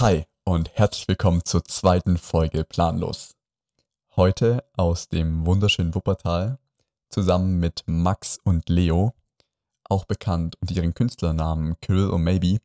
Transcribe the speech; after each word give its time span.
Hi 0.00 0.26
und 0.44 0.70
herzlich 0.78 1.08
willkommen 1.08 1.44
zur 1.44 1.64
zweiten 1.64 2.18
Folge 2.18 2.62
Planlos. 2.62 3.34
Heute 4.14 4.62
aus 4.76 5.08
dem 5.08 5.44
wunderschönen 5.44 5.92
Wuppertal 5.92 6.60
zusammen 7.08 7.58
mit 7.58 7.82
Max 7.86 8.38
und 8.44 8.68
Leo, 8.68 9.12
auch 9.82 10.04
bekannt 10.04 10.54
unter 10.60 10.76
ihren 10.76 10.94
Künstlernamen 10.94 11.80
Kyrill 11.80 12.10
und 12.10 12.22
Maybe. 12.22 12.58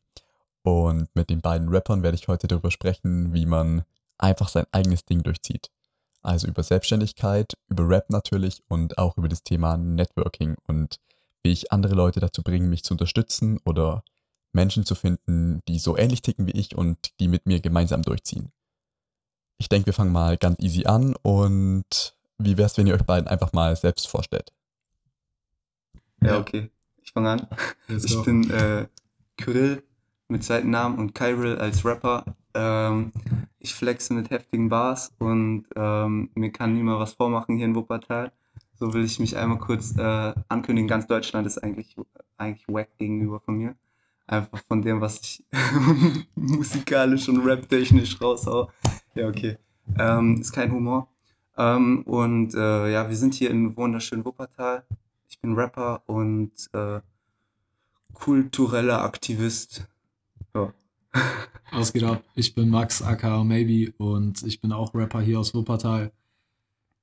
Und 0.61 1.09
mit 1.15 1.31
den 1.31 1.41
beiden 1.41 1.69
Rappern 1.69 2.03
werde 2.03 2.17
ich 2.17 2.27
heute 2.27 2.45
darüber 2.45 2.69
sprechen, 2.69 3.33
wie 3.33 3.47
man 3.47 3.81
einfach 4.19 4.47
sein 4.47 4.67
eigenes 4.71 5.03
Ding 5.05 5.23
durchzieht. 5.23 5.71
Also 6.21 6.45
über 6.45 6.61
Selbstständigkeit, 6.61 7.57
über 7.67 7.89
Rap 7.89 8.11
natürlich 8.11 8.61
und 8.67 8.99
auch 8.99 9.17
über 9.17 9.27
das 9.27 9.41
Thema 9.41 9.75
Networking 9.75 10.55
und 10.67 10.99
wie 11.41 11.51
ich 11.51 11.71
andere 11.71 11.95
Leute 11.95 12.19
dazu 12.19 12.43
bringe, 12.43 12.67
mich 12.67 12.83
zu 12.83 12.93
unterstützen 12.93 13.59
oder 13.65 14.03
Menschen 14.53 14.85
zu 14.85 14.95
finden, 14.95 15.61
die 15.67 15.79
so 15.79 15.97
ähnlich 15.97 16.21
ticken 16.21 16.47
wie 16.47 16.51
ich 16.51 16.75
und 16.75 16.97
die 17.19 17.27
mit 17.27 17.45
mir 17.45 17.59
gemeinsam 17.59 18.01
durchziehen. 18.01 18.51
Ich 19.57 19.69
denke, 19.69 19.87
wir 19.87 19.93
fangen 19.93 20.11
mal 20.11 20.37
ganz 20.37 20.59
easy 20.59 20.85
an 20.85 21.15
und 21.21 22.15
wie 22.37 22.57
wäre 22.57 22.65
es, 22.65 22.77
wenn 22.77 22.87
ihr 22.87 22.95
euch 22.95 23.03
beiden 23.03 23.27
einfach 23.27 23.53
mal 23.53 23.75
selbst 23.75 24.07
vorstellt? 24.07 24.51
Ja, 26.21 26.39
okay. 26.39 26.69
Ich 27.01 27.11
fange 27.11 27.29
an. 27.29 27.47
Let's 27.87 28.05
Ich 28.05 28.15
go. 28.15 28.23
bin 28.23 28.49
äh, 28.49 28.87
Kyrill 29.37 29.83
mit 30.27 30.43
Seitennamen 30.43 30.97
und 30.97 31.13
Kyril 31.13 31.57
als 31.57 31.85
Rapper. 31.85 32.25
Ähm, 32.53 33.11
ich 33.59 33.73
flexe 33.73 34.13
mit 34.13 34.29
heftigen 34.29 34.69
Bars 34.69 35.13
und 35.19 35.65
ähm, 35.75 36.29
mir 36.35 36.51
kann 36.51 36.73
niemand 36.73 36.99
was 36.99 37.13
vormachen 37.13 37.55
hier 37.55 37.65
in 37.65 37.75
Wuppertal. 37.75 38.31
So 38.75 38.93
will 38.93 39.03
ich 39.05 39.19
mich 39.19 39.37
einmal 39.37 39.59
kurz 39.59 39.95
äh, 39.97 40.33
ankündigen. 40.49 40.87
Ganz 40.87 41.07
Deutschland 41.07 41.47
ist 41.47 41.59
eigentlich, 41.59 41.95
eigentlich 42.37 42.67
wack 42.67 42.89
gegenüber 42.97 43.39
von 43.39 43.55
mir. 43.55 43.75
Einfach 44.33 44.63
von 44.67 44.81
dem, 44.81 44.99
was 44.99 45.19
ich 45.21 45.45
musikalisch 46.35 47.29
und 47.29 47.45
raptechnisch 47.47 48.19
raushau. 48.19 48.71
Ja, 49.13 49.27
okay. 49.27 49.59
Ähm, 49.99 50.41
ist 50.41 50.51
kein 50.51 50.71
Humor. 50.71 51.07
Ähm, 51.55 52.01
und 52.01 52.55
äh, 52.55 52.91
ja, 52.91 53.07
wir 53.07 53.15
sind 53.15 53.35
hier 53.35 53.51
in 53.51 53.77
wunderschönen 53.77 54.25
Wuppertal. 54.25 54.87
Ich 55.29 55.39
bin 55.39 55.53
Rapper 55.53 56.01
und 56.07 56.51
äh, 56.73 57.01
kultureller 58.13 59.03
Aktivist. 59.03 59.87
Ja. 60.55 60.73
Was 61.71 61.93
geht 61.93 62.03
ab? 62.03 62.23
Ich 62.33 62.55
bin 62.55 62.69
Max 62.69 63.03
aka 63.03 63.43
Maybe 63.43 63.93
und 63.97 64.41
ich 64.41 64.61
bin 64.61 64.71
auch 64.71 64.95
Rapper 64.95 65.21
hier 65.21 65.39
aus 65.39 65.53
Wuppertal. 65.53 66.11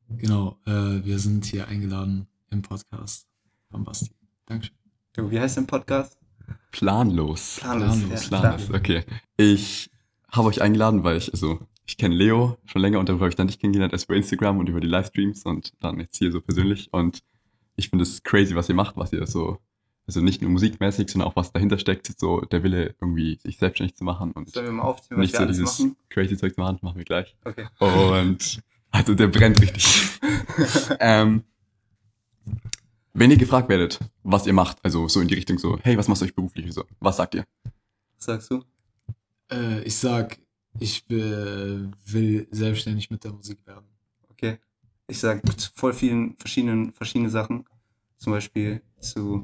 Genau, 0.09 0.59
äh, 0.67 1.05
wir 1.05 1.21
sind 1.21 1.45
hier 1.45 1.69
eingeladen 1.69 2.27
im 2.51 2.63
Podcast 2.63 3.29
von 3.71 3.85
Basti. 3.85 4.11
Dankeschön. 4.47 4.75
Wie 5.15 5.39
heißt 5.39 5.59
dein 5.59 5.69
Podcast? 5.69 6.20
Planlos. 6.73 7.59
Planlos, 7.61 8.31
ja, 8.31 8.39
Planlos, 8.39 8.71
okay. 8.71 9.05
Ich 9.37 9.91
habe 10.31 10.49
euch 10.49 10.63
eingeladen, 10.63 11.05
weil 11.05 11.17
ich, 11.17 11.33
also, 11.33 11.61
ich 11.87 11.97
kenne 11.97 12.15
Leo 12.15 12.57
schon 12.65 12.83
länger 12.83 13.01
und 13.01 13.09
darüber 13.09 13.25
habe 13.25 13.31
ich 13.31 13.37
dann 13.37 13.49
dich 13.49 13.59
kennengelernt, 13.59 13.93
erst 13.93 14.05
über 14.07 14.17
Instagram 14.17 14.59
und 14.59 14.69
über 14.69 14.81
die 14.81 14.87
Livestreams 14.87 15.45
und 15.45 15.73
dann 15.81 15.99
jetzt 15.99 16.17
hier 16.17 16.31
so 16.31 16.41
persönlich. 16.41 16.89
Und 16.93 17.23
ich 17.77 17.91
finde 17.91 18.05
es 18.05 18.23
crazy, 18.23 18.55
was 18.55 18.69
ihr 18.69 18.75
macht, 18.75 18.97
was 18.97 19.13
ihr 19.13 19.27
so, 19.27 19.59
also 20.07 20.21
nicht 20.21 20.41
nur 20.43 20.51
musikmäßig, 20.51 21.11
sondern 21.11 21.29
auch 21.29 21.37
was 21.37 21.53
dahinter 21.53 21.79
steckt, 21.79 22.07
so 22.19 22.41
der 22.43 22.63
Wille, 22.63 22.95
irgendwie 23.01 23.39
sich 23.43 23.59
selbstständig 23.59 23.97
zu 23.97 24.05
machen 24.05 24.33
und 24.33 24.51
Sollen 24.51 24.67
wir 24.67 24.73
mal 24.73 24.83
aufziehen, 24.83 25.17
was 25.19 25.23
nicht 25.23 25.33
wir 25.35 25.41
so 25.41 25.47
dieses 25.47 25.79
machen? 25.81 25.97
crazy 26.11 26.37
Zeug 26.37 26.55
zu 26.55 26.61
machen, 26.61 26.79
machen 26.83 26.99
wir 26.99 27.05
gleich. 27.05 27.37
Okay. 27.45 27.67
Und 27.79 28.63
also 28.91 29.15
der 29.15 29.29
brennt 29.29 29.61
richtig. 29.61 30.11
ähm, 31.01 31.45
wenn 33.21 33.31
ihr 33.31 33.37
gefragt 33.37 33.69
werdet, 33.69 34.01
was 34.23 34.47
ihr 34.47 34.55
macht, 34.55 34.83
also 34.83 35.07
so 35.07 35.21
in 35.21 35.29
die 35.29 35.35
Richtung 35.35 35.59
so, 35.59 35.79
hey, 35.83 35.95
was 35.99 36.09
machst 36.09 36.23
du 36.23 36.27
euch 36.27 36.35
beruflich? 36.35 36.73
So, 36.73 36.85
was 37.01 37.19
sagt 37.19 37.35
ihr? 37.35 37.45
Was 38.17 38.25
sagst 38.25 38.51
du? 38.51 38.65
Äh, 39.53 39.83
ich 39.83 39.95
sag, 39.95 40.39
ich 40.79 41.05
äh, 41.11 41.87
will 42.07 42.49
selbstständig 42.51 43.11
mit 43.11 43.23
der 43.23 43.33
Musik 43.33 43.59
werden. 43.67 43.85
Okay. 44.31 44.59
Ich 45.07 45.19
sag 45.19 45.43
zu 45.61 45.69
voll 45.75 45.93
vielen 45.93 46.35
verschiedenen 46.39 46.95
verschiedene 46.95 47.29
Sachen. 47.29 47.67
Zum 48.17 48.33
Beispiel 48.33 48.81
zu 49.01 49.43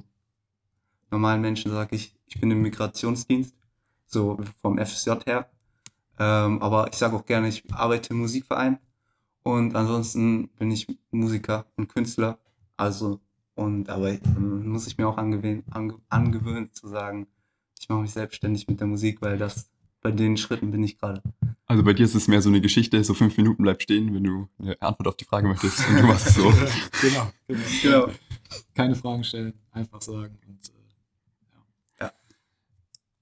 normalen 1.11 1.43
Menschen 1.43 1.71
sage 1.71 1.97
ich, 1.97 2.17
ich 2.25 2.41
bin 2.41 2.51
im 2.51 2.63
Migrationsdienst, 2.63 3.55
so 4.07 4.39
vom 4.63 4.79
FSJ 4.79 5.11
her. 5.27 5.51
Ähm, 6.19 6.63
aber 6.63 6.89
ich 6.91 6.97
sage 6.97 7.15
auch 7.15 7.27
gerne, 7.27 7.49
ich 7.49 7.63
arbeite 7.75 8.15
im 8.15 8.21
Musikverein. 8.21 8.79
Und 9.43 9.77
ansonsten 9.77 10.49
bin 10.57 10.71
ich 10.71 10.87
Musiker 11.11 11.67
und 11.77 11.89
Künstler. 11.89 12.39
Also, 12.79 13.21
und 13.57 13.89
aber 13.89 14.11
ähm, 14.11 14.69
muss 14.69 14.87
ich 14.87 14.97
mir 14.97 15.09
auch 15.09 15.19
angewöhnen, 15.19 15.65
ange, 15.71 15.97
angewöhnen 16.09 16.73
zu 16.73 16.87
sagen, 16.89 17.27
ich 17.81 17.89
mache 17.89 18.03
mich 18.03 18.13
selbstständig 18.13 18.69
mit 18.69 18.79
der 18.81 18.87
Musik, 18.87 19.21
weil 19.21 19.39
das 19.39 19.69
bei 20.01 20.13
den 20.13 20.37
Schritten 20.37 20.71
bin 20.71 20.85
ich 20.85 20.99
gerade. 20.99 21.21
Also 21.67 21.83
bei 21.83 21.93
dir 21.93 22.05
ist 22.05 22.15
es 22.15 22.29
mehr 22.29 22.41
so 22.41 22.49
eine 22.49 22.61
Geschichte, 22.61 23.03
so 23.03 23.13
fünf 23.13 23.37
Minuten 23.37 23.65
bleib 23.65 23.83
stehen, 23.83 24.15
wenn 24.15 24.23
du 24.23 24.49
eine 24.61 24.81
Antwort 24.81 25.09
auf 25.09 25.17
die 25.17 25.25
Frage 25.25 25.49
möchtest 25.49 25.89
und 25.89 26.01
du 26.01 26.07
machst 26.07 26.29
es 26.29 26.35
so. 26.35 26.43
genau, 27.01 27.33
genau. 27.49 27.63
Genau. 27.83 28.09
Keine 28.75 28.95
Fragen 28.95 29.25
stellen, 29.25 29.55
einfach 29.73 30.01
sagen. 30.01 30.39
Und, 30.47 30.69
äh, 30.69 30.77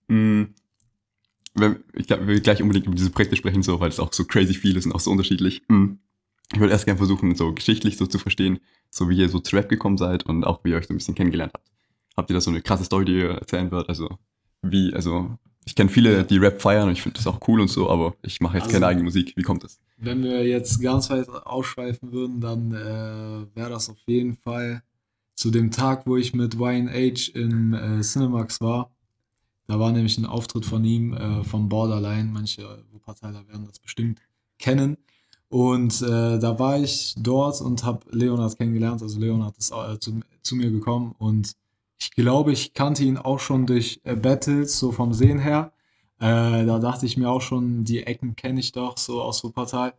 Mm, 0.08 0.54
wenn, 1.54 1.84
ich 1.94 2.06
glaube, 2.06 2.26
wir 2.26 2.34
will 2.34 2.40
gleich 2.40 2.60
unbedingt 2.60 2.86
über 2.86 2.94
diese 2.94 3.10
Projekte 3.10 3.36
sprechen, 3.36 3.62
so, 3.62 3.80
weil 3.80 3.88
es 3.88 4.00
auch 4.00 4.12
so 4.12 4.24
crazy 4.24 4.54
viel 4.54 4.76
ist 4.76 4.86
und 4.86 4.92
auch 4.92 5.00
so 5.00 5.10
unterschiedlich. 5.10 5.62
Mm. 5.68 5.94
Ich 6.52 6.60
würde 6.60 6.72
erst 6.72 6.84
gerne 6.84 6.98
versuchen, 6.98 7.34
so 7.34 7.52
geschichtlich 7.52 7.96
so 7.96 8.06
zu 8.06 8.18
verstehen, 8.18 8.58
so 8.90 9.08
wie 9.08 9.16
ihr 9.18 9.28
so 9.28 9.40
zu 9.40 9.56
Rap 9.56 9.68
gekommen 9.68 9.96
seid 9.98 10.24
und 10.26 10.44
auch 10.44 10.62
wie 10.64 10.70
ihr 10.70 10.76
euch 10.76 10.86
so 10.86 10.94
ein 10.94 10.98
bisschen 10.98 11.14
kennengelernt 11.14 11.52
habt. 11.54 11.70
Habt 12.16 12.30
ihr 12.30 12.34
da 12.34 12.40
so 12.40 12.50
eine 12.50 12.62
krasse 12.62 12.84
Story, 12.84 13.04
die 13.06 13.12
ihr 13.18 13.30
erzählen 13.30 13.70
würdet? 13.70 13.88
Also, 13.88 14.18
wie, 14.62 14.92
also, 14.94 15.36
ich 15.64 15.74
kenne 15.74 15.90
viele, 15.90 16.24
die 16.24 16.36
Rap 16.36 16.60
feiern 16.62 16.86
und 16.88 16.92
ich 16.92 17.02
finde 17.02 17.16
das 17.16 17.26
auch 17.26 17.40
cool 17.48 17.60
und 17.60 17.68
so, 17.68 17.90
aber 17.90 18.14
ich 18.22 18.40
mache 18.40 18.54
jetzt 18.58 18.64
Also- 18.64 18.74
keine 18.74 18.86
eigene 18.86 19.04
Musik. 19.04 19.32
Wie 19.36 19.42
kommt 19.42 19.64
das? 19.64 19.80
Wenn 19.96 20.22
wir 20.22 20.46
jetzt 20.46 20.80
ganz 20.82 21.08
weit 21.10 21.28
ausschweifen 21.28 22.12
würden, 22.12 22.40
dann 22.40 22.72
äh, 22.72 23.56
wäre 23.56 23.70
das 23.70 23.88
auf 23.88 23.96
jeden 24.06 24.36
Fall 24.36 24.82
zu 25.34 25.50
dem 25.50 25.70
Tag, 25.70 26.06
wo 26.06 26.16
ich 26.16 26.34
mit 26.34 26.54
YNH 26.54 27.30
im 27.34 27.74
äh, 27.74 28.00
Cinemax 28.02 28.60
war. 28.60 28.90
Da 29.66 29.80
war 29.80 29.90
nämlich 29.92 30.18
ein 30.18 30.26
Auftritt 30.26 30.66
von 30.66 30.84
ihm 30.84 31.14
äh, 31.14 31.42
vom 31.42 31.68
Borderline. 31.68 32.28
Manche 32.30 32.84
Wuppertaler 32.92 33.48
werden 33.48 33.64
das 33.66 33.78
bestimmt 33.80 34.20
kennen. 34.58 34.98
Und 35.54 36.02
äh, 36.02 36.40
da 36.40 36.58
war 36.58 36.80
ich 36.80 37.14
dort 37.16 37.60
und 37.60 37.84
habe 37.84 38.00
Leonard 38.10 38.58
kennengelernt. 38.58 39.02
Also 39.02 39.20
Leonard 39.20 39.56
ist 39.56 39.70
äh, 39.70 40.00
zu, 40.00 40.18
zu 40.42 40.56
mir 40.56 40.68
gekommen 40.72 41.14
und 41.18 41.54
ich 42.00 42.10
glaube, 42.10 42.50
ich 42.50 42.74
kannte 42.74 43.04
ihn 43.04 43.18
auch 43.18 43.38
schon 43.38 43.64
durch 43.64 44.00
äh, 44.02 44.16
Battles, 44.16 44.80
so 44.80 44.90
vom 44.90 45.14
Sehen 45.14 45.38
her. 45.38 45.70
Äh, 46.18 46.66
da 46.66 46.80
dachte 46.80 47.06
ich 47.06 47.16
mir 47.16 47.30
auch 47.30 47.40
schon, 47.40 47.84
die 47.84 48.02
Ecken 48.02 48.34
kenne 48.34 48.58
ich 48.58 48.72
doch 48.72 48.98
so 48.98 49.22
aus 49.22 49.44
Wuppertal. 49.44 49.94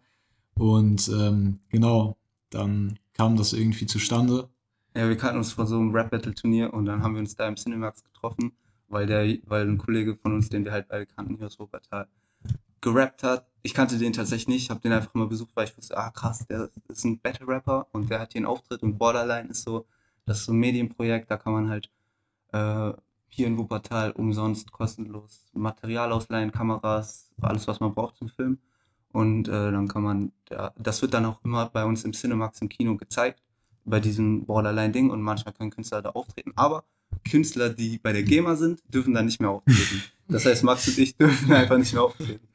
Und 0.55 1.07
ähm, 1.07 1.59
genau, 1.69 2.17
dann 2.49 2.99
kam 3.13 3.37
das 3.37 3.53
irgendwie 3.53 3.85
zustande. 3.85 4.49
Ja, 4.93 5.07
wir 5.07 5.15
kannten 5.15 5.37
uns 5.37 5.53
vor 5.53 5.67
so 5.67 5.77
einem 5.77 5.95
Rap-Battle-Turnier 5.95 6.73
und 6.73 6.85
dann 6.85 7.01
haben 7.01 7.13
wir 7.13 7.21
uns 7.21 7.33
da 7.33 7.47
im 7.47 7.55
Cinemax 7.55 8.03
getroffen, 8.03 8.51
weil 8.89 9.07
der, 9.07 9.37
weil 9.45 9.65
ein 9.65 9.77
Kollege 9.77 10.17
von 10.17 10.33
uns, 10.33 10.49
den 10.49 10.65
wir 10.65 10.73
halt 10.73 10.89
beide 10.89 11.05
kannten, 11.05 11.37
hier 11.37 11.45
aus 11.45 11.57
Wuppertal, 11.59 12.09
gerappt 12.81 13.23
hat. 13.23 13.47
Ich 13.65 13.73
kannte 13.73 13.97
den 13.97 14.13
tatsächlich 14.13 14.47
nicht, 14.47 14.69
habe 14.69 14.79
den 14.81 14.91
einfach 14.91 15.15
mal 15.15 15.25
besucht, 15.25 15.49
weil 15.55 15.65
ich 15.65 15.75
wusste, 15.75 15.97
ah 15.97 16.11
krass, 16.11 16.45
der 16.45 16.69
ist 16.87 17.03
ein 17.03 17.19
Battle-Rapper 17.19 17.87
und 17.93 18.11
der 18.11 18.19
hat 18.19 18.33
hier 18.33 18.39
einen 18.39 18.45
Auftritt 18.45 18.83
und 18.83 18.99
Borderline 18.99 19.49
ist 19.49 19.63
so, 19.63 19.87
das 20.27 20.37
ist 20.37 20.45
so 20.45 20.53
ein 20.53 20.59
Medienprojekt, 20.59 21.31
da 21.31 21.37
kann 21.37 21.53
man 21.53 21.69
halt 21.71 21.89
äh, 22.51 22.93
hier 23.27 23.47
in 23.47 23.57
Wuppertal 23.57 24.11
umsonst 24.11 24.71
kostenlos 24.71 25.49
Material 25.53 26.11
ausleihen, 26.11 26.51
Kameras, 26.51 27.31
alles 27.41 27.67
was 27.67 27.79
man 27.79 27.95
braucht 27.95 28.17
zum 28.17 28.29
Film. 28.29 28.59
Und 29.11 29.47
äh, 29.47 29.71
dann 29.71 29.87
kann 29.87 30.03
man, 30.03 30.31
ja, 30.51 30.71
das 30.77 31.01
wird 31.01 31.15
dann 31.15 31.25
auch 31.25 31.43
immer 31.43 31.65
bei 31.65 31.85
uns 31.85 32.03
im 32.03 32.13
Cinemax 32.13 32.61
im 32.61 32.69
Kino 32.69 32.97
gezeigt 32.97 33.41
bei 33.83 33.99
diesem 33.99 34.45
Borderline-Ding 34.45 35.09
und 35.09 35.23
manchmal 35.23 35.55
können 35.55 35.71
Künstler 35.71 36.03
da 36.03 36.11
auftreten. 36.11 36.53
Aber 36.55 36.83
Künstler, 37.27 37.69
die 37.69 37.97
bei 37.97 38.13
der 38.13 38.21
GEMA 38.21 38.57
sind, 38.57 38.83
dürfen 38.93 39.15
dann 39.15 39.25
nicht 39.25 39.41
mehr 39.41 39.49
auftreten. 39.49 40.03
Das 40.27 40.45
heißt, 40.45 40.63
Max 40.63 40.87
und 40.87 40.99
ich 40.99 41.17
dürfen 41.17 41.51
einfach 41.51 41.79
nicht 41.79 41.93
mehr 41.93 42.03
auftreten. 42.03 42.47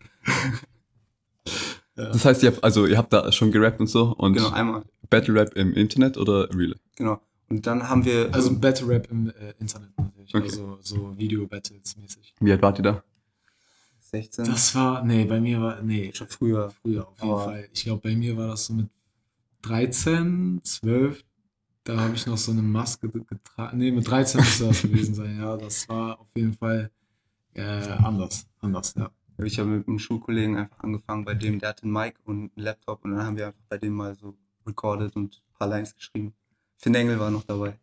Das 2.08 2.24
heißt, 2.24 2.42
ihr 2.42 2.52
habt, 2.52 2.64
also, 2.64 2.86
ihr 2.86 2.96
habt 2.98 3.12
da 3.12 3.30
schon 3.32 3.50
gerappt 3.52 3.80
und 3.80 3.86
so 3.88 4.14
und 4.16 4.34
Genau, 4.34 4.50
einmal. 4.50 4.82
Battle 5.08 5.34
Rap 5.34 5.54
im 5.56 5.72
Internet 5.74 6.16
oder 6.16 6.48
Real? 6.54 6.74
Genau. 6.96 7.20
Und 7.48 7.66
dann 7.66 7.88
haben 7.88 8.04
wir. 8.04 8.28
Also 8.32 8.56
Battle 8.56 8.86
Rap 8.88 9.10
im 9.10 9.28
äh, 9.30 9.54
Internet 9.58 9.90
natürlich. 9.98 10.34
Okay. 10.34 10.44
Also 10.44 10.78
so 10.82 11.18
Video-Battles 11.18 11.96
mäßig. 11.96 12.34
Wie 12.40 12.52
alt 12.52 12.62
wart 12.62 12.78
ihr 12.78 12.84
da? 12.84 13.02
16. 14.12 14.44
Das 14.44 14.74
war, 14.74 15.04
nee, 15.04 15.24
bei 15.24 15.40
mir 15.40 15.60
war, 15.60 15.82
nee, 15.82 16.10
schon 16.14 16.26
früher. 16.28 16.70
früher 16.82 17.06
auf 17.08 17.16
jeden 17.20 17.30
Aber- 17.32 17.44
Fall. 17.44 17.68
Ich 17.72 17.84
glaube, 17.84 18.02
bei 18.02 18.14
mir 18.16 18.36
war 18.36 18.48
das 18.48 18.66
so 18.66 18.74
mit 18.74 18.88
13, 19.62 20.60
12. 20.64 21.24
Da 21.84 21.96
habe 21.98 22.14
ich 22.14 22.26
noch 22.26 22.36
so 22.38 22.52
eine 22.52 22.62
Maske 22.62 23.08
getragen. 23.08 23.78
Nee, 23.78 23.90
mit 23.90 24.08
13 24.08 24.40
müsste 24.40 24.66
das 24.66 24.82
gewesen 24.82 25.14
sein. 25.14 25.38
Ja, 25.40 25.56
das 25.56 25.88
war 25.88 26.20
auf 26.20 26.28
jeden 26.34 26.54
Fall 26.54 26.90
äh, 27.54 27.62
anders. 27.62 28.46
Anders, 28.60 28.94
ja. 28.96 29.10
Ich 29.44 29.58
habe 29.58 29.68
mit 29.70 29.88
einem 29.88 29.98
Schulkollegen 29.98 30.56
einfach 30.56 30.78
angefangen 30.80 31.24
bei 31.24 31.34
dem, 31.34 31.58
der 31.58 31.70
hatte 31.70 31.84
einen 31.84 31.92
Mic 31.92 32.14
und 32.24 32.36
einen 32.36 32.50
Laptop 32.56 33.04
und 33.04 33.12
dann 33.12 33.24
haben 33.26 33.36
wir 33.36 33.48
einfach 33.48 33.60
bei 33.68 33.78
dem 33.78 33.94
mal 33.94 34.14
so 34.14 34.36
recorded 34.66 35.16
und 35.16 35.36
ein 35.36 35.58
paar 35.58 35.68
Lines 35.68 35.94
geschrieben. 35.94 36.34
Finn 36.78 36.94
Engel 36.94 37.18
war 37.18 37.30
noch 37.30 37.44
dabei. 37.44 37.78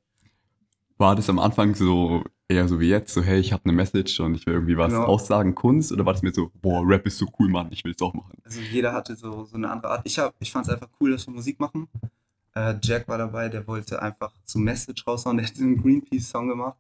War 0.98 1.16
das 1.16 1.30
am 1.30 1.38
Anfang 1.40 1.76
so 1.76 2.24
eher 2.48 2.68
so 2.68 2.80
wie 2.80 2.90
jetzt, 2.90 3.14
so 3.14 3.22
hey, 3.22 3.40
ich 3.40 3.54
habe 3.54 3.64
eine 3.66 3.74
Message 3.74 4.20
und 4.20 4.34
ich 4.36 4.46
will 4.48 4.54
irgendwie 4.56 4.78
was 4.78 4.92
Genau. 4.94 5.06
aussagen, 5.06 5.54
Kunst? 5.54 5.92
Oder 5.92 6.06
war 6.06 6.14
das 6.14 6.24
mir 6.24 6.34
so, 6.34 6.50
boah, 6.62 6.82
Rap 6.86 7.06
ist 7.06 7.18
so 7.20 7.28
cool, 7.40 7.50
Mann, 7.50 7.68
ich 7.72 7.84
will 7.84 7.92
es 7.96 8.02
auch 8.02 8.14
machen? 8.14 8.34
Also 8.44 8.62
jeder 8.62 8.94
hatte 8.94 9.16
so, 9.16 9.46
so 9.46 9.58
eine 9.58 9.70
andere 9.70 9.92
Art. 9.92 10.02
Ich, 10.06 10.18
hab- 10.18 10.34
ich 10.40 10.52
fand 10.52 10.66
es 10.68 10.74
einfach 10.74 10.90
cool, 11.00 11.12
dass 11.12 11.28
wir 11.28 11.34
Musik 11.34 11.60
machen. 11.60 11.88
Äh, 12.56 12.76
Jack 12.82 13.08
war 13.08 13.18
dabei, 13.20 13.50
der 13.50 13.68
wollte 13.68 14.02
einfach 14.02 14.34
so 14.46 14.58
Message 14.58 15.06
raushauen. 15.06 15.38
Der 15.38 15.46
hat 15.46 15.58
einen 15.60 15.80
Greenpeace-Song 15.82 16.48
gemacht. 16.48 16.78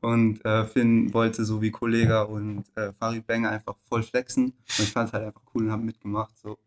Und 0.00 0.44
äh, 0.44 0.64
Finn 0.64 1.12
wollte 1.12 1.44
so 1.44 1.60
wie 1.60 1.70
Kollega 1.70 2.22
und 2.22 2.64
äh, 2.76 2.92
Farid 2.92 3.26
Bang 3.26 3.46
einfach 3.46 3.76
voll 3.88 4.02
flexen. 4.02 4.44
Und 4.46 4.78
ich 4.78 4.92
fand 4.92 5.08
es 5.08 5.12
halt 5.12 5.24
einfach 5.24 5.42
cool 5.54 5.64
und 5.64 5.72
habe 5.72 5.82
mitgemacht. 5.82 6.36
So. 6.38 6.58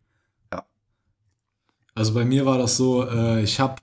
Also 1.94 2.14
bei 2.14 2.24
mir 2.24 2.46
war 2.46 2.58
das 2.58 2.76
so, 2.76 3.06
äh, 3.06 3.42
ich 3.42 3.60
habe 3.60 3.76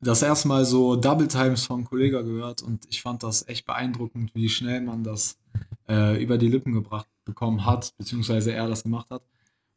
das 0.00 0.22
erste 0.22 0.46
Mal 0.48 0.64
so 0.64 0.94
Double 0.94 1.26
Times 1.26 1.66
von 1.66 1.84
Kollega 1.84 2.22
gehört 2.22 2.62
und 2.62 2.86
ich 2.88 3.02
fand 3.02 3.22
das 3.24 3.48
echt 3.48 3.66
beeindruckend, 3.66 4.34
wie 4.34 4.48
schnell 4.48 4.80
man 4.82 5.02
das 5.02 5.36
äh, 5.88 6.22
über 6.22 6.38
die 6.38 6.48
Lippen 6.48 6.72
gebracht 6.72 7.08
bekommen 7.24 7.66
hat, 7.66 7.92
beziehungsweise 7.98 8.52
er 8.52 8.68
das 8.68 8.84
gemacht 8.84 9.10
hat. 9.10 9.22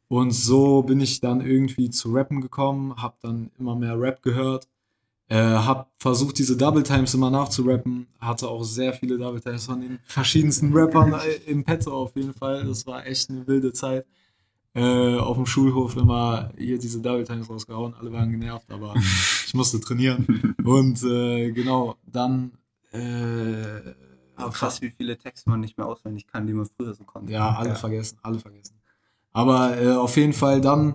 Und 0.08 0.30
so 0.30 0.82
bin 0.82 1.00
ich 1.00 1.20
dann 1.20 1.40
irgendwie 1.40 1.90
zu 1.90 2.12
Rappen 2.12 2.40
gekommen, 2.40 2.96
habe 2.96 3.16
dann 3.22 3.50
immer 3.58 3.74
mehr 3.74 3.98
Rap 4.00 4.22
gehört, 4.22 4.68
äh, 5.32 5.34
habe 5.34 5.86
versucht, 5.96 6.38
diese 6.38 6.58
Double 6.58 6.82
Times 6.82 7.14
immer 7.14 7.30
nachzurappen, 7.30 8.06
hatte 8.20 8.48
auch 8.48 8.62
sehr 8.64 8.92
viele 8.92 9.16
Double 9.16 9.40
Times 9.40 9.64
von 9.64 9.80
den 9.80 9.98
verschiedensten 10.04 10.72
Rappern 10.76 11.14
äh, 11.14 11.50
im 11.50 11.64
Petto 11.64 11.90
auf 11.90 12.14
jeden 12.14 12.34
Fall. 12.34 12.66
Das 12.66 12.86
war 12.86 13.06
echt 13.06 13.30
eine 13.30 13.46
wilde 13.46 13.72
Zeit 13.72 14.04
äh, 14.74 15.16
auf 15.16 15.36
dem 15.38 15.46
Schulhof 15.46 15.96
immer 15.96 16.52
hier 16.58 16.78
diese 16.78 17.00
Double 17.00 17.24
Times 17.24 17.48
rausgehauen. 17.48 17.94
Alle 17.94 18.12
waren 18.12 18.30
genervt, 18.30 18.70
aber 18.70 18.94
ich 19.46 19.54
musste 19.54 19.80
trainieren. 19.80 20.54
Und 20.62 21.02
äh, 21.02 21.50
genau, 21.52 21.96
dann. 22.04 22.52
Äh, 22.92 23.94
Aber 24.36 24.52
krass, 24.52 24.82
wie 24.82 24.90
viele 24.90 25.16
Texte 25.16 25.48
man 25.48 25.60
nicht 25.60 25.78
mehr 25.78 25.86
auswendig 25.86 26.26
kann, 26.26 26.46
die 26.46 26.52
man 26.52 26.66
früher 26.76 26.92
so 26.92 27.04
konnte. 27.04 27.32
ja, 27.32 27.54
alle 27.54 27.74
vergessen, 27.74 28.18
alle 28.22 28.38
vergessen. 28.38 28.74
Aber 29.32 29.80
äh, 29.80 29.92
auf 29.92 30.14
jeden 30.18 30.34
Fall 30.34 30.60
dann 30.60 30.94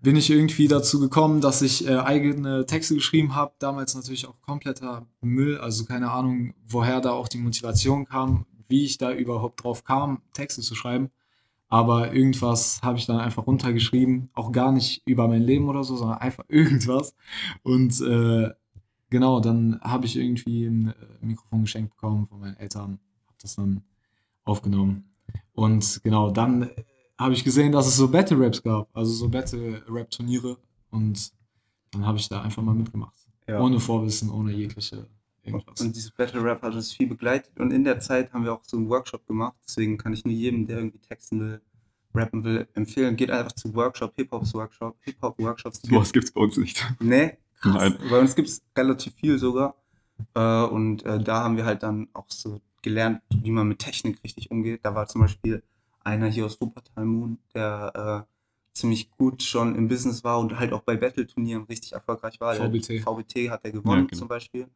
bin 0.00 0.16
ich 0.16 0.30
irgendwie 0.30 0.68
dazu 0.68 1.00
gekommen, 1.00 1.40
dass 1.40 1.62
ich 1.62 1.86
äh, 1.86 1.96
eigene 1.96 2.66
Texte 2.66 2.94
geschrieben 2.94 3.34
habe. 3.34 3.52
Damals 3.58 3.94
natürlich 3.94 4.26
auch 4.26 4.40
kompletter 4.42 5.06
Müll, 5.20 5.58
also 5.58 5.84
keine 5.84 6.10
Ahnung, 6.10 6.54
woher 6.68 7.00
da 7.00 7.10
auch 7.10 7.28
die 7.28 7.38
Motivation 7.38 8.04
kam, 8.04 8.46
wie 8.68 8.84
ich 8.84 8.98
da 8.98 9.12
überhaupt 9.12 9.64
drauf 9.64 9.84
kam, 9.84 10.22
Texte 10.32 10.62
zu 10.62 10.74
schreiben. 10.74 11.10
Aber 11.68 12.14
irgendwas 12.14 12.80
habe 12.82 12.98
ich 12.98 13.06
dann 13.06 13.18
einfach 13.18 13.46
runtergeschrieben, 13.46 14.30
auch 14.34 14.52
gar 14.52 14.72
nicht 14.72 15.02
über 15.04 15.28
mein 15.28 15.42
Leben 15.42 15.68
oder 15.68 15.84
so, 15.84 15.96
sondern 15.96 16.18
einfach 16.18 16.44
irgendwas. 16.48 17.14
Und 17.62 18.00
äh, 18.00 18.50
genau, 19.10 19.40
dann 19.40 19.80
habe 19.82 20.06
ich 20.06 20.16
irgendwie 20.16 20.64
ein 20.64 20.88
äh, 20.88 21.26
Mikrofon 21.26 21.62
geschenkt 21.62 21.90
bekommen 21.90 22.26
von 22.28 22.40
meinen 22.40 22.56
Eltern, 22.56 23.00
habe 23.26 23.36
das 23.42 23.56
dann 23.56 23.82
aufgenommen. 24.44 25.10
Und 25.52 26.00
genau, 26.04 26.30
dann 26.30 26.70
habe 27.18 27.34
ich 27.34 27.44
gesehen, 27.44 27.72
dass 27.72 27.86
es 27.86 27.96
so 27.96 28.08
Battle 28.08 28.38
Raps 28.38 28.62
gab, 28.62 28.88
also 28.96 29.12
so 29.12 29.28
Battle 29.28 29.82
Rap 29.88 30.10
Turniere. 30.10 30.56
Und 30.90 31.32
dann 31.90 32.06
habe 32.06 32.18
ich 32.18 32.28
da 32.28 32.42
einfach 32.42 32.62
mal 32.62 32.74
mitgemacht. 32.74 33.14
Ja. 33.46 33.60
Ohne 33.60 33.80
Vorwissen, 33.80 34.30
ohne 34.30 34.52
jegliche 34.52 35.08
irgendwas. 35.42 35.80
Und 35.80 35.96
dieses 35.96 36.10
Battle 36.10 36.42
Rap 36.42 36.62
hat 36.62 36.74
uns 36.74 36.92
viel 36.92 37.06
begleitet 37.06 37.58
und 37.58 37.72
in 37.72 37.84
der 37.84 38.00
Zeit 38.00 38.32
haben 38.32 38.44
wir 38.44 38.52
auch 38.52 38.64
so 38.64 38.76
einen 38.76 38.88
Workshop 38.88 39.26
gemacht. 39.26 39.56
Deswegen 39.66 39.96
kann 39.96 40.12
ich 40.12 40.24
nur 40.24 40.34
jedem, 40.34 40.66
der 40.66 40.78
irgendwie 40.78 40.98
texten 40.98 41.40
will, 41.40 41.60
rappen 42.14 42.44
will, 42.44 42.68
empfehlen. 42.74 43.16
Geht 43.16 43.30
einfach 43.30 43.52
zu 43.52 43.74
Workshop, 43.74 44.14
Hip-Hops 44.16 44.54
Workshop, 44.54 44.96
Hip-Hop-Workshops. 45.00 45.80
die 45.80 45.90
Sowas 45.90 46.12
gibt's 46.12 46.30
bei 46.30 46.40
uns 46.40 46.56
nicht. 46.56 46.84
Nee, 47.00 47.38
krass. 47.60 47.74
Nein. 47.74 47.98
Bei 48.10 48.20
uns 48.20 48.34
gibt 48.34 48.48
es 48.48 48.62
relativ 48.76 49.14
viel 49.14 49.38
sogar. 49.38 49.74
Äh, 50.34 50.64
und 50.64 51.04
äh, 51.04 51.22
da 51.22 51.44
haben 51.44 51.56
wir 51.56 51.64
halt 51.64 51.82
dann 51.82 52.08
auch 52.12 52.26
so 52.28 52.60
gelernt, 52.82 53.22
wie 53.42 53.50
man 53.50 53.68
mit 53.68 53.78
Technik 53.78 54.22
richtig 54.22 54.50
umgeht. 54.50 54.80
Da 54.82 54.94
war 54.94 55.06
zum 55.06 55.22
Beispiel 55.22 55.62
einer 56.04 56.26
hier 56.28 56.46
aus 56.46 56.60
Wuppertal 56.60 57.04
Moon, 57.04 57.38
der 57.54 58.26
äh, 58.26 58.32
ziemlich 58.78 59.10
gut 59.10 59.42
schon 59.42 59.74
im 59.74 59.88
Business 59.88 60.22
war 60.24 60.38
und 60.38 60.58
halt 60.58 60.72
auch 60.72 60.82
bei 60.82 60.96
Battle-Turnieren 60.96 61.64
richtig 61.64 61.92
erfolgreich 61.92 62.40
war. 62.40 62.54
Der- 62.54 62.66
VBT. 62.70 63.00
VBT 63.02 63.50
hat 63.50 63.64
er 63.64 63.72
gewonnen 63.72 64.02
Ja, 64.02 64.06
genau. 64.06 64.18
zum 64.18 64.28
Beispiel. 64.28 64.68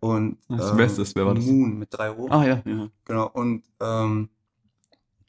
Und 0.00 0.38
Das 0.48 0.70
ähm, 0.70 0.76
Beste 0.76 1.02
ist, 1.02 1.14
wer 1.16 1.26
war 1.26 1.34
das? 1.34 1.44
Moon 1.44 1.78
mit 1.78 1.88
3 1.92 2.12
O. 2.12 2.28
Ah 2.30 2.44
ja, 2.44 2.62
ja. 2.64 2.88
Genau, 3.04 3.28
und 3.30 3.62
ähm, 3.80 4.28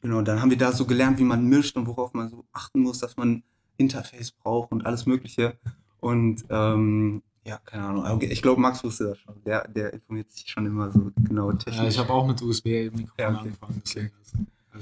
genau, 0.00 0.22
dann 0.22 0.40
haben 0.40 0.50
wir 0.50 0.58
da 0.58 0.72
so 0.72 0.84
gelernt, 0.86 1.18
wie 1.18 1.24
man 1.24 1.44
mischt 1.46 1.76
und 1.76 1.86
worauf 1.86 2.12
man 2.14 2.28
so 2.28 2.44
achten 2.52 2.80
muss, 2.80 2.98
dass 2.98 3.16
man 3.16 3.42
Interface 3.76 4.32
braucht 4.32 4.72
und 4.72 4.84
alles 4.86 5.06
Mögliche. 5.06 5.58
Und 6.00 6.44
ähm, 6.50 7.22
ja, 7.44 7.58
keine 7.64 7.84
Ahnung. 7.86 8.20
Ich 8.22 8.42
glaube, 8.42 8.60
Max 8.60 8.84
wusste 8.84 9.04
das 9.04 9.18
schon. 9.18 9.42
Der, 9.44 9.66
der 9.68 9.92
informiert 9.94 10.30
sich 10.30 10.46
schon 10.48 10.66
immer 10.66 10.90
so 10.92 11.10
genau 11.24 11.50
technisch. 11.52 11.76
Ja, 11.76 11.88
ich 11.88 11.98
habe 11.98 12.12
auch 12.12 12.26
mit 12.26 12.42
USB-Mikrofon 12.42 13.06
Ja, 13.18 13.28
okay. 13.30 13.38
angefangen, 13.38 13.82
deswegen 13.84 14.10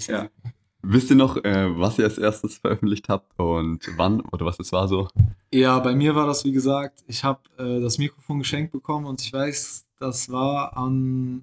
Ja. 0.07 0.29
Wisst 0.83 1.11
ihr 1.11 1.17
noch, 1.17 1.37
äh, 1.39 1.67
was 1.79 1.99
ihr 1.99 2.05
als 2.05 2.17
erstes 2.17 2.59
veröffentlicht 2.59 3.09
habt 3.09 3.37
und 3.39 3.81
wann 3.97 4.21
oder 4.21 4.47
was 4.47 4.61
es 4.61 4.71
war 4.73 4.87
so? 4.87 5.09
Ja, 5.53 5.81
bei 5.81 5.97
mir 5.97 6.15
war 6.15 6.29
das 6.29 6.45
wie 6.45 6.53
gesagt, 6.53 7.03
ich 7.09 7.25
habe 7.25 7.41
äh, 7.59 7.81
das 7.81 7.99
Mikrofon 7.99 8.39
geschenkt 8.39 8.71
bekommen 8.71 9.07
und 9.07 9.21
ich 9.21 9.33
weiß, 9.33 9.85
das 9.99 10.31
war 10.31 10.77
am, 10.77 11.43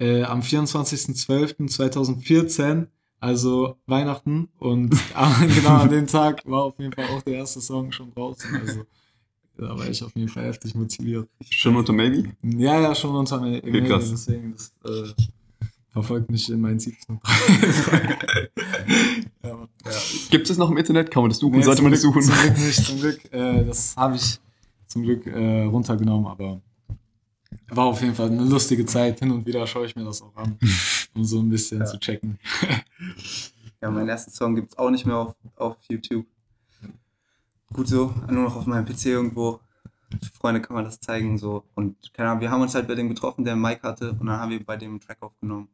äh, 0.00 0.24
am 0.24 0.40
24.12.2014, 0.40 2.88
also 3.20 3.76
Weihnachten. 3.86 4.48
Und 4.58 4.94
äh, 4.94 5.46
genau 5.54 5.76
an 5.76 5.90
dem 5.90 6.08
Tag 6.08 6.42
war 6.44 6.64
auf 6.64 6.76
jeden 6.78 6.92
Fall 6.92 7.06
auch 7.06 7.22
der 7.22 7.34
erste 7.34 7.60
Song 7.60 7.92
schon 7.92 8.12
draußen. 8.12 8.56
Also 8.56 8.84
da 9.56 9.78
war 9.78 9.88
ich 9.88 10.02
auf 10.02 10.14
jeden 10.16 10.28
Fall 10.28 10.46
heftig 10.46 10.74
motiviert. 10.74 11.28
Schon 11.48 11.76
unter 11.76 11.92
Maybe? 11.92 12.32
Ja, 12.42 12.80
ja, 12.80 12.92
schon 12.94 13.14
unter 13.14 13.40
mir. 13.40 13.58
Okay, 13.58 13.84
krass. 13.84 14.10
Deswegen, 14.10 14.52
das 14.52 14.74
äh, 14.84 15.12
verfolgt 15.94 16.30
mich 16.30 16.50
in 16.50 16.60
meinen 16.60 16.78
tiefsten 16.78 17.20
ja, 19.42 19.54
Mann. 19.54 19.68
ja. 19.84 19.90
Gibt 20.30 20.50
es 20.50 20.58
noch 20.58 20.70
im 20.70 20.76
Internet? 20.76 21.10
Kann 21.10 21.22
man 21.22 21.30
das 21.30 21.38
suchen? 21.38 21.56
Nee, 21.58 21.64
Sollte 21.64 21.82
man 21.82 21.92
das 21.92 22.02
suchen? 22.02 22.20
Zum 22.22 22.34
Glück 22.34 22.58
nicht, 22.58 22.84
zum 22.84 22.98
Glück. 23.00 23.32
Äh, 23.32 23.64
das 23.64 23.96
habe 23.96 24.16
ich 24.16 24.38
zum 24.86 25.02
Glück 25.04 25.26
äh, 25.26 25.62
runtergenommen, 25.62 26.26
aber 26.26 26.60
war 27.68 27.86
auf 27.86 28.00
jeden 28.02 28.14
Fall 28.14 28.30
eine 28.30 28.44
lustige 28.44 28.84
Zeit. 28.84 29.20
Hin 29.20 29.30
und 29.30 29.46
wieder 29.46 29.66
schaue 29.66 29.86
ich 29.86 29.96
mir 29.96 30.04
das 30.04 30.20
auch 30.20 30.36
an, 30.36 30.58
um 31.14 31.24
so 31.24 31.40
ein 31.40 31.48
bisschen 31.48 31.78
Ja. 31.80 31.86
zu 31.86 31.98
checken. 31.98 32.38
Ja, 33.82 33.90
meinen 33.90 34.08
ersten 34.08 34.30
Song 34.30 34.54
gibt 34.54 34.72
es 34.72 34.78
auch 34.78 34.88
nicht 34.88 35.04
mehr 35.04 35.16
auf, 35.18 35.34
auf 35.56 35.76
YouTube. 35.90 36.24
Gut 37.70 37.86
so, 37.86 38.14
nur 38.30 38.44
noch 38.44 38.56
auf 38.56 38.64
meinem 38.64 38.86
PC 38.86 39.06
irgendwo. 39.06 39.60
Für 40.22 40.30
Freunde 40.38 40.62
kann 40.62 40.74
man 40.74 40.86
das 40.86 41.00
zeigen. 41.00 41.36
So. 41.36 41.64
Und 41.74 41.96
keine 42.14 42.30
Ahnung, 42.30 42.40
wir 42.40 42.50
haben 42.50 42.62
uns 42.62 42.74
halt 42.74 42.88
bei 42.88 42.94
dem 42.94 43.10
getroffen, 43.10 43.44
der 43.44 43.52
einen 43.52 43.60
Mic 43.60 43.82
hatte, 43.82 44.12
und 44.12 44.24
dann 44.26 44.40
haben 44.40 44.50
wir 44.52 44.64
bei 44.64 44.78
dem 44.78 44.92
einen 44.92 45.00
Track 45.00 45.18
aufgenommen. 45.20 45.68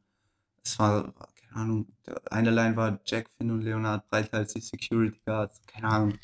Es 0.65 0.79
war, 0.79 1.13
keine 1.37 1.63
Ahnung, 1.63 1.87
eine 2.31 2.51
Line 2.51 2.77
war 2.77 3.01
Jack, 3.05 3.29
Finn 3.37 3.51
und 3.51 3.63
Leonard 3.63 4.09
breiter 4.09 4.39
als 4.39 4.53
die 4.55 4.61
Security 4.61 5.21
Guards, 5.25 5.61
keine 5.67 5.89
Ahnung. 5.89 6.15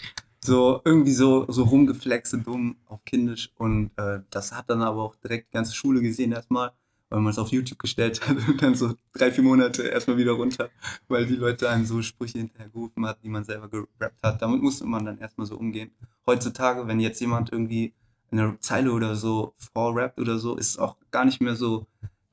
So 0.44 0.80
irgendwie 0.84 1.12
so, 1.12 1.50
so 1.50 1.64
rumgeflexe, 1.64 2.38
dumm, 2.38 2.76
auf 2.86 3.04
kindisch. 3.04 3.50
Und 3.56 3.90
äh, 3.96 4.20
das 4.30 4.52
hat 4.52 4.70
dann 4.70 4.82
aber 4.82 5.02
auch 5.02 5.16
direkt 5.16 5.48
die 5.48 5.54
ganze 5.54 5.74
Schule 5.74 6.00
gesehen 6.00 6.32
erstmal, 6.32 6.72
weil 7.08 7.20
man 7.20 7.32
es 7.32 7.38
auf 7.38 7.48
YouTube 7.48 7.78
gestellt 7.80 8.20
hat 8.28 8.36
und 8.48 8.62
dann 8.62 8.74
so 8.74 8.94
drei, 9.12 9.32
vier 9.32 9.42
Monate 9.42 9.82
erstmal 9.84 10.16
wieder 10.18 10.32
runter 10.32 10.70
weil 11.08 11.26
die 11.26 11.36
Leute 11.36 11.68
einem 11.68 11.84
so 11.84 12.02
Sprüche 12.02 12.38
hinterhergerufen 12.38 13.06
hat, 13.06 13.22
die 13.22 13.28
man 13.28 13.44
selber 13.44 13.68
gerappt 13.68 14.22
hat. 14.22 14.42
Damit 14.42 14.62
musste 14.62 14.84
man 14.84 15.04
dann 15.04 15.18
erstmal 15.18 15.46
so 15.46 15.56
umgehen. 15.56 15.90
Heutzutage, 16.26 16.86
wenn 16.86 17.00
jetzt 17.00 17.20
jemand 17.20 17.52
irgendwie 17.52 17.94
eine 18.30 18.58
Zeile 18.60 18.92
oder 18.92 19.14
so 19.14 19.54
vorrappt 19.72 20.18
oder 20.20 20.38
so, 20.38 20.56
ist 20.56 20.70
es 20.70 20.78
auch 20.78 20.96
gar 21.10 21.24
nicht 21.24 21.40
mehr 21.40 21.54
so, 21.54 21.86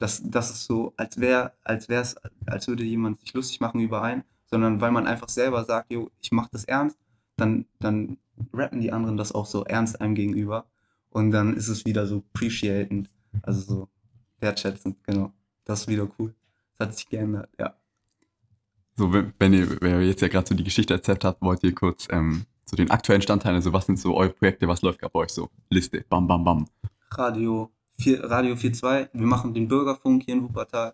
dass 0.03 0.21
das 0.21 0.51
ist 0.51 0.65
so, 0.65 0.93
als 0.97 1.17
wäre, 1.17 1.53
als 1.63 1.87
wäre 1.87 2.01
es, 2.01 2.17
als 2.45 2.67
würde 2.67 2.83
jemand 2.83 3.21
sich 3.21 3.33
lustig 3.33 3.61
machen 3.61 3.79
über 3.79 4.01
einen, 4.01 4.25
sondern 4.47 4.81
weil 4.81 4.91
man 4.91 5.07
einfach 5.07 5.29
selber 5.29 5.63
sagt, 5.63 5.93
jo, 5.93 6.11
ich 6.19 6.33
mach 6.33 6.49
das 6.49 6.65
ernst, 6.65 6.97
dann, 7.37 7.67
dann 7.79 8.17
rappen 8.53 8.81
die 8.81 8.91
anderen 8.91 9.15
das 9.15 9.31
auch 9.31 9.45
so 9.45 9.63
ernst 9.63 10.01
einem 10.01 10.13
gegenüber. 10.13 10.65
Und 11.09 11.31
dann 11.31 11.55
ist 11.55 11.69
es 11.69 11.85
wieder 11.85 12.05
so 12.05 12.17
appreciatend, 12.17 13.09
also 13.43 13.61
so 13.61 13.89
wertschätzend, 14.41 15.01
genau. 15.05 15.31
Das 15.63 15.83
ist 15.83 15.87
wieder 15.87 16.09
cool. 16.19 16.35
Das 16.77 16.89
hat 16.89 16.97
sich 16.97 17.07
geändert, 17.07 17.49
ja. 17.57 17.73
So, 18.97 19.13
wenn, 19.13 19.33
wenn 19.39 19.53
ihr, 19.53 19.81
wenn 19.81 20.01
ihr 20.01 20.07
jetzt 20.07 20.21
ja 20.21 20.27
gerade 20.27 20.49
so 20.49 20.53
die 20.53 20.65
Geschichte 20.65 20.95
erzählt 20.95 21.23
habt, 21.23 21.41
wollt 21.41 21.63
ihr 21.63 21.73
kurz 21.73 22.09
ähm, 22.11 22.45
so 22.65 22.75
den 22.75 22.91
aktuellen 22.91 23.21
Standteil, 23.21 23.53
also 23.55 23.71
was 23.71 23.85
sind 23.85 23.97
so 23.97 24.17
eure 24.17 24.33
Projekte, 24.33 24.67
was 24.67 24.81
läuft 24.81 24.99
gerade 24.99 25.13
bei 25.13 25.21
euch 25.21 25.29
so? 25.29 25.49
Liste, 25.69 26.03
bam, 26.09 26.27
bam, 26.27 26.43
bam. 26.43 26.65
Radio, 27.11 27.71
4, 28.03 28.23
Radio 28.29 28.55
4.2. 28.55 29.09
Wir 29.13 29.25
machen 29.27 29.53
den 29.53 29.67
Bürgerfunk 29.67 30.23
hier 30.25 30.35
in 30.35 30.43
Wuppertal. 30.43 30.93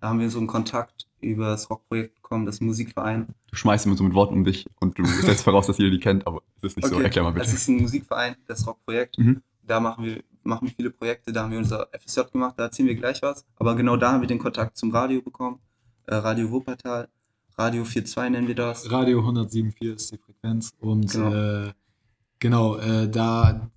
Da 0.00 0.08
haben 0.08 0.20
wir 0.20 0.30
so 0.30 0.38
einen 0.38 0.46
Kontakt 0.46 1.06
über 1.20 1.46
das 1.48 1.68
Rockprojekt 1.70 2.14
bekommen, 2.16 2.46
das 2.46 2.60
Musikverein. 2.60 3.28
Du 3.50 3.56
schmeißt 3.56 3.86
immer 3.86 3.96
so 3.96 4.04
mit 4.04 4.14
Worten 4.14 4.34
um 4.34 4.44
dich 4.44 4.66
und 4.80 4.96
du 4.98 5.04
setzt 5.04 5.42
voraus, 5.42 5.66
dass 5.66 5.78
ihr 5.78 5.90
die 5.90 5.98
kennt, 5.98 6.26
aber 6.26 6.42
es 6.58 6.64
ist 6.64 6.76
nicht 6.76 6.88
so. 6.88 7.00
Erklär 7.00 7.24
mal 7.24 7.32
Das 7.32 7.46
bitte. 7.46 7.56
ist 7.56 7.68
ein 7.68 7.76
Musikverein, 7.82 8.36
das 8.46 8.66
Rockprojekt. 8.66 9.18
Mhm. 9.18 9.42
Da 9.66 9.80
machen 9.80 10.04
wir, 10.04 10.22
machen 10.44 10.68
wir 10.68 10.74
viele 10.74 10.90
Projekte. 10.90 11.32
Da 11.32 11.42
haben 11.42 11.50
wir 11.52 11.58
unser 11.58 11.88
FSJ 11.98 12.20
gemacht, 12.32 12.54
da 12.58 12.64
erzählen 12.64 12.88
wir 12.88 12.94
gleich 12.94 13.22
was. 13.22 13.44
Aber 13.56 13.74
genau 13.74 13.96
da 13.96 14.12
haben 14.12 14.20
wir 14.20 14.28
den 14.28 14.38
Kontakt 14.38 14.76
zum 14.76 14.90
Radio 14.92 15.22
bekommen. 15.22 15.58
Äh, 16.06 16.14
Radio 16.16 16.50
Wuppertal, 16.50 17.08
Radio 17.58 17.82
4.2 17.84 18.30
nennen 18.30 18.46
wir 18.48 18.54
das. 18.54 18.90
Radio 18.92 19.20
107.4 19.20 19.94
ist 19.94 20.12
die 20.12 20.18
Frequenz 20.18 20.70
und 20.78 21.10
Genau. 21.10 21.34
äh, 21.34 21.72
genau, 22.38 22.76
äh, 22.76 23.08
da 23.10 23.70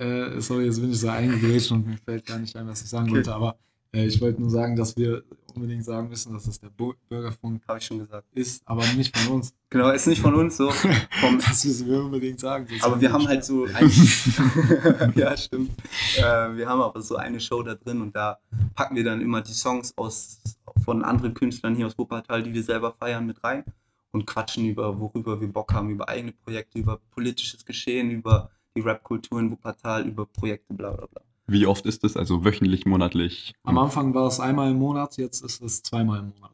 äh, 0.00 0.40
sorry, 0.40 0.66
jetzt 0.66 0.80
bin 0.80 0.90
ich 0.92 1.00
so 1.00 1.08
eingegrätscht 1.08 1.70
und 1.72 1.86
mir 1.86 1.96
fällt 1.98 2.26
gar 2.26 2.38
nicht 2.38 2.56
ein, 2.56 2.66
was 2.68 2.82
ich 2.82 2.88
sagen 2.88 3.06
Okay. 3.06 3.16
wollte, 3.16 3.34
aber 3.34 3.56
äh, 3.92 4.06
ich 4.06 4.20
wollte 4.20 4.40
nur 4.40 4.50
sagen, 4.50 4.76
dass 4.76 4.96
wir 4.96 5.22
unbedingt 5.54 5.84
sagen 5.84 6.08
müssen, 6.08 6.32
dass 6.34 6.46
es 6.46 6.60
der 6.60 6.68
Bürgerfunk 7.08 7.62
Habe 7.66 7.78
ich 7.78 7.84
schon 7.86 7.98
gesagt. 7.98 8.26
ist, 8.34 8.62
aber 8.66 8.84
nicht 8.96 9.16
von 9.16 9.36
uns. 9.36 9.54
Genau, 9.70 9.90
ist 9.90 10.06
nicht 10.06 10.20
von 10.20 10.34
uns 10.34 10.56
so. 10.56 10.70
Vom, 11.20 11.38
Das 11.38 11.64
müssen 11.64 11.88
wir 11.88 12.04
unbedingt 12.04 12.38
sagen. 12.38 12.66
aber 12.80 13.00
wir 13.00 13.12
haben 13.12 13.26
halt 13.26 13.44
so 13.44 13.64
ein, 13.74 13.90
ja 15.16 15.36
stimmt. 15.36 15.70
Äh, 16.16 16.22
wir 16.56 16.68
haben 16.68 16.80
aber 16.80 17.00
so 17.02 17.16
eine 17.16 17.40
Show 17.40 17.62
da 17.62 17.74
drin 17.74 18.00
und 18.02 18.14
da 18.14 18.38
packen 18.74 18.94
wir 18.94 19.04
dann 19.04 19.20
immer 19.20 19.42
die 19.42 19.52
Songs 19.52 19.92
aus 19.96 20.40
von 20.84 21.02
anderen 21.02 21.34
Künstlern 21.34 21.74
hier 21.74 21.86
aus 21.86 21.98
Wuppertal, 21.98 22.42
die 22.42 22.54
wir 22.54 22.62
selber 22.62 22.92
feiern, 22.92 23.26
mit 23.26 23.42
rein 23.42 23.64
und 24.12 24.26
quatschen 24.26 24.64
über 24.66 24.98
worüber 25.00 25.40
wir 25.40 25.48
Bock 25.48 25.72
haben, 25.74 25.90
über 25.90 26.08
eigene 26.08 26.32
Projekte, 26.32 26.78
über 26.78 26.98
politisches 27.10 27.64
Geschehen, 27.64 28.10
über 28.10 28.50
die 28.78 28.88
Rap-Kultur 28.88 29.40
in 29.40 29.50
Wuppertal, 29.50 30.06
über 30.06 30.24
Projekte, 30.24 30.72
bla 30.72 30.92
bla 30.92 31.06
bla. 31.06 31.22
Wie 31.48 31.66
oft 31.66 31.86
ist 31.86 32.04
das? 32.04 32.16
Also 32.16 32.44
wöchentlich, 32.44 32.86
monatlich? 32.86 33.54
Am 33.64 33.78
Anfang 33.78 34.14
war 34.14 34.28
es 34.28 34.38
einmal 34.38 34.70
im 34.70 34.78
Monat, 34.78 35.16
jetzt 35.16 35.42
ist 35.42 35.60
es 35.62 35.82
zweimal 35.82 36.20
im 36.20 36.28
Monat. 36.28 36.52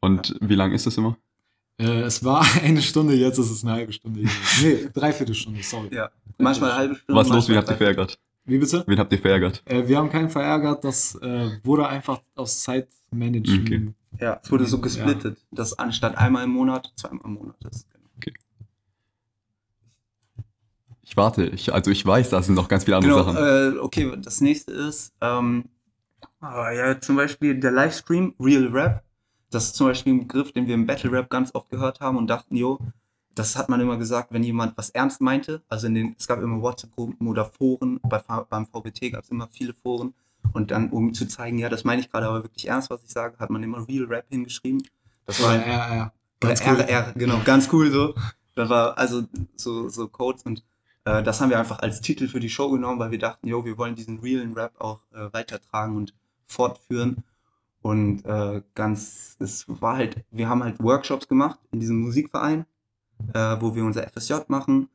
Und 0.00 0.36
wie 0.40 0.54
lang 0.54 0.72
ist 0.72 0.86
das 0.86 0.96
immer? 0.96 1.18
Äh, 1.78 2.02
es 2.02 2.24
war 2.24 2.46
eine 2.62 2.80
Stunde, 2.80 3.14
jetzt 3.14 3.38
ist 3.38 3.50
es 3.50 3.64
eine 3.64 3.72
halbe 3.74 3.92
Stunde. 3.92 4.22
Nee, 4.62 4.88
dreiviertel 4.94 5.34
Stunde, 5.34 5.62
sorry. 5.62 5.94
Ja, 5.94 6.10
manchmal 6.38 6.70
eine 6.70 6.78
halbe 6.78 6.94
Stunde. 6.96 7.20
Was 7.20 7.28
los? 7.28 7.48
Wie 7.48 7.56
habt 7.56 7.68
ihr 7.68 7.76
verärgert? 7.76 8.18
Wie 8.44 8.58
bitte? 8.58 8.84
Wen 8.86 8.98
habt 8.98 9.12
ihr 9.12 9.18
verärgert? 9.18 9.62
Äh, 9.66 9.86
wir 9.88 9.98
haben 9.98 10.08
keinen 10.08 10.30
verärgert, 10.30 10.84
das 10.84 11.16
äh, 11.16 11.50
wurde 11.64 11.88
einfach 11.88 12.22
aus 12.36 12.62
Zeitmanagement. 12.62 13.66
Okay. 13.66 13.92
Ja, 14.20 14.40
es 14.42 14.50
wurde 14.50 14.64
so 14.64 14.80
gesplittet, 14.80 15.38
dass 15.50 15.78
anstatt 15.78 16.16
einmal 16.16 16.44
im 16.44 16.50
Monat 16.50 16.92
zweimal 16.96 17.24
im 17.24 17.34
Monat 17.34 17.56
ist. 17.68 17.86
Genau. 18.20 18.38
Ich 21.08 21.16
warte, 21.16 21.44
ich, 21.46 21.72
also 21.72 21.90
ich 21.92 22.04
weiß, 22.04 22.30
da 22.30 22.42
sind 22.42 22.56
noch 22.56 22.66
ganz 22.66 22.82
viele 22.84 22.96
andere 22.96 23.12
Genau, 23.12 23.32
Sachen. 23.32 23.76
äh, 23.76 23.78
okay, 23.78 24.12
das 24.20 24.40
nächste 24.40 24.72
ist, 24.72 25.12
ähm, 25.20 25.66
ah, 26.40 26.72
ja, 26.72 27.00
zum 27.00 27.14
Beispiel 27.14 27.58
der 27.60 27.70
Livestream 27.70 28.34
Real 28.40 28.66
Rap. 28.68 29.02
Das 29.50 29.66
ist 29.66 29.76
zum 29.76 29.86
Beispiel 29.86 30.14
ein 30.14 30.26
Begriff, 30.26 30.50
den 30.50 30.66
wir 30.66 30.74
im 30.74 30.84
Battle 30.86 31.12
Rap 31.12 31.30
ganz 31.30 31.54
oft 31.54 31.70
gehört 31.70 32.00
haben 32.00 32.16
und 32.16 32.26
dachten, 32.26 32.56
jo, 32.56 32.80
das 33.36 33.54
hat 33.56 33.68
man 33.68 33.80
immer 33.80 33.96
gesagt, 33.98 34.32
wenn 34.32 34.42
jemand 34.42 34.76
was 34.76 34.90
ernst 34.90 35.20
meinte. 35.20 35.62
Also 35.68 35.86
in 35.86 35.94
den, 35.94 36.16
es 36.18 36.26
gab 36.26 36.42
immer 36.42 36.60
WhatsApp-Gruppen 36.60 37.28
oder 37.28 37.44
Foren, 37.44 38.00
bei, 38.02 38.18
beim 38.18 38.66
VBT 38.66 39.12
gab 39.12 39.22
es 39.22 39.30
immer 39.30 39.46
viele 39.46 39.74
Foren. 39.74 40.12
Und 40.52 40.72
dann, 40.72 40.90
um 40.90 41.14
zu 41.14 41.28
zeigen, 41.28 41.58
ja, 41.58 41.68
das 41.68 41.84
meine 41.84 42.00
ich 42.00 42.10
gerade 42.10 42.26
aber 42.26 42.42
wirklich 42.42 42.66
ernst, 42.66 42.90
was 42.90 43.04
ich 43.04 43.10
sage, 43.10 43.38
hat 43.38 43.50
man 43.50 43.62
immer 43.62 43.86
Real 43.86 44.06
Rap 44.06 44.26
hingeschrieben. 44.28 44.82
Das 45.26 45.40
war 45.42 45.54
Ja, 45.54 45.66
ja, 45.66 45.94
ja. 45.94 46.12
Ganz 46.40 46.60
cool. 46.66 46.80
RR, 46.80 47.12
genau, 47.14 47.40
ganz 47.44 47.68
cool 47.72 47.90
so. 47.92 48.14
Das 48.56 48.68
war 48.68 48.98
also 48.98 49.22
so, 49.56 49.88
so 49.88 50.08
Codes 50.08 50.42
und 50.42 50.64
äh, 51.06 51.22
das 51.22 51.40
haben 51.40 51.50
wir 51.50 51.58
einfach 51.58 51.78
als 51.78 52.00
Titel 52.00 52.28
für 52.28 52.40
die 52.40 52.50
Show 52.50 52.70
genommen, 52.70 52.98
weil 52.98 53.12
wir 53.12 53.18
dachten, 53.18 53.48
jo, 53.48 53.64
wir 53.64 53.78
wollen 53.78 53.94
diesen 53.94 54.18
realen 54.18 54.52
Rap 54.54 54.78
auch 54.80 55.00
äh, 55.14 55.32
weitertragen 55.32 55.96
und 55.96 56.14
fortführen. 56.46 57.22
Und 57.80 58.24
äh, 58.24 58.62
ganz, 58.74 59.36
es 59.38 59.64
war 59.68 59.96
halt, 59.96 60.24
wir 60.32 60.48
haben 60.48 60.64
halt 60.64 60.82
Workshops 60.82 61.28
gemacht 61.28 61.60
in 61.70 61.78
diesem 61.78 62.00
Musikverein, 62.00 62.66
äh, 63.32 63.56
wo 63.60 63.74
wir 63.76 63.84
unser 63.84 64.02
FSJ 64.08 64.34
machen. 64.48 64.88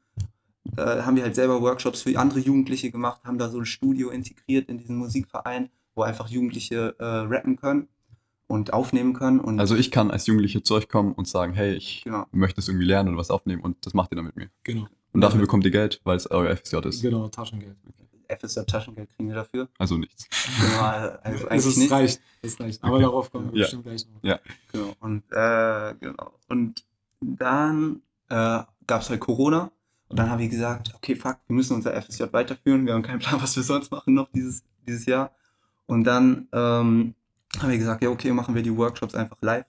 Da 0.63 1.06
haben 1.06 1.15
wir 1.15 1.24
halt 1.24 1.36
selber 1.36 1.62
Workshops 1.62 2.01
für 2.01 2.20
andere 2.20 2.39
Jugendliche 2.39 2.91
gemacht, 2.91 3.24
haben 3.24 3.38
da 3.38 3.50
so 3.50 3.60
ein 3.60 3.65
Studio 3.65 4.10
integriert 4.10 4.70
in 4.70 4.77
diesen 4.77 4.98
Musikverein, 4.98 5.70
wo 5.96 6.03
einfach 6.03 6.27
Jugendliche 6.27 6.96
äh, 7.00 7.03
rappen 7.06 7.56
können 7.56 7.88
und 8.48 8.74
aufnehmen 8.74 9.13
können. 9.13 9.39
Und 9.39 9.60
Also 9.60 9.75
ich 9.75 9.91
kann 9.91 10.12
als 10.12 10.27
Jugendliche 10.27 10.62
zu 10.62 10.75
euch 10.75 10.89
kommen 10.89 11.13
und 11.13 11.27
sagen, 11.27 11.53
hey, 11.53 11.74
ich 11.74 12.03
genau. 12.03 12.25
möchte 12.32 12.60
es 12.60 12.68
irgendwie 12.68 12.86
lernen 12.86 13.10
und 13.10 13.18
was 13.18 13.32
aufnehmen 13.32 13.63
und 13.63 13.86
das 13.86 13.94
macht 13.94 14.12
ihr 14.12 14.18
dann 14.18 14.25
mit 14.25 14.36
mir. 14.36 14.50
Genau, 14.63 14.88
Und 15.13 15.22
dafür 15.22 15.41
bekommt 15.41 15.65
ihr 15.65 15.72
Geld, 15.72 16.00
weil 16.03 16.18
es 16.18 16.30
euer 16.32 16.56
FSJ 16.56 16.77
ist. 16.88 17.01
genau, 17.01 17.27
Taschengeld. 17.27 17.75
FSJ 18.30 18.62
Taschengeld 18.62 19.10
kriegen 19.15 19.27
wir 19.30 19.36
dafür. 19.36 19.68
Also 19.77 19.98
nichts. 19.98 20.27
Genau, 20.62 20.80
also 20.82 21.18
Es 21.24 21.46
eigentlich 21.48 21.65
ist, 21.68 21.77
nicht. 21.77 21.91
reicht, 21.91 22.22
es 22.41 22.60
reicht. 22.60 22.84
Aber 22.84 22.94
Okay. 22.96 23.03
darauf 23.03 23.32
kommen 23.32 23.51
wir 23.51 23.60
Ja. 23.60 23.63
bestimmt 23.65 23.84
gleich 23.84 24.06
noch. 24.08 24.39
Genau. 24.72 24.96
Und, 25.01 25.24
äh, 25.32 25.94
genau. 26.00 26.32
und 26.48 26.86
dann 27.20 28.01
äh, 28.30 28.63
gab 28.88 29.01
es 29.01 29.10
halt 29.10 29.20
Corona. 29.20 29.72
Und 30.08 30.18
dann 30.20 30.30
haben 30.30 30.39
wir 30.39 30.48
gesagt, 30.50 30.94
okay, 30.96 31.15
fuck, 31.15 31.38
wir 31.48 31.56
müssen 31.56 31.75
unser 31.75 31.94
FSJ 32.01 32.24
weiterführen. 32.32 32.86
Wir 32.86 32.94
haben 32.94 33.01
keinen 33.03 33.20
Plan, 33.20 33.36
was 33.41 33.56
wir 33.56 33.63
sonst 33.63 33.91
machen 33.91 34.13
noch 34.13 34.30
dieses, 34.32 34.63
dieses 34.88 35.06
Jahr. 35.06 35.32
Und 35.86 36.06
dann 36.06 36.48
ähm, 36.53 37.15
haben 37.60 37.70
wir 37.70 37.77
gesagt, 37.77 38.01
ja, 38.01 38.10
okay, 38.10 38.32
machen 38.32 38.56
wir 38.56 38.63
die 38.63 38.75
Workshops 38.75 39.13
einfach 39.13 39.38
live. 39.41 39.65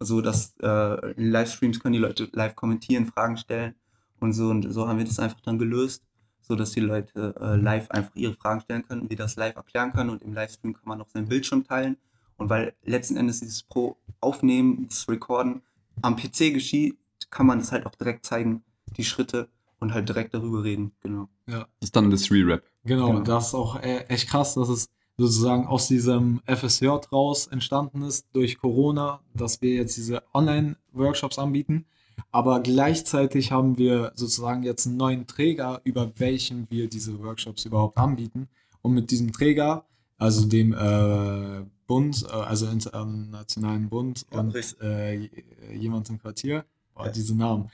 So 0.00 0.20
dass 0.20 0.54
äh, 0.62 1.10
in 1.14 1.32
Livestreams 1.32 1.80
können 1.80 1.94
die 1.94 1.98
Leute 1.98 2.28
live 2.32 2.54
kommentieren, 2.54 3.06
Fragen 3.06 3.36
stellen 3.36 3.74
und 4.20 4.32
so. 4.32 4.48
Und 4.48 4.70
so 4.72 4.88
haben 4.88 4.98
wir 4.98 5.04
das 5.04 5.18
einfach 5.18 5.40
dann 5.40 5.58
gelöst, 5.58 6.04
so 6.40 6.54
dass 6.56 6.72
die 6.72 6.80
Leute 6.80 7.34
äh, 7.40 7.56
live 7.56 7.90
einfach 7.90 8.14
ihre 8.14 8.34
Fragen 8.34 8.60
stellen 8.60 8.86
können 8.86 9.08
wir 9.10 9.16
das 9.16 9.36
live 9.36 9.56
erklären 9.56 9.92
können. 9.92 10.10
Und 10.10 10.22
im 10.22 10.34
Livestream 10.34 10.72
kann 10.74 10.84
man 10.86 10.98
noch 10.98 11.08
seinen 11.08 11.28
Bildschirm 11.28 11.64
teilen. 11.64 11.96
Und 12.36 12.48
weil 12.50 12.74
letzten 12.84 13.16
Endes 13.16 13.40
dieses 13.40 13.62
Pro 13.62 13.96
Aufnehmen, 14.20 14.86
das 14.88 15.08
Recorden 15.08 15.62
am 16.02 16.16
PC 16.16 16.52
geschieht, 16.54 16.96
kann 17.30 17.46
man 17.46 17.58
es 17.60 17.72
halt 17.72 17.86
auch 17.86 17.94
direkt 17.94 18.24
zeigen, 18.24 18.62
die 18.96 19.04
Schritte 19.04 19.48
und 19.80 19.92
halt 19.92 20.08
direkt 20.08 20.34
darüber 20.34 20.64
reden. 20.64 20.92
Genau. 21.02 21.28
Das 21.46 21.66
ist 21.80 21.96
dann 21.96 22.10
das 22.10 22.30
Re-Rap. 22.30 22.62
Genau, 22.84 23.08
Genau. 23.08 23.20
das 23.20 23.48
ist 23.48 23.54
auch 23.54 23.80
äh, 23.82 24.04
echt 24.08 24.28
krass, 24.28 24.54
dass 24.54 24.68
es 24.68 24.88
sozusagen 25.16 25.66
aus 25.66 25.88
diesem 25.88 26.40
FSJ 26.46 26.86
raus 27.12 27.48
entstanden 27.48 28.02
ist 28.02 28.26
durch 28.32 28.58
Corona, 28.58 29.20
dass 29.34 29.60
wir 29.60 29.74
jetzt 29.74 29.96
diese 29.96 30.22
Online-Workshops 30.32 31.38
anbieten. 31.38 31.86
Aber 32.30 32.60
gleichzeitig 32.60 33.52
haben 33.52 33.78
wir 33.78 34.12
sozusagen 34.14 34.62
jetzt 34.62 34.86
einen 34.86 34.96
neuen 34.96 35.26
Träger, 35.26 35.80
über 35.84 36.10
welchen 36.16 36.66
wir 36.70 36.88
diese 36.88 37.18
Workshops 37.22 37.64
überhaupt 37.64 37.98
anbieten. 37.98 38.48
Und 38.82 38.94
mit 38.94 39.10
diesem 39.10 39.32
Träger, 39.32 39.84
also 40.18 40.46
dem 40.46 40.72
äh, 40.72 41.64
Bund, 41.86 42.24
äh, 42.28 42.32
also 42.32 42.66
Internationalen 42.68 43.88
Bund 43.88 44.26
Ja, 44.32 44.40
und 44.40 44.54
äh, 44.82 45.28
jemand 45.72 46.08
im 46.10 46.18
Quartier, 46.18 46.64
boah, 46.94 47.06
Ja. 47.06 47.12
diese 47.12 47.34
Namen. 47.36 47.70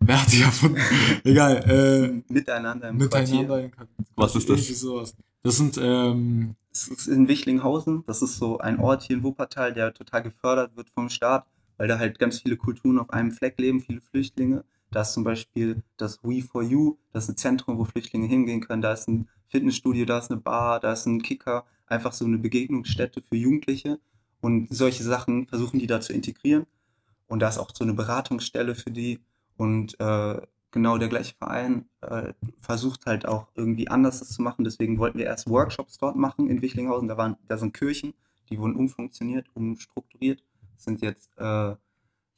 Wer 0.00 0.20
hat 0.20 0.32
die 0.32 0.42
erfunden? 0.42 0.78
Egal. 1.24 2.22
Äh, 2.28 2.32
Miteinander 2.32 2.88
im 2.88 2.96
Miteinander 2.96 3.46
Quartier. 3.46 3.64
in 3.64 3.70
Quartier. 3.70 3.94
Was 4.16 4.34
ist 4.36 4.48
das? 4.48 4.66
Sowas. 4.80 5.14
Das 5.44 5.56
sind, 5.56 5.78
ähm, 5.80 6.54
Es 6.72 6.88
ist 6.88 7.06
in 7.06 7.28
Wichlinghausen. 7.28 8.02
Das 8.06 8.20
ist 8.22 8.36
so 8.36 8.58
ein 8.58 8.78
Ort 8.80 9.04
hier 9.04 9.16
in 9.16 9.22
Wuppertal, 9.22 9.72
der 9.72 9.92
total 9.94 10.22
gefördert 10.22 10.76
wird 10.76 10.88
vom 10.90 11.08
Staat, 11.08 11.46
weil 11.82 11.88
da 11.88 11.98
halt 11.98 12.20
ganz 12.20 12.38
viele 12.38 12.56
Kulturen 12.56 13.00
auf 13.00 13.10
einem 13.10 13.32
Fleck 13.32 13.58
leben, 13.58 13.80
viele 13.80 14.00
Flüchtlinge. 14.00 14.64
Da 14.92 15.00
ist 15.00 15.14
zum 15.14 15.24
Beispiel 15.24 15.82
das 15.96 16.22
We 16.22 16.40
for 16.40 16.62
You, 16.62 16.96
das 17.12 17.24
ist 17.24 17.30
ein 17.30 17.36
Zentrum, 17.36 17.76
wo 17.76 17.84
Flüchtlinge 17.84 18.28
hingehen 18.28 18.60
können. 18.60 18.82
Da 18.82 18.92
ist 18.92 19.08
ein 19.08 19.28
Fitnessstudio, 19.48 20.04
da 20.04 20.18
ist 20.18 20.30
eine 20.30 20.40
Bar, 20.40 20.78
da 20.78 20.92
ist 20.92 21.06
ein 21.06 21.22
Kicker, 21.22 21.66
einfach 21.88 22.12
so 22.12 22.24
eine 22.24 22.38
Begegnungsstätte 22.38 23.20
für 23.20 23.34
Jugendliche. 23.34 23.98
Und 24.40 24.68
solche 24.72 25.02
Sachen 25.02 25.48
versuchen 25.48 25.80
die 25.80 25.88
da 25.88 26.00
zu 26.00 26.12
integrieren. 26.12 26.66
Und 27.26 27.40
da 27.40 27.48
ist 27.48 27.58
auch 27.58 27.72
so 27.74 27.82
eine 27.82 27.94
Beratungsstelle 27.94 28.76
für 28.76 28.92
die. 28.92 29.18
Und 29.56 29.98
äh, 29.98 30.40
genau 30.70 30.98
der 30.98 31.08
gleiche 31.08 31.34
Verein 31.34 31.86
äh, 32.00 32.32
versucht 32.60 33.06
halt 33.06 33.26
auch 33.26 33.48
irgendwie 33.56 33.88
anders 33.88 34.20
das 34.20 34.28
zu 34.28 34.40
machen. 34.40 34.62
Deswegen 34.62 34.98
wollten 35.00 35.18
wir 35.18 35.26
erst 35.26 35.50
Workshops 35.50 35.98
dort 35.98 36.14
machen 36.14 36.48
in 36.48 36.62
Wichlinghausen. 36.62 37.08
Da, 37.08 37.16
waren, 37.16 37.38
da 37.48 37.58
sind 37.58 37.74
Kirchen, 37.74 38.14
die 38.50 38.60
wurden 38.60 38.76
umfunktioniert, 38.76 39.48
umstrukturiert. 39.54 40.44
Sind 40.82 41.02
jetzt 41.02 41.30
äh, 41.38 41.74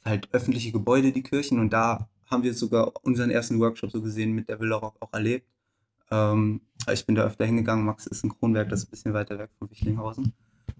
halt 0.05 0.29
öffentliche 0.33 0.73
Gebäude, 0.73 1.13
die 1.13 1.23
Kirchen. 1.23 1.59
Und 1.59 1.73
da 1.73 2.09
haben 2.31 2.43
wir 2.43 2.55
sogar 2.55 2.93
unseren 3.05 3.31
ersten 3.31 3.61
Workshop 3.61 3.91
so 3.91 4.01
gesehen 4.03 4.33
mit 4.33 4.49
der 4.49 4.61
Villa 4.61 4.77
Rock 4.77 4.97
auch 5.01 5.13
erlebt. 5.13 5.49
Ähm, 6.11 6.61
ich 6.93 7.07
bin 7.07 7.15
da 7.15 7.25
öfter 7.25 7.45
hingegangen. 7.45 7.85
Max 7.85 8.07
ist 8.07 8.25
in 8.25 8.37
Kronberg, 8.37 8.69
das 8.69 8.81
ist 8.81 8.89
ein 8.89 8.91
bisschen 8.91 9.15
weiter 9.15 9.39
weg 9.39 9.51
von 9.59 9.71
Wichlinghausen. 9.71 10.33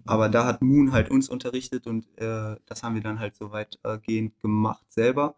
Aber 0.05 0.29
da 0.29 0.45
hat 0.45 0.61
Moon 0.61 0.91
halt 0.91 1.09
uns 1.09 1.29
unterrichtet 1.29 1.87
und 1.87 2.05
äh, 2.19 2.57
das 2.65 2.83
haben 2.83 2.95
wir 2.95 3.01
dann 3.01 3.19
halt 3.19 3.35
so 3.35 3.51
weitgehend 3.51 4.39
gemacht 4.39 4.85
selber. 4.91 5.35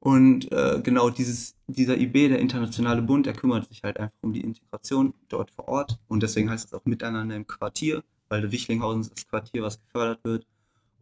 Und 0.00 0.52
äh, 0.52 0.80
genau 0.82 1.10
dieses, 1.10 1.56
dieser 1.66 1.98
IB, 1.98 2.28
der 2.28 2.38
Internationale 2.38 3.02
Bund, 3.02 3.26
der 3.26 3.32
kümmert 3.32 3.68
sich 3.68 3.82
halt 3.82 3.98
einfach 3.98 4.18
um 4.20 4.32
die 4.32 4.42
Integration 4.42 5.14
dort 5.28 5.50
vor 5.50 5.68
Ort. 5.68 5.98
Und 6.06 6.22
deswegen 6.22 6.50
heißt 6.50 6.66
es 6.66 6.74
auch 6.74 6.84
Miteinander 6.84 7.34
im 7.34 7.46
Quartier, 7.46 8.04
weil 8.28 8.52
Wichlinghausen 8.52 9.02
ist 9.02 9.12
das 9.12 9.26
Quartier, 9.26 9.62
was 9.62 9.80
gefördert 9.80 10.20
wird. 10.22 10.46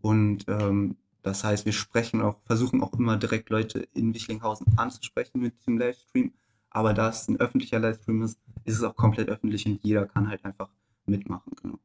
Und 0.07 0.45
ähm, 0.47 0.95
das 1.23 1.43
heißt, 1.43 1.65
wir 1.67 1.73
sprechen 1.73 2.23
auch, 2.23 2.37
versuchen 2.45 2.81
auch 2.81 2.93
immer 2.93 3.17
direkt 3.17 3.51
Leute 3.51 3.89
in 3.93 4.15
Wichlinghausen 4.15 4.79
anzusprechen 4.79 5.41
mit 5.41 5.59
diesem 5.59 5.79
Livestream. 5.79 6.33
Aber 6.71 6.95
da 6.95 7.09
es 7.09 7.27
ein 7.27 7.41
öffentlicher 7.41 7.81
Livestream 7.81 8.23
ist, 8.23 8.39
ist 8.63 8.77
es 8.77 8.83
auch 8.85 8.95
komplett 8.95 9.29
öffentlich 9.29 9.67
und 9.67 9.83
jeder 9.83 10.07
kann 10.07 10.29
halt 10.29 10.45
einfach 10.45 10.69
mitmachen. 11.07 11.53
Genau. 11.61 11.81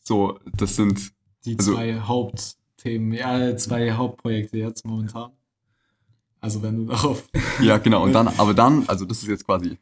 So, 0.00 0.40
das 0.56 0.74
sind, 0.74 1.12
die 1.44 1.56
Also- 1.56 1.74
zwei 1.74 2.00
Hauptthemen, 2.00 3.12
ja, 3.12 3.56
zwei 3.56 3.92
Hauptprojekte 3.92 4.58
jetzt 4.58 4.84
momentan. 4.84 5.30
Also 6.40 6.64
wenn 6.64 6.78
du 6.78 6.86
darauf. 6.86 7.28
ja 7.60 7.78
genau, 7.78 8.02
und 8.02 8.12
dann, 8.12 8.26
aber 8.26 8.54
dann, 8.54 8.88
also 8.88 9.04
das 9.04 9.22
ist 9.22 9.28
jetzt 9.28 9.46
quasi 9.46 9.78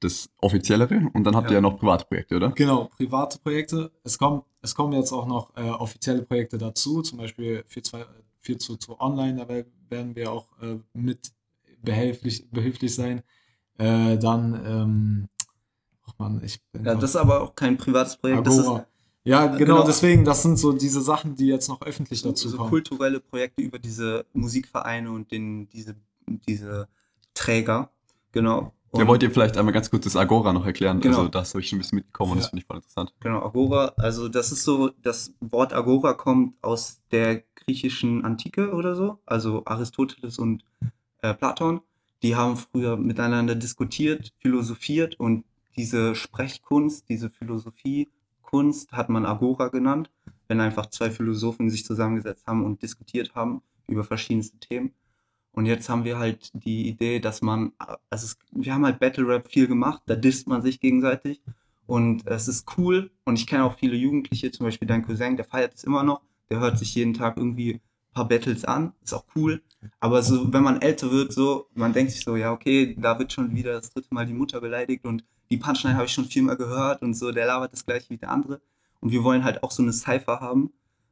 das 0.00 0.30
Offiziellere 0.38 1.08
und 1.14 1.24
dann 1.24 1.34
habt 1.36 1.48
ihr 1.48 1.54
Ja. 1.54 1.56
ja 1.58 1.60
noch 1.60 1.78
Privatprojekte, 1.78 2.36
oder? 2.36 2.50
Genau, 2.52 2.84
private 2.96 3.38
Projekte. 3.40 3.90
Es 4.04 4.18
kommt, 4.18 4.44
es 4.62 4.74
kommen 4.74 4.92
jetzt 4.92 5.12
auch 5.12 5.26
noch 5.26 5.56
äh, 5.56 5.68
offizielle 5.70 6.22
Projekte 6.22 6.56
dazu, 6.58 7.02
zum 7.02 7.18
Beispiel 7.18 7.64
422 7.66 9.00
Online, 9.00 9.36
da 9.38 9.48
wer- 9.48 9.66
werden 9.90 10.14
wir 10.14 10.30
auch 10.32 10.48
äh, 10.62 10.78
mit 10.92 11.32
behilflich, 11.82 12.48
behilflich 12.50 12.94
sein. 12.94 13.22
Äh, 13.78 14.18
dann, 14.18 14.54
ähm, 14.66 15.28
oh 16.06 16.12
Mann, 16.18 16.42
ich 16.44 16.60
bin 16.72 16.84
Ja, 16.84 16.94
das 16.94 17.10
ist 17.10 17.16
aber 17.16 17.40
auch 17.42 17.54
kein 17.54 17.76
privates 17.76 18.16
Projekt. 18.16 18.46
Das 18.46 18.58
Agora. 18.58 18.80
ist 18.80 18.86
Ja, 19.24 19.46
genau, 19.46 19.58
genau. 19.58 19.84
deswegen, 19.86 20.24
das 20.24 20.42
sind 20.42 20.58
so 20.58 20.72
diese 20.72 21.00
Sachen, 21.00 21.34
die 21.36 21.46
jetzt 21.46 21.68
noch 21.68 21.80
öffentlich 21.82 22.20
so, 22.20 22.30
dazu 22.30 22.48
so 22.48 22.56
kommen. 22.56 22.70
kulturelle 22.70 23.20
Projekte 23.20 23.62
über 23.62 23.78
diese 23.78 24.26
Musikvereine 24.32 25.10
und 25.10 25.30
den, 25.30 25.68
diese, 25.68 25.94
diese 26.26 26.88
Träger. 27.34 27.90
Genau. 28.32 28.72
Ja, 28.94 29.00
Und- 29.02 29.08
wollt 29.08 29.22
ihr 29.22 29.30
vielleicht 29.30 29.56
einmal 29.58 29.74
ganz 29.74 29.90
kurz 29.90 30.04
das 30.04 30.16
Agora 30.16 30.52
noch 30.52 30.64
erklären? 30.64 31.00
Genau. 31.00 31.18
Also 31.18 31.28
das 31.28 31.50
habe 31.54 31.60
ich 31.60 31.68
schon 31.68 31.76
ein 31.78 31.82
bisschen 31.82 31.96
mitbekommen 31.96 32.32
und 32.32 32.38
das 32.38 32.46
Ja. 32.46 32.50
finde 32.50 32.60
ich 32.62 32.66
voll 32.66 32.76
interessant. 32.76 33.12
Genau, 33.20 33.42
Agora, 33.44 33.92
also 33.98 34.28
das 34.28 34.50
ist 34.52 34.64
so, 34.64 34.90
das 35.02 35.34
Wort 35.40 35.72
Agora 35.74 36.14
kommt 36.14 36.54
aus 36.62 37.00
der 37.10 37.42
griechischen 37.54 38.24
Antike 38.24 38.72
oder 38.72 38.94
so, 38.96 39.18
also 39.26 39.62
Aristoteles 39.66 40.38
und 40.38 40.64
äh, 41.20 41.34
Platon, 41.34 41.82
die 42.22 42.34
haben 42.34 42.56
früher 42.56 42.96
miteinander 42.96 43.54
diskutiert, 43.54 44.32
philosophiert 44.38 45.20
und 45.20 45.44
diese 45.76 46.14
Sprechkunst, 46.14 47.08
diese 47.08 47.28
Philosophiekunst 47.30 48.92
hat 48.92 49.08
man 49.10 49.26
Agora 49.26 49.68
genannt, 49.68 50.10
wenn 50.48 50.60
einfach 50.60 50.86
zwei 50.86 51.10
Philosophen 51.10 51.68
sich 51.70 51.84
zusammengesetzt 51.84 52.46
haben 52.46 52.64
und 52.64 52.82
diskutiert 52.82 53.34
haben 53.34 53.62
über 53.86 54.02
verschiedenste 54.04 54.58
Themen. 54.58 54.92
Und 55.58 55.66
jetzt 55.66 55.88
haben 55.88 56.04
wir 56.04 56.20
halt 56.20 56.52
die 56.54 56.88
Idee, 56.88 57.18
dass 57.18 57.42
man, 57.42 57.72
also 58.10 58.26
es, 58.26 58.38
wir 58.52 58.72
haben 58.72 58.84
halt 58.84 59.00
Battle 59.00 59.26
Rap 59.26 59.48
viel 59.48 59.66
gemacht, 59.66 60.00
da 60.06 60.14
disst 60.14 60.46
man 60.46 60.62
sich 60.62 60.78
gegenseitig 60.78 61.42
und 61.88 62.24
es 62.28 62.46
ist 62.46 62.78
cool. 62.78 63.10
Und 63.24 63.40
ich 63.40 63.48
kenne 63.48 63.64
auch 63.64 63.76
viele 63.76 63.96
Jugendliche, 63.96 64.52
zum 64.52 64.66
Beispiel 64.66 64.86
dein 64.86 65.04
Cousin, 65.04 65.34
der 65.34 65.44
feiert 65.44 65.74
es 65.74 65.82
immer 65.82 66.04
noch. 66.04 66.20
Der 66.48 66.60
hört 66.60 66.78
sich 66.78 66.94
jeden 66.94 67.12
Tag 67.12 67.38
irgendwie 67.38 67.74
ein 67.74 67.80
paar 68.14 68.28
Battles 68.28 68.64
an. 68.66 68.92
Ist 69.02 69.14
auch 69.14 69.24
cool. 69.34 69.60
Aber 69.98 70.22
so, 70.22 70.52
wenn 70.52 70.62
man 70.62 70.80
älter 70.80 71.10
wird, 71.10 71.32
so, 71.32 71.66
man 71.74 71.92
denkt 71.92 72.12
sich 72.12 72.22
so, 72.22 72.36
ja, 72.36 72.52
okay, 72.52 72.94
da 72.96 73.18
wird 73.18 73.32
schon 73.32 73.52
wieder 73.56 73.72
das 73.72 73.90
dritte 73.90 74.14
Mal 74.14 74.26
die 74.26 74.34
Mutter 74.34 74.60
beleidigt 74.60 75.06
und 75.06 75.24
die 75.50 75.56
Punchline 75.56 75.96
habe 75.96 76.06
ich 76.06 76.12
schon 76.12 76.26
viermal 76.26 76.56
gehört 76.56 77.02
und 77.02 77.14
so, 77.14 77.32
der 77.32 77.46
labert 77.46 77.72
das 77.72 77.84
gleiche 77.84 78.10
wie 78.10 78.16
der 78.16 78.30
andere. 78.30 78.60
Und 79.00 79.10
wir 79.10 79.24
wollen 79.24 79.42
halt 79.42 79.64
auch 79.64 79.72
so 79.72 79.82
eine 79.82 79.92
Cypher 79.92 80.38
haben, 80.38 80.70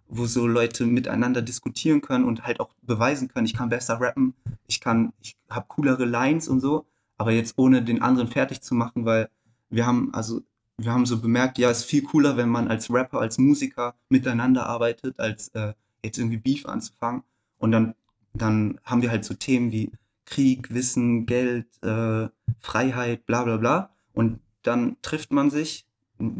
wo 0.09 0.27
so 0.27 0.47
Leute 0.47 0.87
miteinander 0.87 1.43
diskutieren 1.43 2.01
können 2.01 2.25
und 2.25 2.47
halt 2.47 2.61
auch 2.61 2.71
beweisen 2.83 3.29
können, 3.29 3.47
ich 3.47 3.55
kann 3.55 3.69
besser 3.69 4.01
rappen, 4.01 4.35
ich 4.67 4.81
kann, 4.81 5.13
ich 5.21 5.37
habe 5.51 5.67
coolere 5.69 6.05
Lines 6.05 6.49
und 6.49 6.61
so, 6.61 6.87
aber 7.19 7.33
jetzt 7.33 7.55
ohne 7.57 7.83
den 7.83 8.03
anderen 8.03 8.29
fertig 8.29 8.61
zu 8.61 8.75
machen, 8.75 9.05
weil 9.05 9.29
wir 9.69 9.87
haben, 9.87 10.13
also 10.15 10.43
wir 10.79 10.93
haben 10.93 11.07
so 11.07 11.21
bemerkt, 11.21 11.59
ja, 11.59 11.71
es 11.71 11.79
ist 11.79 11.85
viel 11.87 12.03
cooler, 12.03 12.37
wenn 12.37 12.49
man 12.49 12.69
als 12.69 12.91
Rapper, 12.91 13.21
als 13.21 13.39
Musiker 13.39 13.95
miteinander 14.09 14.67
arbeitet, 14.67 15.19
als 15.19 15.49
äh, 15.49 15.73
jetzt 16.05 16.19
irgendwie 16.19 16.37
Beef 16.37 16.67
anzufangen. 16.67 17.23
Und 17.59 17.73
dann, 17.73 17.95
dann 18.35 18.79
haben 18.85 19.01
wir 19.01 19.11
halt 19.11 19.25
so 19.25 19.35
Themen 19.35 19.73
wie 19.73 19.91
Krieg, 20.27 20.73
Wissen, 20.75 21.25
Geld, 21.25 21.67
äh, 21.83 22.29
Freiheit, 22.61 23.25
bla 23.25 23.45
bla 23.45 23.57
bla. 23.57 23.91
Und 24.13 24.41
dann 24.63 24.97
trifft 25.01 25.33
man 25.33 25.51
sich, 25.51 25.87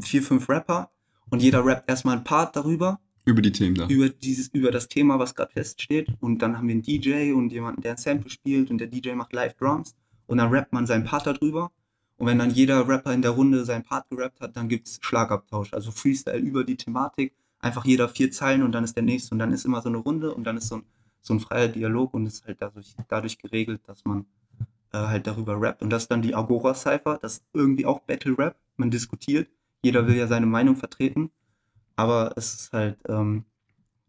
vier, 0.01 0.23
fünf 0.23 0.49
Rapper, 0.49 0.91
und 1.31 1.43
jeder 1.43 1.65
rappt 1.65 1.89
erstmal 1.89 2.17
ein 2.17 2.25
Part 2.25 2.57
darüber, 2.57 3.01
Über 3.27 3.43
die 3.43 3.51
Themen 3.51 3.75
da. 3.75 3.89
über 3.89 4.09
dieses, 4.09 4.49
über 4.55 4.71
das 4.71 4.87
Thema, 4.87 5.19
was 5.19 5.35
gerade 5.35 5.53
feststeht. 5.53 6.09
Und 6.21 6.43
dann 6.43 6.57
haben 6.57 6.69
wir 6.69 6.75
einen 6.75 6.83
DJ 6.83 7.33
und 7.33 7.51
jemanden, 7.51 7.83
der 7.83 7.93
ein 7.93 7.97
Sample 7.97 8.31
spielt 8.31 8.71
und 8.71 8.79
der 8.79 8.87
DJ 8.87 9.15
macht 9.15 9.33
Live 9.33 9.55
Drums. 9.55 9.97
Und 10.27 10.39
dann 10.39 10.49
rappt 10.51 10.73
man 10.73 10.87
seinen 10.87 11.05
Part 11.05 11.27
darüber. 11.27 11.73
Und 12.19 12.29
wenn 12.29 12.39
dann 12.39 12.51
jeder 12.51 12.89
Rapper 12.89 13.13
in 13.13 13.23
der 13.23 13.33
Runde 13.33 13.65
seinen 13.65 13.83
Part 13.83 14.09
gerappt 14.11 14.41
hat, 14.41 14.57
dann 14.57 14.69
gibt's 14.69 15.01
Schlagabtausch. 15.03 15.75
Also 15.75 15.91
Freestyle 15.91 16.39
über 16.39 16.63
die 16.63 16.77
Thematik. 16.77 17.35
Einfach 17.59 17.85
jeder 17.85 18.09
vier 18.09 18.31
Zeilen 18.31 18.63
und 18.63 18.71
dann 18.71 18.85
ist 18.85 18.95
der 18.95 19.03
nächste. 19.03 19.35
Und 19.35 19.41
dann 19.41 19.51
ist 19.51 19.65
immer 19.65 19.83
so 19.83 19.89
eine 19.89 19.99
Runde 19.99 20.33
und 20.33 20.45
dann 20.45 20.57
ist 20.57 20.69
so 20.69 20.77
ein, 20.77 20.83
so 21.21 21.35
ein 21.35 21.41
freier 21.41 21.67
Dialog 21.67 22.15
und 22.15 22.27
ist 22.27 22.47
halt 22.47 22.63
dadurch, 22.63 22.95
dadurch 23.09 23.39
geregelt, 23.39 23.81
dass 23.89 24.05
man 24.05 24.27
äh, 24.93 24.99
halt 24.99 25.27
darüber 25.27 25.61
rappt. 25.61 25.83
Und 25.83 25.91
das 25.91 26.05
ist 26.05 26.13
dann 26.13 26.23
die 26.23 26.35
Agora-Cypher. 26.35 27.19
Das 27.21 27.39
ist 27.39 27.45
irgendwie 27.53 27.87
auch 27.87 27.99
Battle 28.01 28.39
Rap. 28.39 28.57
Man 28.77 28.93
diskutiert. 28.93 29.49
Jeder 29.83 30.07
will 30.07 30.15
ja 30.15 30.29
seine 30.29 30.47
Meinung 30.47 30.77
vertreten. 30.77 31.31
Aber 31.97 32.33
es 32.37 32.55
ist 32.55 32.73
halt 32.73 32.99
ähm, 33.09 33.45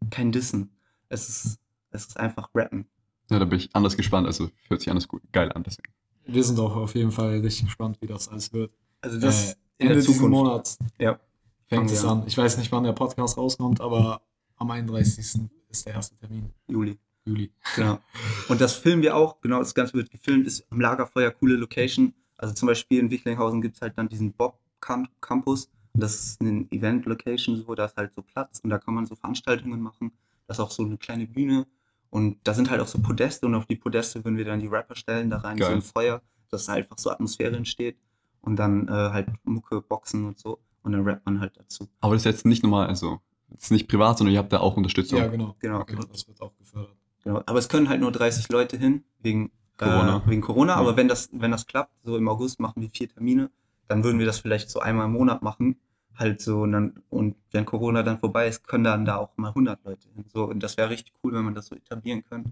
kein 0.09 0.31
Dissen. 0.31 0.69
Es 1.09 1.29
ist, 1.29 1.59
es 1.91 2.05
ist 2.07 2.17
einfach 2.19 2.49
Rappen. 2.53 2.85
Ja, 3.29 3.39
da 3.39 3.45
bin 3.45 3.59
ich 3.59 3.69
anders 3.75 3.95
gespannt. 3.97 4.27
Also 4.27 4.49
hört 4.67 4.81
sich 4.81 4.89
anders 4.89 5.07
gut, 5.07 5.21
geil 5.31 5.51
an. 5.51 5.63
Deswegen. 5.63 5.93
Wir 6.25 6.43
sind 6.43 6.59
auch 6.59 6.75
auf 6.75 6.95
jeden 6.95 7.11
Fall 7.11 7.39
richtig 7.39 7.65
gespannt, 7.65 7.97
wie 8.01 8.07
das 8.07 8.27
alles 8.27 8.51
wird. 8.53 8.71
Also 9.01 9.17
Äh, 9.17 9.21
das 9.21 9.53
in 9.77 9.87
Ende 9.87 9.93
der 9.95 10.03
Zukunft. 10.03 10.29
Monats 10.29 10.77
Ja. 10.99 11.19
fängt 11.67 11.89
es 11.91 12.03
wir 12.03 12.09
an. 12.11 12.23
Ich 12.27 12.37
weiß 12.37 12.57
nicht, 12.57 12.71
wann 12.71 12.83
der 12.83 12.93
Podcast 12.93 13.37
rauskommt, 13.37 13.79
aber 13.81 14.21
am 14.57 14.71
31. 14.71 15.41
ist 15.69 15.85
der 15.85 15.93
erste 15.93 16.17
Termin. 16.17 16.51
Juli. 16.67 16.97
Juli. 17.25 17.51
Genau. 17.75 17.99
Und 18.47 18.59
das 18.61 18.73
filmen 18.73 19.01
wir 19.01 19.15
auch, 19.15 19.39
genau, 19.41 19.59
das 19.59 19.75
Ganze 19.75 19.93
wird 19.93 20.09
gefilmt, 20.09 20.47
ist 20.47 20.65
am 20.71 20.79
Lagerfeuer, 20.81 21.31
coole 21.31 21.55
Location. 21.55 22.13
Also 22.37 22.53
zum 22.53 22.67
Beispiel 22.67 22.99
in 22.99 23.09
Wichlinghausen 23.11 23.61
gibt 23.61 23.75
es 23.75 23.81
halt 23.81 23.97
dann 23.97 24.07
diesen 24.07 24.31
Bob 24.33 24.59
Camp 24.79 25.09
Campus. 25.21 25.69
Und 25.97 26.03
das 26.03 26.13
ist 26.13 26.41
eine 26.41 26.67
Event-Location, 26.69 27.63
so, 27.65 27.73
da 27.73 27.85
ist 27.85 27.97
halt 27.97 28.13
so 28.13 28.21
Platz 28.21 28.59
und 28.59 28.69
da 28.69 28.77
kann 28.77 28.93
man 28.93 29.07
so 29.07 29.15
Veranstaltungen 29.15 29.81
machen. 29.81 30.11
Das 30.45 30.57
ist 30.57 30.63
auch 30.63 30.69
so 30.69 30.83
eine 30.83 30.95
kleine 30.97 31.25
Bühne. 31.25 31.65
Und 32.11 32.37
da 32.43 32.53
sind 32.53 32.69
halt 32.69 32.81
auch 32.81 32.87
so 32.87 32.99
Podeste 32.99 33.47
und 33.47 33.55
auf 33.55 33.65
die 33.65 33.77
Podeste 33.77 34.23
würden 34.23 34.37
wir 34.37 34.45
dann 34.45 34.59
die 34.59 34.67
Rapper 34.67 34.95
stellen, 34.95 35.31
da 35.31 35.37
rein 35.37 35.57
Geil. 35.57 35.69
so 35.69 35.73
ein 35.73 35.81
Feuer, 35.81 36.21
dass 36.51 36.69
einfach 36.69 36.99
so 36.99 37.09
Atmosphäre 37.09 37.55
entsteht. 37.55 37.97
Und 38.41 38.57
dann 38.57 38.87
äh, 38.87 38.91
halt 38.91 39.29
Mucke, 39.43 39.81
Boxen 39.81 40.25
und 40.25 40.37
so. 40.37 40.59
Und 40.83 40.91
dann 40.91 41.01
rappt 41.01 41.25
man 41.25 41.39
halt 41.39 41.57
dazu. 41.57 41.89
Aber 41.99 42.13
das 42.13 42.21
ist 42.21 42.25
jetzt 42.25 42.45
nicht 42.45 42.61
normal, 42.61 42.85
also 42.85 43.19
das 43.49 43.63
ist 43.63 43.71
nicht 43.71 43.87
privat, 43.87 44.19
sondern 44.19 44.35
ihr 44.35 44.39
habt 44.39 44.53
da 44.53 44.59
auch 44.59 44.77
Unterstützung. 44.77 45.17
Ja, 45.17 45.25
genau. 45.25 45.55
Genau. 45.57 45.79
Okay, 45.79 45.97
das 46.11 46.27
wird 46.27 46.39
auch 46.41 46.55
gefördert. 46.59 46.95
Genau. 47.23 47.41
Aber 47.43 47.57
es 47.57 47.69
können 47.69 47.89
halt 47.89 48.01
nur 48.01 48.11
30 48.11 48.49
Leute 48.49 48.77
hin, 48.77 49.03
wegen 49.19 49.51
Corona. 49.77 50.23
Äh, 50.23 50.29
wegen 50.29 50.41
Corona. 50.41 50.73
Ja. 50.73 50.79
Aber 50.79 50.95
wenn 50.95 51.07
das, 51.07 51.29
wenn 51.33 51.49
das 51.49 51.65
klappt, 51.65 51.97
so 52.03 52.17
im 52.17 52.27
August 52.27 52.59
machen 52.59 52.83
wir 52.83 52.89
vier 52.91 53.09
Termine, 53.09 53.49
dann 53.87 54.03
würden 54.03 54.19
wir 54.19 54.25
das 54.25 54.39
vielleicht 54.39 54.69
so 54.69 54.79
einmal 54.79 55.05
im 55.05 55.13
Monat 55.13 55.41
machen. 55.41 55.77
Halt 56.17 56.41
so, 56.41 56.61
und 56.61 56.71
dann, 56.71 57.03
und 57.09 57.35
wenn 57.51 57.65
Corona 57.65 58.01
dann 58.03 58.17
vorbei 58.19 58.47
ist, 58.47 58.67
können 58.67 58.83
dann 58.85 59.05
da 59.05 59.17
auch 59.17 59.29
mal 59.37 59.49
100 59.49 59.83
Leute 59.85 60.07
hin. 60.15 60.25
So, 60.33 60.45
und 60.45 60.61
das 60.63 60.75
wäre 60.77 60.89
richtig 60.89 61.13
cool, 61.23 61.33
wenn 61.33 61.43
man 61.45 61.53
das 61.53 61.67
so 61.67 61.75
etablieren 61.75 62.23
könnte. 62.23 62.51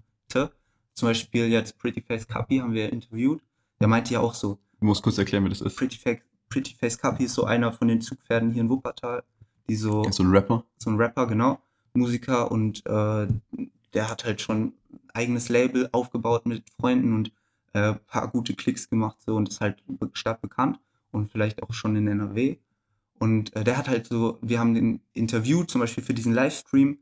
Zum 0.94 1.08
Beispiel 1.08 1.48
jetzt 1.48 1.76
Pretty 1.78 2.00
Face 2.00 2.26
Cappy 2.26 2.58
haben 2.58 2.72
wir 2.72 2.92
interviewt. 2.92 3.40
Der 3.80 3.88
meinte 3.88 4.14
ja 4.14 4.20
auch 4.20 4.34
so, 4.34 4.58
Du 4.80 4.86
musst 4.86 5.02
kurz 5.02 5.18
erklären, 5.18 5.44
wie 5.44 5.48
das 5.48 5.60
ist. 5.62 5.76
Pretty 5.76 5.96
Face, 5.98 6.20
Pretty 6.48 6.74
Face 6.74 6.96
Cappy 6.98 7.24
ist 7.24 7.34
so 7.34 7.44
einer 7.44 7.72
von 7.72 7.88
den 7.88 8.00
Zugpferden 8.00 8.50
hier 8.52 8.62
in 8.62 8.68
Wuppertal, 8.70 9.22
die 9.68 9.74
so, 9.76 10.04
So 10.10 10.22
ein 10.22 10.30
Rapper. 10.30 10.64
so 10.78 10.90
ein 10.90 10.96
Rapper, 10.96 11.26
genau, 11.26 11.58
Musiker 11.94 12.50
und 12.52 12.84
äh, 12.86 13.26
der 13.94 14.08
hat 14.10 14.24
halt 14.24 14.40
schon 14.40 14.62
ein 14.66 14.72
eigenes 15.14 15.48
Label 15.48 15.88
aufgebaut 15.92 16.46
mit 16.46 16.62
Freunden 16.78 17.14
und 17.14 17.32
äh, 17.72 17.94
paar 18.06 18.28
gute 18.28 18.54
Klicks 18.54 18.88
gemacht 18.88 19.16
so 19.24 19.34
und 19.36 19.48
ist 19.48 19.60
halt 19.60 19.82
be- 19.86 20.10
stadtbekannt 20.12 20.78
und 21.10 21.30
vielleicht 21.30 21.62
auch 21.62 21.72
schon 21.72 21.96
in 21.96 22.06
NRW. 22.06 22.56
Und 23.18 23.54
äh, 23.56 23.64
der 23.64 23.78
hat 23.78 23.88
halt 23.88 24.06
so, 24.06 24.38
wir 24.42 24.58
haben 24.58 24.74
den 24.74 25.00
interviewt, 25.12 25.70
zum 25.70 25.80
Beispiel 25.80 26.04
für 26.04 26.14
diesen 26.14 26.34
Livestream 26.34 26.98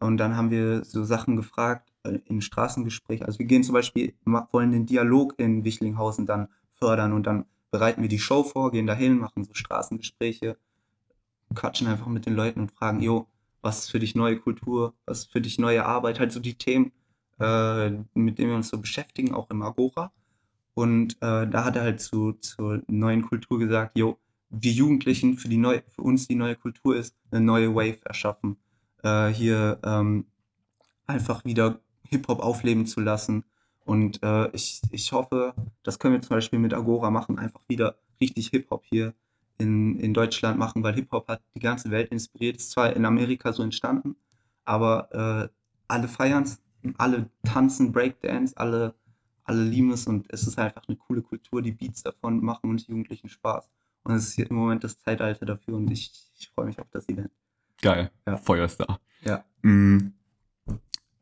und 0.00 0.18
dann 0.18 0.36
haben 0.36 0.50
wir 0.50 0.84
so 0.84 1.04
Sachen 1.04 1.36
gefragt 1.36 1.92
äh, 2.02 2.18
in 2.26 2.42
Straßengespräch. 2.42 3.24
Also 3.24 3.38
wir 3.38 3.46
gehen 3.46 3.64
zum 3.64 3.72
Beispiel, 3.72 4.14
wollen 4.24 4.72
den 4.72 4.86
Dialog 4.86 5.34
in 5.38 5.64
Wichlinghausen 5.64 6.26
dann 6.26 6.48
fördern 6.78 7.12
und 7.12 7.26
dann 7.26 7.46
bereiten 7.70 8.02
wir 8.02 8.08
die 8.08 8.18
Show 8.18 8.42
vor, 8.44 8.70
gehen 8.70 8.86
dahin, 8.86 9.18
machen 9.18 9.44
so 9.44 9.54
Straßengespräche, 9.54 10.56
quatschen 11.54 11.86
einfach 11.86 12.06
mit 12.06 12.26
den 12.26 12.34
Leuten 12.34 12.60
und 12.60 12.72
fragen, 12.72 13.00
jo, 13.00 13.26
was 13.62 13.80
ist 13.80 13.90
für 13.90 13.98
dich 13.98 14.14
neue 14.14 14.38
Kultur, 14.38 14.94
was 15.06 15.20
ist 15.20 15.32
für 15.32 15.40
dich 15.40 15.58
neue 15.58 15.86
Arbeit, 15.86 16.20
halt 16.20 16.32
so 16.32 16.40
die 16.40 16.54
Themen, 16.54 16.92
äh, 17.40 17.90
mit 18.14 18.38
denen 18.38 18.50
wir 18.50 18.56
uns 18.56 18.68
so 18.68 18.78
beschäftigen, 18.78 19.34
auch 19.34 19.50
im 19.50 19.62
Agora. 19.62 20.12
Und 20.74 21.14
äh, 21.22 21.48
da 21.48 21.64
hat 21.64 21.76
er 21.76 21.82
halt 21.82 22.00
zu, 22.00 22.32
zur 22.34 22.82
neuen 22.88 23.22
Kultur 23.22 23.58
gesagt, 23.58 23.96
jo, 23.96 24.18
wir 24.60 24.72
Jugendlichen, 24.72 25.36
für, 25.36 25.48
die 25.48 25.56
neu, 25.56 25.80
für 25.88 26.02
uns 26.02 26.28
die 26.28 26.34
neue 26.34 26.56
Kultur 26.56 26.96
ist, 26.96 27.14
eine 27.30 27.40
neue 27.40 27.74
Wave 27.74 27.98
erschaffen. 28.04 28.56
Äh, 29.02 29.28
hier 29.28 29.78
ähm, 29.84 30.26
einfach 31.06 31.44
wieder 31.44 31.80
Hip-Hop 32.08 32.40
aufleben 32.40 32.86
zu 32.86 33.00
lassen. 33.00 33.44
Und 33.84 34.22
äh, 34.22 34.50
ich, 34.52 34.80
ich 34.90 35.12
hoffe, 35.12 35.54
das 35.82 35.98
können 35.98 36.14
wir 36.14 36.22
zum 36.22 36.36
Beispiel 36.36 36.58
mit 36.58 36.72
Agora 36.72 37.10
machen, 37.10 37.38
einfach 37.38 37.60
wieder 37.68 37.96
richtig 38.20 38.48
Hip-Hop 38.48 38.84
hier 38.84 39.14
in, 39.58 39.98
in 40.00 40.14
Deutschland 40.14 40.58
machen, 40.58 40.82
weil 40.82 40.94
Hip-Hop 40.94 41.28
hat 41.28 41.42
die 41.54 41.60
ganze 41.60 41.90
Welt 41.90 42.10
inspiriert. 42.10 42.56
Ist 42.56 42.70
zwar 42.70 42.94
in 42.94 43.04
Amerika 43.04 43.52
so 43.52 43.62
entstanden, 43.62 44.16
aber 44.64 45.12
äh, 45.12 45.48
alle 45.88 46.08
feiern 46.08 46.44
es, 46.44 46.60
alle 46.98 47.30
tanzen 47.44 47.92
Breakdance, 47.92 48.56
alle, 48.56 48.94
alle 49.44 49.64
lieben 49.64 49.92
es 49.92 50.06
und 50.06 50.26
es 50.32 50.46
ist 50.46 50.58
einfach 50.58 50.82
eine 50.88 50.96
coole 50.96 51.22
Kultur. 51.22 51.62
Die 51.62 51.72
Beats 51.72 52.02
davon 52.02 52.42
machen 52.42 52.70
uns 52.70 52.86
Jugendlichen 52.86 53.28
Spaß. 53.28 53.68
Und 54.04 54.14
es 54.14 54.28
ist 54.28 54.34
hier 54.34 54.48
im 54.50 54.56
Moment 54.56 54.84
das 54.84 54.98
Zeitalter 54.98 55.46
dafür 55.46 55.74
und 55.76 55.90
ich, 55.90 56.12
ich 56.38 56.48
freue 56.48 56.66
mich 56.66 56.78
auf 56.78 56.86
das 56.90 57.08
Event. 57.08 57.30
Geil. 57.80 58.10
Ja. 58.26 58.36
Feuer 58.36 58.66
ist 58.66 58.78
da. 58.78 58.98
Ja. 59.24 59.44
Mm, 59.62 60.12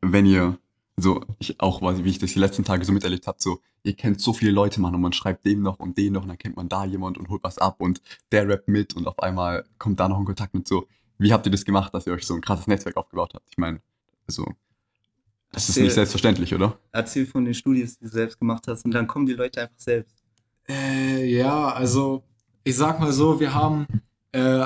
Wenn 0.01 0.25
ihr 0.25 0.57
so, 0.97 1.25
ich 1.39 1.59
auch, 1.59 1.81
weiß, 1.81 2.03
wie 2.03 2.09
ich 2.09 2.19
das 2.19 2.33
die 2.33 2.39
letzten 2.39 2.63
Tage 2.63 2.85
so 2.85 2.91
miterlebt 2.91 3.25
habe, 3.25 3.37
so, 3.41 3.61
ihr 3.83 3.93
kennt 3.95 4.21
so 4.21 4.33
viele 4.33 4.51
Leute, 4.51 4.79
Mann, 4.81 4.93
und 4.93 5.01
man 5.01 5.13
schreibt 5.13 5.45
dem 5.45 5.61
noch 5.61 5.79
und 5.79 5.97
den 5.97 6.13
noch, 6.13 6.21
und 6.23 6.27
dann 6.27 6.37
kennt 6.37 6.55
man 6.55 6.69
da 6.69 6.85
jemand 6.85 7.17
und 7.17 7.29
holt 7.29 7.43
was 7.43 7.57
ab 7.57 7.77
und 7.79 8.01
der 8.31 8.47
rappt 8.47 8.67
mit 8.67 8.95
und 8.95 9.07
auf 9.07 9.17
einmal 9.19 9.65
kommt 9.79 9.99
da 9.99 10.07
noch 10.07 10.19
ein 10.19 10.25
Kontakt 10.25 10.53
mit 10.53 10.67
so. 10.67 10.87
Wie 11.17 11.31
habt 11.33 11.45
ihr 11.47 11.51
das 11.51 11.63
gemacht, 11.65 11.93
dass 11.93 12.05
ihr 12.05 12.13
euch 12.13 12.25
so 12.25 12.35
ein 12.35 12.41
krasses 12.41 12.67
Netzwerk 12.67 12.97
aufgebaut 12.97 13.33
habt? 13.33 13.47
Ich 13.49 13.57
meine, 13.57 13.81
also, 14.27 14.45
das 15.51 15.63
ist 15.63 15.69
Erzähl- 15.69 15.83
nicht 15.85 15.93
selbstverständlich, 15.93 16.53
oder? 16.53 16.77
Erzähl 16.91 17.25
von 17.25 17.45
den 17.45 17.53
Studios, 17.53 17.97
die 17.97 18.05
du 18.05 18.11
selbst 18.11 18.39
gemacht 18.39 18.67
hast 18.67 18.83
und 18.85 18.91
dann 18.91 19.07
kommen 19.07 19.25
die 19.25 19.33
Leute 19.33 19.61
einfach 19.61 19.79
selbst. 19.79 20.15
Äh, 20.67 21.25
ja, 21.25 21.69
also 21.71 22.23
ich 22.63 22.75
sag 22.75 22.99
mal 22.99 23.11
so, 23.11 23.39
wir 23.39 23.53
haben 23.53 23.85
äh, 24.31 24.65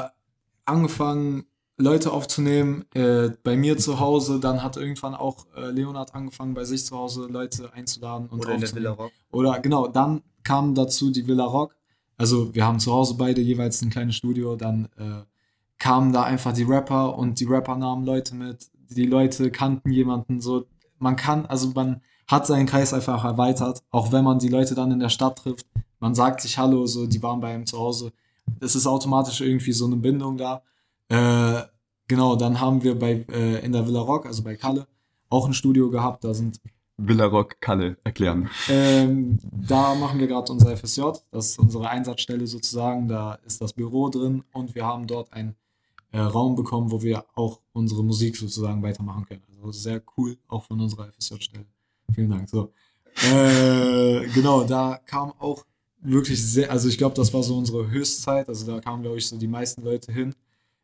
angefangen, 0.66 1.46
Leute 1.80 2.12
aufzunehmen 2.12 2.86
äh, 2.96 3.30
bei 3.44 3.56
mir 3.56 3.78
zu 3.78 4.00
Hause. 4.00 4.40
Dann 4.40 4.64
hat 4.64 4.78
irgendwann 4.78 5.14
auch 5.14 5.46
äh, 5.56 5.70
Leonard 5.70 6.16
angefangen, 6.16 6.56
bei 6.56 6.64
sich 6.64 6.86
zu 6.86 6.98
Hause 6.98 7.28
Leute 7.30 7.72
einzuladen 7.74 8.28
und 8.30 8.40
Oder 8.40 8.56
in 8.56 8.62
der. 8.62 8.74
Villa 8.74 8.92
Rock. 8.92 9.12
Oder 9.32 9.60
genau, 9.60 9.88
dann 9.88 10.24
kam 10.44 10.74
dazu 10.74 11.12
die 11.12 11.28
Villa 11.28 11.46
Rock. 11.46 11.76
Also 12.18 12.54
wir 12.56 12.66
haben 12.66 12.80
zu 12.80 12.92
Hause 12.92 13.16
beide 13.16 13.42
jeweils 13.42 13.82
ein 13.84 13.92
kleines 13.92 14.16
Studio. 14.16 14.56
Dann 14.56 14.90
äh, 14.98 15.24
kamen 15.78 16.14
da 16.14 16.24
einfach 16.24 16.54
die 16.54 16.64
Rapper 16.64 17.16
und 17.16 17.40
die 17.40 17.46
Rapper 17.46 17.76
nahmen 17.76 18.06
Leute 18.06 18.34
mit. 18.34 18.70
Die 18.90 19.06
Leute 19.06 19.52
kannten 19.52 19.92
jemanden 19.92 20.42
so. 20.42 20.66
Man 20.98 21.16
kann, 21.16 21.46
also 21.46 21.70
man 21.76 22.02
hat 22.28 22.46
seinen 22.46 22.66
Kreis 22.66 22.94
einfach 22.94 23.24
erweitert, 23.24 23.84
auch 23.92 24.12
wenn 24.12 24.24
man 24.24 24.40
die 24.40 24.50
Leute 24.50 24.76
dann 24.76 24.92
in 24.92 25.00
der 25.00 25.10
Stadt 25.10 25.38
trifft. 25.38 25.66
Man 26.00 26.14
sagt 26.14 26.42
sich 26.42 26.58
Hallo, 26.58 26.86
so 26.86 27.08
die 27.08 27.22
waren 27.24 27.40
bei 27.40 27.54
einem 27.54 27.66
zu 27.66 27.80
Hause. 27.80 28.12
Es 28.60 28.76
ist 28.76 28.86
automatisch 28.88 29.42
irgendwie 29.42 29.72
so 29.72 29.86
eine 29.86 29.96
Bindung 29.96 30.38
da. 30.38 30.62
Äh, 31.10 31.64
genau, 32.08 32.36
dann 32.36 32.60
haben 32.60 32.84
wir 32.84 32.98
bei 32.98 33.26
äh, 33.32 33.64
in 33.66 33.72
der 33.72 33.88
Villa 33.88 34.02
Rock, 34.02 34.26
also 34.26 34.44
bei 34.44 34.56
Kalle, 34.56 34.88
auch 35.30 35.48
ein 35.48 35.54
Studio 35.54 35.90
gehabt. 35.90 36.24
Da 36.24 36.34
sind 36.34 36.60
Villa 36.98 37.26
Rock 37.26 37.62
Kalle 37.62 37.98
erklären. 38.04 38.50
ähm, 38.70 39.40
da 39.52 39.96
machen 39.96 40.20
wir 40.20 40.28
gerade 40.28 40.52
unser 40.52 40.76
FSJ. 40.76 41.02
Das 41.32 41.52
ist 41.52 41.60
unsere 41.60 41.90
Einsatzstelle 41.90 42.46
sozusagen. 42.48 43.08
Da 43.08 43.36
ist 43.46 43.62
das 43.62 43.74
Büro 43.74 44.10
drin 44.10 44.44
und 44.52 44.76
wir 44.76 44.86
haben 44.86 45.08
dort 45.08 45.32
einen 45.32 45.56
äh, 46.12 46.20
Raum 46.20 46.56
bekommen, 46.56 46.92
wo 46.92 47.02
wir 47.02 47.26
auch 47.36 47.62
unsere 47.74 48.04
Musik 48.04 48.36
sozusagen 48.36 48.82
weitermachen 48.82 49.26
können. 49.26 49.44
Also 49.50 49.72
sehr 49.72 50.02
cool, 50.18 50.38
auch 50.48 50.64
von 50.64 50.80
unserer 50.80 51.12
FSJ-Stelle. 51.12 51.66
Vielen 52.14 52.30
Dank. 52.30 52.50
So. 52.50 52.72
Äh, 53.34 54.28
genau, 54.34 54.64
da 54.64 55.00
kam 55.06 55.34
auch 55.40 55.66
wirklich 56.02 56.42
sehr, 56.46 56.72
also 56.72 56.88
ich 56.88 56.98
glaube, 56.98 57.16
das 57.16 57.34
war 57.34 57.44
so 57.44 57.58
unsere 57.58 57.90
Höchstzeit. 57.90 58.48
Also 58.48 58.72
da 58.72 58.80
kamen, 58.80 59.02
glaube 59.02 59.18
ich, 59.18 59.28
so 59.28 59.38
die 59.38 59.48
meisten 59.48 59.84
Leute 59.84 60.12
hin. 60.12 60.34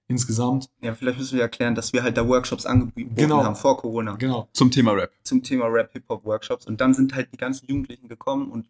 Insgesamt. 0.07 0.69
Ja, 0.81 0.93
vielleicht 0.93 1.17
müssen 1.17 1.35
wir 1.35 1.43
erklären, 1.43 1.75
dass 1.75 1.93
wir 1.93 2.03
halt 2.03 2.17
da 2.17 2.27
Workshops 2.27 2.65
angeboten 2.65 3.15
Genau. 3.15 3.43
haben 3.43 3.55
vor 3.55 3.77
Corona 3.77 4.15
Genau. 4.15 4.47
Zum 4.51 4.69
Thema 4.69 4.91
Rap. 4.91 5.11
zum 5.23 5.41
Thema 5.41 5.65
Rap, 5.67 5.91
Hip-Hop 5.93 6.25
Workshops. 6.25 6.65
Und 6.67 6.81
dann 6.81 6.93
sind 6.93 7.15
halt 7.15 7.29
die 7.33 7.37
ganzen 7.37 7.67
Jugendlichen 7.67 8.09
gekommen 8.09 8.51
und 8.51 8.67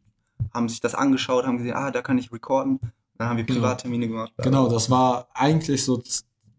haben 0.53 0.69
sich 0.69 0.79
das 0.79 0.93
angeschaut, 0.93 1.45
haben 1.45 1.57
gesehen, 1.57 1.73
ah, 1.73 1.89
da 1.89 2.01
kann 2.01 2.17
ich 2.17 2.31
recorden. 2.31 2.79
Dann 3.17 3.29
haben 3.29 3.37
wir 3.37 3.45
Genau. 3.45 3.59
Privattermine 3.61 4.07
gemacht. 4.07 4.31
Genau, 4.37 4.69
das 4.69 4.89
war 4.89 5.27
eigentlich 5.33 5.83
so 5.83 6.01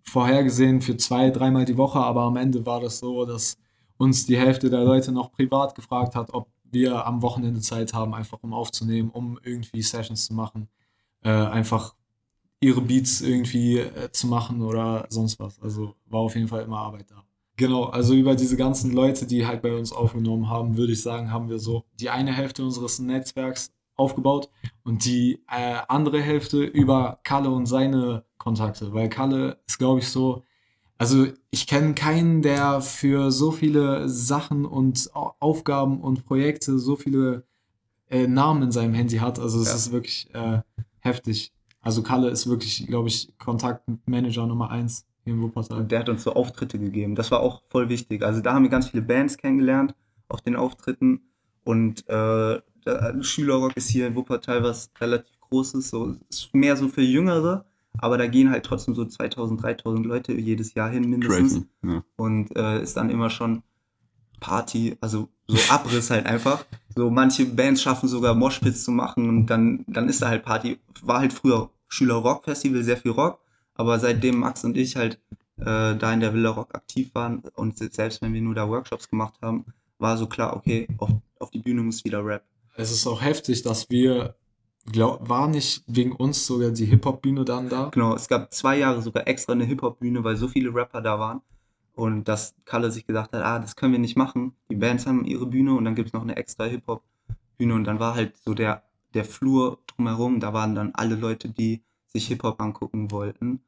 vorhergesehen 0.02 0.80
für 0.80 0.96
zwei, 0.96 1.30
dreimal 1.30 1.64
die 1.64 1.76
Woche, 1.76 1.98
aber 2.00 2.22
am 2.22 2.36
Ende 2.36 2.64
war 2.66 2.80
das 2.80 2.98
so, 2.98 3.24
dass 3.24 3.56
uns 3.96 4.26
die 4.26 4.38
Hälfte 4.38 4.70
der 4.70 4.84
Leute 4.84 5.12
noch 5.12 5.32
privat 5.32 5.74
gefragt 5.74 6.14
hat, 6.14 6.32
ob 6.32 6.48
wir 6.64 7.06
am 7.06 7.22
Wochenende 7.22 7.60
Zeit 7.60 7.94
haben, 7.94 8.14
einfach 8.14 8.38
um 8.42 8.52
aufzunehmen, 8.52 9.10
um 9.10 9.38
irgendwie 9.42 9.82
Sessions 9.82 10.26
zu 10.26 10.34
machen, 10.34 10.68
äh, 11.22 11.30
einfach 11.30 11.94
ihre 12.60 12.80
Beats 12.80 13.20
irgendwie 13.20 13.78
äh, 13.78 14.10
zu 14.10 14.26
machen 14.26 14.62
oder 14.62 15.06
sonst 15.08 15.38
was. 15.38 15.60
Also 15.60 15.94
war 16.06 16.20
auf 16.20 16.34
jeden 16.34 16.48
Fall 16.48 16.62
immer 16.62 16.78
Arbeit 16.78 17.10
da. 17.10 17.24
Genau, 17.56 17.84
also 17.84 18.14
über 18.14 18.34
diese 18.34 18.56
ganzen 18.56 18.92
Leute, 18.92 19.26
die 19.26 19.46
halt 19.46 19.62
bei 19.62 19.72
uns 19.76 19.92
aufgenommen 19.92 20.48
haben, 20.48 20.76
würde 20.76 20.92
ich 20.92 21.02
sagen, 21.02 21.30
haben 21.30 21.48
wir 21.48 21.60
so 21.60 21.84
die 22.00 22.10
eine 22.10 22.32
Hälfte 22.32 22.64
unseres 22.64 22.98
Netzwerks 22.98 23.72
aufgebaut 23.94 24.48
und 24.82 25.04
die 25.04 25.44
äh, 25.48 25.76
andere 25.86 26.20
Hälfte 26.20 26.64
über 26.64 27.20
Kalle 27.22 27.50
und 27.50 27.66
seine 27.66 28.24
Kontakte, 28.38 28.92
weil 28.92 29.08
Kalle 29.08 29.60
ist, 29.68 29.78
glaube 29.78 30.00
ich, 30.00 30.08
so, 30.08 30.42
also 30.98 31.26
ich 31.50 31.66
kenne 31.66 31.94
keinen, 31.94 32.42
der 32.42 32.80
für 32.80 33.30
so 33.30 33.50
viele 33.50 34.08
Sachen 34.08 34.64
und 34.64 35.10
Au- 35.14 35.34
Aufgaben 35.40 36.00
und 36.00 36.24
Projekte 36.24 36.78
so 36.78 36.96
viele 36.96 37.44
äh, 38.10 38.26
Namen 38.26 38.62
in 38.62 38.72
seinem 38.72 38.94
Handy 38.94 39.16
hat. 39.16 39.38
Also 39.38 39.60
es 39.60 39.68
Ja. 39.68 39.74
ist 39.74 39.92
wirklich 39.92 40.34
äh, 40.34 40.60
heftig. 41.00 41.52
Also 41.80 42.02
Kalle 42.02 42.30
ist 42.30 42.46
wirklich, 42.48 42.86
glaube 42.86 43.08
ich, 43.08 43.36
Kontaktmanager 43.38 44.46
Nummer 44.46 44.70
eins 44.70 45.04
hier 45.24 45.34
in 45.34 45.42
Wuppertal. 45.42 45.78
Und 45.80 45.92
der 45.92 46.00
hat 46.00 46.08
uns 46.08 46.22
so 46.22 46.32
Auftritte 46.32 46.78
gegeben. 46.78 47.14
Das 47.14 47.30
war 47.30 47.40
auch 47.40 47.62
voll 47.68 47.88
wichtig. 47.88 48.22
Also 48.22 48.40
da 48.40 48.54
haben 48.54 48.62
wir 48.62 48.70
ganz 48.70 48.88
viele 48.88 49.02
Bands 49.02 49.36
kennengelernt 49.36 49.94
auf 50.28 50.40
den 50.40 50.56
Auftritten. 50.56 51.20
Und 51.64 52.08
äh, 52.08 52.60
der 52.86 53.22
Schülerrock 53.22 53.76
ist 53.76 53.88
hier 53.88 54.06
in 54.06 54.14
Wuppertal 54.14 54.62
was 54.62 54.90
relativ 55.00 55.38
Großes. 55.40 55.90
So, 55.90 56.16
ist 56.28 56.54
mehr 56.54 56.76
so 56.76 56.88
für 56.88 57.02
Jüngere. 57.02 57.64
Aber 57.98 58.18
da 58.18 58.26
gehen 58.26 58.50
halt 58.50 58.64
trotzdem 58.66 58.94
so 58.94 59.04
2000, 59.04 59.62
3000 59.62 60.04
Leute 60.06 60.32
jedes 60.32 60.74
Jahr 60.74 60.90
hin 60.90 61.08
mindestens. 61.08 61.52
Crazy. 61.54 61.66
Ja. 61.86 62.04
und 62.16 62.54
äh, 62.56 62.82
ist 62.82 62.96
dann 62.96 63.10
immer 63.10 63.30
schon 63.30 63.62
Party, 64.40 64.96
also 65.00 65.28
so 65.46 65.56
Abriss 65.72 66.10
halt 66.10 66.26
einfach. 66.26 66.64
So 66.94 67.10
manche 67.10 67.46
Bands 67.46 67.82
schaffen 67.82 68.08
sogar 68.08 68.34
Moshpits 68.34 68.84
zu 68.84 68.90
machen 68.90 69.28
und 69.28 69.46
dann, 69.46 69.84
dann 69.86 70.08
ist 70.08 70.22
da 70.22 70.28
halt 70.28 70.44
Party. 70.44 70.78
War 71.02 71.20
halt 71.20 71.32
früher 71.32 71.70
Schüler-Rock-Festival, 71.88 72.82
sehr 72.82 72.96
viel 72.96 73.12
Rock, 73.12 73.38
aber 73.74 73.98
seitdem 73.98 74.40
Max 74.40 74.64
und 74.64 74.76
ich 74.76 74.96
halt 74.96 75.18
äh, 75.58 75.94
da 75.96 76.12
in 76.12 76.20
der 76.20 76.34
Villa 76.34 76.50
Rock 76.50 76.74
aktiv 76.74 77.10
waren 77.14 77.42
und 77.54 77.78
se- 77.78 77.90
selbst 77.92 78.20
wenn 78.22 78.32
wir 78.34 78.40
nur 78.42 78.54
da 78.54 78.68
Workshops 78.68 79.08
gemacht 79.08 79.34
haben, 79.40 79.64
war 79.98 80.16
so 80.16 80.26
klar, 80.26 80.56
okay, 80.56 80.88
auf, 80.98 81.10
auf 81.38 81.50
die 81.50 81.60
Bühne 81.60 81.82
muss 81.82 82.04
wieder 82.04 82.24
Rap. 82.24 82.42
Es 82.76 82.90
ist 82.90 83.06
auch 83.06 83.22
heftig, 83.22 83.62
dass 83.62 83.88
wir, 83.88 84.34
glaub, 84.86 85.28
war 85.28 85.48
nicht 85.48 85.82
wegen 85.86 86.12
uns 86.12 86.46
sogar 86.46 86.70
die 86.70 86.86
Hip-Hop-Bühne 86.86 87.44
dann 87.44 87.68
da? 87.68 87.88
Genau, 87.90 88.14
es 88.14 88.28
gab 88.28 88.52
zwei 88.52 88.78
Jahre 88.78 89.02
sogar 89.02 89.26
extra 89.26 89.52
eine 89.52 89.64
Hip-Hop-Bühne, 89.64 90.24
weil 90.24 90.36
so 90.36 90.48
viele 90.48 90.74
Rapper 90.74 91.00
da 91.00 91.18
waren. 91.18 91.40
Und 91.94 92.24
dass 92.24 92.54
Kalle 92.64 92.90
sich 92.90 93.06
gesagt 93.06 93.32
hat, 93.32 93.42
ah, 93.42 93.58
das 93.60 93.76
können 93.76 93.92
wir 93.92 94.00
nicht 94.00 94.16
machen. 94.16 94.54
Die 94.68 94.74
Bands 94.74 95.06
haben 95.06 95.24
ihre 95.24 95.46
Bühne 95.46 95.74
und 95.74 95.84
dann 95.84 95.94
gibt 95.94 96.08
es 96.08 96.12
noch 96.12 96.22
eine 96.22 96.36
extra 96.36 96.64
Hip-Hop-Bühne. 96.64 97.74
Und 97.74 97.84
dann 97.84 98.00
war 98.00 98.14
halt 98.14 98.36
so 98.36 98.52
der, 98.54 98.82
der 99.14 99.24
Flur 99.24 99.78
drumherum, 99.86 100.40
da 100.40 100.52
waren 100.52 100.74
dann 100.74 100.90
alle 100.94 101.14
Leute, 101.14 101.48
die 101.48 101.82
sich 102.06 102.26
Hip-Hop 102.28 102.60
angucken 102.60 103.10
wollten. 103.10 103.60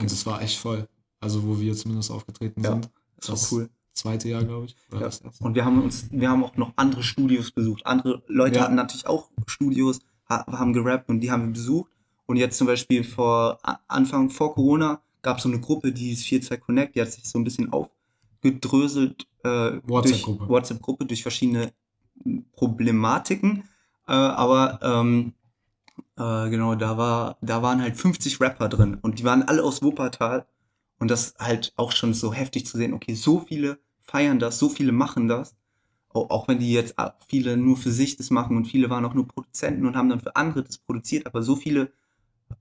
Und 0.00 0.10
es 0.10 0.26
war 0.26 0.42
echt 0.42 0.58
voll. 0.58 0.88
Also 1.20 1.44
wo 1.44 1.58
wir 1.58 1.74
zumindest 1.74 2.10
aufgetreten 2.10 2.62
Ja, 2.62 2.70
sind. 2.72 2.90
Das 3.16 3.28
war 3.28 3.34
Das 3.34 3.52
cool. 3.52 3.70
Zweite 3.98 4.28
Jahr, 4.28 4.44
glaube 4.44 4.66
ich. 4.66 4.76
Ja. 4.92 5.10
Und 5.40 5.54
wir 5.54 5.64
haben 5.64 5.82
uns, 5.82 6.08
wir 6.10 6.30
haben 6.30 6.44
auch 6.44 6.56
noch 6.56 6.72
andere 6.76 7.02
Studios 7.02 7.50
besucht. 7.50 7.84
Andere 7.86 8.22
Leute 8.26 8.56
Ja. 8.56 8.62
hatten 8.64 8.74
natürlich 8.74 9.06
auch 9.06 9.30
Studios, 9.46 10.00
ha 10.28 10.44
haben 10.46 10.72
gerappt 10.72 11.08
und 11.08 11.20
die 11.20 11.30
haben 11.30 11.46
wir 11.46 11.52
besucht. 11.52 11.90
Und 12.26 12.36
jetzt 12.36 12.58
zum 12.58 12.66
Beispiel 12.66 13.04
vor 13.04 13.58
Anfang 13.88 14.30
vor 14.30 14.54
Corona 14.54 15.00
gab 15.22 15.38
es 15.38 15.42
so 15.44 15.48
eine 15.48 15.60
Gruppe, 15.60 15.92
die 15.92 16.08
hieß 16.10 16.26
42 16.26 16.60
Connect, 16.60 16.94
die 16.94 17.00
hat 17.00 17.10
sich 17.10 17.24
so 17.24 17.38
ein 17.38 17.44
bisschen 17.44 17.72
aufgedröselt 17.72 19.26
äh, 19.44 19.70
durch 19.70 19.82
WhatsApp-Gruppe. 19.86 20.48
WhatsApp-Gruppe 20.48 21.06
durch 21.06 21.22
verschiedene 21.22 21.72
Problematiken. 22.52 23.64
Äh, 24.06 24.12
aber 24.12 24.78
ähm, 24.82 25.32
äh, 26.16 26.50
genau, 26.50 26.74
da 26.74 26.96
war, 26.96 27.36
da 27.40 27.62
waren 27.62 27.80
halt 27.80 27.96
50 27.96 28.40
Rapper 28.40 28.68
drin 28.68 28.98
und 29.02 29.18
die 29.18 29.24
waren 29.24 29.42
alle 29.42 29.62
aus 29.62 29.82
Wuppertal. 29.82 30.46
Und 31.00 31.12
das 31.12 31.34
halt 31.38 31.72
auch 31.76 31.92
schon 31.92 32.12
so 32.12 32.32
heftig 32.34 32.66
zu 32.66 32.76
sehen, 32.76 32.92
okay, 32.92 33.14
so 33.14 33.38
viele 33.38 33.78
feiern 34.08 34.38
das, 34.38 34.58
so 34.58 34.68
viele 34.68 34.92
machen 34.92 35.28
das. 35.28 35.54
Auch, 36.08 36.30
auch 36.30 36.48
wenn 36.48 36.58
die 36.58 36.72
jetzt 36.72 36.98
ah, 36.98 37.14
viele 37.28 37.56
nur 37.56 37.76
für 37.76 37.92
sich 37.92 38.16
das 38.16 38.30
machen 38.30 38.56
und 38.56 38.64
viele 38.64 38.88
waren 38.88 39.04
auch 39.04 39.14
nur 39.14 39.28
Produzenten 39.28 39.86
und 39.86 39.94
haben 39.94 40.08
dann 40.08 40.20
für 40.20 40.34
andere 40.34 40.64
das 40.64 40.78
produziert, 40.78 41.26
aber 41.26 41.42
so 41.42 41.54
viele 41.54 41.92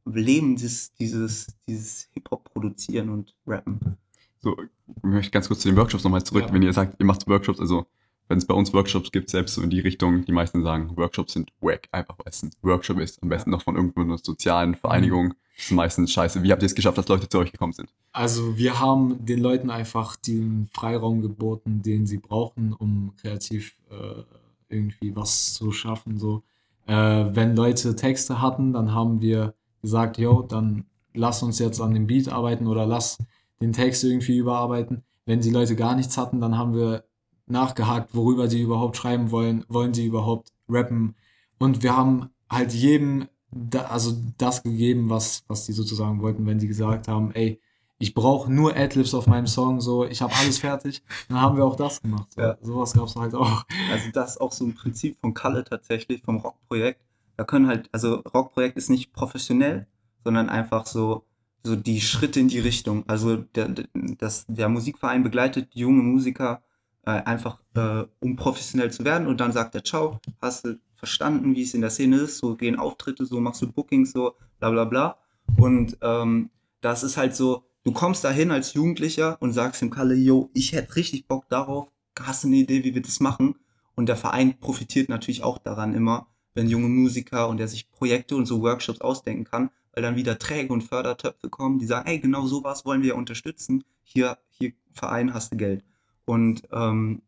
leben 0.06 0.58
dieses, 0.58 0.94
dieses, 0.94 1.48
dieses 1.68 2.10
Hip-Hop 2.14 2.44
produzieren 2.54 3.10
und 3.10 3.34
rappen. 3.48 3.98
So, 4.40 4.56
ich 4.62 5.04
möchte 5.04 5.32
ganz 5.32 5.48
kurz 5.48 5.62
zu 5.62 5.70
den 5.70 5.78
Workshops 5.78 6.04
nochmal 6.04 6.24
zurück. 6.24 6.46
Ja. 6.48 6.54
Wenn 6.54 6.62
ihr 6.62 6.74
sagt, 6.74 7.00
ihr 7.00 7.06
macht 7.06 7.26
Workshops, 7.28 7.60
also 7.60 7.88
wenn 8.28 8.38
es 8.38 8.46
bei 8.46 8.54
uns 8.54 8.74
Workshops 8.74 9.12
gibt, 9.12 9.30
selbst 9.30 9.56
so 9.56 9.62
in 9.62 9.70
die 9.70 9.80
Richtung, 9.80 10.26
die 10.26 10.32
meisten 10.32 10.64
sagen, 10.64 10.96
Workshops 10.96 11.34
sind 11.34 11.52
wack, 11.62 11.88
einfach 11.92 12.18
weil 12.18 12.28
es 12.30 12.44
ein 12.44 12.52
Workshop 12.62 13.00
ist. 13.00 13.22
Am 13.24 13.30
besten 13.30 13.52
noch 13.52 13.62
von 13.62 13.76
irgendwo 13.76 14.02
einer 14.02 14.18
sozialen 14.18 14.76
Vereinigung. 14.76 15.34
Das 15.56 15.66
ist 15.66 15.72
meistens 15.72 16.12
scheiße. 16.12 16.44
Wie 16.44 16.52
habt 16.52 16.62
ihr 16.62 16.68
es 16.68 16.76
geschafft, 16.76 16.98
dass 16.98 17.08
Leute 17.08 17.30
zu 17.30 17.40
euch 17.40 17.52
gekommen 17.52 17.74
sind? 17.74 17.90
Also 18.12 18.58
wir 18.58 18.80
haben 18.80 19.26
den 19.26 19.40
Leuten 19.40 19.70
einfach 19.70 20.16
den 20.16 20.70
Freiraum 20.74 21.22
geboten, 21.22 21.82
den 21.82 22.06
sie 22.06 22.18
brauchen, 22.18 22.74
um 22.74 23.14
kreativ 23.20 23.76
äh, 23.90 24.24
irgendwie 24.70 25.16
was 25.16 25.54
zu 25.54 25.72
schaffen. 25.72 26.18
So, 26.18 26.44
äh, 26.86 26.94
wenn 26.94 27.56
Leute 27.56 27.96
Texte 27.96 28.42
hatten, 28.42 28.74
dann 28.74 28.94
haben 28.94 29.22
wir 29.22 29.54
gesagt, 29.82 30.18
yo, 30.18 30.42
dann 30.42 30.86
lass 31.14 31.42
uns 31.42 31.60
jetzt 31.60 31.82
an 31.82 31.94
dem 31.94 32.08
Beat 32.08 32.30
arbeiten 32.30 32.68
oder 32.68 32.86
lass 32.86 33.18
den 33.62 33.74
Text 33.74 34.04
irgendwie 34.04 34.38
überarbeiten. 34.38 35.04
Wenn 35.26 35.42
die 35.42 35.50
Leute 35.50 35.76
gar 35.76 35.96
nichts 35.96 36.18
hatten, 36.18 36.40
dann 36.40 36.58
haben 36.58 36.76
wir 36.76 37.04
nachgehakt, 37.48 38.16
worüber 38.16 38.48
die 38.48 38.62
überhaupt 38.62 38.98
schreiben 38.98 39.32
wollen, 39.32 39.66
wollen 39.68 39.92
die 39.92 40.06
überhaupt 40.06 40.52
rappen. 40.70 41.16
Und 41.60 41.84
wir 41.84 41.96
haben 41.96 42.30
halt 42.50 42.74
jedem 42.74 43.28
da, 43.52 43.84
also 43.86 44.16
das 44.38 44.64
gegeben, 44.64 45.10
was, 45.10 45.44
was 45.48 45.66
die 45.66 45.74
sozusagen 45.74 46.22
wollten, 46.22 46.46
wenn 46.46 46.60
die 46.60 46.68
gesagt 46.68 47.08
haben, 47.08 47.32
ey, 47.34 47.62
ich 48.00 48.14
brauche 48.14 48.52
nur 48.52 48.76
Adlibs 48.76 49.14
auf 49.14 49.26
meinem 49.26 49.48
Song, 49.48 49.82
so, 49.82 50.06
ich 50.06 50.22
habe 50.22 50.34
alles 50.36 50.60
fertig, 50.60 51.02
dann 51.30 51.42
haben 51.42 51.58
wir 51.58 51.66
auch 51.66 51.76
das 51.76 52.02
gemacht. 52.02 52.32
So. 52.34 52.42
Ja. 52.42 52.58
Sowas 52.62 52.94
gab 52.94 53.06
es 53.06 53.16
halt 53.16 53.34
auch. 53.34 53.66
Also 53.92 54.12
das 54.14 54.32
ist 54.32 54.42
auch 54.42 54.52
so 54.52 54.66
ein 54.66 54.76
Prinzip 54.76 55.18
von 55.20 55.34
Kalle 55.34 55.64
tatsächlich, 55.64 56.22
vom 56.22 56.38
Rockprojekt. 56.38 57.02
Da 57.38 57.44
können 57.44 57.68
halt, 57.68 57.90
also 57.92 58.16
Rockprojekt 58.16 58.78
ist 58.78 58.90
nicht 58.90 59.14
professionell, 59.14 59.88
sondern 60.24 60.50
einfach 60.50 60.86
so, 60.86 61.24
so 61.64 61.76
die 61.76 62.02
Schritte 62.02 62.40
in 62.40 62.50
die 62.50 62.60
Richtung. 62.60 63.04
Also 63.08 63.38
der, 63.38 63.74
das, 63.94 64.46
der 64.48 64.70
Musikverein 64.70 65.24
begleitet 65.24 65.70
junge 65.74 66.04
Musiker 66.04 66.62
äh, 67.08 67.24
einfach, 67.24 67.62
äh, 67.76 68.04
um 68.20 68.36
professionell 68.36 68.92
zu 68.92 69.06
werden 69.06 69.28
und 69.28 69.40
dann 69.40 69.54
sagt 69.54 69.74
er, 69.76 69.84
ciao, 69.84 70.20
hast 70.42 70.66
du 70.66 70.78
verstanden, 70.96 71.56
wie 71.56 71.64
es 71.64 71.74
in 71.74 71.80
der 71.80 71.90
Szene 71.90 72.18
ist. 72.18 72.40
So 72.40 72.56
gehen 72.56 72.78
Auftritte, 72.78 73.26
so 73.26 73.40
machst 73.40 73.62
du 73.62 73.72
Bookings, 73.72 74.12
so 74.12 74.34
bla 74.60 74.72
bla 74.72 74.84
bla. 74.84 75.18
Und 75.58 75.98
ähm, 76.02 76.50
das 76.82 77.04
ist 77.04 77.16
halt 77.16 77.34
so, 77.34 77.64
du 77.86 77.94
kommst 77.94 78.26
dahin 78.26 78.52
als 78.52 78.74
Jugendlicher 78.74 79.38
und 79.40 79.54
sagst 79.54 79.82
dem 79.82 79.90
Kalle, 79.90 80.16
yo, 80.16 80.50
ich 80.54 80.74
hätte 80.74 80.98
richtig 80.98 81.28
Bock 81.30 81.48
darauf, 81.48 81.94
hast 82.20 82.44
du 82.44 82.50
eine 82.50 82.58
Idee, 82.58 82.84
wie 82.84 82.94
wir 82.94 83.02
das 83.02 83.22
machen? 83.22 83.56
Und 83.96 84.10
der 84.10 84.18
Verein 84.18 84.60
profitiert 84.60 85.08
natürlich 85.08 85.44
auch 85.44 85.60
daran 85.60 85.94
immer, 85.94 86.28
wenn 86.56 86.68
junge 86.68 86.90
Musiker 86.90 87.48
und 87.48 87.58
der 87.58 87.70
sich 87.70 87.90
Projekte 87.90 88.36
und 88.36 88.48
so 88.48 88.62
Workshops 88.62 89.00
ausdenken 89.00 89.46
kann, 89.46 89.70
weil 89.94 90.04
dann 90.04 90.18
wieder 90.18 90.38
Träge 90.38 90.74
und 90.74 90.82
Fördertöpfe 90.82 91.50
kommen, 91.50 91.80
die 91.80 91.86
sagen, 91.86 92.08
ey, 92.10 92.20
genau 92.20 92.48
sowas 92.48 92.84
wollen 92.84 93.02
wir 93.02 93.16
unterstützen. 93.16 93.86
Hier, 94.04 94.38
hier 94.50 94.74
Verein 94.92 95.34
hast 95.34 95.54
du 95.54 95.58
Geld. 95.58 95.86
Und, 96.28 96.64
ähm, 96.74 97.22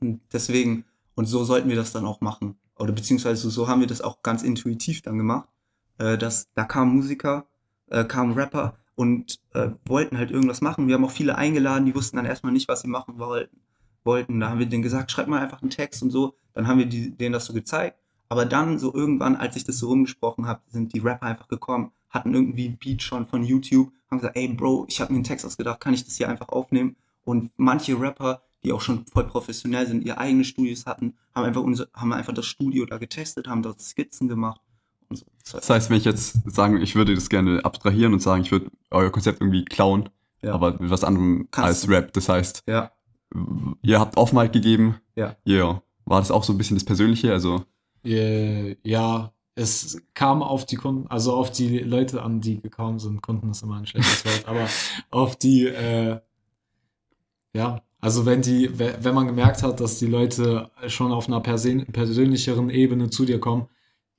und 0.00 0.20
deswegen, 0.32 0.84
und 1.16 1.26
so 1.26 1.42
sollten 1.42 1.68
wir 1.68 1.74
das 1.74 1.92
dann 1.92 2.06
auch 2.06 2.20
machen. 2.20 2.56
Oder 2.78 2.92
beziehungsweise 2.92 3.50
so 3.50 3.66
haben 3.66 3.80
wir 3.80 3.88
das 3.88 4.02
auch 4.02 4.22
ganz 4.22 4.44
intuitiv 4.44 5.02
dann 5.02 5.18
gemacht. 5.18 5.48
Äh, 5.98 6.16
dass, 6.16 6.48
da 6.54 6.64
kamen 6.64 6.94
Musiker, 6.94 7.46
äh, 7.90 8.04
kamen 8.04 8.34
Rapper 8.34 8.76
und 8.94 9.40
äh, 9.52 9.70
wollten 9.84 10.16
halt 10.16 10.30
irgendwas 10.30 10.60
machen. 10.60 10.86
Wir 10.86 10.94
haben 10.94 11.04
auch 11.04 11.10
viele 11.10 11.36
eingeladen, 11.36 11.86
die 11.86 11.94
wussten 11.94 12.16
dann 12.16 12.24
erstmal 12.24 12.52
nicht, 12.52 12.68
was 12.68 12.82
sie 12.82 12.88
machen 12.88 13.18
wollten. 13.18 13.60
wollten. 14.04 14.38
Da 14.38 14.50
haben 14.50 14.60
wir 14.60 14.66
denen 14.66 14.84
gesagt, 14.84 15.10
schreib 15.10 15.26
mal 15.26 15.42
einfach 15.42 15.60
einen 15.60 15.70
Text 15.70 16.00
und 16.02 16.10
so. 16.10 16.34
Dann 16.52 16.68
haben 16.68 16.78
wir 16.78 16.86
die, 16.86 17.10
denen 17.16 17.32
das 17.32 17.46
so 17.46 17.52
gezeigt. 17.52 17.98
Aber 18.28 18.46
dann 18.46 18.78
so 18.78 18.94
irgendwann, 18.94 19.34
als 19.34 19.56
ich 19.56 19.64
das 19.64 19.78
so 19.78 19.88
rumgesprochen 19.88 20.46
habe, 20.46 20.60
sind 20.68 20.94
die 20.94 21.00
Rapper 21.00 21.26
einfach 21.26 21.48
gekommen, 21.48 21.90
hatten 22.10 22.32
irgendwie 22.32 22.68
ein 22.68 22.78
Beat 22.78 23.02
schon 23.02 23.26
von 23.26 23.42
YouTube, 23.42 23.90
haben 24.08 24.18
gesagt, 24.18 24.36
ey 24.36 24.46
Bro, 24.48 24.86
ich 24.88 25.00
habe 25.00 25.12
mir 25.12 25.16
einen 25.16 25.24
Text 25.24 25.44
ausgedacht, 25.44 25.80
kann 25.80 25.94
ich 25.94 26.04
das 26.04 26.16
hier 26.16 26.28
einfach 26.28 26.48
aufnehmen? 26.50 26.94
Und 27.24 27.50
manche 27.56 27.98
Rapper, 27.98 28.42
die 28.62 28.72
auch 28.72 28.80
schon 28.80 29.04
voll 29.06 29.24
professionell 29.26 29.86
sind, 29.86 30.04
ihre 30.04 30.18
eigenen 30.18 30.44
Studios 30.44 30.86
hatten, 30.86 31.14
haben 31.34 31.44
einfach, 31.44 31.62
unser, 31.62 31.88
haben 31.94 32.12
einfach 32.12 32.32
das 32.34 32.46
Studio 32.46 32.86
da 32.86 32.98
getestet, 32.98 33.48
haben 33.48 33.62
dort 33.62 33.80
Skizzen 33.80 34.28
gemacht. 34.28 34.60
Und 35.08 35.18
so. 35.18 35.26
Das 35.44 35.68
heißt, 35.68 35.90
wenn 35.90 35.98
ich 35.98 36.04
jetzt 36.04 36.38
sagen, 36.50 36.80
ich 36.80 36.94
würde 36.94 37.14
das 37.14 37.28
gerne 37.28 37.64
abstrahieren 37.64 38.12
und 38.14 38.20
sagen, 38.20 38.42
ich 38.42 38.52
würde 38.52 38.70
euer 38.90 39.10
Konzept 39.10 39.40
irgendwie 39.40 39.64
klauen, 39.64 40.08
Ja. 40.42 40.54
aber 40.54 40.72
mit 40.80 40.90
was 40.90 41.04
anderem 41.04 41.48
Kannst 41.50 41.68
als 41.68 41.80
du. 41.82 41.90
Rap. 41.90 42.12
Das 42.14 42.28
heißt, 42.28 42.62
Ja, 42.66 42.90
ihr 43.82 44.00
habt 44.00 44.16
Off-Mic 44.16 44.52
gegeben. 44.52 44.96
Ja. 45.16 45.36
Yeah. 45.46 45.82
War 46.06 46.20
das 46.20 46.30
auch 46.30 46.44
so 46.44 46.52
ein 46.52 46.58
bisschen 46.58 46.76
das 46.76 46.84
Persönliche? 46.84 47.32
Also, 47.32 47.64
Äh, 48.04 48.76
ja, 48.86 49.32
es 49.54 50.02
kam 50.14 50.42
auf 50.42 50.66
die 50.66 50.76
Kunden, 50.76 51.06
also 51.08 51.32
auf 51.34 51.50
die 51.50 51.78
Leute 51.78 52.22
an, 52.22 52.40
die 52.40 52.60
gekommen 52.60 52.98
sind. 52.98 53.22
Kunden 53.22 53.50
ist 53.50 53.62
immer 53.62 53.76
ein 53.76 53.86
schlechtes 53.86 54.24
Wort, 54.26 54.44
aber 54.46 54.68
auf 55.10 55.36
die, 55.36 55.66
äh, 55.66 56.20
ja, 57.54 57.82
also 58.00 58.26
wenn 58.26 58.42
die, 58.42 58.78
we- 58.78 58.96
wenn 59.00 59.14
man 59.14 59.26
gemerkt 59.26 59.62
hat, 59.62 59.80
dass 59.80 59.98
die 59.98 60.06
Leute 60.06 60.70
schon 60.88 61.12
auf 61.12 61.28
einer 61.28 61.40
persön 61.40 61.86
persönlicheren 61.86 62.70
Ebene 62.70 63.10
zu 63.10 63.24
dir 63.24 63.40
kommen 63.40 63.68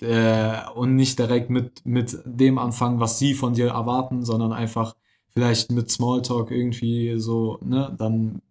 äh, 0.01 0.53
und 0.75 0.95
nicht 0.95 1.19
direkt 1.19 1.49
mit, 1.49 1.85
mit 1.85 2.17
dem 2.25 2.57
anfangen, 2.57 2.99
was 2.99 3.19
sie 3.19 3.33
von 3.33 3.53
dir 3.53 3.69
erwarten, 3.69 4.23
sondern 4.25 4.53
einfach 4.53 4.95
vielleicht 5.29 5.71
mit 5.71 5.91
Smalltalk 5.91 6.51
irgendwie 6.51 7.19
so, 7.19 7.59
ne, 7.63 7.93
dann 7.97 8.41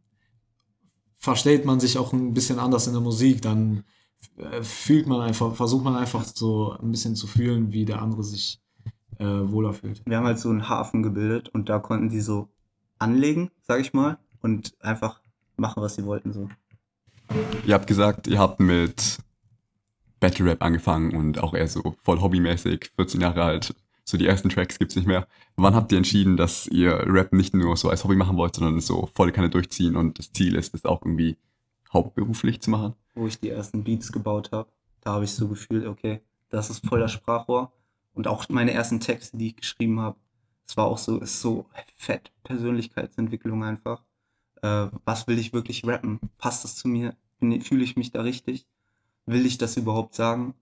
versteht 1.19 1.65
man 1.65 1.81
sich 1.81 1.99
auch 1.99 2.13
ein 2.13 2.35
bisschen 2.35 2.59
anders 2.59 2.87
in 2.87 2.93
der 2.93 3.03
Musik, 3.03 3.43
dann 3.43 3.85
äh, 4.37 4.63
fühlt 4.63 5.07
man 5.07 5.21
einfach, 5.21 5.55
versucht 5.55 5.85
man 5.85 5.97
einfach 5.97 6.25
so 6.25 6.73
ein 6.73 6.91
bisschen 6.91 7.17
zu 7.17 7.27
fühlen, 7.27 7.73
wie 7.73 7.85
der 7.85 8.03
andere 8.03 8.25
sich 8.25 8.61
äh, 9.19 9.25
wohler 9.27 9.75
fühlt. 9.75 10.03
wir 10.07 10.17
haben 10.19 10.27
halt 10.27 10.41
so 10.41 10.51
einen 10.51 10.69
Hafen 10.69 11.03
gebildet 11.03 11.51
und 11.51 11.69
da 11.69 11.79
konnten 11.81 12.11
die 12.11 12.21
so 12.21 12.49
anlegen, 12.99 13.51
sag 13.63 13.81
ich 13.81 13.93
mal, 13.95 14.19
und 14.45 14.75
einfach 14.81 15.21
machen, 15.57 15.83
was 15.83 15.97
sie 15.97 16.05
wollten. 16.05 16.33
So. 16.33 16.49
ihr 17.67 17.75
habt 17.75 17.87
gesagt, 17.87 18.27
ihr 18.27 18.39
habt 18.39 18.61
mit 18.61 19.19
Battle 20.21 20.47
Rap 20.47 20.63
angefangen 20.63 21.17
und 21.17 21.39
auch 21.39 21.55
eher 21.55 21.69
so 21.69 21.97
voll 22.03 22.21
hobbymäßig, 22.21 22.93
14 22.97 23.21
Jahre 23.21 23.43
alt. 23.43 23.75
So 24.05 24.19
die 24.19 24.27
ersten 24.27 24.51
Tracks 24.51 24.79
gibt's 24.79 24.97
nicht 24.97 25.09
mehr. 25.09 25.27
Wann 25.57 25.75
habt 25.75 25.91
ihr 25.91 25.99
entschieden, 25.99 26.37
dass 26.37 26.67
ihr 26.67 27.05
Rap 27.07 27.33
nicht 27.33 27.55
nur 27.55 27.77
so 27.77 27.89
als 27.89 28.05
Hobby 28.05 28.17
machen 28.17 28.37
wollt, 28.37 28.55
sondern 28.55 28.81
so 28.81 29.09
volle 29.15 29.33
Kanne 29.33 29.51
durchziehen 29.51 29.97
und 29.97 30.19
das 30.19 30.33
Ziel 30.33 30.57
ist, 30.57 30.75
das 30.75 30.85
auch 30.85 31.03
irgendwie 31.03 31.37
hauptberuflich 31.93 32.61
zu 32.61 32.71
machen? 32.71 32.95
wo 33.15 33.27
ich 33.27 33.39
die 33.39 33.51
ersten 33.51 33.85
Beats 33.85 34.13
gebaut 34.13 34.51
habe, 34.53 34.69
da 35.01 35.13
habe 35.13 35.25
ich 35.25 35.33
so 35.33 35.49
gefühlt, 35.49 35.87
okay, 35.87 36.21
das 36.51 36.71
ist 36.71 36.87
voll 36.87 37.01
das 37.01 37.13
Sprachrohr. 37.13 37.73
Und 38.13 38.29
auch 38.29 38.49
meine 38.49 38.73
ersten 38.73 39.01
Texte, 39.01 39.37
die 39.37 39.49
ich 39.49 39.57
geschrieben 39.57 40.01
habe, 40.01 40.17
es 40.67 40.77
war 40.77 40.87
auch 40.87 40.99
so, 40.99 41.19
ist 41.19 41.41
so 41.41 41.67
fett 41.97 42.33
Persönlichkeitsentwicklung 42.45 43.65
einfach. 43.65 44.03
Äh, 44.65 44.89
was 45.05 45.27
will 45.27 45.39
ich 45.39 45.53
wirklich 45.53 45.87
rappen? 45.87 46.19
Passt 46.39 46.65
das 46.65 46.75
zu 46.77 46.89
mir? 46.89 47.15
Fühle 47.39 47.85
ich 47.85 47.97
mich 47.97 48.13
da 48.13 48.23
richtig? 48.23 48.67
Will 49.27 49.45
ich 49.45 49.59
das 49.59 49.77
überhaupt 49.77 50.15
sagen? 50.15 50.55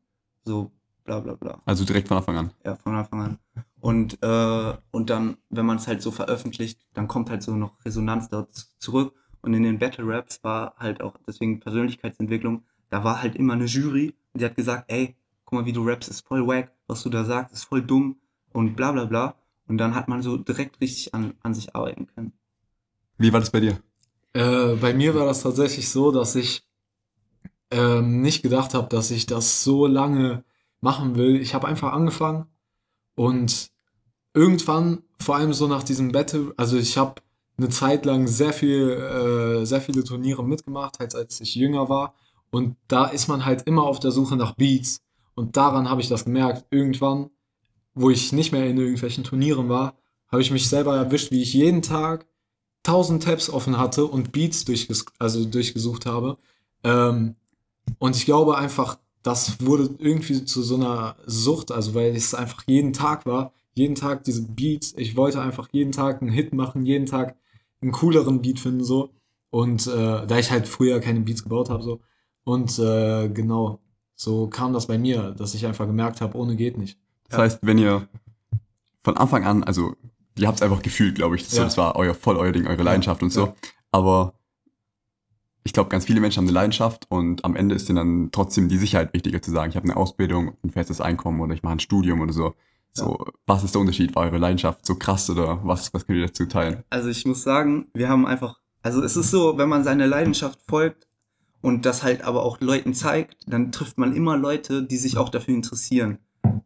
So, 0.45 0.73
bla 1.05 1.21
bla 1.21 1.35
bla. 1.35 1.63
Also 1.67 1.85
direkt 1.85 2.09
von 2.09 2.17
Anfang 2.17 2.37
an. 2.37 2.51
Ja, 2.65 2.75
von 2.75 2.97
Anfang 2.97 3.21
an. 3.23 3.39
Und, 3.81 4.19
äh, 4.21 4.75
und 4.91 5.09
dann, 5.11 5.37
wenn 5.51 5.67
man 5.67 5.77
es 5.77 5.87
halt 5.87 6.03
so 6.03 6.11
veröffentlicht, 6.11 6.81
dann 6.95 7.07
kommt 7.07 7.31
halt 7.31 7.45
so 7.45 7.55
noch 7.55 7.85
Resonanz 7.85 8.29
da 8.29 8.49
z- 8.49 8.67
zurück. 8.79 9.15
Und 9.41 9.55
in 9.55 9.63
den 9.63 9.79
Battle 9.79 10.05
Raps 10.07 10.43
war 10.43 10.75
halt 10.79 11.01
auch 11.01 11.17
deswegen 11.27 11.61
Persönlichkeitsentwicklung, 11.61 12.65
da 12.91 13.05
war 13.05 13.23
halt 13.23 13.37
immer 13.37 13.53
eine 13.55 13.67
Jury 13.67 14.15
und 14.33 14.41
die 14.41 14.45
hat 14.45 14.57
gesagt, 14.57 14.85
ey, 14.91 15.17
guck 15.45 15.61
mal, 15.61 15.65
wie 15.67 15.73
du 15.73 15.85
rappst, 15.85 16.09
ist 16.09 16.27
voll 16.27 16.47
wack, 16.47 16.73
was 16.89 17.03
du 17.05 17.09
da 17.09 17.25
sagst, 17.25 17.53
ist 17.55 17.65
voll 17.65 17.83
dumm 17.83 18.21
und 18.53 18.75
bla 18.77 18.91
bla 18.93 19.05
bla. 19.05 19.35
Und 19.69 19.79
dann 19.79 19.95
hat 19.95 20.09
man 20.09 20.23
so 20.23 20.37
direkt 20.37 20.81
richtig 20.81 21.15
an, 21.15 21.35
an 21.43 21.55
sich 21.55 21.75
arbeiten 21.77 22.07
können. 22.09 22.33
Wie 23.19 23.33
war 23.33 23.41
das 23.41 23.51
bei 23.51 23.61
dir? 23.61 23.79
Äh, 24.35 24.75
bei 24.77 24.95
mir 24.95 25.15
war 25.15 25.27
das 25.27 25.43
tatsächlich 25.43 25.91
so, 25.91 26.11
dass 26.11 26.35
ich 26.35 26.65
ähm, 27.71 28.23
nicht 28.23 28.43
gedacht 28.43 28.75
habe, 28.75 28.89
dass 28.89 29.11
ich 29.11 29.27
das 29.27 29.65
so 29.65 29.87
lange 29.87 30.45
machen 30.81 31.17
will. 31.17 31.41
Ich 31.41 31.55
habe 31.55 31.69
einfach 31.69 31.93
angefangen 31.93 32.47
und 33.15 33.71
irgendwann, 34.35 35.03
vor 35.21 35.37
allem 35.37 35.53
so 35.53 35.69
nach 35.69 35.83
diesem 35.83 36.13
Battle, 36.13 36.53
also 36.57 36.77
ich 36.77 36.99
habe 36.99 37.23
eine 37.59 37.69
Zeit 37.69 38.05
lang 38.05 38.27
sehr 38.27 38.53
viel, 38.53 38.91
äh, 38.91 39.67
sehr 39.67 39.81
viele 39.81 40.05
Turniere 40.05 40.45
mitgemacht, 40.45 40.99
halt 40.99 41.15
als 41.15 41.41
ich 41.41 41.55
jünger 41.55 41.89
war. 41.89 42.15
Und 42.51 42.77
da 42.89 43.07
ist 43.07 43.29
man 43.29 43.45
halt 43.45 43.63
immer 43.67 43.85
auf 43.85 44.01
der 44.01 44.11
Suche 44.11 44.37
nach 44.37 44.55
Beats. 44.57 45.01
Und 45.35 45.57
daran 45.57 45.89
habe 45.89 46.01
ich 46.01 46.09
das 46.09 46.25
gemerkt. 46.25 46.67
Irgendwann, 46.71 47.31
wo 47.95 48.11
ich 48.11 48.33
nicht 48.33 48.53
mehr 48.53 48.67
in 48.67 48.79
irgendwelchen 48.79 49.25
Turnieren 49.25 49.69
war, 49.69 49.95
habe 50.29 50.43
ich 50.43 50.51
mich 50.51 50.69
selber 50.69 50.97
erwischt, 50.97 51.31
wie 51.31 51.43
ich 51.43 51.55
jeden 51.55 51.83
Tag 51.83 52.27
1000 52.85 53.23
Tabs 53.23 53.51
offen 53.51 53.79
hatte 53.79 54.07
und 54.07 54.33
Beats 54.33 54.65
durchges 54.65 55.07
also 55.19 55.45
durchgesucht 55.45 56.07
habe. 56.07 56.39
Ähm, 56.85 57.37
und 57.99 58.17
ich 58.17 58.25
glaube 58.25 58.59
einfach, 58.59 58.99
das 59.23 59.61
wurde 59.61 59.91
irgendwie 59.99 60.45
zu 60.45 60.63
so 60.63 60.75
einer 60.75 61.17
Sucht, 61.27 61.71
also 61.71 61.95
weil 61.95 62.15
es 62.15 62.35
einfach 62.35 62.63
jeden 62.67 62.93
Tag 62.93 63.25
war, 63.25 63.53
jeden 63.75 63.95
Tag 63.95 64.25
diese 64.25 64.43
Beats. 64.43 64.95
Ich 64.97 65.17
wollte 65.17 65.41
einfach 65.41 65.69
jeden 65.73 65.93
Tag 65.93 66.21
einen 66.21 66.31
Hit 66.31 66.53
machen, 66.53 66.85
jeden 66.85 67.07
Tag 67.07 67.37
einen 67.81 67.93
cooleren 67.93 68.43
Beat 68.43 68.59
finden 68.59 68.85
so. 68.85 69.11
Und 69.51 69.87
äh, 69.87 70.27
da 70.27 70.39
ich 70.39 70.51
halt 70.51 70.67
früher 70.67 71.01
keine 71.01 71.21
Beats 71.21 71.43
gebaut 71.43 71.71
habe 71.71 71.83
so. 71.83 72.01
Und 72.45 72.79
äh, 72.79 73.29
genau, 73.29 73.81
so 74.15 74.49
kam 74.49 74.73
das 74.73 74.87
bei 74.87 74.99
mir, 74.99 75.33
dass 75.33 75.55
ich 75.55 75.67
einfach 75.67 75.87
gemerkt 75.87 76.21
habe, 76.21 76.37
ohne 76.37 76.57
geht 76.57 76.79
nicht. 76.79 76.99
Das 77.29 77.39
heißt, 77.39 77.59
wenn 77.63 77.79
ihr 77.79 78.09
von 79.05 79.17
Anfang 79.17 79.45
an, 79.45 79.65
also 79.65 79.95
ihr 80.39 80.47
habt 80.49 80.59
es 80.59 80.63
einfach 80.63 80.83
gefühlt, 80.83 81.15
glaube 81.17 81.37
ich, 81.37 81.49
so, 81.49 81.59
Ja. 81.59 81.65
das 81.65 81.77
war 81.77 81.97
euer 81.97 82.15
voll 82.15 82.37
euer 82.37 82.53
Ding, 82.53 82.67
eure 82.67 82.79
Ja, 82.79 82.83
Leidenschaft 82.85 83.23
und 83.23 83.31
so. 83.31 83.47
ja. 83.47 83.55
Aber 83.91 84.35
ich 85.65 85.73
glaube, 85.73 85.91
ganz 85.91 86.05
viele 86.07 86.21
Menschen 86.21 86.39
haben 86.39 86.47
eine 86.47 86.55
Leidenschaft 86.55 87.07
und 87.09 87.45
am 87.45 87.55
Ende 87.55 87.75
ist 87.75 87.89
ihnen 87.89 87.97
dann 87.97 88.29
trotzdem 88.33 88.69
die 88.69 88.79
Sicherheit 88.79 89.13
wichtiger 89.15 89.41
zu 89.41 89.51
sagen, 89.53 89.71
ich 89.71 89.77
habe 89.77 89.85
eine 89.85 89.97
Ausbildung, 89.97 90.57
ein 90.65 90.71
festes 90.71 91.01
Einkommen 91.01 91.41
oder 91.41 91.55
ich 91.55 91.63
mache 91.63 91.75
ein 91.75 91.81
Studium 91.81 92.21
oder 92.21 92.33
so. 92.33 92.55
So, 92.95 93.25
was 93.47 93.65
ist 93.65 93.75
der 93.75 93.81
Unterschied? 93.81 94.15
War 94.15 94.25
eure 94.25 94.37
Leidenschaft 94.39 94.85
so 94.85 94.97
krass 94.97 95.31
oder 95.31 95.61
was, 95.65 95.95
was 95.95 96.07
könnt 96.07 96.19
ihr 96.19 96.27
dazu 96.27 96.45
teilen? 96.47 96.83
Also 96.91 97.09
ich 97.09 97.25
muss 97.25 97.43
sagen, 97.43 97.87
wir 97.95 98.09
haben 98.11 98.27
einfach, 98.27 98.61
also 98.83 99.03
es 99.03 99.17
ist 99.17 99.31
so, 99.31 99.57
wenn 99.57 99.69
man 99.69 99.83
seiner 99.83 100.07
Leidenschaft 100.07 100.59
folgt 100.69 101.07
und 101.63 101.87
das 101.87 102.03
halt 102.03 102.23
aber 102.23 102.43
auch 102.43 102.61
Leuten 102.61 102.93
zeigt, 102.93 103.37
dann 103.47 103.73
trifft 103.73 103.97
man 103.97 104.15
immer 104.15 104.37
Leute, 104.37 104.83
die 104.83 104.99
sich 104.99 105.17
auch 105.17 105.31
dafür 105.31 105.55
interessieren. 105.55 106.19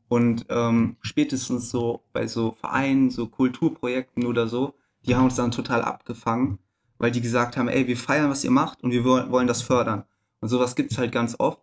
Und 0.08 0.46
ähm, 0.50 0.96
spätestens 1.00 1.70
so 1.70 2.04
bei 2.12 2.26
so 2.26 2.52
Vereinen, 2.52 3.10
so 3.10 3.26
Kulturprojekten 3.26 4.26
oder 4.26 4.46
so, 4.46 4.74
die 5.04 5.14
haben 5.14 5.24
uns 5.24 5.36
dann 5.36 5.50
total 5.50 5.82
abgefangen, 5.82 6.58
weil 6.98 7.10
die 7.10 7.20
gesagt 7.20 7.56
haben, 7.56 7.68
ey, 7.68 7.86
wir 7.86 7.96
feiern, 7.96 8.30
was 8.30 8.44
ihr 8.44 8.50
macht 8.50 8.82
und 8.82 8.92
wir 8.92 9.04
wollen, 9.04 9.30
wollen 9.30 9.46
das 9.46 9.62
fördern. 9.62 10.04
Und 10.40 10.48
sowas 10.48 10.76
gibt's 10.76 10.98
halt 10.98 11.12
ganz 11.12 11.36
oft. 11.38 11.60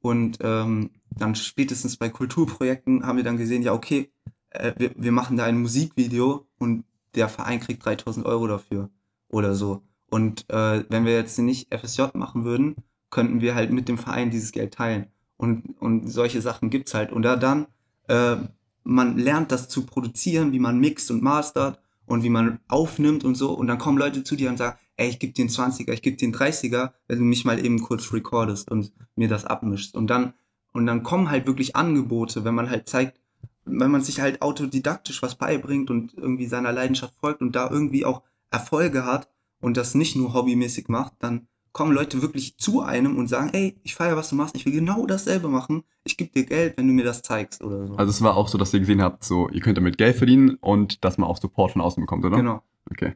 Und 0.00 0.38
ähm, 0.40 0.90
dann 1.10 1.34
spätestens 1.34 1.96
bei 1.96 2.08
Kulturprojekten 2.08 3.06
haben 3.06 3.16
wir 3.16 3.24
dann 3.24 3.36
gesehen, 3.36 3.62
ja, 3.62 3.72
okay, 3.72 4.10
äh, 4.50 4.72
wir, 4.76 4.92
wir 4.96 5.12
machen 5.12 5.36
da 5.36 5.44
ein 5.44 5.60
Musikvideo 5.60 6.46
und 6.58 6.84
der 7.14 7.28
Verein 7.28 7.60
kriegt 7.60 7.84
3000 7.84 8.24
Euro 8.24 8.46
dafür 8.46 8.90
oder 9.28 9.54
so. 9.54 9.82
Und 10.08 10.48
äh, 10.48 10.84
wenn 10.88 11.04
wir 11.04 11.14
jetzt 11.14 11.38
nicht 11.38 11.74
FSJ 11.74 12.02
machen 12.14 12.44
würden, 12.44 12.76
könnten 13.10 13.40
wir 13.40 13.54
halt 13.54 13.72
mit 13.72 13.88
dem 13.88 13.98
Verein 13.98 14.30
dieses 14.30 14.52
Geld 14.52 14.74
teilen. 14.74 15.06
Und, 15.36 15.76
und 15.80 16.08
solche 16.08 16.40
Sachen 16.40 16.70
gibt's 16.70 16.94
halt. 16.94 17.12
Und 17.12 17.22
da 17.22 17.36
dann, 17.36 17.66
äh, 18.10 18.36
man 18.82 19.18
lernt 19.18 19.52
das 19.52 19.68
zu 19.68 19.86
produzieren, 19.86 20.52
wie 20.52 20.58
man 20.58 20.80
mixt 20.80 21.10
und 21.10 21.22
mastert 21.22 21.80
und 22.06 22.24
wie 22.24 22.28
man 22.28 22.58
aufnimmt 22.68 23.24
und 23.24 23.36
so. 23.36 23.52
Und 23.52 23.68
dann 23.68 23.78
kommen 23.78 23.98
Leute 23.98 24.24
zu 24.24 24.34
dir 24.34 24.50
und 24.50 24.56
sagen, 24.56 24.76
ey, 24.96 25.08
ich 25.08 25.18
gebe 25.18 25.32
dir 25.32 25.42
einen 25.42 25.50
20er, 25.50 25.92
ich 25.92 26.02
gebe 26.02 26.16
dir 26.16 26.26
einen 26.26 26.34
30er, 26.34 26.92
wenn 27.06 27.18
du 27.18 27.24
mich 27.24 27.44
mal 27.44 27.64
eben 27.64 27.80
kurz 27.80 28.12
recordest 28.12 28.70
und 28.70 28.92
mir 29.14 29.28
das 29.28 29.44
abmischst. 29.44 29.94
Und 29.94 30.08
dann, 30.08 30.34
und 30.72 30.86
dann 30.86 31.04
kommen 31.04 31.30
halt 31.30 31.46
wirklich 31.46 31.76
Angebote, 31.76 32.44
wenn 32.44 32.54
man 32.54 32.68
halt 32.68 32.88
zeigt, 32.88 33.20
wenn 33.64 33.90
man 33.90 34.02
sich 34.02 34.20
halt 34.20 34.42
autodidaktisch 34.42 35.22
was 35.22 35.36
beibringt 35.36 35.90
und 35.90 36.14
irgendwie 36.14 36.46
seiner 36.46 36.72
Leidenschaft 36.72 37.14
folgt 37.20 37.40
und 37.40 37.54
da 37.54 37.70
irgendwie 37.70 38.04
auch 38.04 38.22
Erfolge 38.50 39.04
hat 39.04 39.28
und 39.60 39.76
das 39.76 39.94
nicht 39.94 40.16
nur 40.16 40.34
hobbymäßig 40.34 40.88
macht, 40.88 41.12
dann 41.20 41.46
kommen 41.72 41.92
Leute 41.92 42.20
wirklich 42.22 42.56
zu 42.58 42.80
einem 42.82 43.16
und 43.16 43.28
sagen, 43.28 43.50
ey, 43.52 43.76
ich 43.84 43.94
feiere, 43.94 44.16
was 44.16 44.28
du 44.30 44.34
machst, 44.34 44.56
ich 44.56 44.66
will 44.66 44.72
genau 44.72 45.06
dasselbe 45.06 45.48
machen, 45.48 45.84
ich 46.04 46.16
gebe 46.16 46.32
dir 46.32 46.44
Geld, 46.44 46.76
wenn 46.76 46.88
du 46.88 46.92
mir 46.92 47.04
das 47.04 47.22
zeigst 47.22 47.62
oder 47.62 47.86
so. 47.86 47.94
Also 47.96 48.10
es 48.10 48.22
war 48.22 48.36
auch 48.36 48.48
so, 48.48 48.58
dass 48.58 48.74
ihr 48.74 48.80
gesehen 48.80 49.02
habt, 49.02 49.24
so 49.24 49.48
ihr 49.50 49.60
könnt 49.60 49.78
damit 49.78 49.96
Geld 49.98 50.16
verdienen 50.16 50.56
und 50.60 51.04
dass 51.04 51.16
man 51.18 51.28
auch 51.28 51.36
Support 51.36 51.72
von 51.72 51.80
außen 51.82 52.00
bekommt, 52.02 52.24
oder? 52.24 52.36
Genau. 52.36 52.62
Okay. 52.90 53.14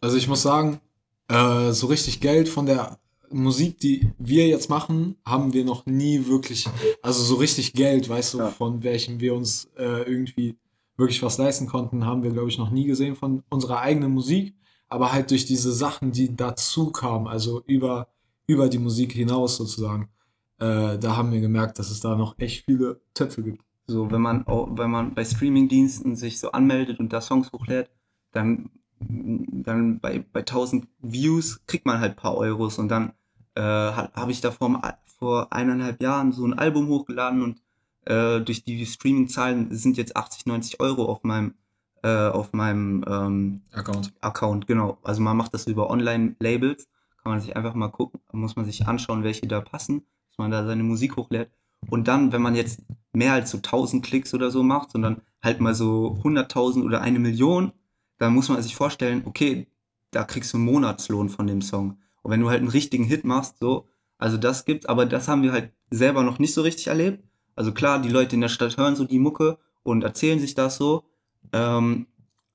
Also 0.00 0.16
ich 0.16 0.26
muss 0.26 0.42
sagen, 0.42 0.80
äh, 1.28 1.70
so 1.70 1.86
richtig 1.86 2.20
Geld 2.20 2.48
von 2.48 2.66
der 2.66 2.98
Musik, 3.30 3.78
die 3.78 4.10
wir 4.18 4.46
jetzt 4.48 4.68
machen, 4.68 5.16
haben 5.24 5.52
wir 5.52 5.64
noch 5.64 5.86
nie 5.86 6.26
wirklich, 6.26 6.68
also 7.00 7.22
so 7.22 7.36
richtig 7.36 7.72
Geld, 7.72 8.08
weißt 8.08 8.34
du, 8.34 8.38
Ja. 8.38 8.48
von 8.48 8.82
welchem 8.82 9.20
wir 9.20 9.34
uns 9.34 9.70
äh, 9.78 10.02
irgendwie 10.02 10.56
wirklich 10.96 11.22
was 11.22 11.38
leisten 11.38 11.66
konnten, 11.66 12.04
haben 12.04 12.22
wir, 12.22 12.30
glaube 12.32 12.48
ich, 12.48 12.58
noch 12.58 12.70
nie 12.70 12.84
gesehen 12.84 13.16
von 13.16 13.42
unserer 13.48 13.78
eigenen 13.80 14.12
Musik, 14.12 14.54
aber 14.92 15.10
halt 15.10 15.30
durch 15.30 15.46
diese 15.46 15.72
Sachen, 15.72 16.12
die 16.12 16.36
dazu 16.36 16.92
kamen, 16.92 17.26
also 17.26 17.62
über, 17.66 18.08
über 18.46 18.68
die 18.68 18.78
Musik 18.78 19.12
hinaus 19.12 19.56
sozusagen, 19.56 20.10
äh, 20.58 20.98
da 20.98 21.16
haben 21.16 21.32
wir 21.32 21.40
gemerkt, 21.40 21.78
dass 21.78 21.90
es 21.90 22.00
da 22.00 22.14
noch 22.14 22.38
echt 22.38 22.66
viele 22.66 23.00
Töpfe 23.14 23.42
gibt. 23.42 23.64
So, 23.86 24.10
wenn 24.10 24.20
man 24.20 24.44
wenn 24.46 24.90
man 24.90 25.14
bei 25.14 25.24
Streamingdiensten 25.24 26.14
sich 26.14 26.38
so 26.38 26.52
anmeldet 26.52 27.00
und 27.00 27.10
da 27.10 27.22
Songs 27.22 27.50
hochlädt, 27.52 27.90
dann, 28.32 28.70
dann 29.00 29.98
bei, 29.98 30.24
bei 30.30 30.40
1000 30.40 30.86
Views 31.00 31.64
kriegt 31.66 31.86
man 31.86 31.98
halt 31.98 32.12
ein 32.12 32.16
paar 32.16 32.36
Euros 32.36 32.78
und 32.78 32.88
dann 32.88 33.14
äh, 33.54 33.62
habe 33.62 34.30
ich 34.30 34.42
da 34.42 34.50
vor, 34.50 34.80
vor 35.18 35.52
eineinhalb 35.54 36.02
Jahren 36.02 36.32
so 36.32 36.44
ein 36.44 36.58
Album 36.58 36.88
hochgeladen 36.88 37.42
und 37.42 37.62
äh, 38.04 38.40
durch 38.42 38.62
die 38.62 38.84
Streaming-Zahlen 38.84 39.74
sind 39.74 39.96
jetzt 39.96 40.16
80, 40.16 40.44
90 40.44 40.80
Euro 40.80 41.06
auf 41.06 41.24
meinem, 41.24 41.54
äh, 42.02 42.28
auf 42.28 42.52
meinem 42.52 43.04
ähm, 43.08 43.62
Account. 43.72 44.12
Account, 44.20 44.66
genau. 44.66 44.98
Also 45.02 45.22
man 45.22 45.36
macht 45.36 45.54
das 45.54 45.66
über 45.66 45.90
Online-Labels, 45.90 46.88
kann 47.22 47.32
man 47.32 47.40
sich 47.40 47.56
einfach 47.56 47.74
mal 47.74 47.88
gucken, 47.88 48.20
muss 48.32 48.56
man 48.56 48.64
sich 48.64 48.86
anschauen, 48.86 49.22
welche 49.22 49.46
da 49.46 49.60
passen, 49.60 50.04
dass 50.28 50.38
man 50.38 50.50
da 50.50 50.66
seine 50.66 50.82
Musik 50.82 51.16
hochlädt. 51.16 51.50
Und 51.88 52.08
dann, 52.08 52.32
wenn 52.32 52.42
man 52.42 52.54
jetzt 52.54 52.82
mehr 53.12 53.32
als 53.32 53.50
so 53.50 53.58
1000 53.58 54.04
Klicks 54.04 54.34
oder 54.34 54.50
so 54.50 54.62
macht, 54.62 54.90
sondern 54.90 55.22
halt 55.42 55.60
mal 55.60 55.74
so 55.74 56.18
100.000 56.22 56.84
oder 56.84 57.00
eine 57.00 57.18
Million, 57.18 57.72
dann 58.18 58.34
muss 58.34 58.48
man 58.48 58.62
sich 58.62 58.76
vorstellen, 58.76 59.22
okay, 59.24 59.66
da 60.10 60.24
kriegst 60.24 60.52
du 60.52 60.58
einen 60.58 60.66
Monatslohn 60.66 61.28
von 61.28 61.46
dem 61.46 61.62
Song. 61.62 61.98
Und 62.22 62.30
wenn 62.30 62.40
du 62.40 62.48
halt 62.48 62.60
einen 62.60 62.68
richtigen 62.68 63.04
Hit 63.04 63.24
machst, 63.24 63.58
so, 63.58 63.88
also 64.18 64.36
das 64.36 64.64
gibt's, 64.64 64.86
aber 64.86 65.06
das 65.06 65.26
haben 65.26 65.42
wir 65.42 65.52
halt 65.52 65.72
selber 65.90 66.22
noch 66.22 66.38
nicht 66.38 66.54
so 66.54 66.62
richtig 66.62 66.86
erlebt. 66.86 67.24
Also 67.56 67.72
klar, 67.72 68.00
die 68.00 68.08
Leute 68.08 68.36
in 68.36 68.40
der 68.40 68.48
Stadt 68.48 68.76
hören 68.76 68.96
so 68.96 69.04
die 69.04 69.18
Mucke 69.18 69.58
und 69.82 70.04
erzählen 70.04 70.38
sich 70.38 70.54
das 70.54 70.76
so, 70.76 71.04
ähm, 71.52 72.06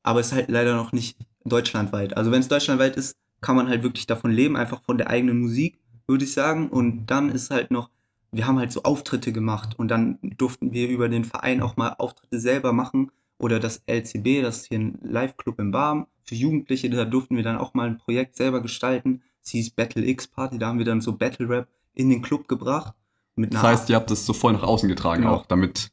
aber 0.03 0.19
es 0.19 0.27
ist 0.27 0.33
halt 0.33 0.49
leider 0.49 0.75
noch 0.75 0.91
nicht 0.91 1.17
deutschlandweit. 1.45 2.15
Also 2.15 2.31
wenn 2.31 2.39
es 2.39 2.47
deutschlandweit 2.47 2.95
ist, 2.95 3.17
kann 3.41 3.55
man 3.55 3.67
halt 3.69 3.83
wirklich 3.83 4.07
davon 4.07 4.31
leben, 4.31 4.55
einfach 4.55 4.81
von 4.83 4.97
der 4.97 5.09
eigenen 5.09 5.39
Musik, 5.39 5.79
würde 6.07 6.23
ich 6.23 6.33
sagen. 6.33 6.69
Und 6.69 7.07
dann 7.07 7.29
ist 7.29 7.51
halt 7.51 7.71
noch, 7.71 7.89
wir 8.31 8.47
haben 8.47 8.57
halt 8.59 8.71
so 8.71 8.83
Auftritte 8.83 9.31
gemacht 9.31 9.77
und 9.77 9.89
dann 9.89 10.17
durften 10.21 10.73
wir 10.73 10.89
über 10.89 11.09
den 11.09 11.23
Verein 11.23 11.61
auch 11.61 11.77
mal 11.77 11.95
Auftritte 11.97 12.39
selber 12.39 12.73
machen. 12.73 13.11
Oder 13.39 13.59
das 13.59 13.83
LCB, 13.85 14.41
das 14.41 14.57
ist 14.61 14.67
hier 14.67 14.79
ein 14.79 14.97
Live-Club 15.03 15.59
im 15.59 15.71
Barm 15.71 16.07
für 16.23 16.33
Jugendliche, 16.35 16.89
da 16.89 17.05
durften 17.05 17.35
wir 17.35 17.43
dann 17.43 17.57
auch 17.57 17.73
mal 17.75 17.87
ein 17.87 17.97
Projekt 17.99 18.35
selber 18.35 18.61
gestalten. 18.61 19.21
Es 19.43 19.51
hieß 19.51 19.69
Battle 19.71 20.03
X 20.05 20.27
Party, 20.27 20.57
da 20.57 20.67
haben 20.67 20.79
wir 20.79 20.85
dann 20.85 21.01
so 21.01 21.13
Battle 21.13 21.47
Rap 21.47 21.67
in 21.93 22.09
den 22.09 22.21
Club 22.21 22.47
gebracht. 22.47 22.95
Das 23.35 23.61
heißt, 23.61 23.89
ihr 23.89 23.95
habt 23.95 24.09
das 24.09 24.25
so 24.25 24.33
voll 24.33 24.53
nach 24.53 24.63
außen 24.63 24.89
getragen 24.89 25.21
Genau. 25.21 25.35
auch, 25.35 25.45
damit 25.45 25.91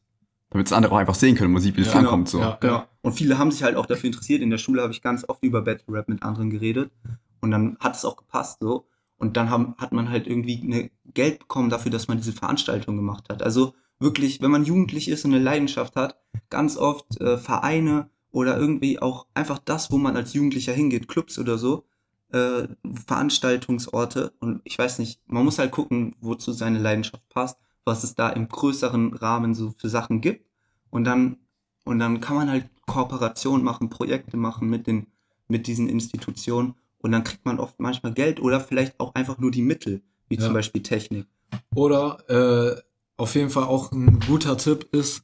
damit 0.55 0.69
es 0.69 0.73
andere 0.73 0.95
auch 0.95 0.99
einfach 0.99 1.17
sehen 1.17 1.35
können, 1.35 1.53
Musik, 1.53 1.77
wie 1.77 1.83
das 1.83 1.93
Ja, 1.93 1.99
ankommt. 1.99 2.29
So. 2.29 2.39
ja. 2.39 2.57
Genau. 2.61 2.85
Und 3.03 3.13
viele 3.15 3.39
haben 3.39 3.51
sich 3.51 3.65
halt 3.65 3.75
auch 3.75 3.87
dafür 3.87 4.07
interessiert. 4.07 4.41
In 4.41 4.51
der 4.51 4.59
Schule 4.59 4.83
habe 4.83 4.93
ich 4.93 5.03
ganz 5.03 5.29
oft 5.29 5.43
über 5.43 5.63
Battle 5.63 5.93
Rap 5.93 6.09
mit 6.09 6.23
anderen 6.23 6.49
geredet. 6.49 6.93
Und 7.41 7.51
dann 7.51 7.77
hat 7.81 7.97
es 7.97 8.05
auch 8.05 8.17
gepasst 8.17 8.61
so. 8.61 8.87
Und 9.19 9.37
dann 9.37 9.51
haben, 9.51 9.75
hat 9.79 9.93
man 9.93 10.11
halt 10.11 10.29
irgendwie 10.29 10.63
eine 10.63 10.91
Geld 11.13 11.41
bekommen 11.41 11.71
dafür, 11.71 11.91
dass 11.91 12.07
man 12.07 12.19
diese 12.19 12.33
Veranstaltung 12.33 12.95
gemacht 12.95 13.31
hat. 13.31 13.43
Also 13.43 13.75
wirklich, 13.99 14.43
wenn 14.43 14.53
man 14.53 14.65
jugendlich 14.65 15.09
ist 15.09 15.25
und 15.25 15.35
eine 15.35 15.43
Leidenschaft 15.43 15.97
hat, 15.97 16.21
ganz 16.51 16.77
oft 16.77 17.21
äh, 17.21 17.37
Vereine 17.37 18.09
oder 18.31 18.57
irgendwie 18.57 19.01
auch 19.01 19.27
einfach 19.35 19.59
das, 19.59 19.91
wo 19.91 19.99
man 19.99 20.17
als 20.17 20.35
Jugendlicher 20.35 20.73
hingeht, 20.73 21.09
Clubs 21.09 21.37
oder 21.37 21.59
so, 21.59 21.85
äh, 22.33 22.69
Veranstaltungsorte. 23.07 24.33
Und 24.39 24.61
ich 24.63 24.79
weiß 24.79 25.01
nicht, 25.01 25.21
man 25.27 25.45
muss 25.45 25.59
halt 25.59 25.73
gucken, 25.73 26.15
wozu 26.21 26.53
seine 26.53 26.79
Leidenschaft 26.79 27.29
passt, 27.29 27.59
was 27.85 28.05
es 28.05 28.15
da 28.15 28.31
im 28.31 28.49
größeren 28.49 29.15
Rahmen 29.15 29.55
so 29.55 29.73
für 29.77 29.89
Sachen 29.89 30.21
gibt. 30.21 30.47
Und 30.91 31.05
dann, 31.05 31.37
und 31.85 31.99
dann 31.99 32.21
kann 32.21 32.37
man 32.37 32.51
halt 32.51 32.69
Kooperationen 32.87 33.65
machen, 33.65 33.91
Projekte 33.91 34.37
machen 34.37 34.69
mit 34.69 34.87
den, 34.87 35.07
mit 35.49 35.67
diesen 35.67 35.89
Institutionen. 35.89 36.75
Und 36.99 37.13
dann 37.13 37.25
kriegt 37.25 37.45
man 37.45 37.59
oft 37.59 37.79
manchmal 37.81 38.15
Geld 38.15 38.41
oder 38.41 38.61
vielleicht 38.61 38.99
auch 39.01 39.15
einfach 39.15 39.39
nur 39.39 39.51
die 39.51 39.63
Mittel, 39.63 40.03
wie 40.29 40.37
Ja. 40.37 40.43
zum 40.43 40.55
Beispiel 40.55 40.83
Technik. 40.83 41.27
Oder 41.75 42.19
äh, 42.31 42.81
auf 43.17 43.35
jeden 43.35 43.51
Fall 43.51 43.65
auch 43.65 43.93
ein 43.93 44.21
guter 44.21 44.57
Tipp 44.57 44.89
ist, 44.93 45.23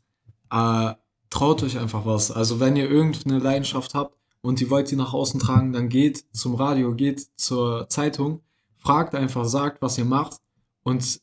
äh, 0.51 0.93
traut 1.31 1.63
euch 1.63 1.79
einfach 1.79 2.05
was. 2.05 2.31
Also 2.31 2.61
wenn 2.61 2.77
ihr 2.77 2.91
irgendeine 2.91 3.39
Leidenschaft 3.39 3.95
habt 3.95 4.17
und 4.43 4.61
die 4.61 4.69
wollt 4.69 4.91
ihr 4.93 4.99
nach 4.99 5.15
außen 5.15 5.41
tragen, 5.41 5.73
dann 5.73 5.89
geht 5.89 6.25
zum 6.33 6.55
Radio, 6.57 6.95
geht 6.95 7.27
zur 7.37 7.89
Zeitung, 7.89 8.41
fragt 8.77 9.15
einfach, 9.15 9.45
sagt, 9.47 9.81
was 9.81 9.97
ihr 9.97 10.05
macht. 10.05 10.39
Und 10.83 11.21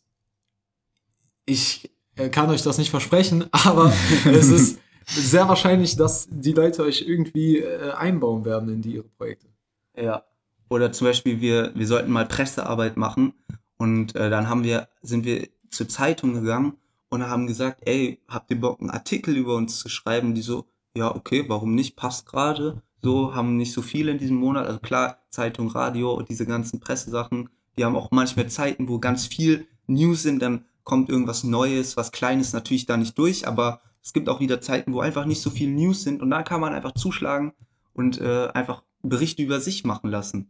ich 1.47 1.89
äh, 2.15 2.29
kann 2.29 2.51
euch 2.51 2.61
das 2.61 2.77
nicht 2.77 2.91
versprechen, 2.91 3.45
aber 3.51 3.91
es 4.25 4.49
ist 4.49 4.79
sehr 5.07 5.47
wahrscheinlich, 5.47 5.95
dass 5.95 6.27
die 6.29 6.51
Leute 6.51 6.83
euch 6.83 7.05
irgendwie 7.07 7.59
äh, 7.59 7.91
einbauen 7.93 8.45
werden 8.45 8.69
in 8.69 8.81
die 8.81 8.95
ihre 8.95 9.07
Projekte. 9.07 9.47
Ja. 9.95 10.23
Oder 10.69 10.91
zum 10.91 11.07
Beispiel, 11.07 11.39
wir, 11.39 11.71
wir 11.75 11.87
sollten 11.87 12.11
mal 12.11 12.27
Pressearbeit 12.27 12.97
machen 12.97 13.33
und 13.77 14.15
äh, 14.15 14.29
dann 14.29 14.49
haben 14.49 14.63
wir, 14.63 14.89
sind 15.01 15.25
wir 15.25 15.47
zur 15.71 15.87
Zeitung 15.87 16.33
gegangen 16.33 16.73
und 17.09 17.27
haben 17.27 17.47
gesagt, 17.47 17.83
ey, 17.85 18.19
habt 18.27 18.51
ihr 18.51 18.59
Bock, 18.59 18.81
einen 18.81 18.89
Artikel 18.89 19.37
über 19.37 19.55
uns 19.55 19.79
zu 19.79 19.87
schreiben? 19.87 20.35
Die 20.35 20.41
so, 20.41 20.65
ja, 20.95 21.15
okay, 21.15 21.45
warum 21.47 21.73
nicht? 21.73 21.95
Passt 21.95 22.25
gerade. 22.25 22.81
So, 23.01 23.33
haben 23.33 23.55
nicht 23.55 23.71
so 23.71 23.81
viele 23.81 24.11
in 24.11 24.17
diesem 24.17 24.37
Monat. 24.37 24.67
Also 24.67 24.79
klar, 24.79 25.19
Zeitung, 25.29 25.69
Radio 25.69 26.13
und 26.13 26.29
diese 26.29 26.45
ganzen 26.45 26.81
Pressesachen, 26.81 27.49
die 27.77 27.85
haben 27.85 27.95
auch 27.95 28.11
manchmal 28.11 28.49
Zeiten, 28.49 28.89
wo 28.89 28.99
ganz 28.99 29.27
viel 29.27 29.67
News 29.85 30.23
sind, 30.23 30.41
dann 30.41 30.65
kommt 30.87 31.09
irgendwas 31.09 31.43
Neues, 31.43 31.97
was 31.97 32.13
Kleines 32.13 32.53
natürlich 32.53 32.85
da 32.85 32.95
nicht 32.95 33.17
durch, 33.17 33.45
aber 33.45 33.81
es 34.01 34.13
gibt 34.13 34.29
auch 34.29 34.39
wieder 34.39 34.61
Zeiten, 34.61 34.93
wo 34.93 35.01
einfach 35.01 35.25
nicht 35.25 35.41
so 35.41 35.49
viel 35.49 35.69
News 35.69 36.01
sind 36.03 36.21
und 36.21 36.29
da 36.29 36.43
kann 36.43 36.61
man 36.61 36.73
einfach 36.73 36.93
zuschlagen 36.93 37.51
und 37.93 38.21
äh, 38.21 38.47
einfach 38.53 38.83
Berichte 39.03 39.43
über 39.43 39.59
sich 39.59 39.83
machen 39.83 40.09
lassen. 40.09 40.49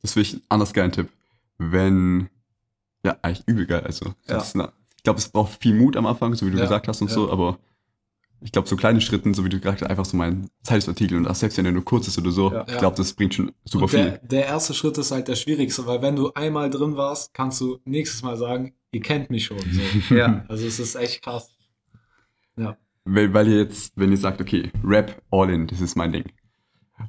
Das 0.00 0.14
finde 0.14 0.28
ich 0.28 0.34
ein 0.36 0.42
anders 0.48 0.72
geilen 0.72 0.90
Tipp. 0.90 1.10
Wenn, 1.58 2.30
ja, 3.04 3.16
eigentlich 3.20 3.42
übel 3.46 3.66
geil. 3.66 3.82
Also, 3.84 4.06
Ja. 4.06 4.36
das 4.36 4.48
ist 4.48 4.54
eine, 4.54 4.72
ich 4.96 5.02
glaube, 5.02 5.18
es 5.18 5.28
braucht 5.28 5.60
viel 5.62 5.74
Mut 5.74 5.98
am 5.98 6.06
Anfang, 6.06 6.34
so 6.34 6.46
wie 6.46 6.50
du 6.50 6.56
Ja, 6.56 6.62
gesagt 6.64 6.88
hast 6.88 7.02
und 7.02 7.08
ja. 7.08 7.14
so, 7.14 7.30
aber 7.30 7.58
ich 8.40 8.52
glaube, 8.52 8.66
so 8.68 8.76
kleine 8.76 9.02
Schritten, 9.02 9.34
so 9.34 9.44
wie 9.44 9.50
du 9.50 9.58
gesagt 9.60 9.82
hast, 9.82 9.88
einfach 9.90 10.06
so 10.06 10.16
mein 10.16 10.48
Zeitungsartikel 10.62 11.16
und 11.18 11.24
das 11.24 11.40
selbst 11.40 11.58
wenn 11.58 11.64
der 11.64 11.74
nur 11.74 11.84
kurz 11.84 12.08
ist 12.08 12.16
oder 12.16 12.30
so, 12.30 12.50
Ja. 12.52 12.64
ich 12.66 12.78
glaube, 12.78 12.96
das 12.96 13.12
bringt 13.12 13.34
schon 13.34 13.52
super 13.66 13.86
der, 13.86 14.12
viel. 14.12 14.20
der 14.28 14.46
erste 14.46 14.72
Schritt 14.72 14.96
ist 14.96 15.10
halt 15.10 15.28
der 15.28 15.36
schwierigste, 15.36 15.86
weil 15.86 16.00
wenn 16.00 16.16
du 16.16 16.32
einmal 16.32 16.70
drin 16.70 16.96
warst, 16.96 17.34
kannst 17.34 17.60
du 17.60 17.80
nächstes 17.84 18.22
Mal 18.22 18.38
sagen, 18.38 18.72
ihr 18.94 19.02
kennt 19.02 19.30
mich 19.30 19.44
schon. 19.46 19.58
So. 19.58 20.14
Ja. 20.14 20.44
Also 20.48 20.66
es 20.66 20.78
ist 20.78 20.94
echt 20.94 21.22
krass. 21.22 21.50
Weil, 23.04 23.34
weil 23.34 23.48
ihr 23.48 23.58
jetzt, 23.58 23.92
wenn 23.96 24.10
ihr 24.10 24.16
sagt, 24.16 24.40
okay, 24.40 24.70
Rap 24.82 25.20
all 25.30 25.50
in, 25.50 25.66
das 25.66 25.80
ist 25.80 25.96
mein 25.96 26.12
Ding. 26.12 26.24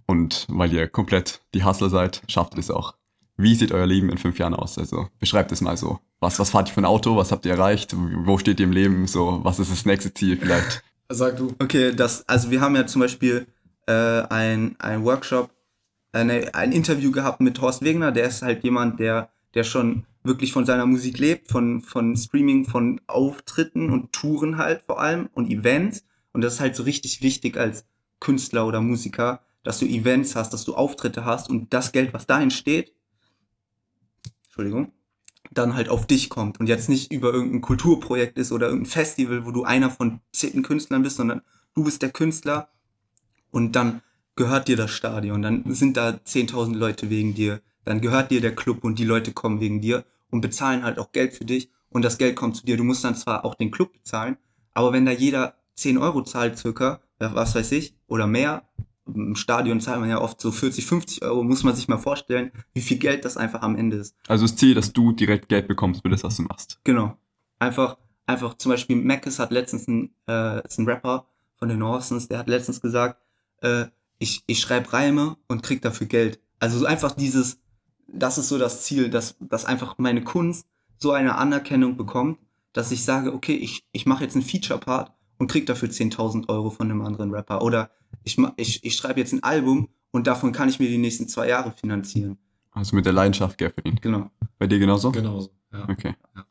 Und 0.06 0.45
weil 0.50 0.74
ihr 0.74 0.88
komplett 0.88 1.41
die 1.54 1.63
Hustler 1.63 1.89
seid, 1.89 2.21
schafft 2.28 2.54
ihr 2.54 2.58
das 2.58 2.71
auch. 2.71 2.95
Wie 3.38 3.56
sieht 3.56 3.71
euer 3.71 3.86
Leben 3.86 4.10
in 4.10 4.17
fünf 4.17 4.39
Jahren 4.39 4.54
aus? 4.54 4.78
Also 4.78 5.08
beschreibt 5.19 5.52
es 5.52 5.62
mal 5.62 5.78
so. 5.78 6.00
Was, 6.19 6.39
was 6.39 6.50
fahrt 6.50 6.69
ihr 6.69 6.74
für 6.74 6.82
ein 6.82 6.86
Auto? 6.86 7.15
Was 7.17 7.32
habt 7.32 7.45
ihr 7.45 7.52
erreicht? 7.52 7.95
Wo 7.95 8.38
steht 8.38 8.60
ihr 8.60 8.65
im 8.65 8.71
Leben? 8.71 9.08
So, 9.08 9.41
was 9.43 9.60
ist 9.60 9.71
das 9.71 9.86
nächste 9.86 10.13
Ziel 10.13 10.38
vielleicht? 10.38 10.84
Sag 11.10 11.38
du. 11.38 11.54
Okay, 11.60 11.93
das, 11.93 12.28
also 12.28 12.50
wir 12.50 12.62
haben 12.62 12.76
ja 12.76 12.88
zum 12.88 13.01
Beispiel 13.01 13.45
äh, 13.88 13.93
ein, 13.93 14.76
ein 14.80 15.03
Workshop, 15.03 15.51
eine, 16.12 16.53
ein 16.55 16.72
Interview 16.72 17.12
gehabt 17.12 17.41
mit 17.41 17.62
Horst 17.62 17.84
Wegner, 17.84 18.12
der 18.12 18.26
ist 18.28 18.41
halt 18.41 18.64
jemand, 18.64 18.99
der, 18.99 19.30
der 19.53 19.64
schon 19.64 20.05
wirklich 20.26 20.51
von 20.51 20.65
seiner 20.65 20.86
Musik 20.86 21.17
lebt, 21.17 21.51
von, 21.51 21.82
von 21.82 22.15
Streaming, 22.15 22.65
von 22.65 23.01
Auftritten 23.07 23.91
und 23.91 24.11
Touren 24.11 24.57
halt 24.57 24.84
vor 24.86 24.99
allem 24.99 25.30
und 25.34 25.49
Events. 25.49 26.05
Und 26.34 26.41
das 26.41 26.55
ist 26.55 26.59
halt 26.59 26.76
so 26.76 26.84
richtig 26.84 27.21
wichtig 27.21 27.57
als 27.57 27.86
Künstler 28.19 28.67
oder 28.67 28.82
Musiker, 28.82 29.41
dass 29.63 29.80
du 29.80 29.86
Events 29.86 30.36
hast, 30.36 30.53
dass 30.53 30.65
du 30.65 30.76
Auftritte 30.76 31.26
hast 31.26 31.49
und 31.49 31.73
das 31.73 31.91
Geld, 31.91 32.13
was 32.13 32.28
da 32.28 32.41
entsteht, 32.41 32.93
Entschuldigung, 34.45 34.91
dann 35.51 35.76
halt 35.76 35.89
auf 35.89 36.07
dich 36.07 36.30
kommt 36.30 36.59
und 36.59 36.67
jetzt 36.67 36.89
nicht 36.89 37.11
über 37.11 37.34
irgendein 37.34 37.61
Kulturprojekt 37.61 38.38
ist 38.38 38.51
oder 38.51 38.67
irgendein 38.67 38.89
Festival, 38.89 39.45
wo 39.45 39.51
du 39.51 39.63
einer 39.63 39.89
von 39.89 40.21
zehn 40.32 40.63
Künstlern 40.63 41.03
bist, 41.03 41.17
sondern 41.17 41.41
du 41.73 41.84
bist 41.84 42.01
der 42.01 42.11
Künstler 42.11 42.69
und 43.51 43.76
dann 43.76 44.01
gehört 44.36 44.67
dir 44.67 44.76
das 44.76 44.91
Stadion, 44.91 45.41
dann 45.41 45.63
sind 45.73 45.97
da 45.97 46.09
10.000 46.09 46.76
Leute 46.76 47.09
wegen 47.09 47.34
dir, 47.34 47.61
dann 47.86 48.01
gehört 48.01 48.32
dir 48.32 48.41
der 48.41 48.55
Club 48.55 48.84
und 48.84 48.99
die 48.99 49.05
Leute 49.05 49.34
kommen 49.34 49.59
wegen 49.59 49.82
dir 49.82 50.03
und 50.36 50.41
bezahlen 50.41 50.83
halt 50.83 50.99
auch 50.99 51.13
Geld 51.13 51.33
für 51.33 51.45
dich 51.45 51.69
und 51.89 52.03
das 52.03 52.17
Geld 52.17 52.36
kommt 52.36 52.57
zu 52.57 52.65
dir. 52.65 52.75
Du 52.75 52.83
musst 52.83 53.05
dann 53.05 53.15
zwar 53.15 53.45
auch 53.45 53.55
den 53.55 53.71
Club 53.71 53.93
bezahlen, 53.93 54.36
aber 54.73 54.91
wenn 54.91 55.05
da 55.05 55.13
jeder 55.13 55.55
10 55.75 55.97
Euro 55.97 56.23
zahlt 56.23 56.57
circa, 56.57 56.99
was 57.19 57.55
weiß 57.55 57.71
ich, 57.71 57.95
oder 58.07 58.27
mehr, 58.27 58.67
im 59.07 59.38
Stadion 59.38 59.79
zahlt 59.79 60.01
man 60.01 60.09
ja 60.09 60.19
oft 60.19 60.41
so 60.41 60.51
40, 60.51 60.86
50 60.86 61.23
Euro, 61.23 61.41
muss 61.43 61.63
man 61.63 61.73
sich 61.73 61.88
mal 61.88 61.97
vorstellen, 61.97 62.51
wie 62.73 62.81
viel 62.81 62.97
Geld 62.97 63.23
das 63.23 63.38
einfach 63.38 63.61
am 63.61 63.77
Ende 63.77 63.95
ist. 63.95 64.13
Also 64.27 64.43
das 64.43 64.57
Ziel, 64.57 64.75
dass 64.75 64.91
du 64.91 65.13
direkt 65.13 65.47
Geld 65.47 65.69
bekommst 65.69 66.01
für 66.01 66.09
das, 66.09 66.23
was 66.23 66.36
du 66.36 66.41
machst. 66.41 66.81
Genau. 66.83 67.17
Einfach, 67.59 67.97
einfach 68.25 68.55
zum 68.55 68.71
Beispiel 68.71 68.97
Mackes 68.97 69.39
hat 69.39 69.51
letztens 69.51 69.88
ein, 69.88 70.13
äh, 70.27 70.65
ist 70.67 70.77
ein 70.79 70.86
Rapper 70.86 71.27
von 71.57 71.69
den 71.69 71.81
Orsons, 71.81 72.27
der 72.27 72.39
hat 72.39 72.49
letztens 72.49 72.81
gesagt, 72.81 73.21
äh, 73.61 73.86
ich, 74.19 74.43
ich 74.47 74.59
schreibe 74.59 74.91
Reime 74.91 75.38
und 75.47 75.63
krieg 75.63 75.81
dafür 75.81 76.07
Geld. 76.07 76.41
Also 76.59 76.79
so 76.79 76.86
einfach 76.86 77.13
dieses, 77.13 77.61
das 78.08 78.38
ist 78.38 78.49
so 78.49 78.58
das 78.58 78.84
Ziel, 78.84 79.10
dass, 79.10 79.36
dass 79.39 79.66
einfach 79.66 79.97
meine 79.97 80.24
Kunst 80.24 80.68
so 80.97 81.12
eine 81.12 81.36
Anerkennung 81.36 81.97
bekommt, 81.97 82.39
dass 82.74 82.91
ich 82.91 83.03
sage, 83.03 83.34
okay, 83.34 83.56
ich, 83.56 83.86
ich 83.91 84.06
mache 84.06 84.24
jetzt 84.24 84.36
einen 84.36 84.43
Feature-Part 84.43 85.12
und 85.38 85.47
krieg 85.47 85.66
dafür 85.66 85.89
10.000 85.89 86.49
Euro 86.49 86.70
von 86.70 86.89
einem 86.89 87.01
anderen 87.01 87.34
Rapper. 87.34 87.62
Oder 87.62 87.89
ich, 88.24 88.38
ich, 88.58 88.84
ich 88.84 88.95
schreibe 88.95 89.20
jetzt 89.20 89.34
ein 89.34 89.43
Album 89.43 89.89
und 90.12 90.28
davon 90.28 90.51
kann 90.51 90.70
ich 90.70 90.80
mir 90.80 90.88
die 90.88 90.97
nächsten 90.97 91.28
zwei 91.28 91.47
Jahre 91.47 91.72
finanzieren. 91.72 92.38
Also 92.72 92.95
mit 92.95 93.06
der 93.06 93.14
Leidenschaft 93.14 93.60
verdienen. 93.60 93.99
Genau. 94.01 94.30
Bei 94.58 94.68
dir 94.68 94.80
genauso? 94.80 95.12
Genauso, 95.12 95.51
ja. 95.72 95.88
Okay. 95.89 96.14
Ja. 96.36 96.45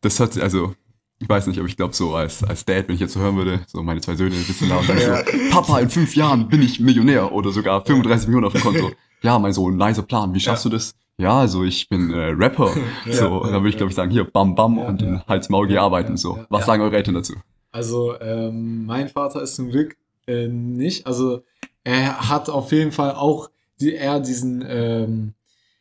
Das 0.00 0.20
hat 0.20 0.32
sich, 0.32 0.42
also, 0.42 0.74
ich 1.18 1.28
weiß 1.28 1.46
nicht, 1.46 1.58
aber 1.58 1.68
ich 1.68 1.76
glaube 1.76 1.94
so 1.94 2.14
als, 2.14 2.42
als 2.42 2.64
Dad, 2.64 2.88
wenn 2.88 2.94
ich 2.94 3.00
jetzt 3.00 3.12
so 3.12 3.20
hören 3.20 3.36
würde, 3.36 3.60
so 3.66 3.82
meine 3.82 4.00
zwei 4.00 4.16
Söhne 4.16 4.34
sitzen 4.36 4.68
da 4.68 4.78
und 4.78 4.86
sagen 4.86 5.00
so, 5.00 5.50
Papa, 5.50 5.80
in 5.80 5.90
fünf 5.90 6.14
Jahren 6.16 6.48
bin 6.48 6.62
ich 6.62 6.80
Millionär 6.80 7.32
oder 7.32 7.50
sogar 7.50 7.84
35 7.84 8.28
Millionen 8.28 8.46
auf 8.46 8.52
dem 8.52 8.62
Konto. 8.62 8.92
Ja, 9.24 9.38
mein 9.38 9.52
Sohn, 9.54 9.76
nicer 9.76 10.02
Plan. 10.02 10.34
Wie 10.34 10.40
schaffst 10.40 10.64
Ja. 10.66 10.70
du 10.70 10.76
das? 10.76 10.94
Ja, 11.16 11.38
also 11.40 11.64
ich 11.64 11.88
bin 11.88 12.12
äh, 12.12 12.26
Rapper. 12.36 12.70
so, 13.10 13.28
und 13.38 13.44
dann 13.52 13.62
würde 13.62 13.70
ich 13.70 13.76
glaube 13.76 13.90
ich 13.90 13.96
sagen, 13.96 14.10
hier, 14.10 14.24
bam, 14.24 14.54
bam 14.54 14.76
Ja, 14.76 14.86
und 14.88 15.00
in 15.02 15.14
ja. 15.14 15.24
Hals, 15.26 15.48
Maul, 15.48 15.66
geh 15.66 15.74
Ja, 15.74 15.82
arbeiten. 15.82 16.12
ja, 16.12 16.16
so. 16.18 16.44
Was 16.50 16.60
Ja. 16.60 16.66
sagen 16.66 16.82
eure 16.82 16.96
Eltern 16.96 17.14
dazu? 17.14 17.34
Also, 17.72 18.20
ähm, 18.20 18.84
mein 18.86 19.08
Vater 19.08 19.42
ist 19.42 19.54
zum 19.56 19.70
Glück 19.70 19.96
äh, 20.26 20.46
nicht. 20.48 21.06
Also, 21.06 21.42
er 21.84 22.28
hat 22.28 22.48
auf 22.50 22.70
jeden 22.72 22.92
Fall 22.92 23.12
auch 23.12 23.50
die, 23.80 23.92
eher 23.94 24.20
diesen 24.20 24.64
ähm, 24.68 25.34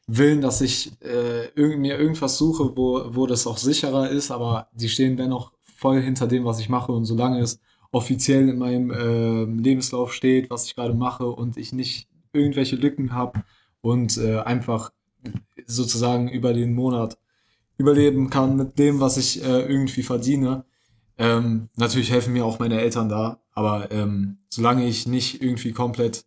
Willen, 0.07 0.41
dass 0.41 0.61
ich 0.61 0.91
äh, 1.01 1.47
irgend, 1.55 1.79
mir 1.79 1.97
irgendwas 1.99 2.37
suche, 2.37 2.75
wo, 2.75 3.03
wo 3.09 3.25
das 3.27 3.45
auch 3.47 3.57
sicherer 3.57 4.09
ist, 4.09 4.31
aber 4.31 4.67
die 4.73 4.89
stehen 4.89 5.17
dennoch 5.17 5.51
voll 5.77 6.01
hinter 6.01 6.27
dem, 6.27 6.45
was 6.45 6.59
ich 6.59 6.69
mache. 6.69 6.91
Und 6.91 7.05
solange 7.05 7.39
es 7.41 7.59
offiziell 7.91 8.49
in 8.49 8.57
meinem 8.57 8.91
ähm, 8.91 9.59
Lebenslauf 9.59 10.13
steht, 10.13 10.49
was 10.49 10.65
ich 10.65 10.75
gerade 10.75 10.93
mache 10.93 11.25
und 11.27 11.57
ich 11.57 11.73
nicht 11.73 12.07
irgendwelche 12.33 12.75
Lücken 12.75 13.13
habe 13.13 13.43
und 13.81 14.17
äh, 14.17 14.39
einfach 14.39 14.91
sozusagen 15.65 16.29
über 16.29 16.53
den 16.53 16.73
Monat 16.73 17.17
überleben 17.77 18.29
kann 18.29 18.55
mit 18.55 18.77
dem, 18.77 18.99
was 18.99 19.17
ich 19.17 19.43
äh, 19.43 19.61
irgendwie 19.61 20.03
verdiene, 20.03 20.65
ähm, 21.17 21.69
natürlich 21.75 22.11
helfen 22.11 22.33
mir 22.33 22.45
auch 22.45 22.59
meine 22.59 22.81
Eltern 22.81 23.07
da, 23.07 23.39
aber 23.51 23.91
ähm, 23.91 24.39
solange 24.49 24.87
ich 24.87 25.07
nicht 25.07 25.41
irgendwie 25.41 25.71
komplett 25.71 26.25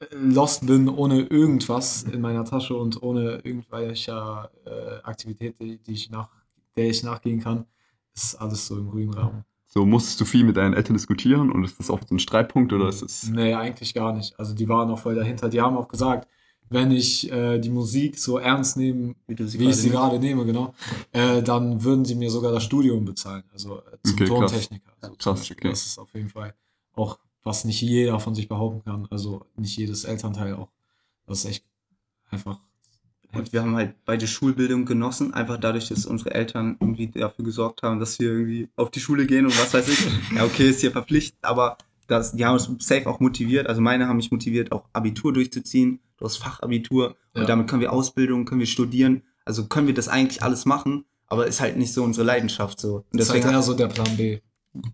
äh, 0.00 0.06
lost 0.14 0.66
bin, 0.66 0.88
ohne 0.88 1.20
irgendwas 1.20 2.02
in 2.02 2.20
meiner 2.20 2.44
Tasche 2.44 2.74
und 2.76 3.02
ohne 3.02 3.40
irgendwelcher 3.44 4.50
äh, 4.64 5.02
Aktivität, 5.04 5.60
die, 5.60 5.78
die 5.78 5.92
ich 5.92 6.10
nach, 6.10 6.28
der 6.76 6.90
ich 6.90 7.04
nachgehen 7.04 7.40
kann, 7.40 7.66
ist 8.14 8.34
alles 8.34 8.66
so 8.66 8.76
im 8.76 8.90
grünen 8.90 9.14
Rahmen. 9.14 9.44
So, 9.74 9.86
musstest 9.86 10.20
du 10.20 10.26
viel 10.26 10.44
mit 10.44 10.58
deinen 10.58 10.74
Eltern 10.74 10.92
diskutieren 10.94 11.50
und 11.50 11.64
ist 11.64 11.78
das 11.78 11.88
oft 11.88 12.06
so 12.06 12.14
ein 12.14 12.18
Streitpunkt 12.18 12.74
oder 12.74 12.90
ist 12.90 13.00
es. 13.00 13.30
Nee, 13.30 13.54
eigentlich 13.54 13.94
gar 13.94 14.12
nicht. 14.12 14.38
Also 14.38 14.54
die 14.54 14.68
waren 14.68 14.90
auch 14.90 14.98
voll 14.98 15.14
dahinter. 15.14 15.48
Die 15.48 15.62
haben 15.62 15.78
auch 15.78 15.88
gesagt, 15.88 16.28
wenn 16.68 16.90
ich 16.90 17.32
äh, 17.32 17.58
die 17.58 17.70
Musik 17.70 18.18
so 18.18 18.36
ernst 18.36 18.76
nehme, 18.76 19.14
Wie 19.26 19.34
du 19.34 19.48
sie 19.48 19.58
wie 19.58 19.70
ich 19.70 19.76
sie 19.76 19.88
gerade 19.88 20.18
nehme, 20.18 20.44
genau, 20.44 20.74
äh, 21.12 21.42
dann 21.42 21.82
würden 21.82 22.04
sie 22.04 22.14
mir 22.16 22.30
sogar 22.30 22.52
das 22.52 22.64
Studium 22.64 23.06
bezahlen. 23.06 23.44
Also 23.50 23.78
äh, 23.78 23.96
zum 24.04 24.14
Okay, 24.14 24.24
krass. 24.26 24.38
Tontechniker. 24.50 24.92
Also 25.00 25.16
Krass, 25.16 25.22
zum 25.22 25.34
Beispiel. 25.36 25.56
okay. 25.56 25.68
Das 25.70 25.86
ist 25.86 25.98
auf 25.98 26.14
jeden 26.14 26.28
Fall 26.28 26.54
auch, 26.92 27.18
was 27.42 27.64
nicht 27.64 27.80
jeder 27.80 28.20
von 28.20 28.34
sich 28.34 28.48
behaupten 28.48 28.84
kann. 28.84 29.06
Also 29.10 29.46
nicht 29.56 29.78
jedes 29.78 30.04
Elternteil 30.04 30.54
auch. 30.54 30.68
Das 31.26 31.38
ist 31.38 31.44
echt 31.46 31.64
einfach. 32.30 32.60
Und 33.34 33.52
wir 33.52 33.62
haben 33.62 33.74
halt 33.76 33.94
beide 34.04 34.26
Schulbildung 34.26 34.84
genossen, 34.84 35.32
einfach 35.32 35.58
dadurch, 35.58 35.88
dass 35.88 36.04
unsere 36.06 36.34
Eltern 36.34 36.76
irgendwie 36.80 37.06
dafür 37.08 37.44
gesorgt 37.44 37.82
haben, 37.82 37.98
dass 37.98 38.18
wir 38.18 38.28
irgendwie 38.30 38.68
auf 38.76 38.90
die 38.90 39.00
Schule 39.00 39.26
gehen 39.26 39.46
und 39.46 39.58
was 39.58 39.72
weiß 39.72 39.88
ich. 39.88 40.06
Ja, 40.36 40.44
okay, 40.44 40.68
ist 40.68 40.80
hier 40.80 40.92
verpflichtend, 40.92 41.38
aber 41.42 41.78
das, 42.08 42.32
die 42.32 42.44
haben 42.44 42.54
uns 42.54 42.68
safe 42.86 43.08
auch 43.08 43.20
motiviert. 43.20 43.66
Also 43.68 43.80
meine 43.80 44.06
haben 44.08 44.16
mich 44.18 44.30
motiviert, 44.30 44.70
auch 44.72 44.84
Abitur 44.92 45.32
durchzuziehen. 45.32 46.00
Du 46.18 46.26
hast 46.26 46.36
Fachabitur 46.36 47.16
Ja. 47.34 47.40
und 47.42 47.48
damit 47.48 47.68
können 47.68 47.80
wir 47.80 47.92
Ausbildung, 47.92 48.44
können 48.44 48.60
wir 48.60 48.66
studieren. 48.66 49.22
Also 49.44 49.66
können 49.66 49.86
wir 49.86 49.94
das 49.94 50.08
eigentlich 50.08 50.42
alles 50.42 50.66
machen, 50.66 51.04
aber 51.26 51.46
ist 51.46 51.60
halt 51.60 51.76
nicht 51.78 51.92
so 51.94 52.04
unsere 52.04 52.26
Leidenschaft 52.26 52.78
so. 52.78 52.96
Und 52.96 53.04
Das 53.12 53.28
ist 53.28 53.30
halt 53.32 53.38
deswegen 53.44 53.54
eher 53.54 53.62
so 53.62 53.74
der 53.74 53.88
Plan 53.88 54.16
B. 54.16 54.40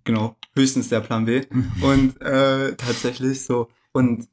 genau, 0.05 0.37
höchstens 0.55 0.89
der 0.89 1.01
Plan 1.01 1.25
B. 1.25 1.43
Und 1.83 2.21
äh, 2.23 2.75
tatsächlich 2.77 3.45
so. 3.45 3.69
Und 3.93 4.29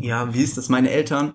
ja, 0.00 0.32
wie 0.34 0.42
ist 0.42 0.56
das? 0.58 0.68
Meine 0.68 0.90
Eltern, 0.90 1.34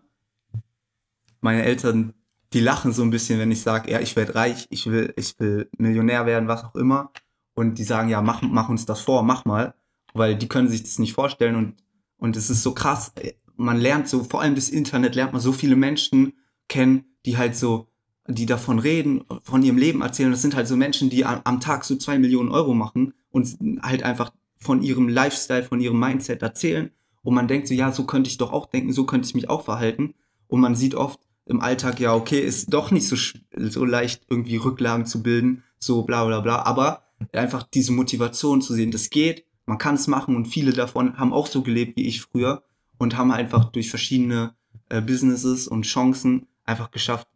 meine 1.44 1.64
Eltern, 1.64 2.14
die 2.54 2.60
lachen 2.60 2.94
so 2.94 3.04
ein 3.04 3.10
bisschen, 3.10 3.40
wenn 3.40 3.52
ich 3.52 3.62
sage, 3.62 3.92
ja, 3.92 4.00
ich 4.00 4.16
werde 4.16 4.36
reich, 4.36 4.68
ich 4.70 4.88
will, 4.88 5.14
ich 5.18 5.40
will 5.40 5.70
Millionär 5.78 6.26
werden, 6.26 6.48
was 6.48 6.64
auch 6.64 6.76
immer. 6.76 7.12
Und 7.56 7.78
die 7.78 7.84
sagen, 7.84 8.10
ja, 8.10 8.22
mach, 8.22 8.42
mach 8.42 8.70
uns 8.70 8.86
das 8.86 9.02
vor, 9.02 9.24
mach 9.24 9.46
mal. 9.46 9.74
Weil 10.14 10.36
die 10.36 10.48
können 10.48 10.70
sich 10.70 10.84
das 10.84 11.00
nicht 11.00 11.14
vorstellen 11.14 11.56
und, 11.56 11.76
und 12.18 12.38
es 12.38 12.50
ist 12.50 12.64
so 12.64 12.74
krass. 12.74 13.14
Man 13.56 13.80
lernt 13.80 14.08
so, 14.08 14.24
vor 14.24 14.42
allem 14.42 14.56
das 14.56 14.70
Internet 14.70 15.16
lernt 15.16 15.34
man 15.34 15.42
so 15.42 15.52
viele 15.52 15.76
Menschen 15.76 16.34
kennen, 16.68 17.06
die 17.26 17.38
halt 17.38 17.56
so, 17.56 17.88
die 18.28 18.46
davon 18.46 18.80
reden, 18.80 19.26
von 19.42 19.64
ihrem 19.64 19.78
Leben 19.78 20.02
erzählen. 20.02 20.32
Das 20.32 20.42
sind 20.42 20.56
halt 20.56 20.68
so 20.68 20.76
Menschen, 20.76 21.10
die 21.10 21.26
am, 21.26 21.42
am 21.44 21.60
Tag 21.60 21.84
so 21.84 21.96
zwei 21.96 22.20
Millionen 22.20 22.50
Euro 22.50 22.74
machen 22.74 23.14
und 23.32 23.58
halt 23.82 24.04
einfach 24.04 24.32
von 24.58 24.82
ihrem 24.82 25.10
Lifestyle, 25.10 25.64
von 25.64 25.80
ihrem 25.80 26.00
Mindset 26.00 26.42
erzählen. 26.42 26.92
Und 27.24 27.34
man 27.34 27.48
denkt 27.48 27.68
so, 27.68 27.74
ja, 27.74 27.92
so 27.92 28.06
könnte 28.06 28.30
ich 28.30 28.38
doch 28.38 28.54
auch 28.54 28.68
denken, 28.68 28.94
so 28.94 29.06
könnte 29.06 29.28
ich 29.28 29.36
mich 29.36 29.50
auch 29.50 29.64
verhalten. 29.64 30.14
Und 30.48 30.62
man 30.62 30.76
sieht 30.76 30.96
oft 30.96 31.20
im 31.46 31.62
Alltag, 31.62 32.00
ja, 32.00 32.14
okay, 32.14 32.40
ist 32.40 32.74
doch 32.74 32.92
nicht 32.92 33.08
so, 33.08 33.16
so 33.58 33.86
leicht, 33.86 34.24
irgendwie 34.30 34.58
Rücklagen 34.58 35.06
zu 35.06 35.22
bilden, 35.22 35.64
so 35.80 36.04
bla 36.04 36.26
bla 36.26 36.40
bla. 36.40 36.64
Aber 36.64 37.04
einfach 37.34 37.64
diese 37.64 37.92
Motivation 37.92 38.62
zu 38.62 38.74
sehen, 38.74 38.92
das 38.92 39.10
geht, 39.10 39.46
man 39.66 39.78
kann 39.78 39.96
es 39.96 40.08
machen 40.08 40.36
und 40.36 40.46
viele 40.46 40.74
davon 40.74 41.18
haben 41.18 41.34
auch 41.34 41.48
so 41.48 41.62
gelebt 41.62 41.98
wie 41.98 42.08
ich 42.08 42.22
früher 42.22 42.64
und 42.98 43.18
haben 43.18 43.32
einfach 43.32 43.66
durch 43.66 43.90
verschiedene 43.90 44.56
äh, 44.90 45.02
Businesses 45.02 45.68
und 45.68 45.84
Chancen 45.84 46.48
einfach 46.66 46.92
geschafft, 46.92 47.28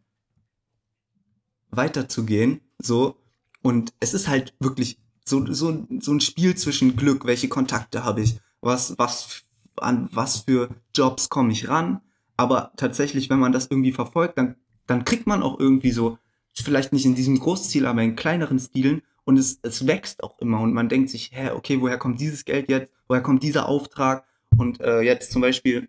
weiterzugehen. 1.70 2.60
So. 2.78 3.16
Und 3.62 3.92
es 4.00 4.14
ist 4.14 4.28
halt 4.28 4.54
wirklich 4.60 4.98
so, 5.24 5.44
so, 5.52 5.86
so 6.00 6.12
ein 6.12 6.20
Spiel 6.20 6.54
zwischen 6.56 6.96
Glück, 6.96 7.26
welche 7.26 7.48
Kontakte 7.48 8.04
habe 8.04 8.22
ich, 8.22 8.40
was, 8.60 8.98
was, 8.98 9.42
an 9.76 10.08
was 10.12 10.38
für 10.38 10.70
Jobs 10.94 11.28
komme 11.28 11.52
ich 11.52 11.68
ran. 11.68 12.00
Aber 12.38 12.72
tatsächlich, 12.76 13.28
wenn 13.28 13.40
man 13.40 13.52
das 13.52 13.66
irgendwie 13.66 13.92
verfolgt, 13.92 14.38
dann, 14.38 14.54
dann 14.86 15.04
kriegt 15.04 15.26
man 15.26 15.42
auch 15.42 15.58
irgendwie 15.58 15.90
so, 15.90 16.18
vielleicht 16.54 16.92
nicht 16.92 17.04
in 17.04 17.14
diesem 17.14 17.38
Großziel, 17.38 17.84
aber 17.84 18.02
in 18.02 18.16
kleineren 18.16 18.58
Stilen. 18.58 19.02
Und 19.24 19.38
es, 19.38 19.58
es 19.62 19.86
wächst 19.86 20.22
auch 20.22 20.38
immer. 20.38 20.60
Und 20.60 20.72
man 20.72 20.88
denkt 20.88 21.10
sich, 21.10 21.32
hä, 21.34 21.50
okay, 21.50 21.80
woher 21.80 21.98
kommt 21.98 22.20
dieses 22.20 22.44
Geld 22.44 22.70
jetzt? 22.70 22.90
Woher 23.08 23.22
kommt 23.22 23.42
dieser 23.42 23.68
Auftrag? 23.68 24.24
Und 24.56 24.80
äh, 24.80 25.00
jetzt 25.00 25.32
zum 25.32 25.42
Beispiel 25.42 25.88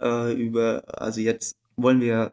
äh, 0.00 0.32
über, 0.32 0.82
also 0.86 1.20
jetzt 1.20 1.58
wollen 1.76 2.00
wir, 2.00 2.32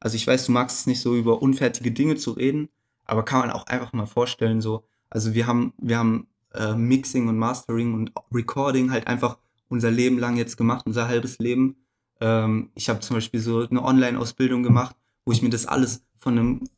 also 0.00 0.16
ich 0.16 0.26
weiß, 0.26 0.46
du 0.46 0.52
magst 0.52 0.80
es 0.80 0.86
nicht 0.86 1.00
so 1.00 1.16
über 1.16 1.40
unfertige 1.40 1.92
Dinge 1.92 2.16
zu 2.16 2.32
reden, 2.32 2.68
aber 3.04 3.24
kann 3.24 3.40
man 3.40 3.50
auch 3.50 3.66
einfach 3.66 3.92
mal 3.92 4.06
vorstellen, 4.06 4.60
so, 4.60 4.84
also 5.08 5.34
wir 5.34 5.46
haben, 5.46 5.72
wir 5.78 5.98
haben 5.98 6.26
äh, 6.54 6.74
Mixing 6.74 7.28
und 7.28 7.38
Mastering 7.38 7.94
und 7.94 8.12
Recording 8.32 8.90
halt 8.90 9.06
einfach 9.06 9.38
unser 9.68 9.90
Leben 9.90 10.18
lang 10.18 10.36
jetzt 10.36 10.56
gemacht, 10.56 10.84
unser 10.86 11.08
halbes 11.08 11.38
Leben. 11.38 11.76
Ähm, 12.20 12.70
ich 12.74 12.88
habe 12.88 13.00
zum 13.00 13.16
Beispiel 13.16 13.40
so 13.40 13.66
eine 13.68 13.84
Online-Ausbildung 13.84 14.62
gemacht, 14.62 14.96
wo 15.24 15.32
ich 15.32 15.42
mir 15.42 15.50
das 15.50 15.66
alles 15.66 16.02
von 16.18 16.38
einem 16.38 16.68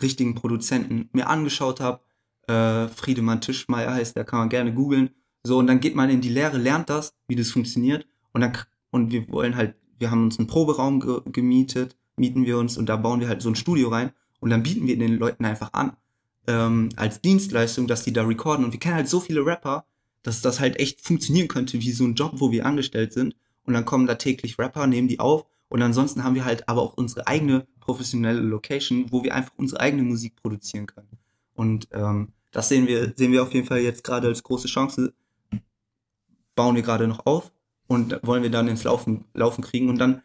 richtigen 0.00 0.34
Produzenten 0.34 1.08
mir 1.12 1.28
angeschaut 1.28 1.80
habe. 1.80 2.00
Äh, 2.46 2.88
Friedemann 2.88 3.40
Tischmeier 3.40 3.94
heißt 3.94 4.16
der, 4.16 4.24
kann 4.24 4.40
man 4.40 4.48
gerne 4.48 4.72
googeln. 4.72 5.10
So, 5.42 5.58
und 5.58 5.66
dann 5.66 5.80
geht 5.80 5.94
man 5.94 6.10
in 6.10 6.20
die 6.20 6.28
Lehre, 6.28 6.58
lernt 6.58 6.90
das, 6.90 7.14
wie 7.28 7.36
das 7.36 7.50
funktioniert. 7.50 8.06
Und 8.32 8.42
dann, 8.42 8.52
und 8.90 9.12
wir 9.12 9.28
wollen 9.30 9.56
halt, 9.56 9.74
wir 9.98 10.10
haben 10.10 10.24
uns 10.24 10.38
einen 10.38 10.48
Proberaum 10.48 11.00
ge 11.00 11.20
gemietet, 11.26 11.96
mieten 12.16 12.44
wir 12.44 12.58
uns 12.58 12.76
und 12.76 12.88
da 12.88 12.96
bauen 12.96 13.20
wir 13.20 13.28
halt 13.28 13.42
so 13.42 13.48
ein 13.48 13.56
Studio 13.56 13.88
rein. 13.88 14.12
Und 14.40 14.50
dann 14.50 14.62
bieten 14.62 14.86
wir 14.86 14.98
den 14.98 15.18
Leuten 15.18 15.44
einfach 15.44 15.72
an, 15.72 15.96
ähm, 16.46 16.88
als 16.96 17.20
Dienstleistung, 17.20 17.86
dass 17.86 18.04
die 18.04 18.12
da 18.12 18.24
recorden. 18.24 18.64
Und 18.64 18.72
wir 18.72 18.80
kennen 18.80 18.94
halt 18.94 19.08
so 19.08 19.20
viele 19.20 19.44
Rapper, 19.44 19.84
dass 20.22 20.42
das 20.42 20.60
halt 20.60 20.78
echt 20.78 21.00
funktionieren 21.00 21.48
könnte, 21.48 21.80
wie 21.80 21.92
so 21.92 22.04
ein 22.04 22.14
Job, 22.14 22.32
wo 22.36 22.50
wir 22.50 22.66
angestellt 22.66 23.12
sind. 23.12 23.34
Und 23.70 23.74
dann 23.74 23.84
kommen 23.84 24.08
da 24.08 24.16
täglich 24.16 24.58
Rapper, 24.58 24.88
nehmen 24.88 25.06
die 25.06 25.20
auf. 25.20 25.46
Und 25.68 25.80
ansonsten 25.80 26.24
haben 26.24 26.34
wir 26.34 26.44
halt 26.44 26.68
aber 26.68 26.82
auch 26.82 26.94
unsere 26.94 27.28
eigene 27.28 27.68
professionelle 27.78 28.40
Location, 28.40 29.06
wo 29.12 29.22
wir 29.22 29.32
einfach 29.32 29.52
unsere 29.56 29.80
eigene 29.80 30.02
Musik 30.02 30.34
produzieren 30.34 30.86
können. 30.86 31.06
Und 31.54 31.86
ähm, 31.92 32.32
das 32.50 32.68
sehen 32.68 32.88
wir, 32.88 33.12
sehen 33.14 33.30
wir 33.30 33.44
auf 33.44 33.54
jeden 33.54 33.68
Fall 33.68 33.78
jetzt 33.78 34.02
gerade 34.02 34.26
als 34.26 34.42
große 34.42 34.66
Chance. 34.66 35.12
Bauen 36.56 36.74
wir 36.74 36.82
gerade 36.82 37.06
noch 37.06 37.24
auf 37.26 37.52
und 37.86 38.18
wollen 38.24 38.42
wir 38.42 38.50
dann 38.50 38.66
ins 38.66 38.82
Laufen, 38.82 39.24
Laufen 39.34 39.62
kriegen. 39.62 39.88
Und 39.88 39.98
dann 39.98 40.22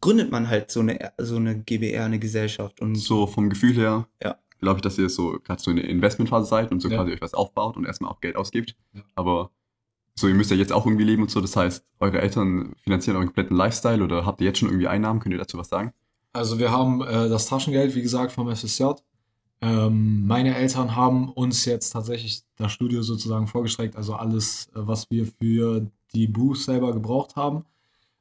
gründet 0.00 0.30
man 0.30 0.48
halt 0.48 0.70
so 0.70 0.78
eine, 0.80 1.12
so 1.18 1.34
eine 1.34 1.58
GBR, 1.58 2.04
eine 2.04 2.20
Gesellschaft. 2.20 2.80
Und 2.80 2.94
So 2.94 3.26
vom 3.26 3.50
Gefühl 3.50 3.74
her, 3.74 4.06
Ja. 4.22 4.36
glaube 4.60 4.78
ich, 4.78 4.82
dass 4.82 4.96
ihr 4.98 5.08
so 5.10 5.40
gerade 5.42 5.60
so 5.60 5.72
in 5.72 5.78
der 5.78 5.88
Investmentphase 5.88 6.46
seid 6.48 6.70
und 6.70 6.78
so 6.78 6.88
Ja. 6.88 6.98
quasi 6.98 7.12
euch 7.12 7.20
was 7.20 7.34
aufbaut 7.34 7.76
und 7.76 7.84
erstmal 7.86 8.12
auch 8.12 8.20
Geld 8.20 8.36
ausgibt. 8.36 8.76
Ja. 8.92 9.02
Aber 9.16 9.50
so, 10.14 10.28
ihr 10.28 10.34
müsst 10.34 10.50
ja 10.50 10.56
jetzt 10.56 10.72
auch 10.72 10.86
irgendwie 10.86 11.04
leben 11.04 11.22
und 11.22 11.30
so. 11.30 11.40
Das 11.40 11.56
heißt, 11.56 11.84
eure 11.98 12.20
Eltern 12.20 12.74
finanzieren 12.82 13.16
euren 13.16 13.26
kompletten 13.26 13.56
Lifestyle 13.56 14.02
oder 14.02 14.24
habt 14.24 14.40
ihr 14.40 14.46
jetzt 14.46 14.58
schon 14.58 14.68
irgendwie 14.68 14.86
Einnahmen? 14.86 15.20
Könnt 15.20 15.34
ihr 15.34 15.38
dazu 15.38 15.58
was 15.58 15.68
sagen? 15.68 15.92
Also 16.32 16.58
wir 16.58 16.70
haben 16.70 17.02
äh, 17.02 17.28
das 17.28 17.46
Taschengeld, 17.46 17.94
wie 17.94 18.02
gesagt, 18.02 18.32
vom 18.32 18.54
FSJ. 18.54 18.84
Ähm, 19.60 20.26
meine 20.26 20.56
Eltern 20.56 20.94
haben 20.94 21.28
uns 21.30 21.64
jetzt 21.64 21.90
tatsächlich 21.90 22.42
das 22.56 22.72
Studio 22.72 23.02
sozusagen 23.02 23.46
vorgestreckt, 23.46 23.96
also 23.96 24.14
alles, 24.14 24.66
äh, 24.68 24.72
was 24.74 25.10
wir 25.10 25.26
für 25.26 25.86
die 26.14 26.26
Booth 26.26 26.58
selber 26.58 26.92
gebraucht 26.92 27.36
haben, 27.36 27.64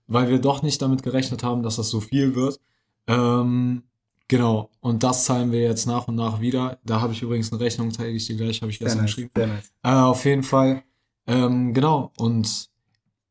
weil 0.08 0.30
wir 0.30 0.40
doch 0.40 0.64
nicht 0.64 0.82
damit 0.82 1.04
gerechnet 1.04 1.44
haben, 1.44 1.64
dass 1.64 1.76
das 1.76 1.90
so 1.90 2.00
viel 2.00 2.36
wird. 2.36 2.60
Ähm, 3.08 3.84
genau, 4.28 4.70
und 4.80 5.04
das 5.04 5.26
zahlen 5.26 5.52
wir 5.52 5.62
jetzt 5.62 5.86
nach 5.86 6.08
und 6.08 6.16
nach 6.16 6.40
wieder. 6.40 6.80
Da 6.86 7.02
habe 7.02 7.14
ich 7.14 7.22
übrigens 7.22 7.52
eine 7.52 7.60
Rechnung, 7.60 7.92
zeige 7.92 8.12
ich 8.12 8.26
dir 8.26 8.38
gleich, 8.38 8.62
habe 8.62 8.72
ich 8.72 8.78
sehr 8.78 8.86
gestern 8.86 9.02
nice, 9.02 9.12
geschrieben. 9.12 9.32
sehr 9.36 9.48
nice. 9.48 9.74
Äh, 9.84 9.90
auf 9.90 10.26
jeden 10.26 10.44
Fall. 10.44 10.84
Ähm, 11.28 11.74
genau. 11.74 12.12
Und 12.18 12.70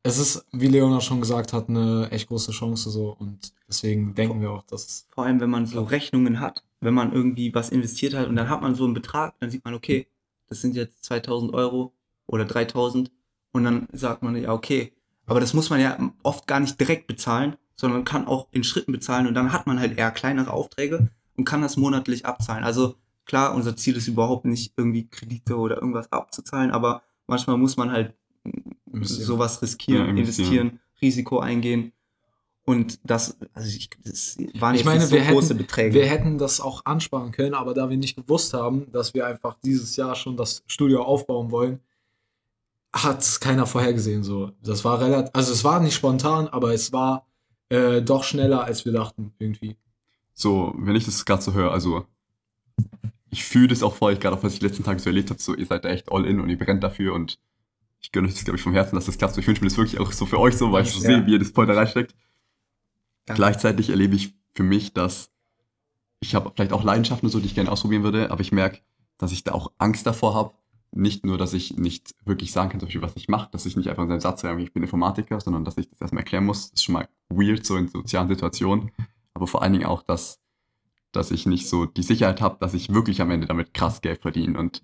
es 0.03 0.17
ist, 0.17 0.45
wie 0.51 0.67
Leona 0.67 0.99
schon 0.99 1.21
gesagt 1.21 1.53
hat, 1.53 1.69
eine 1.69 2.09
echt 2.11 2.27
große 2.27 2.51
Chance 2.51 2.89
so. 2.89 3.15
Und 3.17 3.53
deswegen 3.67 4.15
denken 4.15 4.41
wir 4.41 4.51
auch, 4.51 4.63
dass. 4.63 5.07
Vor 5.09 5.25
allem, 5.25 5.39
wenn 5.39 5.49
man 5.49 5.65
so 5.65 5.83
Rechnungen 5.83 6.39
hat, 6.39 6.63
wenn 6.81 6.93
man 6.93 7.13
irgendwie 7.13 7.53
was 7.55 7.69
investiert 7.69 8.13
hat 8.13 8.27
und 8.27 8.35
dann 8.35 8.49
hat 8.49 8.61
man 8.61 8.75
so 8.75 8.83
einen 8.83 8.93
Betrag, 8.93 9.35
dann 9.39 9.49
sieht 9.49 9.63
man, 9.63 9.73
okay, 9.73 10.07
das 10.47 10.61
sind 10.61 10.75
jetzt 10.75 11.05
2000 11.05 11.53
Euro 11.53 11.93
oder 12.27 12.45
3000 12.45 13.11
und 13.53 13.63
dann 13.63 13.87
sagt 13.93 14.23
man, 14.23 14.35
ja, 14.35 14.51
okay. 14.51 14.93
Aber 15.25 15.39
das 15.39 15.53
muss 15.53 15.69
man 15.69 15.79
ja 15.79 15.97
oft 16.21 16.47
gar 16.47 16.59
nicht 16.59 16.79
direkt 16.79 17.07
bezahlen, 17.07 17.55
sondern 17.75 18.03
kann 18.03 18.27
auch 18.27 18.47
in 18.51 18.65
Schritten 18.65 18.91
bezahlen 18.91 19.27
und 19.27 19.33
dann 19.35 19.53
hat 19.53 19.67
man 19.67 19.79
halt 19.79 19.97
eher 19.97 20.11
kleinere 20.11 20.51
Aufträge 20.51 21.09
und 21.37 21.45
kann 21.45 21.61
das 21.61 21.77
monatlich 21.77 22.25
abzahlen. 22.25 22.65
Also 22.65 22.95
klar, 23.25 23.55
unser 23.55 23.77
Ziel 23.77 23.95
ist 23.95 24.07
überhaupt 24.07 24.45
nicht 24.45 24.73
irgendwie 24.75 25.07
Kredite 25.07 25.57
oder 25.57 25.75
irgendwas 25.77 26.11
abzuzahlen, 26.11 26.71
aber 26.71 27.03
manchmal 27.33 27.57
muss 27.57 27.77
man 27.77 27.91
halt 27.91 28.13
Investieren. 28.91 29.25
sowas 29.25 29.61
riskieren, 29.61 30.05
Ja, 30.05 30.11
investieren. 30.11 30.47
investieren, 30.49 30.79
Risiko 31.01 31.39
eingehen. 31.39 31.91
Und 32.65 32.99
das, 33.03 33.37
also 33.53 33.67
ich, 33.75 33.89
das 34.05 34.37
waren 34.59 34.75
Ich 34.75 34.85
meine, 34.85 34.99
nicht 34.99 35.09
so 35.09 35.15
wir 35.15 35.23
große 35.25 35.49
hätten, 35.49 35.57
Beträge. 35.57 35.95
wir 35.95 36.05
hätten 36.05 36.37
das 36.37 36.61
auch 36.61 36.85
ansparen 36.85 37.31
können, 37.31 37.53
aber 37.55 37.73
da 37.73 37.89
wir 37.89 37.97
nicht 37.97 38.15
gewusst 38.15 38.53
haben, 38.53 38.89
dass 38.93 39.13
wir 39.13 39.25
einfach 39.27 39.57
dieses 39.65 39.95
Jahr 39.97 40.15
schon 40.15 40.37
das 40.37 40.63
Studio 40.67 41.03
aufbauen 41.03 41.51
wollen, 41.51 41.79
hat 42.93 43.41
keiner 43.41 43.65
vorhergesehen. 43.65 44.23
So, 44.23 44.51
das 44.61 44.85
war 44.85 45.01
relativ, 45.01 45.31
also 45.33 45.51
es 45.51 45.63
war 45.63 45.79
nicht 45.81 45.95
spontan, 45.95 46.47
aber 46.47 46.73
es 46.73 46.93
war 46.93 47.25
äh, 47.69 48.01
doch 48.01 48.23
schneller, 48.23 48.63
als 48.63 48.85
wir 48.85 48.93
dachten 48.93 49.33
irgendwie. 49.39 49.75
So, 50.33 50.73
wenn 50.77 50.95
ich 50.95 51.05
das 51.05 51.25
gerade 51.25 51.41
so 51.41 51.53
höre, 51.53 51.71
also 51.71 52.05
ich 53.33 53.43
fühle 53.43 53.67
das 53.69 53.83
auch 53.83 53.95
voll, 53.95 54.15
gerade 54.15 54.35
auch 54.37 54.43
was 54.43 54.53
ich 54.53 54.59
die 54.59 54.65
letzten 54.65 54.83
Tage 54.83 54.99
so 54.99 55.09
erlebt 55.09 55.29
habe, 55.29 55.41
so 55.41 55.55
ihr 55.55 55.65
seid 55.65 55.83
da 55.85 55.89
echt 55.89 56.11
all 56.11 56.25
in 56.25 56.39
und 56.39 56.49
ihr 56.49 56.57
brennt 56.57 56.83
dafür 56.83 57.13
und 57.13 57.39
ich 57.99 58.11
gönne 58.11 58.27
euch 58.27 58.33
das, 58.33 58.43
glaube 58.43 58.57
ich, 58.57 58.63
vom 58.63 58.73
Herzen, 58.73 58.95
dass 58.95 59.05
das 59.05 59.17
klappt. 59.17 59.33
So, 59.35 59.41
ich 59.41 59.47
wünsche 59.47 59.61
mir 59.61 59.69
das 59.69 59.77
wirklich 59.77 59.99
auch 59.99 60.11
so 60.11 60.25
für 60.25 60.39
euch 60.39 60.55
so, 60.57 60.71
weil 60.71 60.83
ich 60.83 60.91
so 60.91 61.01
Ja. 61.01 61.07
sehe, 61.07 61.25
wie 61.25 61.31
ihr 61.33 61.39
das 61.39 61.51
voll 61.51 61.65
da 61.65 61.73
reinsteckt. 61.73 62.13
Danke. 63.25 63.39
Gleichzeitig 63.39 63.89
erlebe 63.89 64.15
ich 64.15 64.33
für 64.55 64.63
mich, 64.63 64.93
dass 64.93 65.29
ich 66.19 66.35
habe 66.35 66.51
vielleicht 66.55 66.73
auch 66.73 66.83
Leidenschaften 66.83 67.27
und 67.27 67.31
so, 67.31 67.39
die 67.39 67.45
ich 67.47 67.55
gerne 67.55 67.71
ausprobieren 67.71 68.03
würde, 68.03 68.31
aber 68.31 68.41
ich 68.41 68.51
merke, 68.51 68.79
dass 69.17 69.31
ich 69.31 69.43
da 69.43 69.53
auch 69.53 69.71
Angst 69.77 70.05
davor 70.05 70.33
habe. 70.35 70.53
Nicht 70.95 71.25
nur, 71.25 71.37
dass 71.39 71.53
ich 71.53 71.75
nicht 71.77 72.13
wirklich 72.23 72.51
sagen 72.51 72.69
kann, 72.69 72.79
zum 72.79 72.87
Beispiel, 72.87 73.01
was 73.01 73.15
ich 73.15 73.27
mache, 73.27 73.49
dass 73.51 73.65
ich 73.65 73.75
nicht 73.75 73.89
einfach 73.89 74.03
in 74.03 74.09
seinem 74.09 74.19
Satz 74.19 74.41
sage, 74.41 74.61
ich 74.61 74.73
bin 74.73 74.83
Informatiker, 74.83 75.39
sondern 75.39 75.65
dass 75.65 75.77
ich 75.77 75.89
das 75.89 75.99
erstmal 76.01 76.21
erklären 76.21 76.45
muss. 76.45 76.69
Das 76.69 76.79
ist 76.79 76.83
schon 76.83 76.93
mal 76.93 77.07
weird, 77.29 77.65
so 77.65 77.77
in 77.77 77.87
sozialen 77.87 78.27
Situationen. 78.27 78.91
Aber 79.33 79.47
vor 79.47 79.63
allen 79.63 79.73
Dingen 79.73 79.85
auch, 79.85 80.03
dass, 80.03 80.39
dass 81.15 81.31
ich 81.31 81.45
nicht 81.45 81.67
so 81.69 81.85
die 81.85 82.03
Sicherheit 82.03 82.41
habe, 82.41 82.57
dass 82.59 82.73
ich 82.73 82.93
wirklich 82.93 83.21
am 83.21 83.31
Ende 83.31 83.47
damit 83.47 83.73
krass 83.73 84.01
Geld 84.01 84.21
verdiene 84.21 84.57
und 84.59 84.81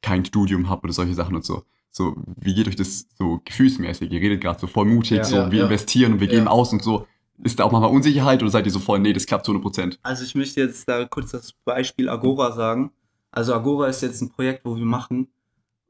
kein 0.00 0.24
Studium 0.24 0.68
habe 0.68 0.84
oder 0.84 0.92
solche 0.92 1.14
Sachen 1.14 1.36
und 1.36 1.44
so. 1.44 1.64
So, 1.90 2.16
wie 2.40 2.54
geht 2.54 2.68
euch 2.68 2.76
das 2.76 3.06
so 3.18 3.40
gefühlsmäßig? 3.44 4.10
Ihr 4.10 4.20
redet 4.20 4.40
gerade 4.40 4.58
so 4.58 4.66
voll 4.66 4.86
mutig, 4.86 5.18
Ja. 5.18 5.24
so, 5.24 5.36
Ja, 5.36 5.50
wir 5.52 5.58
ja. 5.58 5.64
investieren 5.66 6.14
und 6.14 6.20
wir 6.20 6.28
geben 6.28 6.48
aus 6.48 6.72
und 6.72 6.82
so. 6.82 7.06
Ist 7.44 7.58
da 7.58 7.64
auch 7.64 7.72
manchmal 7.72 7.90
Unsicherheit 7.90 8.40
oder 8.42 8.50
seid 8.50 8.64
ihr 8.66 8.72
so 8.72 8.78
voll, 8.78 8.98
nee, 9.00 9.12
das 9.12 9.26
klappt 9.26 9.44
zu 9.44 9.52
100 9.52 9.62
Prozent? 9.62 9.98
Also 10.02 10.24
ich 10.24 10.34
möchte 10.34 10.60
jetzt 10.60 10.88
da 10.88 11.04
kurz 11.04 11.32
das 11.32 11.52
Beispiel 11.64 12.08
Agora 12.08 12.52
sagen. 12.52 12.92
Also 13.30 13.52
Agora 13.54 13.88
ist 13.88 14.00
jetzt 14.02 14.20
ein 14.22 14.30
Projekt, 14.30 14.64
wo 14.64 14.76
wir 14.76 14.84
machen. 14.84 15.28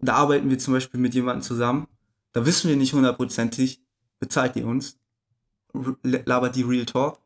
Da 0.00 0.14
arbeiten 0.14 0.50
wir 0.50 0.58
zum 0.58 0.74
Beispiel 0.74 0.98
mit 0.98 1.14
jemandem 1.14 1.42
zusammen. 1.42 1.86
Da 2.32 2.44
wissen 2.46 2.68
wir 2.68 2.76
nicht 2.76 2.94
hundertprozentig, 2.94 3.80
bezahlt 4.18 4.56
ihr 4.56 4.66
uns, 4.66 4.98
labert 6.02 6.56
die 6.56 6.62
Real 6.62 6.86
Talk, 6.86 7.18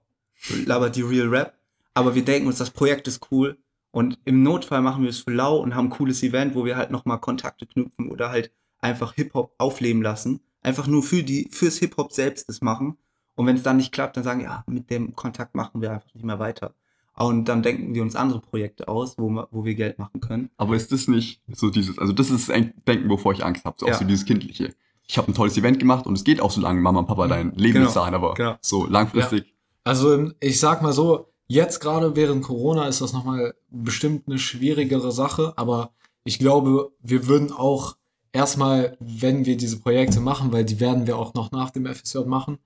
labert 0.67 0.97
die 0.97 1.03
Real 1.03 1.29
Rap. 1.29 1.55
Aber 1.97 2.15
wir 2.15 2.25
denken 2.25 2.47
uns, 2.47 2.59
das 2.59 2.71
Projekt 2.71 3.09
ist 3.09 3.29
cool. 3.31 3.57
Und 3.91 4.19
im 4.27 4.43
Notfall 4.43 4.83
machen 4.83 5.03
wir 5.03 5.09
es 5.11 5.21
für 5.21 5.31
lau 5.33 5.57
und 5.57 5.75
haben 5.75 5.87
ein 5.87 5.91
cooles 5.91 6.23
Event, 6.23 6.55
wo 6.55 6.67
wir 6.67 6.77
halt 6.77 6.91
nochmal 6.91 7.19
Kontakte 7.19 7.65
knüpfen 7.67 8.11
oder 8.11 8.29
halt 8.29 8.53
einfach 8.81 9.15
Hip-Hop 9.15 9.55
aufleben 9.57 10.03
lassen. 10.03 10.41
Einfach 10.61 10.87
nur 10.87 11.03
für 11.03 11.23
die, 11.23 11.49
fürs 11.51 11.79
Hip-Hop 11.79 12.13
selbst 12.13 12.49
das 12.51 12.61
machen. 12.61 12.99
Und 13.35 13.47
wenn 13.47 13.57
es 13.57 13.63
dann 13.63 13.79
nicht 13.79 13.93
klappt, 13.93 14.17
dann 14.19 14.25
sagen, 14.25 14.41
ja, 14.43 14.63
mit 14.67 14.91
dem 14.91 15.15
Kontakt 15.17 15.55
machen 15.55 15.81
wir 15.81 15.91
einfach 15.93 16.13
nicht 16.13 16.25
mehr 16.25 16.39
weiter. 16.39 16.75
Und 17.17 17.47
dann 17.47 17.63
denken 17.63 17.95
wir 17.95 18.03
uns 18.03 18.15
andere 18.15 18.41
Projekte 18.41 18.89
aus, 18.89 19.17
wo, 19.17 19.31
wir- 19.31 19.49
wo 19.51 19.65
wir 19.65 19.75
Geld 19.75 19.99
machen 19.99 20.21
können. 20.21 20.51
Aber 20.59 20.77
ist 20.77 20.93
das 20.93 21.09
nicht 21.09 21.41
so 21.51 21.71
dieses, 21.71 21.99
also 21.99 22.13
das 22.13 22.31
ist 22.31 22.51
ein 22.51 22.75
Denken, 22.87 23.09
wovor 23.09 23.33
ich 23.33 23.43
Angst 23.43 23.65
habe, 23.65 23.77
so 23.79 23.87
auch 23.87 23.91
Ja. 23.91 23.97
so 23.99 24.05
dieses 24.05 24.27
Kindliche. 24.27 24.75
Ich 25.09 25.17
habe 25.17 25.31
ein 25.31 25.35
tolles 25.35 25.57
Event 25.57 25.79
gemacht 25.79 26.07
und 26.07 26.13
es 26.19 26.25
geht 26.25 26.43
auch 26.43 26.51
so 26.51 26.61
lange, 26.61 26.81
Mama 26.83 26.99
und 26.99 27.07
Papa 27.07 27.27
dein 27.29 27.53
Leben 27.53 27.75
Genau, 27.75 27.87
bezahlen, 27.87 28.13
aber 28.15 28.35
genau. 28.35 28.57
so 28.61 28.85
langfristig. 28.87 29.55
Also 29.85 30.31
ich 30.41 30.61
sag 30.61 30.83
mal 30.83 30.93
so, 30.93 31.33
jetzt 31.47 31.81
gerade 31.81 32.17
während 32.17 32.45
Corona 32.45 32.89
ist 32.89 33.01
das 33.01 33.13
nochmal 33.13 33.55
bestimmt 33.69 34.27
eine 34.27 34.39
schwierigere 34.39 35.13
Sache, 35.13 35.53
aber 35.57 35.93
ich 36.25 36.39
glaube, 36.39 36.93
wir 37.01 37.29
würden 37.29 37.53
auch 37.53 37.97
erstmal, 38.33 38.97
wenn 39.01 39.47
wir 39.47 39.57
diese 39.57 39.81
Projekte 39.81 40.21
machen, 40.21 40.53
weil 40.53 40.65
die 40.65 40.81
werden 40.81 41.07
wir 41.07 41.17
auch 41.19 41.35
noch 41.35 41.53
nach 41.53 41.71
dem 41.71 41.87
FSJ 41.87 42.19
machen, 42.27 42.59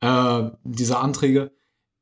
äh, 0.00 0.50
diese 0.64 0.98
Anträge, 0.98 1.52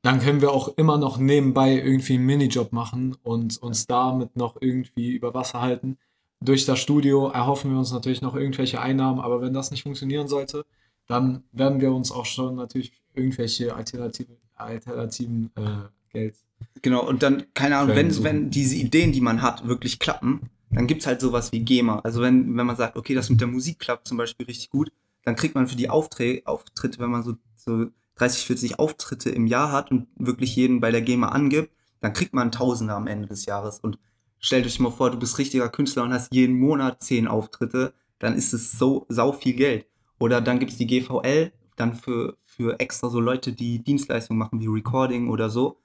dann 0.02 0.20
können 0.20 0.40
wir 0.40 0.50
auch 0.52 0.76
immer 0.76 0.98
noch 0.98 1.18
nebenbei 1.18 1.74
irgendwie 1.74 2.14
einen 2.14 2.26
Minijob 2.26 2.72
machen 2.72 3.16
und 3.22 3.62
uns 3.62 3.86
damit 3.86 4.36
noch 4.36 4.56
irgendwie 4.60 5.12
über 5.12 5.32
Wasser 5.34 5.60
halten. 5.60 5.98
Durch 6.40 6.64
das 6.66 6.80
Studio 6.80 7.28
erhoffen 7.28 7.70
wir 7.70 7.78
uns 7.78 7.92
natürlich 7.92 8.20
noch 8.20 8.34
irgendwelche 8.34 8.80
Einnahmen, 8.80 9.20
aber 9.20 9.40
wenn 9.40 9.54
das 9.54 9.70
nicht 9.70 9.84
funktionieren 9.84 10.26
sollte, 10.26 10.64
dann 11.06 11.44
werden 11.52 11.80
wir 11.80 11.92
uns 11.92 12.10
auch 12.10 12.26
schon 12.26 12.56
natürlich 12.56 12.92
irgendwelche 13.14 13.76
Alternative, 13.76 14.36
alternativen 14.56 15.52
äh, 15.56 15.88
Geld. 16.12 16.36
Genau, 16.82 17.06
und 17.06 17.22
dann, 17.22 17.44
keine 17.54 17.78
Ahnung, 17.78 17.96
wenn, 17.96 18.22
wenn 18.22 18.50
diese 18.50 18.76
Ideen, 18.76 19.12
die 19.12 19.20
man 19.20 19.42
hat, 19.42 19.66
wirklich 19.66 19.98
klappen, 19.98 20.50
dann 20.70 20.86
gibt's 20.86 21.06
halt 21.06 21.20
sowas 21.20 21.52
wie 21.52 21.60
GEMA. 21.60 22.00
Also 22.00 22.22
wenn, 22.22 22.56
wenn 22.56 22.66
man 22.66 22.76
sagt, 22.76 22.96
okay, 22.96 23.14
das 23.14 23.30
mit 23.30 23.40
der 23.40 23.48
Musik 23.48 23.78
klappt 23.78 24.08
zum 24.08 24.16
Beispiel 24.16 24.46
richtig 24.46 24.70
gut, 24.70 24.92
dann 25.24 25.36
kriegt 25.36 25.54
man 25.54 25.66
für 25.66 25.76
die 25.76 25.90
Aufträge, 25.90 26.46
Auftritte, 26.46 26.98
wenn 26.98 27.10
man 27.10 27.22
so, 27.22 27.34
so 27.54 27.86
30, 28.16 28.46
40 28.46 28.78
Auftritte 28.78 29.30
im 29.30 29.46
Jahr 29.46 29.70
hat 29.72 29.90
und 29.90 30.08
wirklich 30.16 30.56
jeden 30.56 30.80
bei 30.80 30.90
der 30.90 31.02
GEMA 31.02 31.28
angibt, 31.28 31.70
dann 32.00 32.12
kriegt 32.12 32.34
man 32.34 32.52
Tausende 32.52 32.94
am 32.94 33.06
Ende 33.06 33.28
des 33.28 33.46
Jahres. 33.46 33.80
Und 33.80 33.98
stellt 34.38 34.66
euch 34.66 34.80
mal 34.80 34.90
vor, 34.90 35.10
du 35.10 35.18
bist 35.18 35.38
richtiger 35.38 35.68
Künstler 35.68 36.02
und 36.02 36.12
hast 36.12 36.32
jeden 36.34 36.58
Monat 36.58 37.02
10 37.02 37.28
Auftritte, 37.28 37.94
dann 38.18 38.34
ist 38.34 38.52
es 38.52 38.72
so 38.72 39.06
sau 39.08 39.32
viel 39.32 39.54
Geld. 39.54 39.86
Oder 40.18 40.40
dann 40.40 40.58
gibt's 40.58 40.76
die 40.76 40.86
GVL, 40.86 41.52
dann 41.76 41.94
für, 41.94 42.36
für 42.42 42.78
extra 42.80 43.08
so 43.08 43.20
Leute, 43.20 43.52
die 43.52 43.82
Dienstleistungen 43.82 44.38
machen 44.38 44.60
wie 44.60 44.66
Recording 44.66 45.28
oder 45.28 45.50
so. 45.50 45.81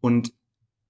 Und 0.00 0.32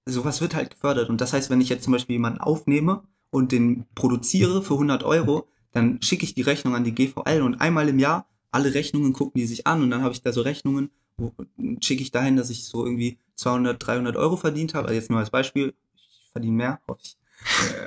sowas 0.06 0.40
wird 0.40 0.54
halt 0.54 0.70
gefördert. 0.70 1.10
Und 1.10 1.20
das 1.20 1.32
heißt, 1.32 1.50
wenn 1.50 1.60
ich 1.60 1.68
jetzt 1.68 1.84
zum 1.84 1.92
Beispiel 1.92 2.14
jemanden 2.14 2.40
aufnehme 2.40 3.02
und 3.30 3.52
den 3.52 3.86
produziere 3.94 4.62
für 4.62 4.74
100 4.74 5.02
Euro, 5.04 5.48
dann 5.72 6.00
schicke 6.02 6.24
ich 6.24 6.34
die 6.34 6.42
Rechnung 6.42 6.74
an 6.74 6.84
die 6.84 6.94
GVL 6.94 7.42
und 7.42 7.60
einmal 7.60 7.88
im 7.88 7.98
Jahr 7.98 8.26
alle 8.50 8.72
Rechnungen 8.74 9.12
gucken 9.12 9.40
die 9.40 9.46
sich 9.46 9.66
an 9.66 9.82
und 9.82 9.90
dann 9.90 10.02
habe 10.02 10.14
ich 10.14 10.22
da 10.22 10.32
so 10.32 10.40
Rechnungen, 10.40 10.90
wo 11.16 11.32
schicke 11.80 12.02
ich 12.02 12.10
dahin, 12.10 12.36
dass 12.36 12.50
ich 12.50 12.64
so 12.64 12.84
irgendwie 12.84 13.18
200, 13.34 13.84
300 13.84 14.16
Euro 14.16 14.36
verdient 14.36 14.74
habe. 14.74 14.88
Also 14.88 14.98
jetzt 14.98 15.10
nur 15.10 15.18
als 15.18 15.30
Beispiel. 15.30 15.74
Ich 15.94 16.30
verdiene 16.32 16.56
mehr, 16.56 16.80
hoffe 16.88 17.00
ich. 17.02 17.18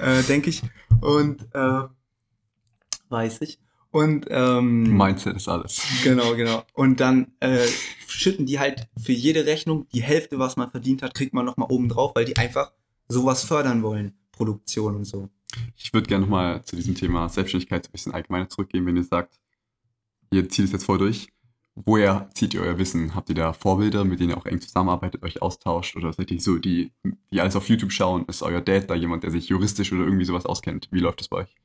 äh, 0.01 0.23
denke 0.23 0.49
ich. 0.49 0.61
Und 1.01 1.47
äh, 1.53 1.83
weiß 3.09 3.41
ich. 3.41 3.59
Und 3.91 4.25
ähm, 4.29 4.95
Mindset 4.95 5.35
ist 5.35 5.49
alles. 5.49 5.81
Genau, 6.03 6.33
genau. 6.35 6.63
Und 6.73 7.01
dann 7.01 7.33
äh, 7.41 7.67
schütten 8.07 8.45
die 8.45 8.57
halt 8.57 8.87
für 8.97 9.11
jede 9.11 9.45
Rechnung 9.45 9.87
die 9.93 10.01
Hälfte, 10.01 10.39
was 10.39 10.55
man 10.55 10.71
verdient 10.71 11.01
hat, 11.01 11.13
kriegt 11.13 11.33
man 11.33 11.45
nochmal 11.45 11.67
oben 11.69 11.89
drauf, 11.89 12.13
weil 12.15 12.25
die 12.25 12.37
einfach 12.37 12.71
sowas 13.09 13.43
fördern 13.43 13.83
wollen. 13.83 14.13
Produktion 14.31 14.95
und 14.95 15.03
so. 15.03 15.29
Ich 15.75 15.93
würde 15.93 16.07
gerne 16.07 16.23
nochmal 16.23 16.63
zu 16.63 16.77
diesem 16.77 16.95
Thema 16.95 17.27
Selbstständigkeit 17.27 17.83
so 17.83 17.89
ein 17.89 17.91
bisschen 17.91 18.13
allgemeiner 18.13 18.49
zurückgehen, 18.49 18.85
wenn 18.85 18.95
ihr 18.95 19.03
sagt, 19.03 19.39
ihr 20.31 20.47
zieht 20.47 20.65
es 20.65 20.71
jetzt 20.71 20.85
voll 20.85 20.97
durch. 20.97 21.27
Woher 21.75 22.29
zieht 22.33 22.53
ihr 22.53 22.61
euer 22.61 22.77
Wissen? 22.77 23.15
Habt 23.15 23.29
ihr 23.29 23.35
da 23.35 23.53
Vorbilder, 23.53 24.03
mit 24.03 24.19
denen 24.19 24.31
ihr 24.31 24.37
auch 24.37 24.45
eng 24.45 24.59
zusammenarbeitet, 24.61 25.23
euch 25.23 25.41
austauscht? 25.41 25.95
Oder 25.95 26.13
seid 26.13 26.31
ihr 26.31 26.39
so 26.39 26.57
die, 26.57 26.91
die 27.31 27.41
alles 27.41 27.55
auf 27.55 27.69
YouTube 27.69 27.91
schauen? 27.91 28.25
Ist 28.27 28.43
euer 28.43 28.61
Dad 28.61 28.89
da 28.89 28.95
jemand, 28.95 29.23
der 29.23 29.31
sich 29.31 29.47
juristisch 29.49 29.91
oder 29.91 30.03
irgendwie 30.03 30.25
sowas 30.25 30.45
auskennt? 30.45 30.89
Wie 30.91 30.99
läuft 30.99 31.21
das 31.21 31.29
bei 31.29 31.37
euch? 31.37 31.55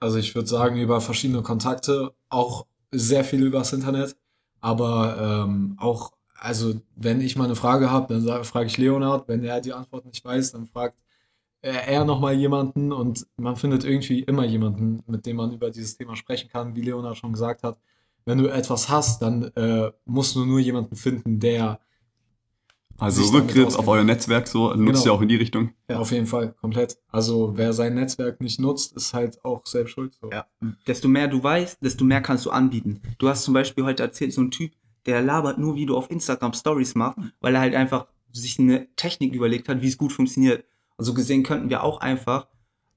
Also 0.00 0.18
ich 0.18 0.34
würde 0.34 0.48
sagen, 0.48 0.78
über 0.78 1.00
verschiedene 1.00 1.42
Kontakte, 1.42 2.12
auch 2.28 2.66
sehr 2.90 3.24
viel 3.24 3.42
übers 3.42 3.72
Internet, 3.72 4.16
aber 4.60 5.44
ähm, 5.46 5.76
auch 5.78 6.12
also 6.38 6.74
wenn 6.94 7.20
ich 7.20 7.36
mal 7.36 7.44
eine 7.44 7.56
Frage 7.56 7.90
habe, 7.90 8.14
dann 8.14 8.44
frage 8.44 8.66
ich 8.66 8.78
Leonard. 8.78 9.28
Wenn 9.28 9.42
er 9.44 9.60
die 9.60 9.72
Antwort 9.72 10.04
nicht 10.04 10.24
weiß, 10.24 10.52
dann 10.52 10.66
fragt 10.66 10.98
er 11.62 12.04
nochmal 12.04 12.34
jemanden 12.34 12.92
und 12.92 13.26
man 13.36 13.56
findet 13.56 13.84
irgendwie 13.84 14.20
immer 14.20 14.44
jemanden, 14.44 15.02
mit 15.06 15.26
dem 15.26 15.36
man 15.36 15.52
über 15.52 15.70
dieses 15.70 15.96
Thema 15.96 16.14
sprechen 16.14 16.48
kann, 16.48 16.76
wie 16.76 16.82
Leonard 16.82 17.16
schon 17.16 17.32
gesagt 17.32 17.62
hat. 17.64 17.78
Wenn 18.24 18.38
du 18.38 18.46
etwas 18.46 18.88
hast, 18.88 19.22
dann 19.22 19.44
äh, 19.56 19.90
musst 20.04 20.36
du 20.36 20.44
nur 20.44 20.60
jemanden 20.60 20.96
finden, 20.96 21.40
der 21.40 21.80
also 22.98 23.22
Rückgriff 23.36 23.76
auf 23.76 23.88
euer 23.88 24.04
Netzwerk, 24.04 24.48
so 24.48 24.74
nutzt 24.74 25.02
Genau. 25.02 25.04
ihr 25.04 25.12
auch 25.12 25.20
in 25.22 25.28
die 25.28 25.36
Richtung. 25.36 25.70
Ja, 25.88 25.98
auf 25.98 26.10
jeden 26.12 26.26
Fall, 26.26 26.54
komplett. 26.60 26.98
Also 27.10 27.52
wer 27.56 27.72
sein 27.72 27.94
Netzwerk 27.94 28.40
nicht 28.40 28.58
nutzt, 28.60 28.96
ist 28.96 29.12
halt 29.14 29.44
auch 29.44 29.66
selbst 29.66 29.92
schuld. 29.92 30.16
So. 30.20 30.30
Ja. 30.30 30.46
Desto 30.86 31.08
mehr 31.08 31.28
du 31.28 31.42
weißt, 31.42 31.78
desto 31.82 32.04
mehr 32.04 32.20
kannst 32.20 32.46
du 32.46 32.50
anbieten. 32.50 33.00
Du 33.18 33.28
hast 33.28 33.44
zum 33.44 33.54
Beispiel 33.54 33.84
heute 33.84 34.02
erzählt, 34.02 34.32
so 34.32 34.40
ein 34.40 34.50
Typ, 34.50 34.72
der 35.06 35.22
labert 35.22 35.58
nur, 35.58 35.76
wie 35.76 35.86
du 35.86 35.96
auf 35.96 36.10
Instagram 36.10 36.52
Stories 36.52 36.94
machst, 36.94 37.18
weil 37.40 37.54
er 37.54 37.60
halt 37.60 37.74
einfach 37.74 38.06
sich 38.32 38.58
eine 38.58 38.86
Technik 38.96 39.34
überlegt 39.34 39.68
hat, 39.68 39.80
wie 39.82 39.88
es 39.88 39.96
gut 39.98 40.12
funktioniert. 40.12 40.64
Also 40.98 41.14
gesehen 41.14 41.42
könnten 41.42 41.70
wir 41.70 41.82
auch 41.82 42.00
einfach 42.00 42.48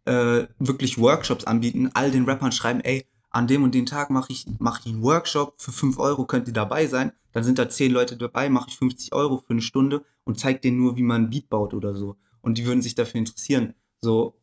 äh, 0.05 0.45
wirklich 0.59 0.97
Workshops 0.97 1.43
anbieten, 1.45 1.91
all 1.93 2.11
den 2.11 2.25
Rappern 2.25 2.51
schreiben, 2.51 2.81
ey, 2.81 3.05
an 3.31 3.45
dem 3.47 3.61
und 3.63 3.75
dem 3.75 3.85
Tag 3.85 4.09
mache 4.09 4.33
ich, 4.33 4.47
mach 4.57 4.79
ich 4.85 4.91
einen 4.91 5.03
Workshop, 5.03 5.53
für 5.57 5.71
5 5.71 5.99
Euro 5.99 6.25
könnt 6.25 6.47
ihr 6.47 6.53
dabei 6.53 6.87
sein. 6.87 7.11
Dann 7.31 7.43
sind 7.43 7.59
da 7.59 7.69
10 7.69 7.91
Leute 7.91 8.17
dabei, 8.17 8.49
mache 8.49 8.69
ich 8.69 8.77
50 8.77 9.13
Euro 9.13 9.37
für 9.37 9.51
eine 9.51 9.61
Stunde 9.61 10.03
und 10.23 10.39
zeig 10.39 10.61
denen 10.61 10.77
nur, 10.77 10.97
wie 10.97 11.03
man 11.03 11.23
ein 11.23 11.29
Beat 11.29 11.49
baut 11.49 11.73
oder 11.73 11.95
so. 11.95 12.15
Und 12.41 12.57
die 12.57 12.65
würden 12.65 12.81
sich 12.81 12.95
dafür 12.95 13.19
interessieren. 13.19 13.73
So 14.01 14.35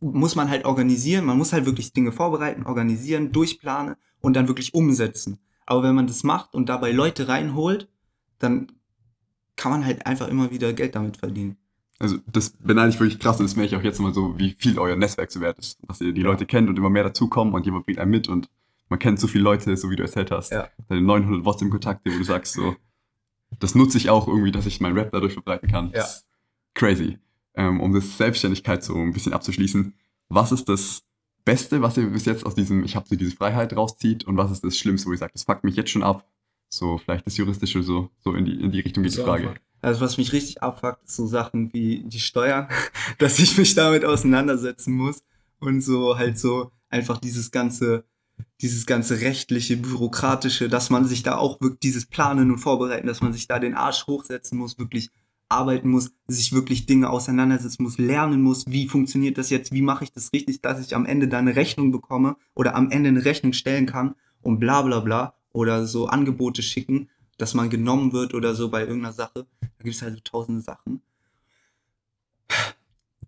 muss 0.00 0.34
man 0.34 0.50
halt 0.50 0.64
organisieren, 0.64 1.24
man 1.24 1.38
muss 1.38 1.52
halt 1.52 1.66
wirklich 1.66 1.92
Dinge 1.92 2.12
vorbereiten, 2.12 2.66
organisieren, 2.66 3.32
durchplanen 3.32 3.96
und 4.20 4.34
dann 4.34 4.48
wirklich 4.48 4.74
umsetzen. 4.74 5.38
Aber 5.66 5.82
wenn 5.82 5.94
man 5.94 6.06
das 6.06 6.24
macht 6.24 6.54
und 6.54 6.68
dabei 6.68 6.92
Leute 6.92 7.28
reinholt, 7.28 7.88
dann 8.38 8.72
kann 9.56 9.72
man 9.72 9.84
halt 9.84 10.06
einfach 10.06 10.28
immer 10.28 10.50
wieder 10.50 10.72
Geld 10.72 10.94
damit 10.94 11.16
verdienen. 11.16 11.56
Also 11.98 12.18
das 12.26 12.50
beneide 12.50 12.90
ich 12.90 13.00
wirklich 13.00 13.20
krass 13.20 13.38
und 13.38 13.46
das 13.46 13.56
merke 13.56 13.74
ich 13.74 13.80
auch 13.80 13.84
jetzt 13.84 14.00
mal 14.00 14.12
so, 14.12 14.36
wie 14.36 14.56
viel 14.58 14.78
euer 14.78 14.96
Netzwerk 14.96 15.30
so 15.30 15.40
wert 15.40 15.58
ist. 15.58 15.78
Dass 15.86 16.00
ihr 16.00 16.12
die 16.12 16.22
Leute 16.22 16.44
kennt 16.44 16.68
und 16.68 16.76
immer 16.76 16.90
mehr 16.90 17.04
dazukommen 17.04 17.54
und 17.54 17.64
jemand 17.64 17.86
bringt 17.86 17.98
einen 17.98 18.10
mit 18.10 18.28
und 18.28 18.50
man 18.88 18.98
kennt 18.98 19.20
so 19.20 19.26
viele 19.26 19.44
Leute, 19.44 19.76
so 19.76 19.90
wie 19.90 19.96
du 19.96 20.02
erzählt 20.02 20.30
hast. 20.30 20.52
Ja. 20.52 20.68
Deine 20.88 21.02
900 21.02 21.44
WhatsApp-Kontakte, 21.44 22.12
wo 22.12 22.18
du 22.18 22.24
sagst 22.24 22.54
so, 22.54 22.76
das 23.60 23.74
nutze 23.74 23.98
ich 23.98 24.10
auch 24.10 24.28
irgendwie, 24.28 24.52
dass 24.52 24.66
ich 24.66 24.80
meinen 24.80 24.96
Rap 24.96 25.10
dadurch 25.12 25.34
verbreiten 25.34 25.68
kann. 25.68 25.92
Ja. 25.94 26.06
Crazy. 26.74 27.18
Ähm, 27.54 27.80
um 27.80 27.92
das 27.92 28.16
Selbstständigkeit 28.18 28.82
so 28.82 28.94
ein 28.96 29.12
bisschen 29.12 29.32
abzuschließen, 29.32 29.94
was 30.28 30.52
ist 30.52 30.68
das 30.68 31.04
Beste, 31.44 31.82
was 31.82 31.96
ihr 31.96 32.06
bis 32.06 32.24
jetzt 32.24 32.46
aus 32.46 32.54
diesem, 32.54 32.84
ich 32.84 32.96
habe 32.96 33.06
so 33.08 33.16
diese 33.16 33.36
Freiheit 33.36 33.76
rauszieht 33.76 34.24
und 34.24 34.36
was 34.36 34.50
ist 34.50 34.64
das 34.64 34.76
Schlimmste, 34.76 35.08
wo 35.08 35.12
ihr 35.12 35.18
sagt, 35.18 35.34
das 35.34 35.44
fuckt 35.44 35.62
mich 35.62 35.76
jetzt 35.76 35.90
schon 35.90 36.02
ab? 36.02 36.26
So, 36.68 36.98
vielleicht 36.98 37.26
das 37.26 37.36
Juristische, 37.36 37.82
so, 37.82 38.10
so 38.20 38.32
in 38.34 38.44
die, 38.44 38.60
in 38.60 38.72
die 38.72 38.80
Richtung 38.80 39.04
geht 39.04 39.16
die 39.16 39.20
Frage. 39.20 39.50
einfach. 39.50 39.60
Also 39.82 40.00
was 40.00 40.16
mich 40.16 40.32
richtig 40.32 40.62
abfuckt, 40.62 41.04
ist 41.04 41.16
so 41.16 41.26
Sachen 41.26 41.72
wie 41.74 42.02
die 42.04 42.18
Steuern, 42.18 42.68
dass 43.18 43.38
ich 43.38 43.58
mich 43.58 43.74
damit 43.74 44.04
auseinandersetzen 44.04 44.94
muss 44.94 45.22
und 45.60 45.82
so 45.82 46.16
halt 46.16 46.38
so 46.38 46.72
einfach 46.88 47.18
dieses 47.18 47.50
ganze, 47.50 48.04
dieses 48.60 48.86
ganze 48.86 49.20
rechtliche, 49.20 49.76
bürokratische, 49.76 50.68
dass 50.68 50.90
man 50.90 51.04
sich 51.04 51.22
da 51.22 51.36
auch 51.36 51.60
wirklich 51.60 51.80
dieses 51.80 52.06
Planen 52.06 52.50
und 52.50 52.58
Vorbereiten, 52.58 53.06
dass 53.06 53.20
man 53.20 53.32
sich 53.32 53.46
da 53.46 53.58
den 53.58 53.74
Arsch 53.74 54.06
hochsetzen 54.06 54.58
muss, 54.58 54.78
wirklich 54.78 55.10
arbeiten 55.48 55.90
muss, 55.90 56.12
sich 56.26 56.52
wirklich 56.52 56.86
Dinge 56.86 57.10
auseinandersetzen 57.10 57.82
muss, 57.82 57.98
lernen 57.98 58.42
muss, 58.42 58.64
wie 58.66 58.88
funktioniert 58.88 59.38
das 59.38 59.50
jetzt, 59.50 59.72
wie 59.72 59.82
mache 59.82 60.04
ich 60.04 60.12
das 60.12 60.32
richtig, 60.32 60.62
dass 60.62 60.80
ich 60.80 60.96
am 60.96 61.06
Ende 61.06 61.28
da 61.28 61.38
eine 61.38 61.56
Rechnung 61.56 61.92
bekomme 61.92 62.36
oder 62.54 62.74
am 62.74 62.90
Ende 62.90 63.08
eine 63.08 63.24
Rechnung 63.24 63.52
stellen 63.52 63.86
kann 63.86 64.14
und 64.42 64.58
bla 64.58 64.82
bla 64.82 65.00
bla 65.00 65.34
oder 65.52 65.86
so 65.86 66.06
Angebote 66.06 66.62
schicken, 66.62 67.10
dass 67.38 67.54
man 67.54 67.70
genommen 67.70 68.12
wird 68.12 68.34
oder 68.34 68.54
so 68.54 68.70
bei 68.70 68.80
irgendeiner 68.80 69.12
Sache. 69.12 69.46
Da 69.60 69.84
gibt 69.84 69.96
es 69.96 70.02
halt 70.02 70.14
so 70.14 70.20
tausende 70.24 70.62
Sachen. 70.62 71.02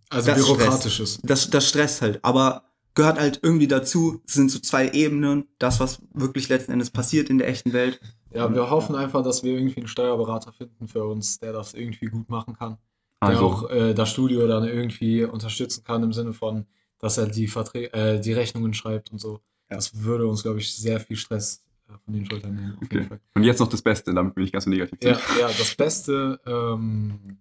Also 0.09 0.31
Das 0.31 0.39
bürokratisches. 0.39 1.21
Das, 1.23 1.51
das 1.51 1.69
stresst 1.69 2.03
halt, 2.03 2.25
aber 2.25 2.65
gehört 2.97 3.21
halt 3.21 3.39
irgendwie 3.43 3.69
dazu. 3.69 4.21
Es 4.27 4.35
sind 4.35 4.51
so 4.51 4.59
zwei 4.59 4.91
Ebenen. 4.91 5.47
Das, 5.59 5.79
was 5.79 6.03
wirklich 6.13 6.49
letzten 6.49 6.73
Endes 6.73 6.91
passiert 6.91 7.31
in 7.31 7.39
der 7.39 7.47
echten 7.49 7.73
Welt. 7.73 8.01
Ja, 8.35 8.53
wir 8.53 8.69
hoffen 8.71 8.97
einfach, 8.97 9.23
dass 9.23 9.45
wir 9.45 9.53
irgendwie 9.57 9.77
einen 9.79 9.87
Steuerberater 9.89 10.53
finden 10.53 10.89
für 10.89 11.05
uns, 11.05 11.39
der 11.39 11.53
das 11.53 11.73
irgendwie 11.75 12.07
gut 12.07 12.29
machen 12.29 12.55
kann. 12.55 12.79
Der 13.23 13.31
Also, 13.31 13.45
auch 13.47 13.71
äh, 13.71 13.95
das 13.95 14.11
Studio 14.11 14.47
dann 14.49 14.65
irgendwie 14.65 15.25
unterstützen 15.25 15.85
kann 15.85 16.03
im 16.03 16.13
Sinne 16.13 16.33
von, 16.33 16.67
dass 16.99 17.17
er 17.19 17.29
die, 17.29 17.47
Verträ 17.47 17.85
äh, 17.87 18.21
die 18.21 18.33
Rechnungen 18.33 18.75
schreibt 18.75 19.13
und 19.13 19.21
so. 19.21 19.41
Ja. 19.71 19.77
Das 19.77 20.03
würde 20.03 20.27
uns, 20.27 20.43
glaube 20.43 20.59
ich, 20.59 20.75
sehr 20.75 21.01
viel 21.01 21.17
Stress 21.17 21.65
äh, 21.89 21.93
von 22.05 22.13
den 22.15 22.27
Schultern 22.27 22.55
nehmen. 22.55 22.75
Auf 22.77 22.83
Okay. 22.85 22.97
jeden 22.97 23.09
Fall. 23.09 23.21
und 23.35 23.45
jetzt 23.45 23.61
noch 23.61 23.69
das 23.69 23.81
Beste, 23.83 24.13
damit 24.13 24.35
bin 24.35 24.45
ich 24.45 24.53
ganz 24.53 24.65
so 24.65 24.71
negativ. 24.71 24.99
Ja, 25.03 25.19
ja, 25.41 25.47
das 25.49 25.75
Beste, 25.75 26.41
ähm, 26.47 27.39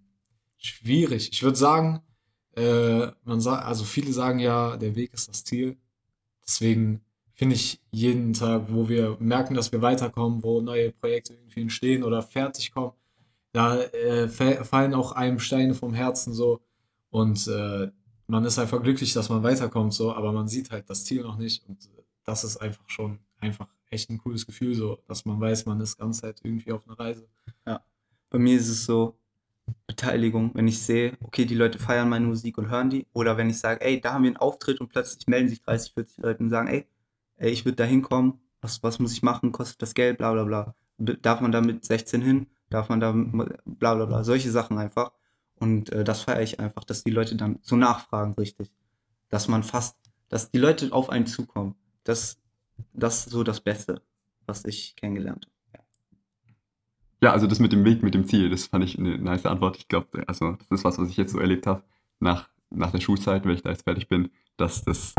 schwierig. 0.56 1.30
Ich 1.32 1.42
würde 1.42 1.56
sagen, 1.58 2.00
äh, 2.56 3.08
man 3.24 3.40
sagt, 3.40 3.64
also 3.66 3.84
viele 3.84 4.12
sagen 4.12 4.38
ja, 4.40 4.76
der 4.76 4.96
Weg 4.96 5.12
ist 5.14 5.28
das 5.28 5.44
Ziel. 5.44 5.76
Deswegen 6.46 7.02
finde 7.34 7.54
ich 7.56 7.80
jeden 7.90 8.32
Tag, 8.32 8.66
wo 8.70 8.88
wir 8.88 9.16
merken, 9.20 9.54
dass 9.54 9.72
wir 9.72 9.82
weiterkommen, 9.82 10.42
wo 10.42 10.60
neue 10.60 10.92
Projekte 10.92 11.34
irgendwie 11.34 11.62
entstehen 11.62 12.02
oder 12.04 12.22
fertig 12.22 12.72
kommen, 12.72 12.92
da 13.52 13.78
äh, 13.82 14.28
fa- 14.28 14.64
fallen 14.64 14.94
auch 14.94 15.12
einem 15.12 15.38
Steine 15.38 15.74
vom 15.74 15.94
Herzen 15.94 16.34
so 16.34 16.60
und 17.10 17.46
äh, 17.48 17.90
man 18.28 18.44
ist 18.44 18.58
einfach 18.58 18.82
glücklich, 18.82 19.12
dass 19.12 19.28
man 19.28 19.42
weiterkommt 19.42 19.94
so, 19.94 20.12
aber 20.14 20.32
man 20.32 20.48
sieht 20.48 20.70
halt 20.70 20.90
das 20.90 21.04
Ziel 21.04 21.22
noch 21.22 21.38
nicht 21.38 21.64
und 21.68 21.90
das 22.24 22.44
ist 22.44 22.56
einfach 22.58 22.88
schon 22.88 23.20
einfach 23.38 23.68
echt 23.90 24.10
ein 24.10 24.18
cooles 24.18 24.46
Gefühl 24.46 24.74
so, 24.74 24.98
dass 25.06 25.24
man 25.24 25.40
weiß, 25.40 25.66
man 25.66 25.80
ist 25.80 25.96
ganz 25.98 26.20
Zeit 26.20 26.40
irgendwie 26.44 26.72
auf 26.72 26.86
einer 26.86 26.98
Reise. 26.98 27.28
Bei 28.30 28.38
mir 28.38 28.56
ist 28.58 28.68
es 28.68 28.84
so 28.84 29.16
Beteiligung, 29.86 30.50
wenn 30.54 30.68
ich 30.68 30.82
sehe, 30.82 31.16
okay, 31.20 31.44
die 31.44 31.54
Leute 31.54 31.78
feiern 31.78 32.08
meine 32.08 32.26
Musik 32.26 32.58
und 32.58 32.70
hören 32.70 32.90
die. 32.90 33.06
Oder 33.12 33.36
wenn 33.36 33.50
ich 33.50 33.58
sage, 33.58 33.80
ey, 33.80 34.00
da 34.00 34.12
haben 34.12 34.24
wir 34.24 34.30
einen 34.30 34.36
Auftritt 34.36 34.80
und 34.80 34.88
plötzlich 34.88 35.26
melden 35.26 35.48
sich 35.48 35.62
30, 35.62 35.92
40 35.94 36.18
Leute 36.18 36.42
und 36.42 36.50
sagen, 36.50 36.68
ey, 36.68 36.86
ey 37.36 37.50
ich 37.50 37.64
würde 37.64 37.76
da 37.76 37.84
hinkommen, 37.84 38.40
was, 38.60 38.82
was 38.82 38.98
muss 38.98 39.12
ich 39.12 39.22
machen, 39.22 39.52
kostet 39.52 39.82
das 39.82 39.94
Geld, 39.94 40.18
bla 40.18 40.32
bla 40.32 40.44
bla. 40.44 40.74
Darf 40.98 41.40
man 41.40 41.52
da 41.52 41.60
mit 41.60 41.84
16 41.84 42.22
hin? 42.22 42.46
Darf 42.70 42.88
man 42.88 43.00
da 43.00 43.12
bla 43.12 43.94
bla 43.94 44.04
bla. 44.06 44.24
Solche 44.24 44.50
Sachen 44.50 44.78
einfach. 44.78 45.12
Und 45.58 45.90
äh, 45.92 46.04
das 46.04 46.22
feiere 46.22 46.42
ich 46.42 46.60
einfach, 46.60 46.84
dass 46.84 47.04
die 47.04 47.10
Leute 47.10 47.36
dann 47.36 47.58
so 47.62 47.76
nachfragen, 47.76 48.34
richtig. 48.34 48.72
Dass 49.28 49.48
man 49.48 49.62
fast, 49.62 49.96
dass 50.28 50.50
die 50.50 50.58
Leute 50.58 50.92
auf 50.92 51.10
einen 51.10 51.26
zukommen. 51.26 51.74
Das, 52.04 52.38
das 52.92 53.26
ist 53.26 53.30
so 53.30 53.42
das 53.42 53.60
Beste, 53.60 54.02
was 54.46 54.64
ich 54.64 54.96
kennengelernt 54.96 55.46
habe. 55.46 55.55
Ja, 57.22 57.32
also 57.32 57.46
das 57.46 57.58
mit 57.60 57.72
dem 57.72 57.84
Weg, 57.84 58.02
mit 58.02 58.14
dem 58.14 58.26
Ziel, 58.26 58.50
das 58.50 58.66
fand 58.66 58.84
ich 58.84 58.98
eine 58.98 59.16
nice 59.18 59.46
Antwort. 59.46 59.76
Ich 59.78 59.88
glaube, 59.88 60.22
also 60.26 60.52
das 60.52 60.70
ist 60.70 60.84
was, 60.84 60.98
was 60.98 61.08
ich 61.08 61.16
jetzt 61.16 61.32
so 61.32 61.38
erlebt 61.38 61.66
habe 61.66 61.82
nach, 62.20 62.48
nach 62.70 62.90
der 62.90 63.00
Schulzeit, 63.00 63.44
wenn 63.44 63.54
ich 63.54 63.62
da 63.62 63.70
jetzt 63.70 63.84
fertig 63.84 64.08
bin, 64.08 64.28
dass 64.56 64.84
das 64.84 65.14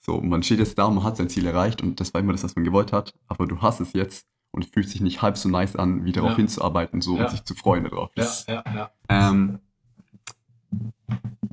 so, 0.00 0.20
man 0.20 0.42
steht 0.42 0.58
jetzt 0.58 0.78
da, 0.78 0.88
man 0.90 1.02
hat 1.04 1.16
sein 1.16 1.28
Ziel 1.28 1.46
erreicht 1.46 1.82
und 1.82 1.98
das 2.00 2.12
war 2.14 2.20
immer 2.20 2.32
das, 2.32 2.44
was 2.44 2.54
man 2.54 2.64
gewollt 2.64 2.92
hat, 2.92 3.14
aber 3.28 3.46
du 3.46 3.60
hast 3.62 3.80
es 3.80 3.92
jetzt 3.92 4.26
und 4.52 4.64
es 4.64 4.70
fühlt 4.70 4.88
sich 4.88 5.00
nicht 5.00 5.20
halb 5.22 5.36
so 5.36 5.48
nice 5.48 5.74
an, 5.74 6.04
wie 6.04 6.12
darauf 6.12 6.30
Ja. 6.32 6.36
hinzuarbeiten 6.36 7.00
so 7.00 7.16
Ja. 7.16 7.24
und 7.24 7.30
sich 7.30 7.44
zu 7.44 7.54
freuen 7.54 7.84
darauf. 7.84 8.10
Ja, 8.14 8.26
ja, 8.46 8.64
ja. 8.74 8.90
ähm, 9.08 9.58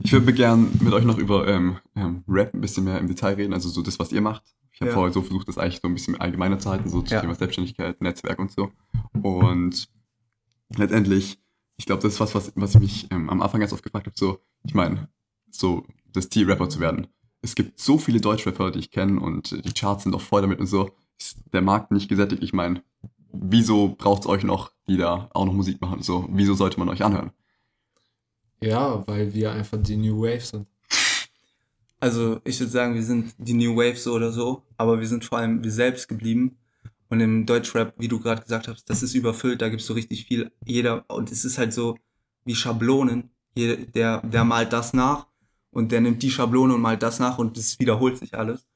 ich 0.03 0.11
würde 0.11 0.33
gern 0.33 0.67
mit 0.81 0.93
euch 0.93 1.05
noch 1.05 1.17
über 1.17 1.47
ähm, 1.47 1.77
ähm, 1.95 2.23
Rap 2.27 2.53
ein 2.53 2.61
bisschen 2.61 2.83
mehr 2.83 2.99
im 2.99 3.07
Detail 3.07 3.35
reden, 3.35 3.53
also 3.53 3.69
so 3.69 3.81
das, 3.81 3.97
was 3.99 4.11
ihr 4.11 4.21
macht. 4.21 4.43
Ich 4.73 4.81
habe 4.81 4.89
Ja. 4.89 4.95
vorher 4.95 5.13
so 5.13 5.21
versucht, 5.21 5.47
das 5.47 5.57
eigentlich 5.57 5.79
so 5.81 5.87
ein 5.87 5.93
bisschen 5.93 6.19
allgemeiner 6.19 6.59
zu 6.59 6.69
halten, 6.69 6.89
so 6.89 7.01
zum 7.01 7.15
Ja. 7.15 7.21
Thema 7.21 7.35
Selbstständigkeit, 7.35 8.01
Netzwerk 8.01 8.39
und 8.39 8.51
so. 8.51 8.71
Und 9.21 9.87
letztendlich, 10.75 11.39
ich 11.77 11.85
glaube, 11.85 12.01
das 12.01 12.13
ist 12.13 12.19
was, 12.19 12.33
was, 12.35 12.51
was 12.55 12.75
ich 12.75 12.81
mich 12.81 13.07
ähm, 13.11 13.29
am 13.29 13.41
Anfang 13.41 13.59
ganz 13.59 13.71
oft 13.71 13.83
gefragt 13.83 14.07
habe, 14.07 14.17
so, 14.17 14.39
ich 14.65 14.73
meine, 14.73 15.07
so 15.51 15.85
das 16.11 16.29
Ziel, 16.29 16.49
Rapper 16.49 16.69
zu 16.69 16.79
werden. 16.79 17.07
Es 17.41 17.55
gibt 17.55 17.79
so 17.79 17.97
viele 17.97 18.19
Deutschrapper, 18.19 18.71
die 18.71 18.79
ich 18.79 18.91
kenne 18.91 19.19
und 19.19 19.51
die 19.65 19.73
Charts 19.73 20.03
sind 20.03 20.15
auch 20.15 20.21
voll 20.21 20.41
damit 20.41 20.59
und 20.59 20.67
so. 20.67 20.91
Ist 21.19 21.37
der 21.53 21.61
Markt 21.61 21.91
nicht 21.91 22.09
gesättigt? 22.09 22.41
Ich 22.41 22.53
meine, 22.53 22.83
wieso 23.31 23.89
braucht 23.89 24.21
es 24.23 24.27
euch 24.27 24.43
noch, 24.43 24.71
die 24.87 24.97
da 24.97 25.29
auch 25.33 25.45
noch 25.45 25.53
Musik 25.53 25.81
machen? 25.81 26.01
So, 26.01 26.27
wieso 26.31 26.53
sollte 26.55 26.79
man 26.79 26.89
euch 26.89 27.03
anhören? 27.03 27.31
Ja, 28.61 29.05
weil 29.07 29.33
wir 29.33 29.51
einfach 29.51 29.77
die 29.81 29.97
New 29.97 30.21
Wave 30.21 30.39
sind. 30.41 30.67
Also 32.03 32.41
ich 32.43 32.59
würde 32.59 32.69
sagen, 32.69 32.95
wir 32.95 33.03
sind 33.03 33.33
die 33.37 33.53
New 33.53 33.77
Wave 33.77 33.95
so 33.95 34.11
oder 34.11 34.33
so, 34.33 34.63
aber 34.75 34.99
wir 34.99 35.07
sind 35.07 35.23
vor 35.23 35.37
allem 35.37 35.63
wir 35.63 35.71
selbst 35.71 36.09
geblieben. 36.09 36.57
Und 37.07 37.21
im 37.21 37.45
Deutschrap, 37.45 37.93
wie 37.97 38.09
du 38.09 38.19
gerade 38.19 38.41
gesagt 38.41 38.67
hast, 38.67 38.89
das 38.89 39.03
ist 39.03 39.15
überfüllt, 39.15 39.61
da 39.61 39.69
gibt's 39.69 39.85
so 39.85 39.93
richtig 39.93 40.25
viel. 40.25 40.51
Jeder, 40.65 41.05
und 41.09 41.31
es 41.31 41.45
ist 41.45 41.57
halt 41.57 41.71
so 41.71 41.97
wie 42.43 42.55
Schablonen. 42.55 43.29
Jeder, 43.55 43.77
der, 43.77 44.21
der 44.21 44.43
malt 44.43 44.73
das 44.73 44.91
nach 44.93 45.27
und 45.71 45.93
der 45.93 46.01
nimmt 46.01 46.21
die 46.23 46.29
Schablone 46.29 46.73
und 46.73 46.81
malt 46.81 47.01
das 47.01 47.19
nach 47.19 47.37
und 47.37 47.57
es 47.57 47.79
wiederholt 47.79 48.17
sich 48.17 48.33
alles. 48.33 48.67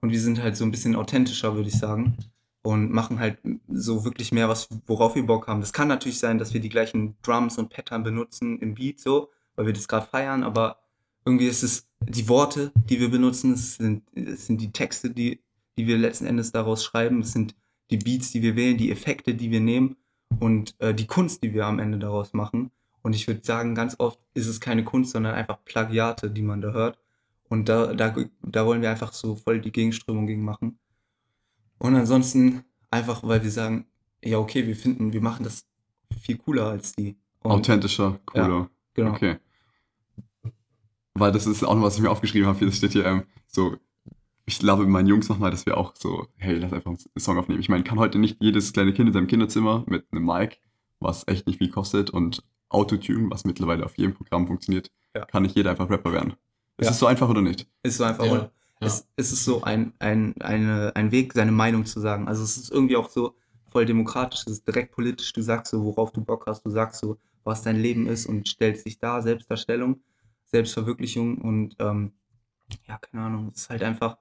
Und 0.00 0.10
wir 0.10 0.20
sind 0.20 0.42
halt 0.42 0.56
so 0.56 0.64
ein 0.64 0.72
bisschen 0.72 0.96
authentischer, 0.96 1.54
würde 1.54 1.68
ich 1.68 1.78
sagen. 1.78 2.16
Und 2.62 2.90
machen 2.90 3.20
halt 3.20 3.38
so 3.68 4.04
wirklich 4.04 4.32
mehr, 4.32 4.48
was, 4.48 4.66
worauf 4.88 5.14
wir 5.14 5.24
Bock 5.24 5.46
haben. 5.46 5.60
Das 5.60 5.72
kann 5.72 5.86
natürlich 5.86 6.18
sein, 6.18 6.38
dass 6.38 6.52
wir 6.54 6.60
die 6.60 6.70
gleichen 6.70 7.14
Drums 7.22 7.56
und 7.56 7.70
Pattern 7.70 8.02
benutzen 8.02 8.58
im 8.58 8.74
Beat 8.74 8.98
so, 8.98 9.30
weil 9.54 9.66
wir 9.66 9.72
das 9.74 9.86
gerade 9.86 10.08
feiern, 10.08 10.42
aber 10.42 10.80
irgendwie 11.24 11.46
ist 11.46 11.62
es 11.62 11.86
die 12.08 12.28
Worte, 12.28 12.72
die 12.88 13.00
wir 13.00 13.10
benutzen, 13.10 13.52
es 13.52 13.76
sind, 13.76 14.02
es 14.14 14.46
sind 14.46 14.60
die 14.60 14.72
Texte, 14.72 15.10
die, 15.10 15.40
die 15.76 15.86
wir 15.86 15.98
letzten 15.98 16.26
Endes 16.26 16.52
daraus 16.52 16.84
schreiben, 16.84 17.20
es 17.20 17.32
sind 17.32 17.54
die 17.90 17.96
Beats, 17.98 18.30
die 18.32 18.42
wir 18.42 18.56
wählen, 18.56 18.76
die 18.76 18.90
Effekte, 18.90 19.34
die 19.34 19.50
wir 19.50 19.60
nehmen. 19.60 19.96
und 20.40 20.74
äh, 20.80 20.94
die 20.94 21.06
Kunst, 21.06 21.44
die 21.44 21.54
wir 21.54 21.66
am 21.66 21.78
Ende 21.78 21.98
daraus 21.98 22.32
machen. 22.32 22.70
Und 23.02 23.14
ich 23.14 23.28
würde 23.28 23.44
sagen, 23.44 23.74
ganz 23.74 23.96
oft 23.98 24.18
ist 24.32 24.46
es 24.46 24.60
keine 24.60 24.82
Kunst, 24.82 25.12
sondern 25.12 25.34
einfach 25.34 25.62
Plagiate, 25.64 26.30
die 26.30 26.42
man 26.42 26.60
da 26.60 26.72
hört. 26.72 26.98
Und 27.48 27.68
da, 27.68 27.92
da, 27.92 28.14
da 28.42 28.66
wollen 28.66 28.82
wir 28.82 28.90
einfach 28.90 29.12
so 29.12 29.36
voll 29.36 29.60
die 29.60 29.70
Gegenströmung 29.70 30.26
gegen 30.26 30.42
machen. 30.42 30.78
Und 31.78 31.94
ansonsten 31.94 32.64
einfach, 32.90 33.22
weil 33.22 33.42
wir 33.42 33.50
sagen, 33.50 33.86
ja, 34.24 34.38
okay, 34.38 34.66
wir 34.66 34.74
finden, 34.74 35.12
wir 35.12 35.20
machen 35.20 35.44
das 35.44 35.66
viel 36.18 36.38
cooler 36.38 36.66
als 36.66 36.94
die. 36.94 37.16
Und, 37.42 37.50
Authentischer, 37.52 38.18
cooler. 38.26 38.70
genau. 38.94 39.10
Okay. 39.12 39.36
Weil 41.14 41.32
das 41.32 41.46
ist 41.46 41.62
auch 41.64 41.74
noch, 41.74 41.82
was 41.82 41.96
ich 41.96 42.02
mir 42.02 42.10
aufgeschrieben 42.10 42.48
habe. 42.48 42.58
Hier 42.58 42.72
steht 42.72 42.92
hier 42.92 43.04
ähm, 43.06 43.22
so, 43.46 43.76
ich 44.46 44.58
glaube 44.58 44.82
mit 44.82 44.90
meinen 44.90 45.06
Jungs 45.06 45.28
nochmal, 45.28 45.50
dass 45.50 45.64
wir 45.64 45.76
auch 45.78 45.94
so, 45.96 46.26
hey, 46.36 46.58
lass 46.58 46.72
einfach 46.72 46.90
einen 46.90 46.98
Song 47.18 47.38
aufnehmen. 47.38 47.60
Ich 47.60 47.68
meine, 47.68 47.84
kann 47.84 47.98
heute 47.98 48.18
nicht 48.18 48.38
jedes 48.40 48.72
kleine 48.72 48.92
Kind 48.92 49.08
in 49.08 49.12
seinem 49.12 49.26
Kinderzimmer 49.28 49.84
mit 49.86 50.04
einem 50.10 50.24
Mic, 50.26 50.58
was 51.00 51.26
echt 51.28 51.46
nicht 51.46 51.58
viel 51.58 51.70
kostet, 51.70 52.10
und 52.10 52.42
Autotune, 52.68 53.30
was 53.30 53.44
mittlerweile 53.44 53.84
auf 53.84 53.96
jedem 53.96 54.14
Programm 54.14 54.46
funktioniert, 54.46 54.90
Ja. 55.14 55.24
kann 55.26 55.44
nicht 55.44 55.54
jeder 55.54 55.70
einfach 55.70 55.88
Rapper 55.88 56.12
werden. 56.12 56.34
Ist 56.78 56.86
Ja. 56.86 56.90
es 56.90 56.98
so 56.98 57.06
einfach 57.06 57.28
oder 57.28 57.42
nicht? 57.42 57.68
Ist 57.84 57.98
so 57.98 58.04
einfach. 58.04 58.26
Ja, 58.26 58.34
ja. 58.34 58.50
Es, 58.80 59.06
es 59.16 59.32
ist 59.32 59.44
so 59.44 59.62
ein, 59.62 59.92
ein, 60.00 60.34
eine, 60.40 60.92
ein 60.96 61.12
Weg, 61.12 61.32
seine 61.32 61.52
Meinung 61.52 61.86
zu 61.86 62.00
sagen. 62.00 62.26
Also 62.26 62.42
es 62.42 62.56
ist 62.56 62.72
irgendwie 62.72 62.96
auch 62.96 63.08
so 63.08 63.34
voll 63.70 63.86
demokratisch, 63.86 64.40
es 64.46 64.54
ist 64.54 64.66
direkt 64.66 64.92
politisch. 64.92 65.32
Du 65.32 65.40
sagst 65.42 65.70
so, 65.70 65.84
worauf 65.84 66.10
du 66.12 66.22
Bock 66.24 66.46
hast, 66.48 66.66
du 66.66 66.70
sagst 66.70 67.00
so, 67.00 67.16
was 67.44 67.62
dein 67.62 67.76
Leben 67.76 68.08
ist 68.08 68.26
und 68.26 68.48
stellst 68.48 68.84
dich 68.86 68.98
da, 68.98 69.22
Selbstdarstellung, 69.22 70.00
Selbstverwirklichung 70.54 71.38
und 71.38 71.76
ähm, 71.80 72.12
ja, 72.88 72.96
keine 72.98 73.24
Ahnung, 73.24 73.50
es 73.54 73.62
ist 73.62 73.70
halt 73.70 73.82
einfach, 73.82 74.16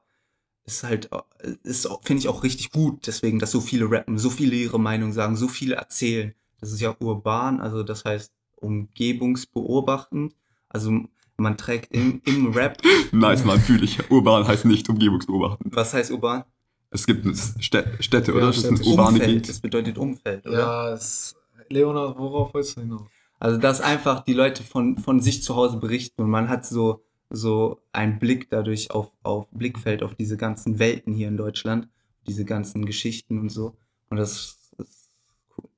es 0.66 0.76
ist 0.76 0.84
halt, 0.84 1.10
äh, 1.12 1.54
ist, 1.64 1.86
auch- 1.88 2.04
finde 2.04 2.22
ich 2.22 2.28
auch 2.28 2.44
richtig 2.44 2.72
gut, 2.72 3.06
deswegen, 3.08 3.40
dass 3.40 3.52
so 3.52 3.62
viele 3.62 3.90
rappen, 3.90 4.18
so 4.18 4.30
viele 4.30 4.56
ihre 4.56 4.80
Meinung 4.80 5.14
sagen, 5.14 5.36
so 5.36 5.48
viele 5.48 5.76
erzählen. 5.76 6.34
Das 6.60 6.72
ist 6.72 6.82
ja 6.82 6.96
urban, 7.00 7.60
also 7.62 7.84
das 7.84 8.04
heißt 8.06 8.32
umgebungsbeobachtend. 8.56 10.36
Also 10.70 10.92
man 11.38 11.58
trägt 11.58 11.94
im, 11.94 12.22
im 12.26 12.52
Rap 12.54 12.82
Nice, 13.12 13.44
man, 13.46 13.60
fühle 13.60 13.84
ich. 13.86 14.10
Urban 14.10 14.48
heißt 14.48 14.66
nicht 14.66 14.88
umgebungsbeobachten. 14.90 15.72
was 15.74 15.94
heißt 15.94 16.12
urban? 16.12 16.44
Es 16.90 17.06
gibt 17.08 17.26
Stä- 17.26 18.02
Städte, 18.02 18.32
Ja, 18.32 18.38
oder? 18.38 18.48
Das 18.48 18.62
sind 18.62 18.76
Städte. 18.78 18.90
urbane 18.90 19.10
Umfeld. 19.10 19.28
Gebiete. 19.30 19.48
Das 19.48 19.60
bedeutet 19.60 19.98
Umfeld, 19.98 20.46
oder? 20.46 20.60
Ja, 20.60 20.90
es, 20.94 21.36
Leonard, 21.70 22.18
worauf 22.18 22.54
wolltest 22.54 22.78
du 22.78 22.82
hinaus? 22.82 23.08
Also, 23.44 23.58
dass 23.58 23.82
einfach 23.82 24.24
die 24.24 24.32
Leute 24.32 24.64
von, 24.64 24.98
von 24.98 25.20
sich 25.20 25.44
zu 25.44 25.58
Hause 25.58 25.76
berichten 25.76 26.22
und 26.22 26.30
man 26.30 26.48
hat 26.48 26.66
so, 26.66 27.04
so 27.30 27.82
einen 27.92 28.18
Blick 28.18 28.50
dadurch 28.50 28.92
auf, 28.92 29.12
auf 29.22 29.50
Blickfeld 29.52 30.02
auf 30.02 30.16
diese 30.16 30.38
ganzen 30.38 30.80
Welten 30.80 31.12
hier 31.14 31.28
in 31.28 31.36
Deutschland, 31.36 31.90
diese 32.26 32.46
ganzen 32.46 32.86
Geschichten 32.86 33.40
und 33.40 33.50
so. 33.50 33.76
Und 34.10 34.16
das 34.16 34.58
ist 34.78 35.10
cool. 35.58 35.70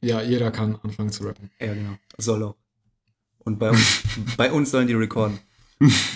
Ja, 0.00 0.22
jeder 0.22 0.52
kann 0.52 0.78
anfangen 0.84 1.10
zu 1.10 1.24
rappen. 1.24 1.50
Ja, 1.58 1.74
genau. 1.74 1.94
Soll 2.18 2.44
auch. 2.44 2.54
Und 3.40 3.58
bei 3.58 3.70
uns, 3.70 4.02
bei 4.36 4.52
uns 4.52 4.70
sollen 4.70 4.86
die 4.86 4.94
recorden. 4.94 5.40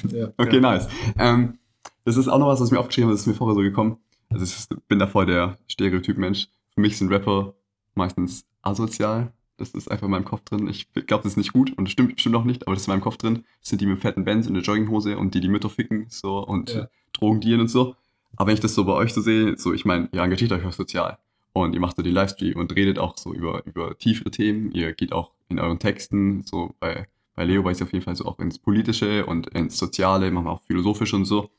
Ja. 0.09 0.29
Okay, 0.37 0.57
Ja. 0.57 0.61
nice. 0.61 0.87
Ähm, 1.19 1.59
das 2.05 2.17
ist 2.17 2.29
auch 2.29 2.39
noch 2.39 2.47
was, 2.47 2.61
was 2.61 2.71
mir 2.71 2.79
aufgeschrieben 2.79 3.09
habe, 3.09 3.15
das 3.15 3.23
ist 3.23 3.27
mir 3.27 3.35
vorher 3.35 3.57
so 3.57 3.63
gekommen. 3.63 3.97
Also 4.31 4.45
ich 4.45 4.69
bin 4.87 5.01
da 5.01 5.09
voll 5.09 5.27
der 5.27 5.59
Stereotyp-Mensch. 5.67 6.47
Für 6.75 6.81
mich 6.81 6.97
sind 6.97 7.11
Rapper 7.11 7.55
meistens 7.97 8.45
asozial. 8.63 9.33
Das 9.63 9.71
ist 9.71 9.91
einfach 9.91 10.07
in 10.07 10.11
meinem 10.11 10.25
Kopf 10.25 10.43
drin. 10.45 10.69
Ich 10.69 10.93
glaube, 10.93 11.23
das 11.23 11.33
ist 11.33 11.37
nicht 11.37 11.53
gut 11.53 11.73
und 11.77 11.85
das 11.85 11.93
stimmt 11.93 12.15
bestimmt 12.15 12.35
auch 12.35 12.45
nicht, 12.45 12.67
aber 12.67 12.75
das 12.75 12.83
ist 12.83 12.89
in 12.89 12.93
meinem 12.93 13.01
Kopf 13.01 13.17
drin. 13.17 13.45
Das 13.61 13.69
sind 13.71 13.81
die 13.81 13.87
mit 13.87 14.01
fetten 14.01 14.25
Bands 14.25 14.47
in 14.47 14.55
der 14.55 14.63
Jogginghose 14.63 15.17
und 15.17 15.35
die 15.35 15.41
die 15.41 15.49
Mütter 15.49 15.71
ficken 15.71 16.07
so 16.09 16.39
und 16.39 16.75
Ja. 16.75 16.89
Drogen 17.13 17.41
dealen 17.41 17.61
und 17.63 17.69
so. 17.69 17.95
Aber 18.37 18.49
wenn 18.49 18.55
ich 18.55 18.61
das 18.61 18.75
so 18.75 18.85
bei 18.85 18.93
euch 18.95 19.13
so 19.13 19.21
sehe, 19.21 19.57
so 19.57 19.73
ich 19.73 19.85
meine, 19.85 20.09
ihr 20.13 20.23
engagiert 20.23 20.53
euch 20.53 20.65
auch 20.65 20.73
sozial 20.73 21.19
und 21.53 21.75
ihr 21.75 21.81
macht 21.81 21.97
so 21.97 22.03
die 22.03 22.11
Livestream 22.11 22.59
und 22.59 22.75
redet 22.75 22.99
auch 22.99 23.17
so 23.19 23.33
über, 23.35 23.65
über 23.67 23.97
tiefere 23.99 24.31
Themen. 24.31 24.73
Ihr 24.73 24.93
geht 24.95 25.13
auch 25.13 25.33
in 25.49 25.59
euren 25.59 25.79
Texten, 25.79 26.43
so 26.45 26.75
bei, 26.81 27.07
bei 27.35 27.45
Leo 27.45 27.63
weiß 27.65 27.77
ich 27.79 27.83
auf 27.83 27.93
jeden 27.93 28.05
Fall 28.05 28.17
so 28.17 28.25
auch 28.25 28.39
ins 28.39 28.59
Politische 28.59 29.27
und 29.27 29.49
ins 29.49 29.79
Soziale, 29.79 30.31
manchmal 30.31 30.55
auch 30.55 30.63
philosophisch 30.63 31.13
und 31.15 31.27
so. 31.27 31.51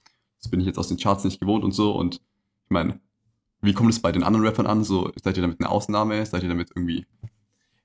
Das 0.42 0.50
bin 0.50 0.60
ich 0.60 0.66
jetzt 0.66 0.80
aus 0.80 0.88
den 0.88 0.98
Charts 0.98 1.24
nicht 1.24 1.40
gewohnt 1.40 1.64
und 1.64 1.72
so. 1.72 1.92
Und 1.96 2.16
ich 2.16 2.70
meine, 2.70 3.00
wie 3.62 3.74
kommt 3.74 3.92
es 3.92 4.02
bei 4.02 4.12
den 4.12 4.24
anderen 4.24 4.46
Rappern 4.46 4.66
an? 4.66 4.84
So, 4.84 5.12
seid 5.24 5.38
ihr 5.38 5.42
damit 5.42 5.62
eine 5.62 5.70
Ausnahme? 5.70 6.26
Seid 6.26 6.44
ihr 6.44 6.50
damit 6.50 6.72
irgendwie. 6.76 7.06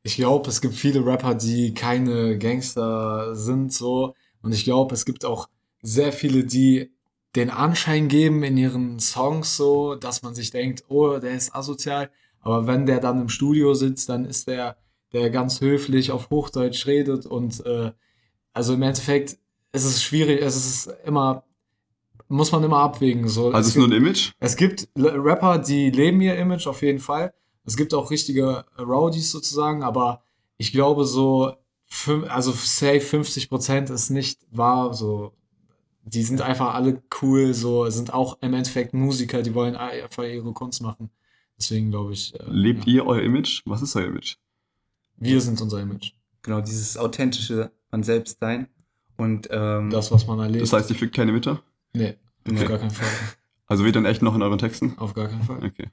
Ich 0.03 0.17
glaube, 0.17 0.49
es 0.49 0.61
gibt 0.61 0.75
viele 0.75 1.05
Rapper, 1.05 1.35
die 1.35 1.75
keine 1.75 2.39
Gangster 2.39 3.35
sind, 3.35 3.73
so. 3.73 4.15
Und 4.43 4.53
ich 4.53 4.65
glaube, 4.65 4.95
es 4.95 5.05
gibt 5.05 5.25
auch 5.25 5.49
sehr 5.83 6.13
viele, 6.13 6.45
die 6.45 6.91
den 7.37 7.51
Anschein 7.51 8.09
geben 8.09 8.43
in 8.43 8.57
ihren 8.57 9.01
Songs, 9.01 9.57
so, 9.57 9.95
dass 9.97 10.23
man 10.23 10.35
sich 10.35 10.51
denkt, 10.51 10.85
oh, 10.89 11.19
der 11.19 11.33
ist 11.33 11.55
asozial. 11.55 12.11
Aber 12.41 12.67
wenn 12.67 12.87
der 12.87 13.01
dann 13.01 13.21
im 13.21 13.29
Studio 13.29 13.75
sitzt, 13.75 14.09
dann 14.09 14.25
ist 14.25 14.49
der, 14.49 14.77
der 15.13 15.31
ganz 15.31 15.61
höflich 15.61 16.11
auf 16.11 16.31
Hochdeutsch 16.31 16.87
redet 16.87 17.27
und, 17.27 17.65
äh, 17.67 17.93
also 18.55 18.75
im 18.75 18.83
Endeffekt 18.83 19.39
ist 19.73 19.85
es 19.85 20.03
schwierig, 20.03 20.41
es 20.41 20.57
ist 20.57 20.95
immer, 21.05 21.45
muss 22.29 22.51
man 22.53 22.65
immer 22.65 22.79
abwägen, 22.79 23.29
so. 23.29 23.49
Also 23.51 23.59
es 23.59 23.67
Es 23.67 23.69
ist 23.73 23.77
nur 23.77 23.89
gibt- 23.89 23.99
ein 24.01 24.03
Image? 24.07 24.33
es 24.41 24.57
gibt 24.57 24.89
Rapper, 24.97 25.59
die 25.59 25.91
leben 25.91 26.21
ihr 26.21 26.37
Image 26.37 26.67
auf 26.67 26.83
jeden 26.83 26.99
Fall. 26.99 27.33
Es 27.69 27.77
gibt 27.77 27.93
auch 27.93 28.11
richtige 28.11 28.65
Rowdies 28.79 29.31
sozusagen, 29.31 29.83
aber 29.83 30.23
ich 30.57 30.73
glaube 30.73 31.05
so, 31.05 31.55
also 32.29 32.53
safe 32.53 33.01
50% 33.01 33.93
ist 33.93 34.11
nicht 34.11 34.41
wahr, 34.51 34.95
so. 34.95 35.35
Die 36.05 36.23
sind 36.23 36.41
einfach 36.41 36.73
alle 36.75 37.03
cool, 37.21 37.53
so, 37.53 37.89
sind 37.91 38.15
auch 38.15 38.39
im 38.41 38.55
Endeffekt 38.55 38.95
Musiker, 38.95 39.43
die 39.43 39.53
wollen 39.55 39.77
einfach 39.77 40.25
ihre 40.25 40.53
Kunst 40.55 40.81
machen. 40.81 41.11
Deswegen 41.59 41.91
glaube 41.91 42.15
ich, 42.15 42.35
äh, 42.35 42.45
Lebt 42.49 42.87
ja, 42.87 42.95
ihr 42.95 43.07
euer 43.07 43.23
Image? 43.23 43.63
Was 43.67 43.83
ist 43.83 43.95
euer 43.97 44.07
Image? 44.07 44.37
wir 45.19 45.41
sind 45.41 45.61
unser 45.61 45.81
Image. 45.83 46.13
Genau, 46.43 46.61
dieses 46.61 46.97
authentische 46.97 47.71
man 47.91 48.03
selbst 48.03 48.39
sein. 48.41 48.69
Und 49.19 49.49
ähm, 49.51 49.91
Das, 49.91 50.11
was 50.13 50.27
man 50.27 50.39
erlebt. 50.39 50.63
Das 50.63 50.73
heißt, 50.73 50.89
ihr 50.91 50.97
fickt 50.97 51.15
keine 51.15 51.33
Mütter? 51.33 51.63
nee, 51.93 52.17
Nee. 52.47 52.63
auf 52.63 52.69
gar 52.69 52.79
keinen 52.79 52.93
Fall. 52.93 53.09
Also 53.67 53.85
wird 53.85 53.97
dann 53.97 54.07
echt 54.07 54.23
noch 54.23 54.35
in 54.35 54.41
euren 54.43 54.59
Texten? 54.59 54.97
Auf 54.97 55.13
gar 55.13 55.29
keinen 55.29 55.43
Fall. 55.43 55.63
Okay. 55.63 55.89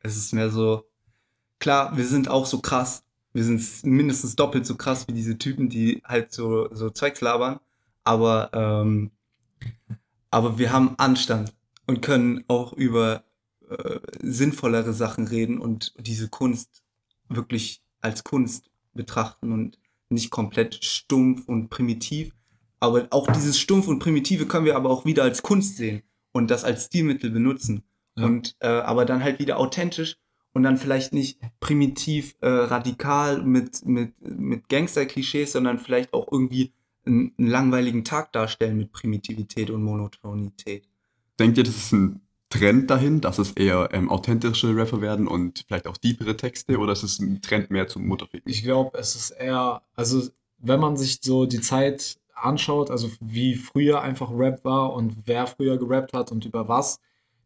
es 0.00 0.16
ist 0.16 0.34
mehr 0.34 0.50
so, 0.50 0.84
klar, 1.58 1.96
wir 1.96 2.06
sind 2.06 2.28
auch 2.28 2.46
so 2.46 2.60
krass. 2.60 3.04
Wir 3.32 3.44
sind 3.44 3.84
mindestens 3.84 4.36
doppelt 4.36 4.66
so 4.66 4.76
krass 4.76 5.06
wie 5.06 5.12
diese 5.12 5.38
Typen, 5.38 5.68
die 5.68 6.02
halt 6.04 6.32
so, 6.32 6.68
so 6.74 6.90
Zeugs 6.90 7.20
labern. 7.20 7.60
Aber, 8.04 8.50
ähm, 8.52 9.10
aber 10.30 10.58
wir 10.58 10.72
haben 10.72 10.94
Anstand 10.98 11.52
und 11.86 12.00
können 12.00 12.44
auch 12.48 12.72
über 12.72 13.24
äh, 13.68 14.00
sinnvollere 14.22 14.92
Sachen 14.92 15.26
reden 15.26 15.58
und 15.58 15.94
diese 15.98 16.28
Kunst 16.28 16.82
wirklich 17.28 17.82
als 18.00 18.24
Kunst 18.24 18.70
betrachten 18.94 19.52
und 19.52 19.78
nicht 20.08 20.30
komplett 20.30 20.82
stumpf 20.84 21.46
und 21.46 21.68
primitiv. 21.68 22.34
Aber 22.80 23.08
auch 23.10 23.26
dieses 23.32 23.58
stumpf 23.58 23.88
und 23.88 23.98
primitive 23.98 24.46
können 24.46 24.64
wir 24.64 24.76
aber 24.76 24.90
auch 24.90 25.04
wieder 25.04 25.22
als 25.22 25.42
Kunst 25.42 25.76
sehen 25.76 26.02
und 26.32 26.50
das 26.50 26.64
als 26.64 26.86
Stilmittel 26.86 27.30
benutzen. 27.30 27.82
Ja. 28.16 28.24
Und 28.24 28.56
äh, 28.60 28.68
aber 28.68 29.04
dann 29.04 29.22
halt 29.22 29.38
wieder 29.38 29.58
authentisch 29.58 30.16
und 30.52 30.62
dann 30.62 30.76
vielleicht 30.76 31.12
nicht 31.12 31.38
primitiv 31.60 32.34
äh, 32.40 32.48
radikal 32.48 33.42
mit, 33.42 33.84
mit, 33.84 34.12
mit 34.20 34.68
Gangster-Klischees, 34.68 35.52
sondern 35.52 35.78
vielleicht 35.78 36.12
auch 36.12 36.30
irgendwie 36.30 36.72
einen, 37.06 37.32
einen 37.38 37.48
langweiligen 37.48 38.04
Tag 38.04 38.32
darstellen 38.32 38.76
mit 38.76 38.92
Primitivität 38.92 39.70
und 39.70 39.82
Monotonität. 39.82 40.88
Denkt 41.38 41.58
ihr, 41.58 41.64
das 41.64 41.76
ist 41.76 41.92
ein 41.92 42.20
Trend 42.50 42.90
dahin, 42.90 43.20
dass 43.20 43.38
es 43.38 43.52
eher 43.52 43.90
ähm, 43.92 44.10
authentische 44.10 44.74
Rapper 44.74 45.00
werden 45.00 45.28
und 45.28 45.64
vielleicht 45.68 45.86
auch 45.86 45.98
deepere 45.98 46.36
Texte 46.36 46.78
oder 46.78 46.92
ist 46.92 47.02
es 47.02 47.18
ein 47.18 47.42
Trend 47.42 47.70
mehr 47.70 47.88
zum 47.88 48.06
Mutterficken? 48.06 48.50
Ich 48.50 48.62
glaube, 48.62 48.96
es 48.98 49.14
ist 49.14 49.30
eher, 49.30 49.82
also 49.94 50.22
wenn 50.58 50.80
man 50.80 50.96
sich 50.96 51.20
so 51.22 51.44
die 51.44 51.60
Zeit 51.60 52.18
anschaut, 52.34 52.90
also 52.90 53.10
wie 53.20 53.54
früher 53.54 54.00
einfach 54.00 54.30
Rap 54.32 54.64
war 54.64 54.94
und 54.94 55.14
wer 55.26 55.46
früher 55.46 55.76
gerappt 55.76 56.14
hat 56.14 56.32
und 56.32 56.44
über 56.44 56.68
was, 56.68 57.00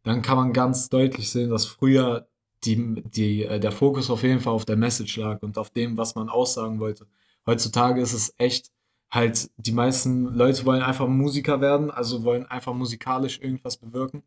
dann 0.04 0.22
kann 0.22 0.36
man 0.36 0.52
ganz 0.52 0.88
deutlich 0.88 1.30
sehen, 1.30 1.50
dass 1.50 1.64
früher 1.64 2.28
die, 2.64 3.02
die, 3.02 3.44
äh, 3.44 3.60
der 3.60 3.72
Fokus 3.72 4.10
auf 4.10 4.22
jeden 4.22 4.40
Fall 4.40 4.52
auf 4.52 4.64
der 4.64 4.76
Message 4.76 5.16
lag 5.16 5.42
und 5.42 5.58
auf 5.58 5.70
dem, 5.70 5.96
was 5.96 6.14
man 6.14 6.28
aussagen 6.28 6.78
wollte. 6.80 7.06
Heutzutage 7.46 8.00
ist 8.00 8.12
es 8.12 8.34
echt 8.38 8.70
halt, 9.10 9.50
die 9.56 9.72
meisten 9.72 10.34
Leute 10.34 10.64
wollen 10.64 10.82
einfach 10.82 11.08
Musiker 11.08 11.60
werden, 11.60 11.90
also 11.90 12.24
wollen 12.24 12.46
einfach 12.46 12.72
musikalisch 12.72 13.40
irgendwas 13.40 13.76
bewirken. 13.76 14.22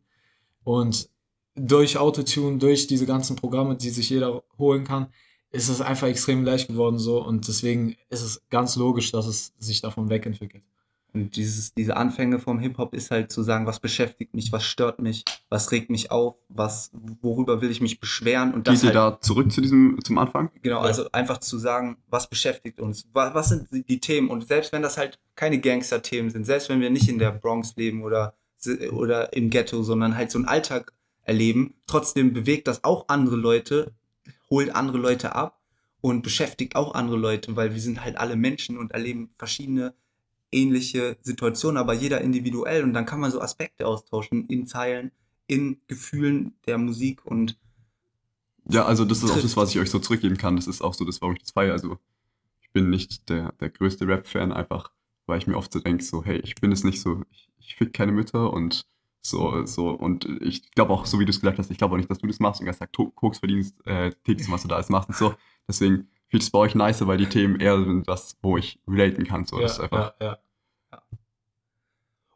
Und 0.64 1.08
durch 1.54 1.98
Autotune, 1.98 2.58
durch 2.58 2.86
diese 2.86 3.06
ganzen 3.06 3.36
Programme, 3.36 3.76
die 3.76 3.90
sich 3.90 4.10
jeder 4.10 4.42
holen 4.58 4.84
kann, 4.84 5.08
ist 5.50 5.68
es 5.68 5.80
einfach 5.80 6.06
extrem 6.08 6.44
leicht 6.44 6.68
geworden 6.68 6.98
so 6.98 7.24
und 7.24 7.48
deswegen 7.48 7.96
ist 8.10 8.22
es 8.22 8.42
ganz 8.50 8.76
logisch, 8.76 9.10
dass 9.12 9.26
es 9.26 9.54
sich 9.58 9.80
davon 9.80 10.10
wegentwickelt. 10.10 10.62
Und 11.16 11.34
dieses, 11.36 11.72
diese 11.72 11.96
Anfänge 11.96 12.38
vom 12.38 12.58
Hip-Hop 12.58 12.94
ist 12.94 13.10
halt 13.10 13.32
zu 13.32 13.42
sagen, 13.42 13.66
was 13.66 13.80
beschäftigt 13.80 14.34
mich, 14.34 14.52
was 14.52 14.64
stört 14.64 15.00
mich, 15.00 15.24
was 15.48 15.72
regt 15.72 15.88
mich 15.88 16.10
auf, 16.10 16.34
was, 16.50 16.90
worüber 17.22 17.62
will 17.62 17.70
ich 17.70 17.80
mich 17.80 18.00
beschweren 18.00 18.52
und 18.52 18.68
das 18.68 18.82
Geht 18.82 18.92
ihr 18.94 19.00
halt, 19.00 19.14
da 19.14 19.20
zurück 19.22 19.50
zu 19.50 19.62
diesem, 19.62 19.98
zum 20.04 20.18
Anfang? 20.18 20.50
genau, 20.62 20.80
Ja. 20.80 20.82
also 20.86 21.10
einfach 21.12 21.38
zu 21.38 21.56
sagen, 21.58 21.96
was 22.08 22.28
beschäftigt 22.28 22.80
uns, 22.80 23.08
was, 23.14 23.32
was 23.34 23.48
sind 23.48 23.68
die- 23.72 23.82
die 23.82 23.98
Themen 23.98 24.28
und 24.28 24.46
selbst 24.46 24.72
wenn 24.72 24.82
das 24.82 24.98
halt 24.98 25.18
keine 25.36 25.58
Gangster-Themen 25.58 26.28
sind, 26.28 26.44
selbst 26.44 26.68
wenn 26.68 26.80
wir 26.80 26.90
nicht 26.90 27.08
in 27.08 27.18
der 27.18 27.30
Bronx 27.32 27.74
leben 27.76 28.02
oder, 28.02 28.34
oder 28.92 29.32
im 29.32 29.48
Ghetto, 29.48 29.82
sondern 29.82 30.16
halt 30.16 30.30
so 30.30 30.38
einen 30.38 30.46
Alltag 30.48 30.92
erleben, 31.22 31.74
trotzdem 31.86 32.34
bewegt 32.34 32.68
das 32.68 32.84
auch 32.84 33.06
andere 33.08 33.36
Leute, 33.36 33.92
holt 34.50 34.74
andere 34.74 34.98
Leute 34.98 35.34
ab 35.34 35.60
und 36.02 36.22
beschäftigt 36.22 36.76
auch 36.76 36.94
andere 36.94 37.16
Leute, 37.16 37.56
weil 37.56 37.72
wir 37.72 37.80
sind 37.80 38.04
halt 38.04 38.16
alle 38.18 38.36
Menschen 38.36 38.76
und 38.76 38.92
erleben 38.92 39.30
verschiedene 39.38 39.94
ähnliche 40.52 41.16
Situationen, 41.22 41.76
aber 41.76 41.94
jeder 41.94 42.20
individuell 42.20 42.84
und 42.84 42.92
dann 42.92 43.06
kann 43.06 43.20
man 43.20 43.30
so 43.30 43.40
Aspekte 43.40 43.86
austauschen 43.86 44.46
in 44.46 44.66
Zeilen, 44.66 45.10
in 45.46 45.80
Gefühlen 45.86 46.54
der 46.66 46.78
Musik 46.78 47.24
und 47.24 47.58
ja, 48.68 48.84
also 48.84 49.04
das 49.04 49.22
ist 49.22 49.30
auch 49.30 49.40
das, 49.40 49.56
was 49.56 49.70
ich 49.70 49.78
euch 49.78 49.90
so 49.90 50.00
zurückgeben 50.00 50.36
kann. 50.36 50.56
Das 50.56 50.66
ist 50.66 50.82
auch 50.82 50.92
so 50.92 51.04
das, 51.04 51.20
warum 51.20 51.36
ich 51.36 51.42
das 51.42 51.52
feiere. 51.52 51.72
Also 51.72 51.98
ich 52.60 52.72
bin 52.72 52.90
nicht 52.90 53.28
der, 53.28 53.52
der 53.60 53.70
größte 53.70 54.08
Rap-Fan, 54.08 54.50
einfach 54.52 54.90
weil 55.26 55.38
ich 55.38 55.46
mir 55.46 55.56
oft 55.56 55.72
so 55.72 55.80
denke, 55.80 56.02
so, 56.02 56.24
hey, 56.24 56.38
ich 56.38 56.54
bin 56.56 56.72
es 56.72 56.84
nicht 56.84 57.00
so, 57.00 57.22
ich, 57.30 57.48
ich 57.58 57.76
fick 57.76 57.92
keine 57.92 58.12
Mütter 58.12 58.52
und 58.52 58.86
so, 59.22 59.66
so, 59.66 59.90
und 59.90 60.24
ich 60.40 60.70
glaube 60.70 60.92
auch, 60.92 61.04
so 61.04 61.18
wie 61.18 61.24
du 61.24 61.30
es 61.30 61.40
gesagt 61.40 61.58
hast, 61.58 61.70
ich 61.70 61.78
glaube 61.78 61.94
auch 61.94 61.96
nicht, 61.96 62.08
dass 62.08 62.18
du 62.18 62.28
das 62.28 62.38
machst 62.38 62.60
und 62.60 62.66
ganz 62.66 62.78
Tag 62.78 62.92
Koks 62.92 63.38
verdienst, 63.38 63.74
äh, 63.84 64.12
tägst, 64.24 64.50
was 64.50 64.62
du 64.62 64.68
da 64.68 64.76
alles 64.76 64.88
machst 64.88 65.08
und 65.08 65.16
so. 65.16 65.34
Deswegen 65.66 66.08
finde 66.28 66.42
ich 66.42 66.46
es 66.46 66.50
bei 66.50 66.58
euch 66.58 66.74
nicer, 66.74 67.06
weil 67.06 67.18
die 67.18 67.28
Themen 67.28 67.60
eher 67.60 67.78
sind 67.82 68.08
das, 68.08 68.36
wo 68.42 68.56
ich 68.56 68.80
relaten 68.86 69.24
kann. 69.24 69.44
So, 69.46 69.56
ja, 69.56 69.62
das 69.62 69.72
ist 69.72 69.80
einfach, 69.80 70.14
ja, 70.20 70.38
ja. 70.92 71.02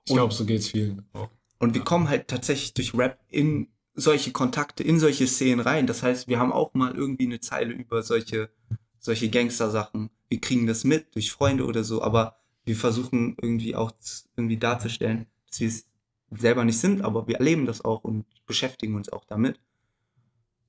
Ich 0.05 0.15
glaube, 0.15 0.33
so 0.33 0.45
geht 0.45 0.61
es 0.61 0.69
vielen 0.69 1.07
auch. 1.13 1.31
Und 1.59 1.75
wir 1.75 1.83
kommen 1.83 2.09
halt 2.09 2.29
tatsächlich 2.29 2.75
durch 2.75 2.95
Rap 2.95 3.19
in 3.29 3.69
solche 3.95 4.33
Kontakte, 4.33 4.83
in 4.83 4.99
solche 4.99 5.27
Szenen 5.27 5.61
rein. 5.61 5.87
Das 5.87 6.03
heißt, 6.03 6.27
wir 6.27 6.39
haben 6.39 6.53
auch 6.53 6.75
mal 6.75 6.95
irgendwie 6.95 7.27
eine 7.27 7.41
Zeile 7.41 7.73
über 7.73 8.03
solche, 8.03 8.51
solche 8.99 9.29
Gangster-Sachen. 9.29 10.11
Wir 10.29 10.41
kriegen 10.41 10.67
das 10.67 10.85
mit 10.85 11.15
durch 11.15 11.31
Freunde 11.31 11.67
oder 11.67 11.85
so, 11.85 12.03
aber 12.03 12.37
wir 12.65 12.77
versuchen 12.77 13.37
irgendwie 13.41 13.75
auch 13.77 13.93
irgendwie 14.37 14.57
darzustellen, 14.57 15.27
dass 15.49 15.61
wir 15.61 15.69
es 15.69 15.87
selber 16.31 16.65
nicht 16.65 16.79
sind, 16.79 17.03
aber 17.03 17.27
wir 17.27 17.37
erleben 17.37 17.67
das 17.67 17.85
auch 17.85 18.05
und 18.05 18.25
beschäftigen 18.47 18.95
uns 18.95 19.09
auch 19.11 19.25
damit. 19.25 19.61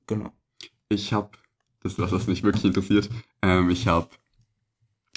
Genau. 0.08 0.32
Ich 0.90 1.14
habe, 1.14 1.30
das 1.82 1.98
was 2.00 2.12
das 2.12 2.28
mich 2.28 2.44
wirklich 2.44 2.66
interessiert, 2.66 3.10
ähm, 3.42 3.70
ich 3.70 3.88
habe 3.88 4.10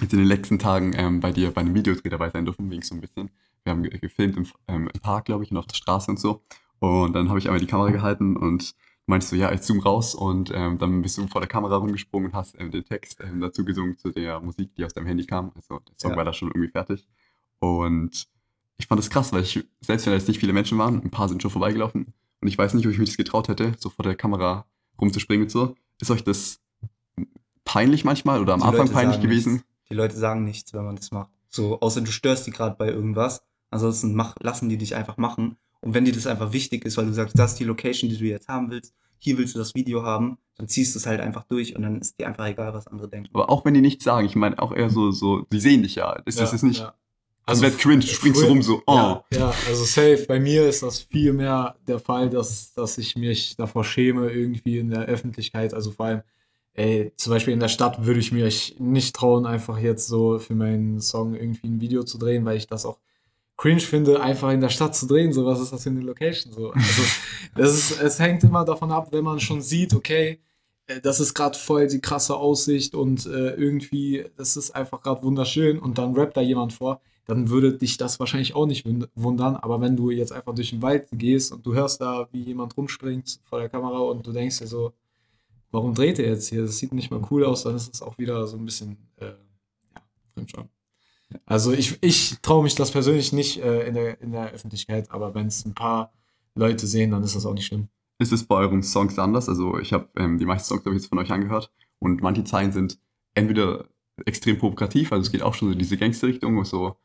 jetzt 0.00 0.12
in 0.12 0.18
den 0.18 0.28
letzten 0.28 0.58
Tagen 0.58 0.92
ähm, 0.96 1.20
bei 1.20 1.32
dir 1.32 1.50
bei 1.52 1.60
einem 1.60 1.74
Videodreh 1.74 2.08
dabei 2.08 2.30
sein 2.30 2.44
dürfen, 2.44 2.70
wegen 2.70 2.82
so 2.82 2.94
ein 2.94 3.00
bisschen. 3.00 3.30
Wir 3.62 3.72
haben 3.72 3.82
gefilmt 3.82 4.36
im, 4.36 4.46
ähm, 4.68 4.90
im 4.92 5.00
Park, 5.00 5.26
glaube 5.26 5.44
ich, 5.44 5.50
und 5.50 5.56
auf 5.56 5.66
der 5.66 5.76
Straße 5.76 6.10
und 6.10 6.18
so. 6.18 6.42
Und 6.80 7.14
dann 7.14 7.28
habe 7.28 7.38
ich 7.38 7.46
einmal 7.46 7.60
die 7.60 7.66
Kamera 7.66 7.90
gehalten 7.90 8.36
und 8.36 8.74
meinte 9.06 9.26
so, 9.26 9.36
ja, 9.36 9.52
ich 9.52 9.62
zoom 9.62 9.80
raus 9.80 10.14
und 10.14 10.50
ähm, 10.54 10.78
dann 10.78 11.02
bist 11.02 11.16
du 11.18 11.26
vor 11.28 11.40
der 11.40 11.48
Kamera 11.48 11.76
rumgesprungen 11.76 12.30
und 12.30 12.34
hast 12.34 12.58
ähm, 12.58 12.70
den 12.70 12.84
Text 12.84 13.20
ähm, 13.20 13.40
dazu 13.40 13.64
gesungen 13.64 13.96
zu 13.96 14.10
der 14.10 14.40
Musik, 14.40 14.74
die 14.74 14.84
aus 14.84 14.92
deinem 14.94 15.06
Handy 15.06 15.24
kam. 15.24 15.52
Also 15.54 15.78
der 15.78 15.94
Song 15.98 16.10
Ja. 16.12 16.16
war 16.16 16.24
da 16.24 16.32
schon 16.32 16.48
irgendwie 16.48 16.70
fertig. 16.70 17.06
Und 17.58 18.26
ich 18.76 18.86
fand 18.86 18.98
das 18.98 19.10
krass, 19.10 19.32
weil 19.32 19.42
ich, 19.42 19.64
selbst 19.80 20.06
wenn 20.06 20.12
da 20.12 20.18
jetzt 20.18 20.28
nicht 20.28 20.40
viele 20.40 20.52
Menschen 20.52 20.78
waren, 20.78 21.00
ein 21.02 21.10
paar 21.10 21.28
sind 21.28 21.40
schon 21.40 21.50
vorbeigelaufen 21.50 22.12
und 22.40 22.48
ich 22.48 22.58
weiß 22.58 22.74
nicht, 22.74 22.86
ob 22.86 22.92
ich 22.92 22.98
mich 22.98 23.10
das 23.10 23.16
getraut 23.16 23.48
hätte, 23.48 23.74
so 23.78 23.88
vor 23.90 24.02
der 24.02 24.16
Kamera 24.16 24.66
rumzuspringen 25.00 25.44
und 25.44 25.50
so. 25.50 25.74
Ist 26.04 26.10
euch 26.10 26.22
das 26.24 26.60
peinlich 27.64 28.04
manchmal 28.04 28.42
oder 28.42 28.52
am 28.52 28.60
Die 28.60 28.66
Anfang 28.66 28.80
Leute 28.82 28.92
peinlich 28.92 29.20
gewesen? 29.22 29.52
nichts. 29.54 29.68
Die 29.88 29.94
Leute 29.94 30.16
sagen 30.16 30.44
nichts, 30.44 30.74
wenn 30.74 30.84
man 30.84 30.96
das 30.96 31.12
macht. 31.12 31.30
So, 31.48 31.80
außer 31.80 32.02
du 32.02 32.12
störst 32.12 32.46
die 32.46 32.50
gerade 32.50 32.76
bei 32.76 32.88
irgendwas. 32.88 33.42
Ansonsten 33.70 34.14
mach, 34.14 34.34
lassen 34.40 34.68
die 34.68 34.76
dich 34.76 34.96
einfach 34.96 35.16
machen. 35.16 35.56
Und 35.80 35.94
wenn 35.94 36.04
dir 36.04 36.12
das 36.12 36.26
einfach 36.26 36.52
wichtig 36.52 36.84
ist, 36.84 36.98
weil 36.98 37.06
du 37.06 37.14
sagst, 37.14 37.38
das 37.38 37.52
ist 37.52 37.60
die 37.60 37.64
Location, 37.64 38.10
die 38.10 38.18
du 38.18 38.26
jetzt 38.26 38.48
haben 38.48 38.70
willst, 38.70 38.92
hier 39.18 39.38
willst 39.38 39.54
du 39.54 39.58
das 39.58 39.74
Video 39.74 40.02
haben, 40.02 40.36
dann 40.56 40.68
ziehst 40.68 40.94
du 40.94 40.98
es 40.98 41.06
halt 41.06 41.22
einfach 41.22 41.44
durch 41.44 41.74
und 41.74 41.80
dann 41.80 41.98
ist 41.98 42.20
dir 42.20 42.26
einfach 42.26 42.48
egal, 42.48 42.74
was 42.74 42.86
andere 42.86 43.08
denken. 43.08 43.30
Aber 43.32 43.48
auch 43.48 43.64
wenn 43.64 43.72
die 43.72 43.80
nichts 43.80 44.04
sagen, 44.04 44.26
ich 44.26 44.36
meine 44.36 44.58
auch 44.58 44.72
eher 44.72 44.90
so, 44.90 45.10
so, 45.10 45.46
die 45.50 45.58
sehen 45.58 45.84
dich 45.84 45.94
ja. 45.94 46.20
Das, 46.26 46.36
das 46.36 46.52
ist 46.52 46.64
nicht 46.64 46.80
ja. 46.80 46.92
Komplett 47.46 47.78
cringe, 47.78 48.00
du 48.00 48.06
springst 48.06 48.40
früher- 48.40 48.48
rum 48.48 48.62
so, 48.62 48.82
oh. 48.86 48.94
Ja, 48.94 49.24
ja, 49.32 49.54
also 49.68 49.84
safe. 49.84 50.24
Bei 50.26 50.40
mir 50.40 50.66
ist 50.68 50.82
das 50.82 51.00
viel 51.00 51.32
mehr 51.32 51.76
der 51.86 51.98
Fall, 51.98 52.30
dass, 52.30 52.72
dass 52.74 52.98
ich 52.98 53.16
mich 53.16 53.56
davor 53.56 53.84
schäme, 53.84 54.30
irgendwie 54.30 54.78
in 54.78 54.90
der 54.90 55.06
Öffentlichkeit, 55.06 55.74
also 55.74 55.90
vor 55.90 56.06
allem, 56.06 56.22
ey, 56.74 57.12
zum 57.16 57.32
Beispiel 57.32 57.54
in 57.54 57.60
der 57.60 57.68
Stadt 57.68 58.04
würde 58.04 58.20
ich 58.20 58.32
mir 58.32 58.50
nicht 58.78 59.14
trauen, 59.14 59.46
einfach 59.46 59.78
jetzt 59.78 60.06
so 60.06 60.38
für 60.38 60.54
meinen 60.54 61.00
Song 61.00 61.34
irgendwie 61.34 61.68
ein 61.68 61.80
Video 61.80 62.02
zu 62.02 62.18
drehen, 62.18 62.44
weil 62.44 62.56
ich 62.56 62.66
das 62.66 62.84
auch 62.86 62.98
cringe 63.56 63.80
finde, 63.80 64.20
einfach 64.20 64.50
in 64.50 64.60
der 64.60 64.68
Stadt 64.70 64.96
zu 64.96 65.06
drehen. 65.06 65.32
So, 65.32 65.46
was 65.46 65.60
ist 65.60 65.72
das 65.72 65.84
für 65.84 65.90
eine 65.90 66.00
Location? 66.00 66.52
So, 66.52 66.72
also, 66.72 67.02
das 67.54 67.74
ist, 67.74 68.00
es 68.00 68.18
hängt 68.18 68.42
immer 68.42 68.64
davon 68.64 68.90
ab, 68.90 69.08
wenn 69.12 69.22
man 69.24 69.38
schon 69.38 69.60
sieht, 69.60 69.94
okay, 69.94 70.40
äh, 70.86 71.00
das 71.00 71.20
ist 71.20 71.34
gerade 71.34 71.56
voll 71.56 71.86
die 71.86 72.00
krasse 72.00 72.34
Aussicht 72.36 72.94
und 72.94 73.26
äh, 73.26 73.54
irgendwie, 73.54 74.24
das 74.36 74.56
ist 74.56 74.72
einfach 74.72 75.00
gerade 75.02 75.22
wunderschön 75.22 75.78
und 75.78 75.98
dann 75.98 76.14
rappt 76.14 76.36
da 76.36 76.40
jemand 76.40 76.72
vor, 76.72 77.00
dann 77.26 77.48
würde 77.48 77.72
dich 77.72 77.96
das 77.96 78.20
wahrscheinlich 78.20 78.54
auch 78.54 78.66
nicht 78.66 78.86
wund- 78.86 79.08
wundern. 79.14 79.56
Aber 79.56 79.80
wenn 79.80 79.96
du 79.96 80.10
jetzt 80.10 80.32
einfach 80.32 80.54
durch 80.54 80.70
den 80.70 80.82
Wald 80.82 81.08
gehst 81.12 81.52
und 81.52 81.64
du 81.64 81.74
hörst 81.74 82.00
da, 82.00 82.28
wie 82.32 82.42
jemand 82.42 82.76
rumspringt 82.76 83.40
vor 83.44 83.58
der 83.58 83.68
Kamera 83.68 83.98
und 83.98 84.26
du 84.26 84.32
denkst 84.32 84.58
dir 84.58 84.66
so, 84.66 84.92
warum 85.70 85.94
dreht 85.94 86.18
er 86.18 86.28
jetzt 86.28 86.48
hier? 86.48 86.62
Das 86.62 86.78
sieht 86.78 86.92
nicht 86.92 87.10
mal 87.10 87.22
cool 87.30 87.44
aus, 87.44 87.62
dann 87.64 87.74
ist 87.74 87.92
es 87.92 88.02
auch 88.02 88.18
wieder 88.18 88.46
so 88.46 88.56
ein 88.56 88.64
bisschen, 88.64 88.96
äh, 89.16 89.26
ja, 89.26 90.02
Fremdscham. 90.34 90.68
Also 91.46 91.72
ich, 91.72 91.98
ich 92.00 92.36
traue 92.42 92.62
mich 92.62 92.74
das 92.74 92.90
persönlich 92.90 93.32
nicht 93.32 93.60
äh, 93.60 93.88
in, 93.88 93.94
der, 93.94 94.20
in 94.20 94.32
der 94.32 94.52
Öffentlichkeit, 94.52 95.10
aber 95.10 95.34
wenn 95.34 95.46
es 95.46 95.64
ein 95.64 95.74
paar 95.74 96.12
Leute 96.54 96.86
sehen, 96.86 97.10
dann 97.10 97.24
ist 97.24 97.34
das 97.34 97.46
auch 97.46 97.54
nicht 97.54 97.66
schlimm. 97.66 97.88
Ist 98.20 98.32
es 98.32 98.44
bei 98.44 98.54
euren 98.56 98.82
Songs 98.82 99.18
anders? 99.18 99.48
Also 99.48 99.78
ich 99.78 99.92
habe 99.92 100.08
ähm, 100.16 100.38
die 100.38 100.46
meisten 100.46 100.68
Songs 100.68 100.84
habe 100.84 100.94
jetzt 100.94 101.06
von 101.06 101.18
euch 101.18 101.32
angehört 101.32 101.72
und 101.98 102.22
manche 102.22 102.44
Zeilen 102.44 102.70
sind 102.70 103.00
entweder 103.34 103.88
extrem 104.24 104.58
provokativ, 104.58 105.10
also 105.10 105.22
es 105.22 105.32
geht 105.32 105.42
auch 105.42 105.54
schon 105.54 105.68
so 105.68 105.72
in 105.72 105.78
diese 105.80 105.96
Gangster-Richtung 105.96 106.64
so, 106.64 106.96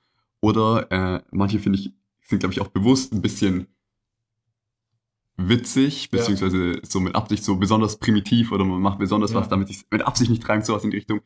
oder 0.41 0.91
äh, 0.91 1.21
manche 1.31 1.59
finde 1.59 1.79
ich 1.79 1.91
sind 2.21 2.39
glaube 2.39 2.53
ich 2.53 2.61
auch 2.61 2.67
bewusst 2.67 3.11
ein 3.13 3.21
bisschen 3.21 3.67
witzig, 5.37 6.09
Ja. 6.11 6.17
beziehungsweise 6.19 6.81
so 6.83 6.99
mit 6.99 7.15
Absicht 7.15 7.43
so 7.43 7.55
besonders 7.55 7.97
primitiv 7.97 8.51
oder 8.51 8.65
man 8.65 8.81
macht 8.81 8.99
besonders 8.99 9.31
Ja. 9.31 9.37
was, 9.39 9.49
damit 9.49 9.67
sich 9.69 9.85
mit 9.89 10.01
Absicht 10.01 10.29
nicht 10.29 10.47
reimt, 10.47 10.65
sowas 10.65 10.83
in 10.83 10.91
die 10.91 10.97
Richtung. 10.97 11.21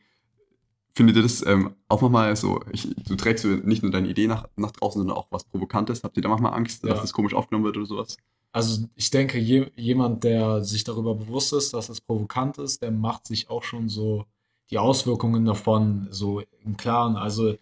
Findet 0.96 1.16
ihr 1.16 1.22
das 1.22 1.44
ähm, 1.44 1.74
auch 1.88 2.00
manchmal 2.02 2.36
so, 2.36 2.60
ich, 2.70 2.88
du 3.08 3.16
trägst 3.16 3.44
nicht 3.44 3.82
nur 3.82 3.90
deine 3.90 4.08
Idee 4.08 4.28
nach, 4.28 4.46
nach 4.54 4.70
draußen, 4.70 5.00
sondern 5.00 5.16
auch 5.16 5.26
was 5.30 5.42
Provokantes? 5.44 6.04
Habt 6.04 6.16
ihr 6.16 6.22
da 6.22 6.28
manchmal 6.28 6.54
Angst, 6.54 6.84
Ja. 6.84 6.90
dass 6.90 7.00
das 7.00 7.12
komisch 7.12 7.34
aufgenommen 7.34 7.64
wird 7.64 7.76
oder 7.76 7.86
sowas? 7.86 8.16
Also 8.52 8.86
ich 8.94 9.10
denke, 9.10 9.38
je, 9.40 9.66
jemand, 9.74 10.22
der 10.22 10.62
sich 10.62 10.84
darüber 10.84 11.16
bewusst 11.16 11.52
ist, 11.52 11.74
dass 11.74 11.88
es 11.88 12.00
provokant 12.00 12.58
ist, 12.58 12.82
der 12.82 12.92
macht 12.92 13.26
sich 13.26 13.50
auch 13.50 13.64
schon 13.64 13.88
so 13.88 14.26
die 14.70 14.78
Auswirkungen 14.78 15.44
davon 15.44 16.06
so 16.10 16.40
im 16.64 16.76
Klaren. 16.76 17.16
Also 17.16 17.56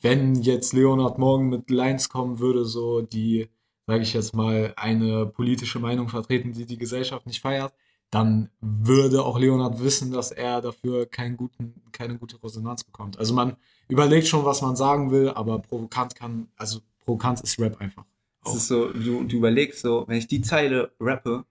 wenn 0.00 0.34
jetzt 0.36 0.72
Leonard 0.72 1.18
morgen 1.18 1.48
mit 1.48 1.70
Lines 1.70 2.08
kommen 2.08 2.38
würde, 2.38 2.64
so 2.64 3.00
die, 3.00 3.48
sage 3.86 4.02
ich 4.02 4.12
jetzt 4.12 4.34
mal, 4.34 4.72
eine 4.76 5.26
politische 5.26 5.78
Meinung 5.78 6.08
vertreten, 6.08 6.52
die 6.52 6.66
die 6.66 6.78
Gesellschaft 6.78 7.26
nicht 7.26 7.40
feiert, 7.40 7.72
dann 8.10 8.50
würde 8.60 9.24
auch 9.24 9.38
Leonard 9.38 9.82
wissen, 9.82 10.12
dass 10.12 10.30
er 10.30 10.60
dafür 10.60 11.06
keinen 11.06 11.36
guten, 11.36 11.74
keine 11.92 12.16
gute 12.18 12.42
Resonanz 12.42 12.84
bekommt. 12.84 13.18
Also 13.18 13.34
man 13.34 13.56
überlegt 13.88 14.26
schon, 14.28 14.44
was 14.44 14.62
man 14.62 14.76
sagen 14.76 15.10
will, 15.10 15.30
aber 15.30 15.58
provokant 15.58 16.14
kann, 16.14 16.48
also 16.56 16.80
provokant 17.04 17.40
ist 17.40 17.58
Rap 17.58 17.80
einfach. 17.80 18.04
Es 18.44 18.54
ist 18.54 18.68
so, 18.68 18.92
du, 18.92 19.24
du 19.24 19.36
überlegst 19.36 19.80
so, 19.80 20.04
wenn 20.06 20.18
ich 20.18 20.28
die 20.28 20.40
Zeile 20.40 20.92
rappe, 21.00 21.44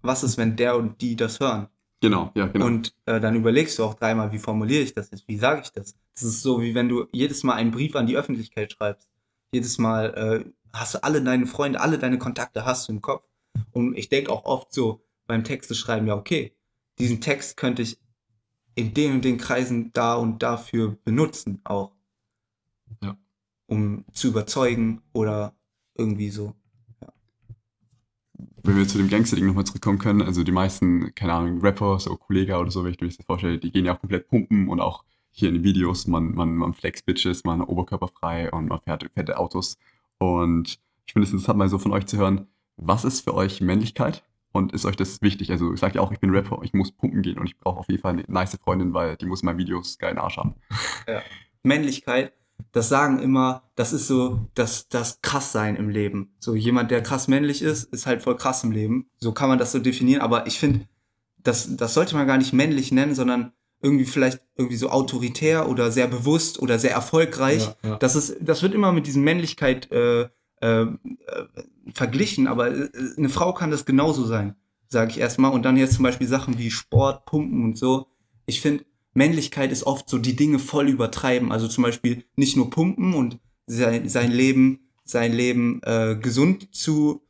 was 0.00 0.24
ist, 0.24 0.38
wenn 0.38 0.56
der 0.56 0.76
und 0.76 1.00
die 1.02 1.14
das 1.14 1.40
hören? 1.40 1.68
Genau, 2.02 2.32
ja, 2.34 2.48
genau. 2.48 2.66
Und 2.66 2.96
äh, 3.06 3.20
dann 3.20 3.36
überlegst 3.36 3.78
du 3.78 3.84
auch 3.84 3.94
dreimal, 3.94 4.32
wie 4.32 4.40
formuliere 4.40 4.82
ich 4.82 4.92
das 4.92 5.12
jetzt, 5.12 5.28
wie 5.28 5.38
sage 5.38 5.60
ich 5.62 5.70
das? 5.70 5.94
Das 6.12 6.24
ist 6.24 6.42
so, 6.42 6.60
wie 6.60 6.74
wenn 6.74 6.88
du 6.88 7.06
jedes 7.12 7.44
Mal 7.44 7.54
einen 7.54 7.70
Brief 7.70 7.94
an 7.94 8.08
die 8.08 8.16
Öffentlichkeit 8.16 8.72
schreibst. 8.72 9.08
Jedes 9.52 9.78
Mal 9.78 10.12
äh, 10.14 10.50
hast 10.72 10.94
du 10.94 11.04
alle 11.04 11.22
deine 11.22 11.46
Freunde, 11.46 11.80
alle 11.80 11.98
deine 11.98 12.18
Kontakte 12.18 12.64
hast 12.64 12.88
du 12.88 12.92
im 12.92 13.02
Kopf. 13.02 13.24
Und 13.70 13.96
ich 13.96 14.08
denke 14.08 14.32
auch 14.32 14.44
oft 14.46 14.74
so 14.74 15.04
beim 15.28 15.44
Texte 15.44 15.76
schreiben, 15.76 16.08
ja, 16.08 16.16
okay, 16.16 16.56
diesen 16.98 17.20
Text 17.20 17.56
könnte 17.56 17.82
ich 17.82 18.00
in 18.74 18.94
den 18.94 19.12
und 19.12 19.24
den 19.24 19.38
Kreisen 19.38 19.92
da 19.92 20.16
und 20.16 20.42
dafür 20.42 20.98
benutzen 21.04 21.60
auch. 21.62 21.92
Ja. 23.00 23.16
Um 23.66 24.04
zu 24.12 24.26
überzeugen 24.26 25.02
oder 25.12 25.54
irgendwie 25.94 26.30
so. 26.30 26.52
Wenn 28.62 28.76
wir 28.76 28.88
zu 28.88 28.98
dem 28.98 29.08
Gangster-Ding 29.08 29.46
nochmal 29.46 29.64
zurückkommen 29.64 29.98
können, 29.98 30.22
also 30.22 30.44
die 30.44 30.52
meisten, 30.52 31.14
keine 31.14 31.34
Ahnung, 31.34 31.60
Rapper, 31.60 31.98
so 31.98 32.16
Kollega 32.16 32.58
oder 32.58 32.70
so, 32.70 32.84
wenn 32.84 32.92
ich 32.92 33.00
mir 33.00 33.08
das 33.08 33.18
vorstelle, 33.24 33.58
die 33.58 33.70
gehen 33.70 33.84
ja 33.84 33.94
auch 33.94 34.00
komplett 34.00 34.28
pumpen 34.28 34.68
und 34.68 34.80
auch 34.80 35.04
hier 35.30 35.48
in 35.48 35.56
den 35.56 35.64
Videos, 35.64 36.06
man, 36.06 36.34
man, 36.34 36.54
man 36.56 36.74
flex 36.74 37.02
Bitches, 37.02 37.44
man 37.44 37.62
oberkörperfrei 37.62 38.50
und 38.50 38.68
man 38.68 38.80
fährt 38.80 39.08
fette 39.14 39.38
Autos. 39.38 39.78
Und 40.18 40.78
ich 41.06 41.12
finde 41.12 41.26
es 41.26 41.32
interessant, 41.32 41.58
mal 41.58 41.68
so 41.68 41.78
von 41.78 41.92
euch 41.92 42.06
zu 42.06 42.18
hören, 42.18 42.46
was 42.76 43.04
ist 43.04 43.22
für 43.22 43.34
euch 43.34 43.60
Männlichkeit 43.60 44.24
und 44.52 44.72
ist 44.72 44.84
euch 44.84 44.96
das 44.96 45.22
wichtig? 45.22 45.50
Also 45.50 45.72
ich 45.72 45.80
sage 45.80 45.96
ja 45.96 46.00
auch, 46.02 46.12
ich 46.12 46.20
bin 46.20 46.30
Rapper, 46.30 46.60
ich 46.62 46.74
muss 46.74 46.92
pumpen 46.92 47.22
gehen 47.22 47.38
und 47.38 47.46
ich 47.46 47.58
brauche 47.58 47.80
auf 47.80 47.88
jeden 47.88 48.02
Fall 48.02 48.12
eine 48.12 48.24
nice 48.28 48.58
Freundin, 48.62 48.92
weil 48.94 49.16
die 49.16 49.26
muss 49.26 49.42
in 49.42 49.46
meinen 49.46 49.58
Videos 49.58 49.98
geilen 49.98 50.18
Arsch 50.18 50.36
haben. 50.36 50.54
Männlichkeit, 51.62 52.32
das 52.72 52.88
sagen 52.88 53.18
immer, 53.18 53.70
das 53.74 53.92
ist 53.92 54.06
so 54.06 54.48
das, 54.54 54.88
das 54.88 55.20
Krasssein 55.20 55.76
im 55.76 55.88
Leben. 55.88 56.34
So 56.38 56.54
jemand, 56.54 56.90
der 56.90 57.02
krass 57.02 57.28
männlich 57.28 57.62
ist, 57.62 57.84
ist 57.92 58.06
halt 58.06 58.22
voll 58.22 58.36
krass 58.36 58.64
im 58.64 58.72
Leben. 58.72 59.10
So 59.18 59.32
kann 59.32 59.48
man 59.48 59.58
das 59.58 59.72
so 59.72 59.78
definieren, 59.78 60.22
aber 60.22 60.46
ich 60.46 60.58
finde, 60.58 60.86
das, 61.42 61.76
das 61.76 61.94
sollte 61.94 62.14
man 62.14 62.26
gar 62.26 62.38
nicht 62.38 62.52
männlich 62.52 62.92
nennen, 62.92 63.14
sondern 63.14 63.52
irgendwie 63.82 64.04
vielleicht 64.04 64.40
irgendwie 64.56 64.76
so 64.76 64.90
autoritär 64.90 65.68
oder 65.68 65.90
sehr 65.90 66.06
bewusst 66.06 66.62
oder 66.62 66.78
sehr 66.78 66.92
erfolgreich. 66.92 67.66
Ja, 67.82 67.90
ja. 67.90 67.96
Das 67.96 68.14
ist, 68.14 68.36
das 68.40 68.62
wird 68.62 68.74
immer 68.74 68.92
mit 68.92 69.06
diesem 69.06 69.24
Männlichkeit 69.24 69.90
äh, 69.90 70.28
äh, 70.60 70.82
äh, 70.82 70.88
verglichen, 71.92 72.46
aber 72.46 72.70
äh, 72.70 72.88
eine 73.16 73.28
Frau 73.28 73.52
kann 73.52 73.72
das 73.72 73.84
genauso 73.84 74.24
sein, 74.24 74.54
sage 74.88 75.10
ich 75.10 75.18
erstmal. 75.18 75.52
Und 75.52 75.64
dann 75.64 75.76
jetzt 75.76 75.94
zum 75.94 76.04
Beispiel 76.04 76.28
Sachen 76.28 76.58
wie 76.58 76.70
Sport, 76.70 77.26
Pumpen 77.26 77.64
und 77.64 77.76
so. 77.76 78.06
ich 78.46 78.60
finde, 78.60 78.84
Männlichkeit 79.14 79.72
ist 79.72 79.84
oft 79.84 80.08
so 80.08 80.18
die 80.18 80.36
Dinge 80.36 80.58
voll 80.58 80.88
übertreiben. 80.88 81.52
Also 81.52 81.68
zum 81.68 81.82
Beispiel 81.82 82.24
nicht 82.36 82.56
nur 82.56 82.70
pumpen 82.70 83.14
und 83.14 83.38
sein, 83.66 84.08
sein 84.08 84.30
Leben, 84.32 84.80
sein 85.04 85.32
Leben 85.32 85.80
äh, 85.84 86.16
gesund 86.16 86.74
zu, 86.74 87.22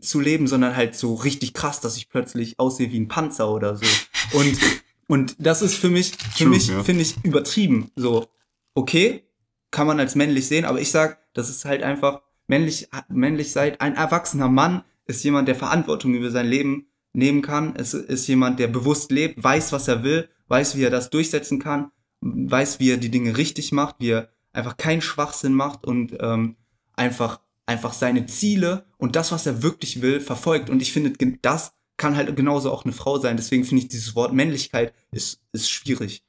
zu 0.00 0.20
leben, 0.20 0.46
sondern 0.46 0.76
halt 0.76 0.94
so 0.94 1.14
richtig 1.14 1.54
krass, 1.54 1.80
dass 1.80 1.96
ich 1.96 2.08
plötzlich 2.08 2.58
aussehe 2.58 2.92
wie 2.92 3.00
ein 3.00 3.08
Panzer 3.08 3.50
oder 3.50 3.76
so. 3.76 3.86
Und, 4.32 4.58
und 5.06 5.36
das 5.38 5.62
ist 5.62 5.74
für 5.74 5.90
mich, 5.90 6.12
für 6.12 6.44
True, 6.44 6.48
mich, 6.48 6.68
ja. 6.68 6.82
finde 6.82 7.02
ich, 7.02 7.16
übertrieben. 7.24 7.90
So, 7.96 8.28
okay, 8.74 9.24
kann 9.70 9.86
man 9.86 10.00
als 10.00 10.14
männlich 10.14 10.46
sehen, 10.46 10.64
aber 10.64 10.80
ich 10.80 10.90
sag, 10.90 11.18
das 11.32 11.48
ist 11.48 11.64
halt 11.64 11.82
einfach 11.82 12.22
männlich, 12.48 12.88
männlich 13.08 13.52
seid. 13.52 13.80
Ein 13.80 13.94
erwachsener 13.94 14.48
Mann 14.48 14.84
ist 15.06 15.24
jemand, 15.24 15.48
der 15.48 15.54
Verantwortung 15.54 16.14
über 16.14 16.30
sein 16.30 16.46
Leben 16.46 16.86
nehmen 17.12 17.42
kann. 17.42 17.74
Es 17.76 17.94
ist 17.94 18.26
jemand, 18.26 18.58
der 18.58 18.68
bewusst 18.68 19.10
lebt, 19.10 19.42
weiß, 19.42 19.72
was 19.72 19.88
er 19.88 20.02
will, 20.02 20.28
weiß, 20.48 20.76
wie 20.76 20.84
er 20.84 20.90
das 20.90 21.10
durchsetzen 21.10 21.58
kann, 21.58 21.90
weiß, 22.20 22.80
wie 22.80 22.90
er 22.90 22.96
die 22.96 23.10
Dinge 23.10 23.36
richtig 23.36 23.72
macht, 23.72 23.96
wie 23.98 24.10
er 24.10 24.30
einfach 24.52 24.76
keinen 24.76 25.00
Schwachsinn 25.00 25.54
macht 25.54 25.86
und 25.86 26.16
ähm, 26.20 26.56
einfach, 26.94 27.40
einfach 27.66 27.92
seine 27.92 28.26
Ziele 28.26 28.84
und 28.98 29.16
das, 29.16 29.32
was 29.32 29.46
er 29.46 29.62
wirklich 29.62 30.02
will, 30.02 30.20
verfolgt. 30.20 30.70
Und 30.70 30.82
ich 30.82 30.92
finde, 30.92 31.12
das 31.42 31.72
kann 31.96 32.16
halt 32.16 32.34
genauso 32.36 32.72
auch 32.72 32.84
eine 32.84 32.92
Frau 32.92 33.18
sein. 33.18 33.36
Deswegen 33.36 33.64
finde 33.64 33.82
ich 33.82 33.88
dieses 33.88 34.14
Wort 34.14 34.32
Männlichkeit 34.32 34.94
ist, 35.10 35.42
ist 35.52 35.70
schwierig. 35.70 36.24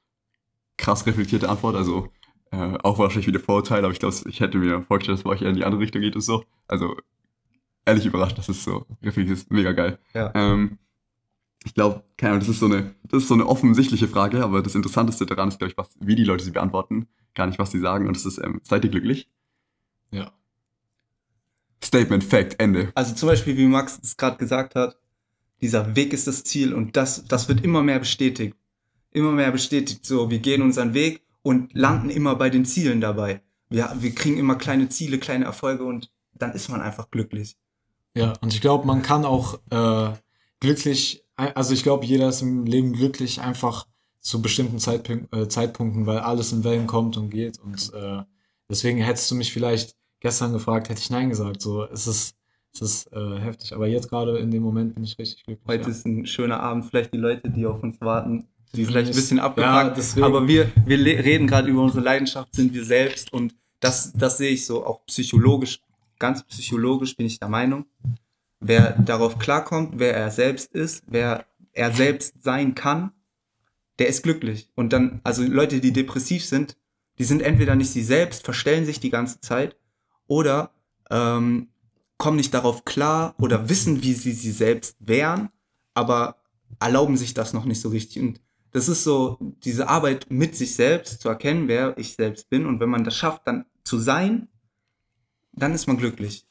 Krass 0.78 1.06
reflektierte 1.06 1.50
Antwort, 1.50 1.76
also 1.76 2.10
äh, 2.52 2.78
auch 2.84 2.98
wahrscheinlich 2.98 3.28
wieder 3.28 3.40
Vorurteil, 3.40 3.84
aber 3.86 3.94
ich 3.94 4.00
glaube, 4.00 4.16
ich 4.28 4.40
hätte 4.40 4.58
mir 4.58 4.82
vorgestellt, 4.84 5.18
dass 5.18 5.24
bei 5.24 5.30
euch 5.30 5.42
eher 5.42 5.50
in 5.50 5.56
die 5.56 5.64
andere 5.64 5.82
Richtung 5.82 6.02
geht 6.02 6.16
und 6.16 6.22
so. 6.22 6.44
Also 6.68 6.98
ehrlich 7.86 8.06
überrascht, 8.06 8.38
das 8.38 8.50
ist 8.50 8.64
so 8.64 8.86
reflektiert, 9.02 9.38
ist 9.38 9.52
mega 9.52 9.72
geil. 9.72 10.00
Ja. 10.14 10.32
Ähm, 10.36 10.78
ich 11.64 11.74
glaube, 11.74 12.04
keine 12.18 12.32
Ahnung, 12.32 12.42
das 12.42 12.50
ist 12.50 12.60
so 12.60 12.66
eine, 12.66 12.96
das 13.04 13.24
ist 13.24 13.28
so 13.28 13.34
eine 13.36 13.46
offensichtliche 13.46 14.08
Frage, 14.08 14.44
aber 14.44 14.62
das 14.62 14.76
Interessanteste 14.76 15.26
daran 15.26 15.50
ist, 15.50 15.60
glaube 15.60 15.72
ich, 15.72 15.78
was, 15.78 15.90
wie 16.00 16.16
die 16.16 16.24
Leute 16.24 16.44
sie 16.44 16.52
beantworten, 16.52 17.08
gar 17.36 17.48
nicht, 17.48 17.60
was 17.60 17.72
sie 17.72 17.80
sagen. 17.80 18.08
Und 18.08 18.16
das 18.16 18.26
ist, 18.26 18.40
ähm, 18.40 18.62
seid 18.64 18.84
ihr 18.84 18.90
glücklich? 18.90 19.30
Ja. 20.12 20.32
Statement, 21.84 22.24
Fact, 22.24 22.60
Ende. 22.60 22.92
Also 22.96 23.14
zum 23.14 23.30
Beispiel, 23.30 23.58
wie 23.58 23.68
Max 23.68 24.00
es 24.02 24.18
gerade 24.18 24.38
gesagt 24.38 24.76
hat, 24.76 24.98
dieser 25.62 25.96
Weg 25.96 26.14
ist 26.14 26.28
das 26.28 26.44
Ziel 26.44 26.74
und 26.74 26.98
das, 26.98 27.26
das 27.26 27.48
wird 27.48 27.64
immer 27.64 27.84
mehr 27.84 28.00
bestätigt. 28.00 28.56
Immer 29.12 29.32
mehr 29.32 29.52
bestätigt. 29.52 30.06
So, 30.06 30.30
wir 30.30 30.40
gehen 30.40 30.62
unseren 30.62 30.94
Weg 30.94 31.22
und 31.44 31.74
landen 31.74 32.10
immer 32.10 32.36
bei 32.36 32.50
den 32.50 32.66
Zielen 32.66 33.02
dabei. 33.02 33.42
Wir, 33.70 33.96
wir 34.00 34.16
kriegen 34.16 34.38
immer 34.38 34.56
kleine 34.56 34.90
Ziele, 34.90 35.20
kleine 35.20 35.46
Erfolge 35.46 35.84
und 35.84 36.12
dann 36.34 36.54
ist 36.54 36.70
man 36.70 36.82
einfach 36.82 37.12
glücklich. 37.12 37.58
Ja, 38.16 38.34
und 38.42 38.54
ich 38.54 38.62
glaube, 38.62 38.86
man 38.86 39.02
kann 39.02 39.26
auch 39.26 39.60
äh, 39.70 40.14
glücklich, 40.60 41.26
also 41.36 41.74
ich 41.74 41.84
glaube, 41.84 42.06
jeder 42.06 42.30
ist 42.30 42.42
im 42.42 42.66
Leben 42.66 42.94
glücklich 42.94 43.42
einfach 43.42 43.88
zu 44.20 44.42
bestimmten 44.42 44.80
Zeitpunk 44.80 45.28
äh, 45.34 45.48
Zeitpunkten, 45.48 46.06
weil 46.06 46.20
alles 46.20 46.52
in 46.52 46.64
Wellen 46.64 46.88
kommt 46.88 47.18
und 47.18 47.30
geht. 47.30 47.60
Und 47.60 47.92
äh, 47.94 48.24
deswegen 48.70 49.00
hättest 49.00 49.30
du 49.32 49.36
mich 49.36 49.52
vielleicht 49.52 49.96
gestern 50.20 50.54
gefragt, 50.54 50.90
hätte 50.90 51.02
ich 51.02 51.10
Nein 51.10 51.30
gesagt. 51.30 51.62
So, 51.62 51.86
es 51.86 52.06
ist, 52.06 52.36
es 52.74 52.82
ist 52.82 53.14
äh, 53.14 53.40
heftig. 53.40 53.74
Aber 53.74 53.88
jetzt 53.88 54.10
gerade 54.10 54.38
in 54.38 54.52
dem 54.52 54.62
Moment 54.62 54.94
bin 54.94 55.04
ich 55.04 55.18
richtig 55.18 55.44
glücklich. 55.44 55.68
Heute 55.68 55.84
ja. 55.84 55.90
ist 55.90 56.06
ein 56.06 56.26
schöner 56.26 56.60
Abend, 56.60 56.86
vielleicht 56.86 57.14
die 57.14 57.18
Leute, 57.18 57.50
die 57.50 57.66
auf 57.66 57.82
uns 57.82 58.00
warten, 58.00 58.48
die 58.74 58.86
vielleicht 58.86 59.12
ein 59.12 59.16
bisschen 59.16 59.38
ja, 59.38 59.44
abgefuckt, 59.46 59.98
deswegen. 59.98 60.26
aber 60.26 60.48
wir, 60.48 60.72
wir 60.86 60.98
reden 60.98 61.48
gerade 61.48 61.68
über 61.70 61.82
unsere 61.82 62.04
Leidenschaft, 62.04 62.56
sind 62.56 62.74
wir 62.74 62.86
selbst 62.86 63.34
und 63.34 63.54
das, 63.82 64.14
das 64.14 64.38
sehe 64.38 64.52
ich 64.52 64.66
so 64.66 64.86
auch 64.86 65.06
psychologisch, 65.08 65.82
ganz 66.22 66.44
psychologisch 66.44 67.18
bin 67.18 67.26
ich 67.26 67.40
der 67.40 67.50
Meinung, 67.50 67.86
wer 68.62 68.92
darauf 68.94 69.40
klarkommt, 69.40 69.96
wer 69.98 70.16
er 70.16 70.32
selbst 70.32 70.72
ist, 70.74 71.04
wer 71.08 71.46
er 71.74 71.92
selbst 71.92 72.42
sein 72.42 72.76
kann, 72.76 73.12
der 74.00 74.08
ist 74.08 74.24
glücklich. 74.24 74.70
Und 74.76 74.94
dann, 74.94 75.20
also 75.24 75.44
Leute, 75.44 75.82
die 75.82 75.92
depressiv 75.92 76.46
sind, 76.46 76.78
die 77.18 77.26
sind 77.26 77.42
entweder 77.42 77.76
nicht 77.76 77.92
sie 77.92 78.04
selbst, 78.04 78.46
verstellen 78.46 78.86
sich 78.86 79.00
die 79.00 79.10
ganze 79.10 79.42
Zeit 79.42 79.76
oder 80.28 80.72
ähm, 81.10 81.68
kommen 82.18 82.38
nicht 82.38 82.54
darauf 82.54 82.86
klar 82.86 83.36
oder 83.40 83.68
wissen, 83.68 84.04
wie 84.04 84.14
sie 84.14 84.32
sie 84.32 84.52
selbst 84.52 84.96
wären, 85.00 85.50
aber 85.94 86.38
erlauben 86.80 87.18
sich 87.18 87.34
das 87.34 87.54
noch 87.54 87.66
nicht 87.66 87.82
so 87.82 87.90
richtig. 87.90 88.22
Und 88.22 88.42
das 88.72 88.88
ist 88.88 89.04
so 89.04 89.38
diese 89.64 89.90
Arbeit 89.90 90.28
mit 90.30 90.56
sich 90.56 90.76
selbst 90.76 91.22
zu 91.22 91.30
erkennen, 91.30 91.68
wer 91.68 91.98
ich 91.98 92.14
selbst 92.14 92.50
bin. 92.50 92.66
Und 92.66 92.80
wenn 92.80 92.90
man 92.90 93.04
das 93.04 93.16
schafft, 93.16 93.48
dann 93.48 93.66
zu 93.84 93.98
sein, 94.00 94.48
dann 95.54 95.74
ist 95.74 95.88
man 95.88 95.98
glücklich. 95.98 96.46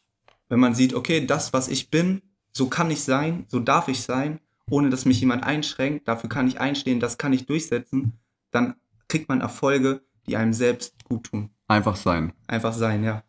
Wenn 0.49 0.61
man 0.61 0.75
sieht, 0.75 0.95
okay, 0.95 1.25
das, 1.25 1.53
was 1.53 1.69
ich 1.69 1.91
bin, 1.91 2.23
so 2.53 2.69
kann 2.69 2.91
ich 2.91 3.03
sein, 3.03 3.45
so 3.49 3.61
darf 3.61 3.89
ich 3.89 4.03
sein, 4.03 4.41
ohne 4.69 4.91
dass 4.91 5.05
mich 5.05 5.21
jemand 5.21 5.45
einschränkt, 5.45 6.09
dafür 6.09 6.29
kann 6.29 6.49
ich 6.49 6.61
einstehen, 6.61 7.01
das 7.01 7.19
kann 7.19 7.33
ich 7.33 7.47
durchsetzen, 7.47 8.19
dann 8.51 8.75
kriegt 9.09 9.29
man 9.29 9.41
Erfolge, 9.41 10.03
die 10.27 10.37
einem 10.37 10.53
selbst 10.53 11.05
gut 11.05 11.25
tun. 11.25 11.51
Einfach 11.69 11.97
sein. 11.97 12.33
Einfach 12.47 12.73
sein, 12.73 13.05
ja. 13.05 13.23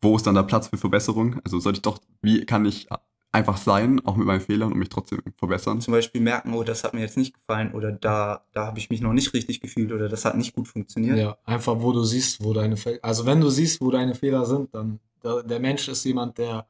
Wo 0.00 0.16
ist 0.16 0.26
dann 0.26 0.34
der 0.34 0.44
Platz 0.44 0.68
für 0.68 0.78
Verbesserung? 0.78 1.40
Also 1.44 1.58
sollte 1.58 1.78
ich 1.78 1.82
doch, 1.82 2.00
wie 2.22 2.44
kann 2.44 2.64
ich 2.64 2.88
einfach 3.32 3.56
sein, 3.56 4.00
auch 4.04 4.16
mit 4.16 4.26
meinen 4.26 4.40
Fehlern 4.40 4.72
und 4.72 4.78
mich 4.78 4.88
trotzdem 4.88 5.20
verbessern? 5.36 5.80
Zum 5.80 5.92
Beispiel 5.92 6.20
merken, 6.20 6.54
oh, 6.54 6.62
das 6.62 6.84
hat 6.84 6.94
mir 6.94 7.00
jetzt 7.00 7.16
nicht 7.16 7.34
gefallen 7.34 7.72
oder 7.72 7.92
da, 7.92 8.44
da 8.52 8.66
habe 8.66 8.78
ich 8.78 8.90
mich 8.90 9.00
noch 9.00 9.12
nicht 9.12 9.34
richtig 9.34 9.60
gefühlt 9.60 9.92
oder 9.92 10.08
das 10.08 10.24
hat 10.24 10.36
nicht 10.36 10.54
gut 10.54 10.68
funktioniert. 10.68 11.18
Ja, 11.18 11.38
einfach 11.44 11.80
wo 11.80 11.92
du 11.92 12.04
siehst, 12.04 12.42
wo 12.42 12.52
deine 12.52 12.76
Fehler, 12.76 12.98
also 13.02 13.26
wenn 13.26 13.40
du 13.40 13.48
siehst, 13.50 13.80
wo 13.80 13.90
deine 13.90 14.14
Fehler 14.14 14.44
sind, 14.46 14.74
dann 14.74 15.00
der, 15.22 15.42
der 15.42 15.60
Mensch 15.60 15.88
ist 15.88 16.04
jemand, 16.04 16.38
der 16.38 16.66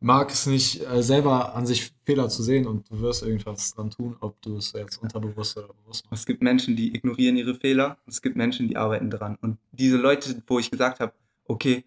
mag 0.00 0.30
es 0.30 0.46
nicht 0.46 0.86
äh, 0.86 1.02
selber 1.02 1.54
an 1.54 1.66
sich 1.66 1.92
Fehler 2.04 2.28
zu 2.28 2.42
sehen 2.42 2.66
und 2.66 2.90
du 2.90 3.00
wirst 3.00 3.22
irgendwas 3.22 3.74
dran 3.74 3.90
tun, 3.90 4.16
ob 4.20 4.40
du 4.42 4.56
es 4.58 4.72
jetzt 4.72 4.98
unterbewusst 5.02 5.56
oder 5.56 5.68
bewusst 5.68 6.04
machst. 6.10 6.22
Es 6.22 6.26
gibt 6.26 6.42
Menschen, 6.42 6.76
die 6.76 6.94
ignorieren 6.94 7.36
ihre 7.36 7.54
Fehler 7.54 7.98
und 8.04 8.12
es 8.12 8.22
gibt 8.22 8.36
Menschen, 8.36 8.68
die 8.68 8.76
arbeiten 8.76 9.10
dran. 9.10 9.36
Und 9.40 9.58
diese 9.72 9.96
Leute, 9.96 10.42
wo 10.46 10.58
ich 10.58 10.70
gesagt 10.70 11.00
habe, 11.00 11.12
okay, 11.46 11.84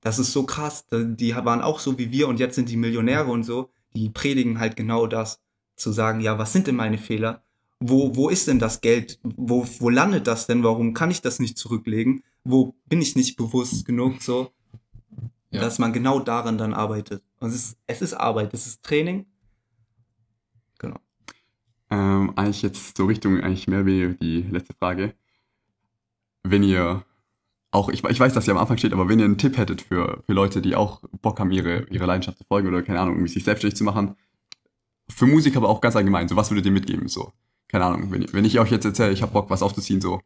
das 0.00 0.18
ist 0.18 0.32
so 0.32 0.44
krass, 0.44 0.86
die 0.92 1.34
waren 1.34 1.60
auch 1.60 1.78
so 1.78 1.98
wie 1.98 2.10
wir 2.10 2.28
und 2.28 2.40
jetzt 2.40 2.54
sind 2.54 2.68
die 2.68 2.76
Millionäre 2.76 3.30
und 3.30 3.42
so, 3.44 3.70
die 3.94 4.08
predigen 4.08 4.58
halt 4.58 4.76
genau 4.76 5.06
das, 5.06 5.40
zu 5.76 5.92
sagen, 5.92 6.20
ja, 6.20 6.38
was 6.38 6.52
sind 6.52 6.66
denn 6.66 6.76
meine 6.76 6.98
Fehler? 6.98 7.42
Wo, 7.80 8.14
wo 8.14 8.28
ist 8.28 8.46
denn 8.48 8.58
das 8.58 8.82
Geld? 8.82 9.18
Wo, 9.22 9.66
wo 9.78 9.88
landet 9.88 10.26
das 10.26 10.46
denn? 10.46 10.62
Warum 10.62 10.92
kann 10.92 11.10
ich 11.10 11.22
das 11.22 11.38
nicht 11.38 11.56
zurücklegen? 11.56 12.22
Wo 12.44 12.74
bin 12.86 13.00
ich 13.00 13.16
nicht 13.16 13.36
bewusst 13.36 13.86
genug? 13.86 14.20
So, 14.22 14.52
Ja. 15.50 15.62
dass 15.62 15.78
man 15.78 15.92
genau 15.92 16.20
daran 16.20 16.58
dann 16.58 16.74
arbeitet. 16.74 17.22
Und 17.40 17.48
es 17.48 17.54
ist, 17.54 17.78
es 17.86 18.02
ist 18.02 18.14
Arbeit, 18.14 18.52
es 18.54 18.66
ist 18.66 18.82
Training. 18.82 19.24
Genau. 20.78 20.98
Ähm, 21.90 22.32
eigentlich 22.36 22.62
jetzt 22.62 22.96
so 22.96 23.06
Richtung 23.06 23.40
eigentlich 23.40 23.66
mehr 23.66 23.84
wie 23.86 24.14
die 24.20 24.42
letzte 24.42 24.74
Frage. 24.74 25.14
Wenn 26.42 26.62
ihr 26.62 27.04
auch, 27.70 27.88
ich, 27.88 28.02
ich 28.02 28.20
weiß, 28.20 28.34
dass 28.34 28.48
ihr 28.48 28.52
am 28.52 28.58
Anfang 28.58 28.78
steht, 28.78 28.92
aber 28.92 29.08
wenn 29.08 29.18
ihr 29.18 29.24
einen 29.24 29.38
Tipp 29.38 29.56
hättet 29.56 29.82
für, 29.82 30.22
für 30.26 30.32
Leute, 30.32 30.60
die 30.60 30.74
auch 30.74 31.02
Bock 31.22 31.38
haben, 31.38 31.52
ihre, 31.52 31.86
ihre 31.90 32.06
Leidenschaft 32.06 32.38
zu 32.38 32.44
folgen 32.44 32.68
oder 32.68 32.82
keine 32.82 33.00
Ahnung, 33.00 33.14
irgendwie 33.14 33.32
sich 33.32 33.44
selbstständig 33.44 33.76
zu 33.76 33.84
machen, 33.84 34.16
für 35.08 35.26
Musik 35.26 35.56
aber 35.56 35.68
auch 35.68 35.80
ganz 35.80 35.96
allgemein, 35.96 36.28
so 36.28 36.36
was 36.36 36.50
würdet 36.50 36.66
ihr 36.66 36.72
mitgeben? 36.72 37.08
So, 37.08 37.32
keine 37.68 37.84
Ahnung, 37.84 38.10
wenn, 38.10 38.26
wenn 38.32 38.44
ich 38.44 38.58
euch 38.58 38.70
jetzt 38.70 38.84
erzähle, 38.84 39.12
ich 39.12 39.22
habe 39.22 39.32
Bock, 39.32 39.50
was 39.50 39.62
aufzuziehen, 39.62 40.00
so, 40.00 40.20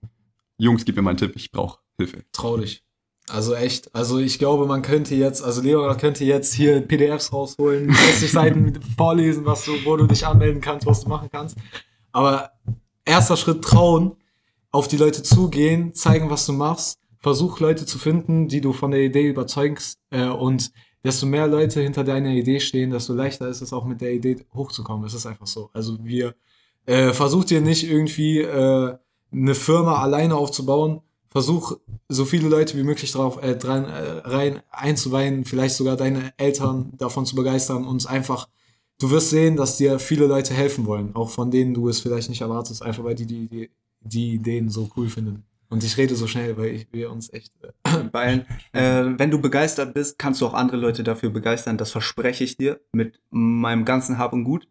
Jungs, 0.56 0.84
gib 0.84 0.96
mir 0.96 1.02
mal 1.02 1.10
einen 1.10 1.18
Tipp, 1.18 1.32
ich 1.36 1.50
brauche 1.52 1.80
Hilfe. 1.98 2.24
Trau 2.32 2.56
dich. 2.56 2.82
Also 3.28 3.54
echt, 3.54 3.94
also 3.94 4.18
ich 4.18 4.38
glaube, 4.38 4.66
man 4.66 4.82
könnte 4.82 5.14
jetzt, 5.14 5.42
also 5.42 5.62
Leonard 5.62 5.98
könnte 5.98 6.24
jetzt 6.24 6.52
hier 6.52 6.82
PDFs 6.82 7.32
rausholen, 7.32 7.88
30 7.92 8.30
Seiten 8.30 8.80
vorlesen, 8.96 9.46
was 9.46 9.64
du, 9.64 9.72
wo 9.84 9.96
du 9.96 10.06
dich 10.06 10.26
anmelden 10.26 10.60
kannst, 10.60 10.86
was 10.86 11.02
du 11.02 11.08
machen 11.08 11.28
kannst. 11.32 11.56
Aber 12.12 12.50
erster 13.04 13.36
Schritt 13.36 13.62
trauen, 13.62 14.16
auf 14.70 14.88
die 14.88 14.96
Leute 14.96 15.22
zugehen, 15.22 15.94
zeigen, 15.94 16.28
was 16.30 16.46
du 16.46 16.52
machst, 16.52 16.98
versuch 17.24 17.58
Leute 17.58 17.86
zu 17.86 17.98
finden, 17.98 18.48
die 18.48 18.60
du 18.60 18.74
von 18.74 18.90
der 18.90 19.00
Idee 19.00 19.26
überzeugst 19.26 19.98
äh, 20.10 20.26
und 20.26 20.70
desto 21.02 21.24
mehr 21.24 21.46
Leute 21.46 21.80
hinter 21.80 22.04
deiner 22.04 22.28
Idee 22.28 22.60
stehen, 22.60 22.90
desto 22.90 23.14
leichter 23.14 23.48
ist 23.48 23.62
es 23.62 23.72
auch 23.72 23.86
mit 23.86 24.02
der 24.02 24.12
Idee 24.12 24.44
hochzukommen. 24.52 25.06
Es 25.06 25.14
ist 25.14 25.24
einfach 25.24 25.46
so. 25.46 25.70
Also 25.72 25.96
wir 26.04 26.34
äh, 26.84 27.14
versucht 27.14 27.48
dir 27.48 27.62
nicht 27.62 27.90
irgendwie 27.90 28.40
äh, 28.40 28.98
eine 29.32 29.54
Firma 29.54 30.02
alleine 30.02 30.36
aufzubauen. 30.36 31.00
Versuch 31.30 31.78
so 32.10 32.26
viele 32.26 32.50
Leute 32.50 32.76
wie 32.76 32.82
möglich 32.82 33.10
drauf 33.10 33.42
äh, 33.42 33.56
dran, 33.56 33.86
äh, 33.86 34.18
rein 34.28 34.60
einzuweihen, 34.70 35.46
vielleicht 35.46 35.76
sogar 35.76 35.96
deine 35.96 36.34
Eltern 36.36 36.92
davon 36.98 37.24
zu 37.24 37.36
begeistern 37.36 37.86
und 37.86 38.06
einfach, 38.06 38.50
du 39.00 39.10
wirst 39.10 39.30
sehen, 39.30 39.56
dass 39.56 39.78
dir 39.78 39.98
viele 39.98 40.26
Leute 40.26 40.52
helfen 40.52 40.84
wollen, 40.84 41.16
auch 41.16 41.30
von 41.30 41.50
denen 41.50 41.72
du 41.72 41.88
es 41.88 42.00
vielleicht 42.00 42.28
nicht 42.28 42.42
erwartest, 42.42 42.82
einfach 42.82 43.02
weil 43.02 43.14
die, 43.14 43.26
die, 43.26 43.70
die 44.02 44.34
Ideen 44.34 44.68
so 44.68 44.90
cool 44.94 45.08
finden. 45.08 45.46
Und 45.74 45.82
ich 45.82 45.96
rede 45.96 46.14
so 46.14 46.28
schnell, 46.28 46.56
weil 46.56 46.66
ich, 46.66 46.86
wir 46.92 47.10
uns 47.10 47.32
echt. 47.32 47.52
Äh, 47.82 47.90
Weil, 48.12 48.46
äh, 48.72 49.06
wenn 49.18 49.32
du 49.32 49.40
begeistert 49.40 49.92
bist, 49.92 50.20
kannst 50.20 50.40
du 50.40 50.46
auch 50.46 50.54
andere 50.54 50.76
Leute 50.76 51.02
dafür 51.02 51.30
begeistern. 51.30 51.78
Das 51.78 51.90
verspreche 51.90 52.44
ich 52.44 52.56
dir 52.56 52.78
mit 52.92 53.18
meinem 53.30 53.84
ganzen 53.84 54.16
Hab 54.16 54.32
und 54.32 54.44
Gut. 54.44 54.68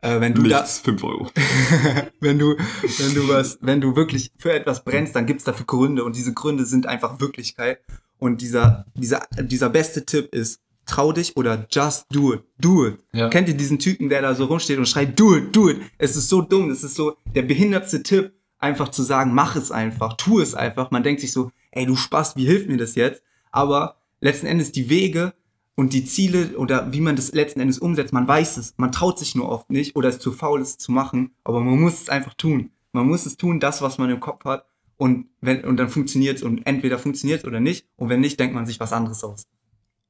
Äh, 0.00 0.22
wenn 0.22 0.32
du 0.32 0.44
da, 0.44 0.60
Nichts, 0.60 0.78
5 0.78 1.04
Euro. 1.04 1.30
wenn 2.20 2.38
du, 2.38 2.56
wenn 2.56 3.14
du 3.14 3.28
was, 3.28 3.58
wenn 3.60 3.82
du 3.82 3.94
wirklich 3.94 4.32
für 4.38 4.54
etwas 4.54 4.84
brennst, 4.84 5.14
dann 5.14 5.26
gibt's 5.26 5.44
dafür 5.44 5.66
Gründe 5.66 6.02
und 6.02 6.16
diese 6.16 6.32
Gründe 6.32 6.64
sind 6.64 6.86
einfach 6.86 7.20
Wirklichkeit. 7.20 7.80
Und 8.18 8.40
dieser, 8.40 8.86
dieser, 8.94 9.28
dieser 9.38 9.68
beste 9.68 10.06
Tipp 10.06 10.34
ist, 10.34 10.62
trau 10.86 11.12
dich 11.12 11.36
oder 11.36 11.66
just 11.70 12.06
do 12.10 12.32
it, 12.32 12.40
do 12.58 12.86
it. 12.86 12.98
Ja. 13.12 13.28
Kennt 13.28 13.48
ihr 13.48 13.54
diesen 13.54 13.78
Typen, 13.78 14.08
der 14.08 14.22
da 14.22 14.34
so 14.34 14.46
rumsteht 14.46 14.78
und 14.78 14.88
schreit, 14.88 15.20
do 15.20 15.36
it, 15.36 15.54
do 15.54 15.68
it? 15.68 15.78
Es 15.98 16.16
ist 16.16 16.30
so 16.30 16.40
dumm, 16.40 16.70
es 16.70 16.82
ist 16.82 16.94
so 16.94 17.18
der 17.34 17.42
behindertste 17.42 18.02
Tipp, 18.02 18.32
einfach 18.58 18.88
zu 18.88 19.02
sagen, 19.02 19.34
mach 19.34 19.56
es 19.56 19.70
einfach, 19.70 20.14
tu 20.14 20.40
es 20.40 20.54
einfach. 20.54 20.90
Man 20.90 21.02
denkt 21.02 21.20
sich 21.20 21.32
so, 21.32 21.50
ey, 21.70 21.86
du 21.86 21.96
Spaß, 21.96 22.36
wie 22.36 22.46
hilft 22.46 22.68
mir 22.68 22.76
das 22.76 22.94
jetzt? 22.94 23.22
Aber 23.50 23.96
letzten 24.20 24.46
Endes 24.46 24.72
die 24.72 24.90
Wege 24.90 25.32
und 25.74 25.92
die 25.92 26.04
Ziele 26.04 26.56
oder 26.58 26.92
wie 26.92 27.00
man 27.00 27.16
das 27.16 27.32
letzten 27.32 27.60
Endes 27.60 27.78
umsetzt, 27.78 28.12
man 28.12 28.26
weiß 28.26 28.56
es. 28.56 28.74
Man 28.78 28.90
traut 28.92 29.18
sich 29.18 29.34
nur 29.34 29.48
oft 29.48 29.70
nicht 29.70 29.94
oder 29.96 30.08
ist 30.08 30.20
zu 30.20 30.32
faul, 30.32 30.60
es 30.60 30.76
zu 30.78 30.90
machen. 30.92 31.30
Aber 31.44 31.60
man 31.60 31.80
muss 31.80 32.02
es 32.02 32.08
einfach 32.08 32.34
tun. 32.34 32.70
Man 32.92 33.06
muss 33.06 33.26
es 33.26 33.36
tun, 33.36 33.60
das, 33.60 33.80
was 33.80 33.98
man 33.98 34.10
im 34.10 34.20
Kopf 34.20 34.44
hat. 34.44 34.66
Und, 34.96 35.26
wenn, 35.40 35.64
und 35.64 35.76
dann 35.76 35.88
funktioniert 35.88 36.38
es 36.38 36.42
und 36.42 36.66
entweder 36.66 36.98
funktioniert 36.98 37.40
es 37.42 37.46
oder 37.46 37.60
nicht. 37.60 37.86
Und 37.96 38.08
wenn 38.08 38.20
nicht, 38.20 38.40
denkt 38.40 38.54
man 38.56 38.66
sich 38.66 38.80
was 38.80 38.92
anderes 38.92 39.22
aus. 39.22 39.46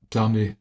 Plan 0.09 0.33
B. 0.33 0.55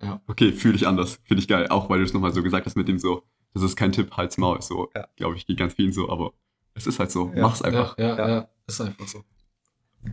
Ja. 0.00 0.20
Okay, 0.28 0.52
fühle 0.52 0.76
ich 0.76 0.86
anders. 0.86 1.18
Finde 1.24 1.40
ich 1.40 1.48
geil. 1.48 1.66
Auch 1.68 1.90
weil 1.90 1.98
du 1.98 2.04
es 2.04 2.12
nochmal 2.12 2.32
so 2.32 2.42
gesagt 2.44 2.66
hast 2.66 2.76
mit 2.76 2.86
dem 2.86 3.00
so, 3.00 3.24
das 3.54 3.64
ist 3.64 3.74
kein 3.74 3.90
Tipp, 3.90 4.12
Hals 4.16 4.38
Maul. 4.38 4.62
So, 4.62 4.90
Ja. 4.94 5.08
glaube 5.16 5.36
ich, 5.36 5.46
geht 5.46 5.56
ganz 5.58 5.74
vielen 5.74 5.92
so, 5.92 6.08
aber 6.08 6.32
es 6.74 6.86
ist 6.86 6.98
halt 6.98 7.10
so. 7.10 7.32
Ja. 7.34 7.42
Mach's 7.42 7.62
einfach. 7.62 7.96
Ja, 7.98 8.04
ja, 8.08 8.16
Ja. 8.18 8.28
ja, 8.28 8.48
ist 8.66 8.80
einfach 8.80 9.06
so. 9.08 9.22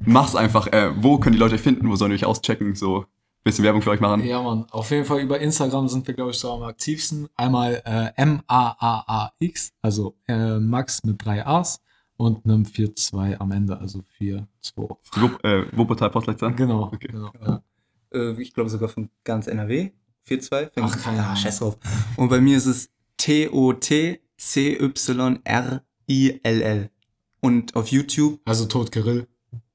Mach's 0.06 0.36
einfach. 0.36 0.68
Äh, 0.68 0.92
wo 1.04 1.18
können 1.18 1.34
die 1.34 1.40
Leute 1.40 1.56
euch 1.56 1.62
finden? 1.62 1.90
Wo 1.90 1.96
sollen 1.96 2.12
die 2.12 2.16
euch 2.18 2.26
auschecken? 2.26 2.76
So, 2.76 3.06
bisschen 3.44 3.64
Werbung 3.66 3.82
für 3.82 3.90
euch 3.92 4.00
machen. 4.00 4.24
Ja, 4.26 4.42
Mann. 4.42 4.66
Auf 4.72 4.92
jeden 4.92 5.06
Fall 5.06 5.20
über 5.22 5.40
Instagram 5.40 5.88
sind 5.88 6.06
wir, 6.08 6.14
glaube 6.14 6.32
ich, 6.32 6.38
so 6.38 6.52
am 6.52 6.64
aktivsten. 6.64 7.28
Einmal 7.36 7.82
äh, 7.86 8.12
M-A-A-A-X, 8.22 9.74
also 9.82 10.16
äh, 10.28 10.60
Max 10.60 11.04
mit 11.04 11.24
drei 11.24 11.46
A's 11.46 11.82
und 12.18 12.46
einem 12.46 12.64
4-2 12.64 13.38
am 13.40 13.52
Ende, 13.52 13.80
also 13.80 14.04
4-2. 14.20 14.46
Die 15.16 15.22
Wupp, 15.22 15.44
äh, 15.44 15.66
Wuppertal 15.76 16.10
Postleitzahl? 16.10 16.54
Genau. 16.54 16.84
Okay. 16.94 17.08
genau 17.08 17.32
ja. 17.42 17.64
Äh, 18.14 18.42
ich 18.42 18.54
glaube 18.54 18.70
sogar 18.70 18.90
von 18.90 19.10
ganz 19.24 19.48
NRW. 19.48 19.92
4-2. 20.28 20.72
Ach, 20.82 20.98
keine 21.02 21.18
ja, 21.18 21.24
Ahnung. 21.24 21.36
scheiß 21.38 21.60
drauf. 21.60 21.78
Und 22.18 22.30
bei 22.30 22.42
mir 22.42 22.58
ist 22.58 22.66
es 22.66 22.90
T-O-T-C-Y-R-I-L-L. 26.10 26.90
Und 27.42 27.76
auf 27.76 27.88
YouTube 27.88 28.40
Also 28.46 28.66
Tod 28.66 28.92
Kirill. 28.92 29.28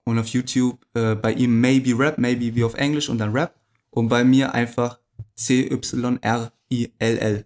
und 0.04 0.18
auf 0.18 0.26
YouTube 0.28 0.78
äh, 0.94 1.14
bei 1.14 1.32
ihm 1.32 1.60
Maybe 1.60 1.98
Rap, 1.98 2.18
Maybe 2.18 2.54
wie 2.54 2.64
auf 2.64 2.74
Englisch 2.74 3.08
und 3.08 3.18
dann 3.18 3.32
Rap. 3.32 3.54
Und 3.90 4.08
bei 4.08 4.22
mir 4.24 4.52
einfach 4.54 4.98
C-Y-R-I-L-L. 5.36 5.84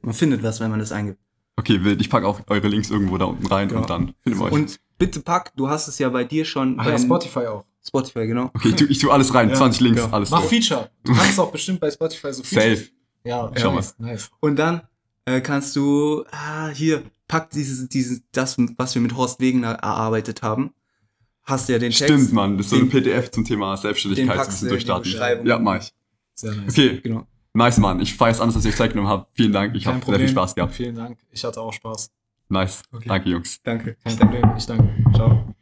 Man 0.02 0.14
findet 0.14 0.42
was, 0.42 0.60
wenn 0.60 0.70
man 0.70 0.80
das 0.80 0.92
eingibt. 0.92 1.18
Okay, 1.56 1.82
wild. 1.84 2.00
Ich 2.00 2.08
packe 2.10 2.26
auch 2.26 2.40
eure 2.48 2.68
Links 2.68 2.90
irgendwo 2.90 3.18
da 3.18 3.26
unten 3.26 3.46
rein 3.46 3.68
Ja. 3.70 3.78
und 3.78 3.90
dann 3.90 4.14
finden 4.22 4.38
wir 4.38 4.46
euch. 4.46 4.52
Und 4.52 4.80
bitte 4.96 5.20
pack, 5.20 5.52
du 5.56 5.68
hast 5.68 5.88
es 5.88 5.98
ja 5.98 6.08
bei 6.08 6.24
dir 6.24 6.44
schon. 6.44 6.76
Ach 6.78 6.84
bei 6.84 6.92
ja, 6.92 6.98
Spotify 6.98 7.46
auch. 7.46 7.64
Spotify, 7.86 8.26
genau. 8.26 8.50
okay, 8.54 8.68
ich 8.70 8.74
tu, 8.76 8.84
ich 8.86 8.98
tu 8.98 9.10
alles 9.10 9.32
rein. 9.34 9.48
Ja, 9.50 9.54
20 9.54 9.80
Links, 9.80 10.00
ja. 10.02 10.10
alles 10.10 10.30
Mach 10.30 10.42
so. 10.42 10.48
Feature. 10.48 10.90
Du 11.04 11.14
kannst 11.14 11.38
auch 11.40 11.50
bestimmt 11.50 11.80
bei 11.80 11.90
Spotify 11.90 12.32
so 12.32 12.42
Features. 12.44 12.78
Safe. 12.80 12.90
Ja, 13.24 13.50
Schau 13.56 13.74
nice, 13.74 13.94
nice. 13.98 14.30
Und 14.40 14.56
dann 14.58 14.82
äh, 15.24 15.40
kannst 15.40 15.74
du, 15.76 16.24
ah, 16.30 16.68
hier, 16.68 17.02
pack 17.28 17.50
dieses, 17.50 17.88
dieses, 17.88 18.22
das, 18.32 18.56
was 18.76 18.94
wir 18.94 19.02
mit 19.02 19.16
Horst 19.16 19.38
Wegener 19.40 19.72
erarbeitet 19.74 20.42
haben. 20.42 20.72
Hast 21.44 21.68
du 21.68 21.72
ja 21.74 21.78
den 21.78 21.92
Text. 21.92 22.04
Stimmt, 22.12 22.32
Mann. 22.32 22.56
Das 22.58 22.66
ist 22.66 22.70
so 22.70 22.76
ein 22.76 22.82
Den- 22.82 22.90
PDF 22.90 23.30
zum 23.30 23.44
Thema 23.44 23.74
den 23.74 23.80
Selbstständigkeit, 23.82 24.30
ein 24.30 24.36
packst 24.36 24.62
du 24.62 24.68
durchstarten. 24.68 25.46
Ja, 25.46 25.58
mach 25.58 25.80
ich. 25.82 25.92
Sehr 26.34 26.54
nice. 26.54 26.72
Okay, 26.72 27.00
Genau. 27.02 27.26
nice, 27.54 27.78
Mann. 27.78 28.00
Ich 28.00 28.14
feiere 28.14 28.32
es 28.32 28.40
anders, 28.40 28.54
dass 28.56 28.64
ihr 28.64 28.70
euch 28.70 28.76
Zeit 28.76 28.92
genommen 28.92 29.08
habt. 29.08 29.30
Vielen 29.34 29.52
Dank. 29.52 29.74
Ich 29.74 29.86
habe 29.86 30.04
sehr 30.04 30.18
viel 30.18 30.28
Spaß 30.28 30.54
gehabt. 30.54 30.74
Vielen 30.74 30.96
Dank. 30.96 31.18
Ich 31.30 31.44
hatte 31.44 31.60
auch 31.60 31.72
Spaß. 31.72 32.10
Nice. 32.50 32.82
Okay. 32.92 33.08
Danke, 33.08 33.28
Jungs. 33.30 33.60
Danke. 33.62 33.96
Kein 34.04 34.16
Problem. 34.16 34.54
Ich 34.56 34.66
danke. 34.66 34.88
Ciao. 35.14 35.54